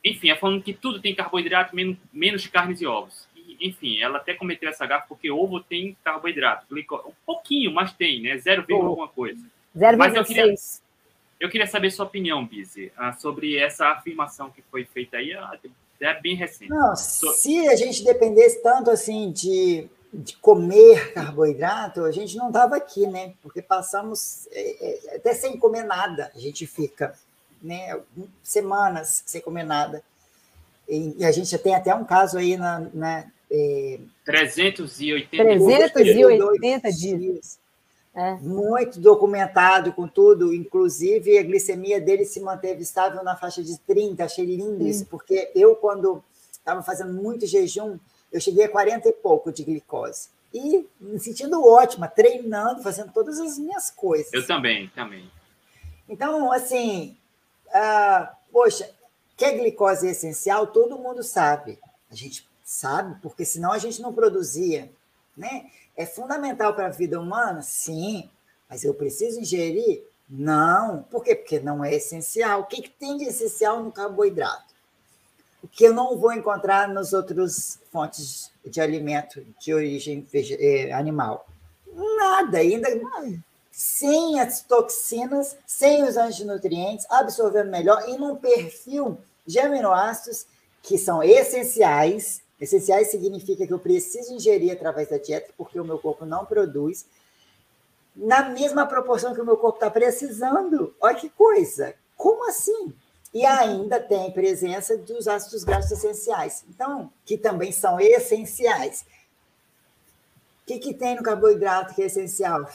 enfim, 0.03 0.29
ela 0.29 0.39
falando 0.39 0.63
que 0.63 0.73
tudo 0.73 1.01
tem 1.01 1.13
carboidrato, 1.13 1.75
menos, 1.75 1.97
menos 2.11 2.47
carnes 2.47 2.81
e 2.81 2.85
ovos. 2.85 3.27
E, 3.35 3.67
enfim, 3.67 3.99
ela 4.01 4.17
até 4.17 4.33
cometeu 4.33 4.69
essa 4.69 4.85
gafa 4.85 5.07
porque 5.07 5.29
ovo 5.29 5.59
tem 5.59 5.95
carboidrato. 6.03 6.65
Um 6.71 7.13
pouquinho, 7.25 7.73
mas 7.73 7.93
tem, 7.93 8.21
né? 8.21 8.37
0, 8.37 8.65
oh. 8.69 8.75
alguma 8.75 9.07
coisa. 9.07 9.41
0,6. 9.75 9.97
Mas 9.97 10.15
eu 10.15 10.25
queria, 10.25 10.55
eu 11.39 11.49
queria 11.49 11.67
saber 11.67 11.91
sua 11.91 12.05
opinião, 12.05 12.45
Bizi, 12.45 12.91
ah, 12.97 13.13
sobre 13.13 13.57
essa 13.57 13.89
afirmação 13.89 14.49
que 14.49 14.61
foi 14.63 14.85
feita 14.85 15.17
aí, 15.17 15.33
ah, 15.33 15.57
é 15.99 16.19
bem 16.19 16.35
recente. 16.35 16.69
Não, 16.69 16.95
se 16.95 17.67
a 17.67 17.75
gente 17.75 18.03
dependesse 18.03 18.61
tanto 18.61 18.89
assim 18.89 19.31
de 19.31 19.87
de 20.13 20.37
comer 20.37 21.13
carboidrato, 21.13 22.03
a 22.03 22.11
gente 22.11 22.35
não 22.37 22.47
estava 22.47 22.75
aqui, 22.75 23.05
né? 23.07 23.33
Porque 23.41 23.61
passamos 23.61 24.47
é, 24.51 25.11
é, 25.11 25.15
até 25.15 25.33
sem 25.33 25.57
comer 25.57 25.83
nada, 25.83 26.31
a 26.35 26.39
gente 26.39 26.65
fica, 26.65 27.13
né? 27.61 27.99
Semanas 28.41 29.23
sem 29.25 29.41
comer 29.41 29.63
nada. 29.63 30.03
E, 30.87 31.15
e 31.17 31.25
a 31.25 31.31
gente 31.31 31.55
tem 31.57 31.75
até 31.75 31.93
um 31.93 32.05
caso 32.05 32.37
aí 32.37 32.57
na. 32.57 32.79
na 32.93 33.25
é, 33.49 33.99
380, 34.25 35.29
380 35.29 36.91
dias. 36.91 37.19
dias. 37.19 37.59
É. 38.13 38.33
Muito 38.41 38.99
documentado 38.99 39.93
com 39.93 40.07
tudo, 40.07 40.53
inclusive 40.53 41.37
a 41.37 41.43
glicemia 41.43 42.01
dele 42.01 42.25
se 42.25 42.39
manteve 42.39 42.81
estável 42.81 43.23
na 43.23 43.35
faixa 43.35 43.63
de 43.63 43.77
30. 43.81 44.23
Achei 44.23 44.43
lindo 44.43 44.83
hum. 44.83 44.87
isso, 44.87 45.05
porque 45.05 45.51
eu, 45.53 45.75
quando 45.75 46.23
estava 46.51 46.81
fazendo 46.81 47.13
muito 47.13 47.45
jejum, 47.45 47.97
eu 48.31 48.39
cheguei 48.39 48.65
a 48.65 48.69
40 48.69 49.07
e 49.07 49.13
pouco 49.13 49.51
de 49.51 49.63
glicose. 49.63 50.29
E 50.53 50.87
me 50.99 51.19
sentindo 51.19 51.65
ótima, 51.65 52.07
treinando, 52.07 52.81
fazendo 52.81 53.11
todas 53.11 53.39
as 53.39 53.57
minhas 53.57 53.89
coisas. 53.91 54.31
Eu 54.33 54.45
também, 54.45 54.89
também. 54.89 55.29
Então, 56.07 56.51
assim, 56.51 57.17
uh, 57.67 58.27
poxa, 58.51 58.89
que 59.35 59.45
a 59.45 59.51
glicose 59.51 60.07
é 60.07 60.11
essencial, 60.11 60.67
todo 60.67 60.97
mundo 60.97 61.21
sabe. 61.21 61.79
A 62.09 62.15
gente 62.15 62.47
sabe, 62.63 63.19
porque 63.21 63.45
senão 63.45 63.71
a 63.71 63.77
gente 63.77 64.01
não 64.01 64.13
produzia. 64.13 64.91
Né? 65.35 65.69
É 65.95 66.05
fundamental 66.05 66.73
para 66.73 66.87
a 66.87 66.91
vida 66.91 67.19
humana? 67.19 67.61
Sim. 67.61 68.29
Mas 68.69 68.83
eu 68.83 68.93
preciso 68.93 69.39
ingerir? 69.39 70.03
Não. 70.29 71.03
Por 71.03 71.23
quê? 71.23 71.35
Porque 71.35 71.59
não 71.59 71.83
é 71.83 71.93
essencial. 71.93 72.61
O 72.61 72.65
que, 72.65 72.81
que 72.81 72.89
tem 72.89 73.17
de 73.17 73.25
essencial 73.25 73.83
no 73.83 73.91
carboidrato? 73.91 74.66
O 75.63 75.67
que 75.67 75.85
eu 75.85 75.93
não 75.93 76.17
vou 76.17 76.33
encontrar 76.33 76.87
nas 76.87 77.13
outras 77.13 77.79
fontes 77.91 78.51
de 78.65 78.79
alimento 78.79 79.45
de 79.59 79.73
origem 79.73 80.25
eh, 80.33 80.91
animal. 80.93 81.47
Nada, 81.93 82.59
ainda 82.59 82.89
sem 83.71 84.39
as 84.39 84.61
toxinas, 84.61 85.55
sem 85.65 86.03
os 86.03 86.17
antinutrientes, 86.17 87.05
absorvendo 87.09 87.69
melhor 87.69 88.07
e 88.07 88.17
num 88.17 88.35
perfil 88.35 89.17
de 89.45 89.59
aminoácidos 89.59 90.45
que 90.81 90.97
são 90.97 91.21
essenciais. 91.23 92.41
Essenciais 92.59 93.11
significa 93.11 93.67
que 93.67 93.73
eu 93.73 93.79
preciso 93.79 94.33
ingerir 94.33 94.71
através 94.71 95.09
da 95.09 95.17
dieta, 95.17 95.53
porque 95.55 95.79
o 95.79 95.85
meu 95.85 95.99
corpo 95.99 96.25
não 96.25 96.45
produz, 96.45 97.05
na 98.15 98.49
mesma 98.49 98.87
proporção 98.87 99.35
que 99.35 99.41
o 99.41 99.45
meu 99.45 99.57
corpo 99.57 99.77
está 99.77 99.91
precisando. 99.91 100.95
Olha 100.99 101.15
que 101.15 101.29
coisa! 101.29 101.93
Como 102.15 102.49
assim? 102.49 102.91
E 103.33 103.45
ainda 103.45 103.99
tem 103.99 104.31
presença 104.31 104.97
dos 104.97 105.27
ácidos 105.27 105.63
graxos 105.63 105.91
essenciais, 105.91 106.63
então, 106.69 107.11
que 107.25 107.37
também 107.37 107.71
são 107.71 107.99
essenciais. 107.99 109.05
que, 110.65 110.79
que 110.79 110.93
tem 110.93 111.15
no 111.15 111.23
carboidrato 111.23 111.93
que 111.93 112.01
é 112.01 112.05
essencial? 112.05 112.67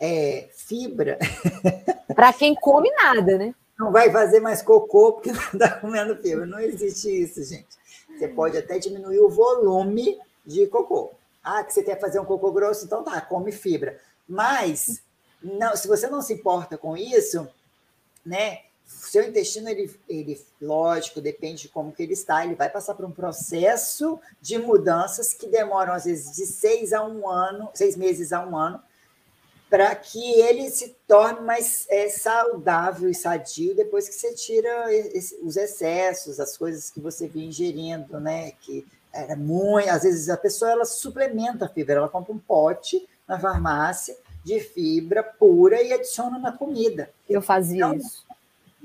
É 0.00 0.48
fibra. 0.52 1.18
Para 2.14 2.32
quem 2.32 2.54
come 2.54 2.90
nada, 2.90 3.38
né? 3.38 3.54
Não 3.78 3.92
vai 3.92 4.10
fazer 4.10 4.40
mais 4.40 4.62
cocô 4.62 5.12
porque 5.12 5.32
não 5.32 5.52
está 5.52 5.70
comendo 5.78 6.16
fibra. 6.16 6.46
Não 6.46 6.58
existe 6.58 7.08
isso, 7.08 7.42
gente. 7.44 7.76
Você 8.16 8.28
pode 8.28 8.56
até 8.56 8.78
diminuir 8.78 9.20
o 9.20 9.28
volume 9.28 10.18
de 10.44 10.66
cocô. 10.66 11.12
Ah, 11.44 11.62
que 11.62 11.72
você 11.72 11.82
quer 11.82 12.00
fazer 12.00 12.18
um 12.18 12.24
cocô 12.24 12.50
grosso, 12.50 12.84
então 12.84 13.04
tá, 13.04 13.20
come 13.20 13.52
fibra. 13.52 14.00
Mas, 14.26 15.02
não, 15.42 15.76
se 15.76 15.86
você 15.86 16.08
não 16.08 16.22
se 16.22 16.32
importa 16.32 16.76
com 16.76 16.96
isso, 16.96 17.48
né? 18.24 18.62
Seu 18.86 19.28
intestino, 19.28 19.68
ele, 19.68 19.92
ele, 20.08 20.40
lógico, 20.62 21.20
depende 21.20 21.62
de 21.62 21.68
como 21.68 21.92
que 21.92 22.02
ele 22.02 22.12
está, 22.12 22.44
ele 22.44 22.54
vai 22.54 22.70
passar 22.70 22.94
por 22.94 23.04
um 23.04 23.10
processo 23.10 24.20
de 24.40 24.58
mudanças 24.58 25.34
que 25.34 25.48
demoram, 25.48 25.92
às 25.92 26.04
vezes, 26.04 26.36
de 26.36 26.46
seis 26.46 26.92
a 26.92 27.04
um 27.04 27.28
ano, 27.28 27.68
seis 27.74 27.96
meses 27.96 28.32
a 28.32 28.46
um 28.46 28.56
ano, 28.56 28.80
para 29.68 29.94
que 29.96 30.40
ele 30.40 30.70
se 30.70 30.96
torne 31.08 31.40
mais 31.40 31.86
é, 31.90 32.08
saudável 32.08 33.10
e 33.10 33.14
sadio 33.14 33.74
depois 33.74 34.08
que 34.08 34.14
você 34.14 34.32
tira 34.34 34.94
esse, 34.94 35.36
os 35.42 35.56
excessos, 35.56 36.38
as 36.38 36.56
coisas 36.56 36.88
que 36.88 37.00
você 37.00 37.26
vem 37.26 37.48
ingerindo, 37.48 38.20
né? 38.20 38.52
Que 38.60 38.86
era 39.12 39.34
muito, 39.34 39.88
às 39.88 40.02
vezes 40.02 40.28
a 40.28 40.36
pessoa 40.36 40.70
ela 40.70 40.84
suplementa 40.84 41.64
a 41.64 41.68
fibra, 41.68 41.96
ela 41.96 42.08
compra 42.08 42.32
um 42.32 42.38
pote 42.38 43.08
na 43.26 43.40
farmácia 43.40 44.16
de 44.44 44.60
fibra 44.60 45.24
pura 45.24 45.82
e 45.82 45.92
adiciona 45.92 46.38
na 46.38 46.52
comida. 46.52 47.10
Eu 47.28 47.42
fazia 47.42 47.86
então, 47.86 47.94
isso. 47.94 48.24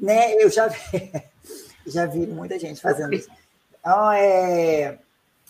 Né, 0.02 0.34
eu 0.34 0.50
já 0.50 0.68
vi, 0.68 1.14
já 1.86 2.06
vi 2.08 2.26
muita 2.26 2.58
gente 2.58 2.82
fazendo 2.82 3.14
isso. 3.14 3.30
Então, 3.80 4.12
é, 4.12 4.98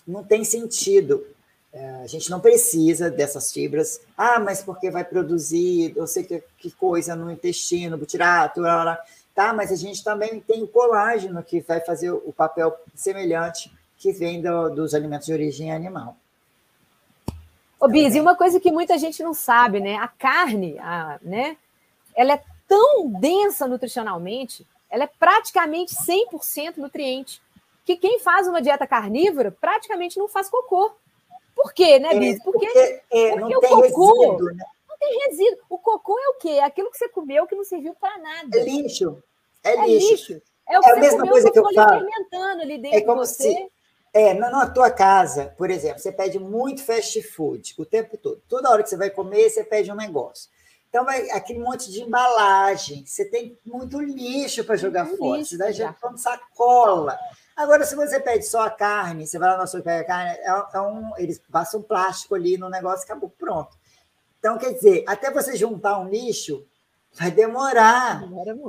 não 0.06 0.24
tem 0.24 0.44
sentido. 0.44 1.26
É, 1.74 2.02
a 2.04 2.08
gente 2.08 2.30
não 2.30 2.42
precisa 2.42 3.10
dessas 3.10 3.52
fibras. 3.52 4.02
Ah, 4.18 4.40
mas 4.40 4.62
porque 4.62 4.92
vai 4.92 5.06
produzir, 5.06 5.94
eu 5.96 6.06
sei 6.06 6.24
que, 6.24 6.44
que 6.58 6.72
coisa 6.72 7.16
no 7.16 7.32
intestino, 7.32 7.98
butirato, 7.98 8.62
tá? 9.34 9.54
Mas 9.54 9.72
a 9.72 9.76
gente 9.76 10.04
também 10.04 10.42
tem 10.42 10.64
o 10.64 10.68
colágeno 10.68 11.42
que 11.42 11.62
vai 11.62 11.80
fazer 11.80 12.12
o 12.12 12.34
papel 12.36 12.78
semelhante 12.94 13.72
que 13.98 14.12
vem 14.12 14.42
do, 14.42 14.70
dos 14.70 14.94
alimentos 14.94 15.28
de 15.28 15.34
origem 15.34 15.72
animal. 15.72 16.18
Ô, 17.80 17.88
Biz, 17.88 18.16
e 18.16 18.20
uma 18.20 18.36
coisa 18.36 18.60
que 18.60 18.72
muita 18.72 18.98
gente 18.98 19.24
não 19.24 19.34
sabe, 19.34 19.80
né? 19.80 19.96
A 19.96 20.08
carne, 20.08 20.78
a, 20.80 21.20
né? 21.22 21.56
Ela 22.16 22.34
é 22.34 22.44
tão 22.72 23.10
densa 23.10 23.68
nutricionalmente, 23.68 24.66
ela 24.90 25.04
é 25.04 25.08
praticamente 25.20 25.94
100% 25.94 26.78
nutriente, 26.78 27.42
que 27.84 27.98
quem 27.98 28.18
faz 28.20 28.48
uma 28.48 28.62
dieta 28.62 28.88
carnívora 28.88 29.52
praticamente 29.52 30.18
não 30.18 30.30
faz 30.30 30.50
cocô. 30.50 30.94
Por 31.54 31.74
quê, 31.74 32.00
né, 32.00 32.14
Biz? 32.14 32.40
É, 32.40 32.44
porque, 32.44 32.66
porque, 32.66 33.02
é, 33.12 33.38
porque 33.38 33.56
o 33.58 33.62
cocô 33.62 33.82
resíduo, 33.82 34.54
né? 34.54 34.64
não 34.88 34.98
tem 34.98 35.20
resíduo. 35.28 35.60
O 35.70 35.78
cocô 35.78 36.18
é 36.18 36.30
o 36.30 36.34
quê? 36.36 36.50
É 36.50 36.64
aquilo 36.64 36.90
que 36.90 36.98
você 36.98 37.10
comeu 37.10 37.46
que 37.46 37.56
não 37.56 37.66
serviu 37.66 37.94
para 38.00 38.18
nada. 38.20 38.58
É 38.58 38.64
lixo. 38.64 39.22
É, 39.62 39.72
é 39.72 39.88
lixo. 39.88 40.10
lixo. 40.12 40.42
É, 40.70 40.80
o 40.80 40.84
é 40.84 40.92
a 40.92 40.96
mesma 40.96 41.28
coisa 41.28 41.52
que 41.52 41.60
eu 41.60 41.74
falo. 41.74 42.08
ali 42.62 42.78
dentro 42.78 42.98
é 42.98 43.02
como 43.02 43.22
de 43.22 43.28
você. 43.28 43.44
Se 43.44 43.72
é, 44.14 44.34
na, 44.34 44.50
na 44.50 44.70
tua 44.70 44.90
casa, 44.90 45.54
por 45.58 45.70
exemplo, 45.70 46.00
você 46.00 46.12
pede 46.12 46.40
muito 46.40 46.84
fast 46.84 47.22
food 47.22 47.74
o 47.78 47.86
tempo 47.86 48.18
todo. 48.18 48.42
Toda 48.48 48.70
hora 48.70 48.82
que 48.82 48.90
você 48.90 48.98
vai 48.98 49.10
comer, 49.10 49.50
você 49.50 49.62
pede 49.62 49.92
um 49.92 49.96
negócio. 49.96 50.50
Então, 50.92 51.06
vai 51.06 51.32
aquele 51.32 51.60
monte 51.60 51.90
de 51.90 52.02
embalagem, 52.02 53.06
você 53.06 53.24
tem 53.24 53.58
muito 53.66 53.98
lixo 54.02 54.62
para 54.66 54.76
jogar 54.76 55.06
muito 55.06 55.20
fora, 55.20 55.38
lixo, 55.38 55.52
você 55.52 55.58
dá 55.58 55.72
jogando 55.72 56.18
sacola. 56.18 57.18
Agora, 57.56 57.86
se 57.86 57.96
você 57.96 58.20
pede 58.20 58.46
só 58.46 58.64
a 58.64 58.70
carne, 58.70 59.26
você 59.26 59.40
vai 59.40 59.52
lá 59.52 59.56
no 59.56 59.64
açougue 59.64 59.86
pega 59.86 60.02
a 60.02 60.06
carne, 60.06 60.32
é, 60.32 60.78
é 60.78 60.82
um, 60.82 61.18
eles 61.18 61.40
passam 61.50 61.82
plástico 61.82 62.36
ali 62.36 62.58
no 62.58 62.70
negócio, 62.70 63.06
acabou, 63.06 63.30
pronto. 63.30 63.78
Então, 64.38 64.58
quer 64.58 64.74
dizer, 64.74 65.06
até 65.08 65.32
você 65.32 65.56
juntar 65.56 65.98
um 65.98 66.10
lixo, 66.10 66.68
vai 67.14 67.32
demorar. 67.32 68.22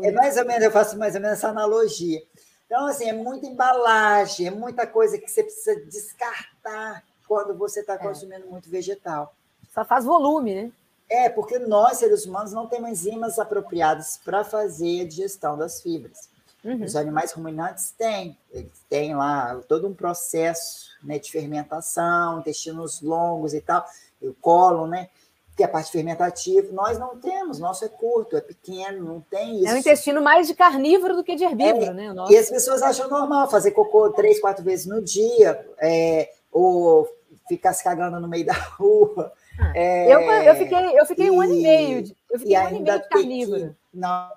É 0.05 0.13
mais 0.13 0.37
ou 0.37 0.47
menos, 0.47 0.63
eu 0.63 0.71
faço 0.71 0.97
mais 0.97 1.17
ou 1.17 1.21
menos 1.21 1.39
essa 1.39 1.49
analogia. 1.49 2.23
Então, 2.67 2.87
assim, 2.87 3.09
é 3.09 3.13
muita 3.13 3.47
embalagem, 3.47 4.47
é 4.47 4.51
muita 4.53 4.87
coisa 4.87 5.19
que 5.19 5.29
você 5.29 5.43
precisa 5.43 5.75
descartar 5.87 7.03
quando 7.27 7.59
você 7.59 7.81
está 7.81 7.95
é. 7.95 7.99
consumindo 7.99 8.47
muito 8.47 8.71
vegetal. 8.71 9.35
Só 9.75 9.85
faz 9.85 10.05
volume, 10.05 10.55
né? 10.55 10.73
É, 11.13 11.29
porque 11.29 11.59
nós, 11.59 11.99
seres 11.99 12.25
humanos, 12.25 12.53
não 12.53 12.67
temos 12.67 12.89
enzimas 12.89 13.39
apropriadas 13.39 14.19
para 14.25 14.43
fazer 14.45 15.03
a 15.03 15.07
digestão 15.07 15.59
das 15.59 15.83
fibras. 15.83 16.31
Uhum. 16.65 16.85
Os 16.85 16.97
animais 16.97 17.33
ruminantes 17.33 17.91
têm, 17.91 18.39
eles 18.51 18.73
têm 18.89 19.15
lá 19.15 19.61
todo 19.69 19.87
um 19.87 19.93
processo 19.93 20.87
né, 21.03 21.19
de 21.19 21.31
fermentação, 21.31 22.39
intestinos 22.39 23.03
longos 23.03 23.53
e 23.53 23.61
tal, 23.61 23.85
e 24.23 24.29
o 24.29 24.35
colo, 24.35 24.87
né? 24.87 25.11
que 25.55 25.63
é 25.63 25.67
a 25.67 25.69
parte 25.69 25.93
fermentativa, 25.93 26.73
nós 26.73 26.99
não 26.99 27.19
temos, 27.19 27.59
nosso 27.59 27.85
é 27.85 27.89
curto, 27.89 28.39
é 28.39 28.41
pequeno, 28.41 29.05
não 29.05 29.21
tem 29.21 29.59
isso. 29.59 29.69
É 29.69 29.75
um 29.75 29.77
intestino 29.77 30.23
mais 30.23 30.47
de 30.47 30.55
carnívoro 30.55 31.15
do 31.15 31.23
que 31.23 31.35
de 31.35 31.45
herbívoro, 31.45 31.91
é, 31.91 31.93
né? 31.93 32.15
E 32.31 32.37
as 32.39 32.49
pessoas 32.49 32.81
acham 32.81 33.07
normal 33.11 33.51
fazer 33.51 33.73
cocô 33.73 34.09
três, 34.11 34.41
quatro 34.41 34.65
vezes 34.65 34.87
no 34.87 35.03
dia, 35.03 35.63
é, 35.79 36.33
ou 36.51 37.07
ficar 37.47 37.75
se 37.75 37.85
cagando 37.85 38.19
no 38.19 38.29
meio 38.29 38.47
da 38.47 38.55
rua. 38.81 39.31
É, 39.75 40.15
eu, 40.15 40.21
eu 40.21 40.55
fiquei, 40.57 41.01
eu 41.01 41.07
fiquei 41.07 41.27
e, 41.27 41.31
um 41.31 41.41
ano 41.41 41.55
e 41.55 41.63
meio, 41.63 42.03
de, 42.03 42.17
eu 42.31 42.39
fiquei 42.39 42.57
um 42.57 42.67
ano 42.67 42.77
e 42.77 42.83
meio 42.83 43.01
de 43.01 43.09
carnívoro. 43.09 43.77
Que, 43.91 43.99
não. 43.99 44.31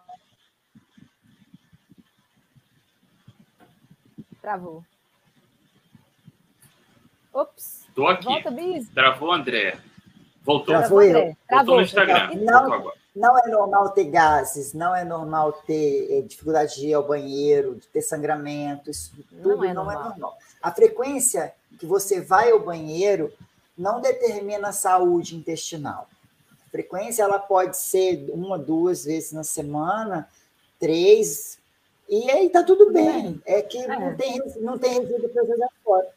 Travou. 4.41 4.83
Ops. 7.33 7.87
Tô 7.95 8.07
aqui. 8.07 8.25
Volta, 8.25 8.51
Travou, 8.93 9.31
André. 9.31 9.77
Voltou? 10.43 10.77
Travou 10.77 11.01
eu. 11.01 11.13
Voltou 11.13 11.37
Travou, 11.47 11.75
no 11.75 11.81
Instagram. 11.81 12.29
Não, 12.35 12.91
não 13.15 13.39
é 13.39 13.47
normal 13.47 13.89
ter 13.89 14.05
gases, 14.05 14.73
não 14.73 14.95
é 14.95 15.03
normal 15.03 15.53
ter 15.65 16.07
é, 16.11 16.21
dificuldade 16.21 16.75
de 16.75 16.87
ir 16.87 16.93
ao 16.93 17.07
banheiro, 17.07 17.75
de 17.75 17.87
ter 17.87 18.01
sangramento, 18.01 18.91
isso 18.91 19.11
tudo 19.29 19.55
não, 19.55 19.63
é, 19.63 19.73
não 19.73 19.91
é 19.91 19.95
normal. 19.95 20.37
A 20.61 20.71
frequência 20.71 21.53
que 21.79 21.85
você 21.85 22.21
vai 22.21 22.51
ao 22.51 22.59
banheiro 22.59 23.31
não 23.77 24.01
determina 24.01 24.69
a 24.69 24.73
saúde 24.73 25.35
intestinal. 25.35 26.07
A 26.65 26.69
frequência 26.69 27.23
ela 27.23 27.39
pode 27.39 27.77
ser 27.77 28.29
uma, 28.31 28.57
duas 28.57 29.05
vezes 29.05 29.31
na 29.31 29.43
semana, 29.43 30.29
três, 30.79 31.57
e 32.07 32.29
aí 32.29 32.49
tá 32.49 32.63
tudo 32.63 32.91
bem. 32.91 33.41
É 33.45 33.61
que 33.61 33.77
é. 33.77 33.87
não 33.87 34.15
tem, 34.15 34.41
não 34.61 34.77
tem 34.77 34.99
resíduo 34.99 35.29
para 35.29 35.45
jogar 35.45 35.69
fora. 35.83 36.07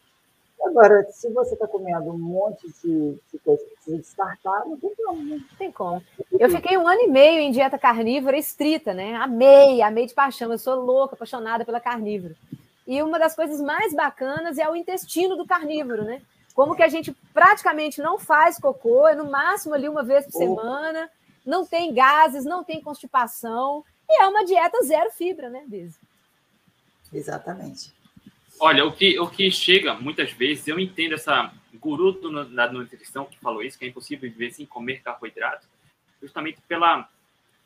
Agora, 0.64 1.06
se 1.12 1.30
você 1.30 1.54
está 1.54 1.68
comendo 1.68 2.10
um 2.10 2.18
monte 2.18 2.66
de, 2.82 3.16
de 3.32 3.38
coisa 3.44 3.62
que 3.62 3.70
precisa 3.76 3.96
descartar, 3.98 4.66
não 4.66 4.76
tem 4.76 4.92
como, 4.96 5.22
né? 5.22 5.36
Não 5.36 5.56
tem 5.56 5.72
como. 5.72 6.02
Eu 6.32 6.50
fiquei 6.50 6.76
um 6.76 6.86
ano 6.86 7.02
e 7.02 7.06
meio 7.06 7.40
em 7.40 7.52
dieta 7.52 7.78
carnívora 7.78 8.36
estrita, 8.36 8.92
né? 8.92 9.14
Amei, 9.14 9.80
amei 9.80 10.06
de 10.06 10.14
paixão. 10.14 10.50
Eu 10.50 10.58
sou 10.58 10.74
louca, 10.74 11.14
apaixonada 11.14 11.64
pela 11.64 11.80
carnívora. 11.80 12.34
E 12.86 13.00
uma 13.02 13.18
das 13.18 13.36
coisas 13.36 13.60
mais 13.60 13.94
bacanas 13.94 14.58
é 14.58 14.68
o 14.68 14.74
intestino 14.74 15.36
do 15.36 15.46
carnívoro, 15.46 16.04
né? 16.04 16.20
Como 16.58 16.74
que 16.74 16.82
a 16.82 16.88
gente 16.88 17.14
praticamente 17.32 18.02
não 18.02 18.18
faz 18.18 18.58
cocô, 18.58 19.06
é 19.06 19.14
no 19.14 19.30
máximo 19.30 19.74
ali 19.74 19.88
uma 19.88 20.02
vez 20.02 20.24
por 20.24 20.32
semana, 20.32 21.08
não 21.46 21.64
tem 21.64 21.94
gases, 21.94 22.44
não 22.44 22.64
tem 22.64 22.82
constipação, 22.82 23.84
e 24.10 24.20
é 24.20 24.26
uma 24.26 24.44
dieta 24.44 24.76
zero 24.82 25.08
fibra, 25.12 25.48
né, 25.48 25.62
Bise? 25.68 25.96
Exatamente. 27.12 27.92
Olha, 28.58 28.84
o 28.84 28.90
que, 28.90 29.20
o 29.20 29.30
que 29.30 29.48
chega 29.52 29.94
muitas 29.94 30.32
vezes, 30.32 30.66
eu 30.66 30.80
entendo 30.80 31.14
essa 31.14 31.52
guru 31.74 32.10
do, 32.10 32.44
da 32.46 32.72
nutrição 32.72 33.26
que 33.26 33.38
falou 33.38 33.62
isso, 33.62 33.78
que 33.78 33.84
é 33.84 33.88
impossível 33.88 34.28
viver 34.28 34.50
sem 34.50 34.66
comer 34.66 35.00
carboidrato, 35.00 35.64
justamente 36.20 36.58
pela, 36.66 37.08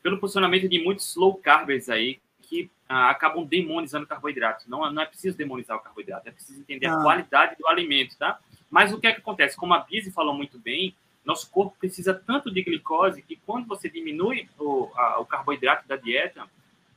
pelo 0.03 0.19
posicionamento 0.19 0.69
de 0.69 0.83
muitos 0.83 1.15
low 1.15 1.33
carbers 1.33 1.89
aí 1.89 2.21
que 2.43 2.69
ah, 2.87 3.09
acabam 3.09 3.43
demonizando 3.43 4.05
carboidrato. 4.05 4.69
Não, 4.69 4.91
não 4.91 5.01
é 5.01 5.05
preciso 5.07 5.35
demonizar 5.35 5.77
o 5.77 5.79
carboidrato, 5.79 6.29
é 6.29 6.31
preciso 6.31 6.61
entender 6.61 6.85
ah. 6.85 6.99
a 6.99 7.01
qualidade 7.01 7.55
do 7.57 7.67
alimento, 7.67 8.15
tá? 8.19 8.39
Mas 8.73 8.91
o 8.91 8.99
que 8.99 9.05
é 9.05 9.13
que 9.13 9.19
acontece? 9.19 9.55
Como 9.55 9.71
a 9.75 9.81
Bise 9.81 10.11
falou 10.11 10.33
muito 10.33 10.57
bem, 10.57 10.95
nosso 11.23 11.47
corpo 11.51 11.77
precisa 11.77 12.11
tanto 12.11 12.51
de 12.51 12.63
glicose 12.63 13.21
que 13.21 13.35
quando 13.35 13.67
você 13.67 13.87
diminui 13.87 14.49
o, 14.57 14.89
a, 14.95 15.19
o 15.19 15.27
carboidrato 15.27 15.87
da 15.87 15.95
dieta, 15.95 16.49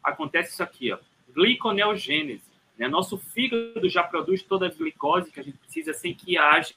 acontece 0.02 0.54
isso 0.54 0.62
aqui, 0.62 0.90
ó, 0.90 0.98
gliconeogênese. 1.34 2.50
Né? 2.78 2.88
Nosso 2.88 3.18
fígado 3.18 3.90
já 3.90 4.02
produz 4.02 4.42
toda 4.42 4.66
a 4.66 4.70
glicose 4.70 5.30
que 5.30 5.38
a 5.38 5.42
gente 5.42 5.58
precisa 5.58 5.92
sem 5.92 6.14
que 6.14 6.38
haja 6.38 6.74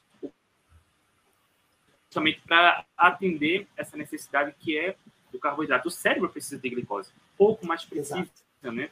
somente 2.10 2.42
para 2.42 2.84
atender 2.94 3.66
essa 3.78 3.96
necessidade 3.96 4.54
que 4.60 4.78
é 4.78 4.96
do 5.32 5.38
carboidrato. 5.38 5.88
O 5.88 5.90
cérebro 5.90 6.28
precisa 6.28 6.60
de 6.60 6.68
glicose, 6.68 7.10
pouco 7.38 7.66
mais 7.66 7.86
precisa, 7.86 8.28
né? 8.62 8.90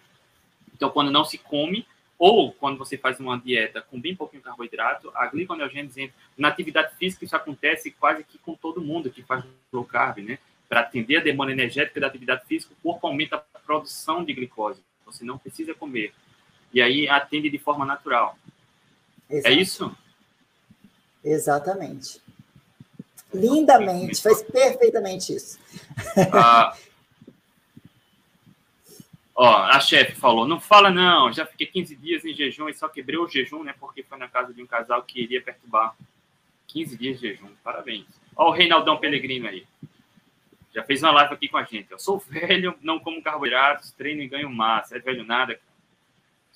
Então, 0.73 0.89
quando 0.89 1.11
não 1.11 1.23
se 1.25 1.37
come, 1.37 1.87
ou 2.19 2.53
quando 2.53 2.79
você 2.79 2.99
faz 2.99 3.21
uma 3.21 3.39
dieta 3.39 3.81
com 3.81 4.01
bem 4.01 4.17
pouquinho 4.17 4.43
carboidrato, 4.43 5.11
a 5.15 5.27
gliconeogênese 5.27 6.03
entra. 6.03 6.17
Na 6.37 6.49
atividade 6.49 6.95
física, 6.97 7.25
isso 7.25 7.37
acontece 7.37 7.91
quase 7.93 8.25
que 8.25 8.39
com 8.39 8.55
todo 8.55 8.81
mundo 8.81 9.11
que 9.11 9.23
faz 9.23 9.45
low 9.73 9.85
carb, 9.85 10.19
né? 10.19 10.39
Para 10.69 10.81
atender 10.81 11.19
a 11.19 11.23
demanda 11.23 11.53
energética 11.53 12.01
da 12.01 12.09
atividade 12.09 12.45
física, 12.47 12.75
o 12.75 12.83
corpo 12.83 13.07
aumenta 13.07 13.37
a 13.37 13.59
produção 13.61 14.25
de 14.25 14.35
glicose. 14.35 14.83
Você 15.07 15.25
não 15.25 15.39
precisa 15.39 15.75
comer 15.75 16.13
e 16.73 16.83
aí 16.83 17.09
atende 17.09 17.49
de 17.49 17.59
forma 17.59 17.85
natural. 17.85 18.39
É 19.29 19.37
Exato. 19.37 19.55
É 19.55 19.61
isso? 19.61 19.97
Exatamente. 21.25 22.21
Lindamente, 23.33 24.23
faz 24.23 24.43
perfeitamente 24.43 25.35
isso. 25.35 25.59
Ah, 26.33 26.75
ó, 29.39 29.65
a 29.65 29.81
chefe 29.81 30.15
falou: 30.15 30.47
não 30.47 30.61
fala 30.61 30.91
não, 30.91 31.33
já 31.33 31.47
fiquei 31.47 31.67
15 31.67 31.97
dias 31.97 32.25
em 32.25 32.35
jejum 32.35 32.69
e 32.69 32.75
só 32.75 32.89
quebrei 32.89 33.19
o 33.19 33.29
jejum, 33.29 33.63
né? 33.63 33.75
Porque 33.79 34.03
foi 34.03 34.19
na 34.19 34.29
casa 34.29 34.53
de 34.53 34.63
um 34.63 34.67
casal 34.67 35.03
que 35.03 35.23
iria 35.23 35.41
perturbar. 35.41 35.95
15 36.67 36.99
dias 36.99 37.19
de 37.19 37.29
jejum, 37.29 37.49
parabéns. 37.65 38.07
Ó, 38.37 38.49
o 38.49 38.53
Reinaldão 38.53 38.99
Pelegrino 38.99 39.49
aí. 39.49 39.67
Já 40.75 40.83
fez 40.83 41.03
uma 41.03 41.13
live 41.13 41.33
aqui 41.33 41.49
com 41.49 41.57
a 41.57 41.65
gente. 41.65 41.91
Eu 41.91 41.99
sou 41.99 42.19
velho, 42.19 42.75
não 42.83 43.01
como 43.01 43.23
carboidratos, 43.23 43.91
treino 43.93 44.21
e 44.21 44.29
ganho 44.29 44.51
massa. 44.51 44.97
É 44.97 44.99
velho 44.99 45.25
nada, 45.25 45.59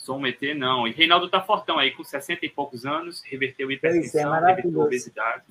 Sou 0.02 0.18
um 0.18 0.26
ET, 0.26 0.42
não. 0.56 0.88
E 0.88 0.90
Reinaldo 0.90 1.28
tá 1.28 1.40
fortão 1.40 1.78
aí, 1.78 1.92
com 1.92 2.02
60 2.02 2.44
e 2.44 2.48
poucos 2.48 2.84
anos, 2.84 3.22
reverteu 3.22 3.70
é, 3.70 3.74
hipertensão, 3.74 4.34
é, 4.34 4.48
reverteu 4.48 4.80
obesidade. 4.80 5.44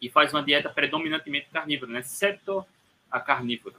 E 0.00 0.08
faz 0.08 0.32
uma 0.32 0.42
dieta 0.42 0.70
predominantemente 0.70 1.50
carnívora, 1.52 1.92
né? 1.92 2.00
Exceto 2.00 2.64
a 3.10 3.20
carnívora. 3.20 3.76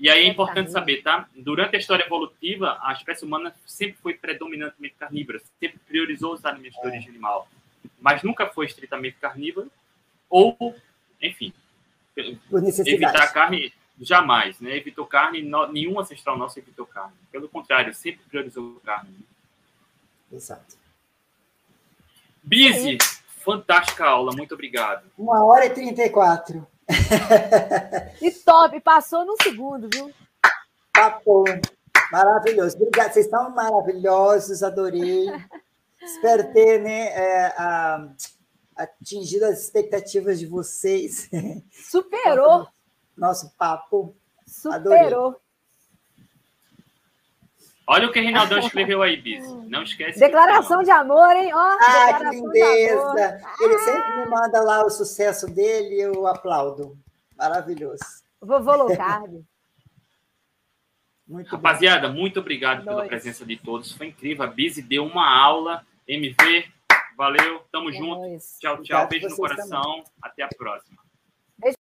E 0.00 0.08
aí 0.08 0.24
é, 0.24 0.26
é 0.26 0.28
importante 0.28 0.72
saber, 0.72 1.02
tá? 1.02 1.28
Durante 1.36 1.76
a 1.76 1.78
história 1.78 2.04
evolutiva, 2.04 2.78
a 2.80 2.94
espécie 2.94 3.22
humana 3.22 3.54
sempre 3.66 3.98
foi 4.00 4.14
predominantemente 4.14 4.94
carnívora, 4.98 5.38
sempre 5.60 5.78
priorizou 5.86 6.32
os 6.32 6.44
alimentos 6.44 6.80
de 6.80 6.86
origem 6.86 7.10
animal, 7.10 7.46
mas 8.00 8.22
nunca 8.22 8.46
foi 8.46 8.64
estritamente 8.64 9.18
carnívora, 9.20 9.68
ou, 10.30 10.74
enfim, 11.20 11.52
evitar 12.86 13.30
carne 13.34 13.74
jamais, 14.00 14.58
né? 14.58 14.74
Evitou 14.74 15.04
carne, 15.04 15.42
nenhum 15.70 16.00
ancestral 16.00 16.38
nosso 16.38 16.58
evitou 16.58 16.86
carne. 16.86 17.12
Pelo 17.30 17.46
contrário, 17.46 17.92
sempre 17.92 18.24
priorizou 18.26 18.80
carne. 18.82 19.14
Exato. 20.32 20.78
Bizi, 22.42 22.96
fantástica 23.44 24.06
aula, 24.06 24.32
muito 24.34 24.54
obrigado. 24.54 25.04
Uma 25.18 25.44
hora 25.44 25.66
e 25.66 25.70
trinta 25.70 26.02
e 26.02 26.08
quatro. 26.08 26.66
E 28.20 28.30
top, 28.30 28.80
passou 28.80 29.24
num 29.24 29.36
segundo, 29.42 29.88
viu? 29.92 30.12
Papo, 30.92 31.44
maravilhoso. 32.12 32.76
Obrigada, 32.76 33.12
vocês 33.12 33.26
estão 33.26 33.50
maravilhosos, 33.50 34.62
adorei. 34.62 35.26
Espero 36.02 36.52
ter 36.52 36.80
né, 36.80 37.08
é, 37.08 37.46
a, 37.56 38.08
atingido 38.76 39.44
as 39.44 39.62
expectativas 39.62 40.38
de 40.38 40.46
vocês. 40.46 41.28
Superou 41.70 42.66
nosso 43.16 43.50
papo. 43.56 44.14
Superou. 44.46 45.28
Adorei. 45.28 45.49
Olha 47.90 48.06
o 48.06 48.12
que 48.12 48.20
o 48.20 48.22
Reinaldão 48.22 48.60
escreveu 48.60 49.02
aí, 49.02 49.16
Bis. 49.16 49.44
Não 49.66 49.82
esquece. 49.82 50.20
Declaração 50.20 50.80
de 50.80 50.92
amor, 50.92 51.34
hein? 51.34 51.50
Oh, 51.52 51.58
ah, 51.58 52.18
que 52.20 52.36
lindeza! 52.36 53.40
Ele 53.60 53.78
sempre 53.80 54.20
me 54.20 54.26
manda 54.26 54.62
lá 54.62 54.86
o 54.86 54.90
sucesso 54.90 55.48
dele 55.52 55.96
e 55.96 56.00
eu 56.00 56.24
aplaudo. 56.28 56.96
Maravilhoso. 57.36 58.04
Vovô 58.40 58.76
Locardi. 58.76 59.44
Muito 61.26 61.50
Rapaziada, 61.50 62.08
bem. 62.08 62.16
muito 62.16 62.38
obrigado 62.38 62.84
pela 62.84 63.06
presença 63.06 63.44
de 63.44 63.56
todos. 63.56 63.90
Foi 63.92 64.06
incrível. 64.06 64.44
A 64.44 64.46
Bizi 64.46 64.82
deu 64.82 65.04
uma 65.04 65.28
aula. 65.28 65.84
MV, 66.06 66.68
valeu. 67.16 67.64
Tamo 67.72 67.90
é 67.90 67.92
junto. 67.92 68.38
Tchau, 68.60 68.82
tchau. 68.82 69.04
Obrigado 69.04 69.08
Beijo 69.08 69.28
no 69.30 69.36
coração. 69.36 69.82
Também. 69.82 70.04
Até 70.22 70.42
a 70.44 70.48
próxima. 70.48 71.09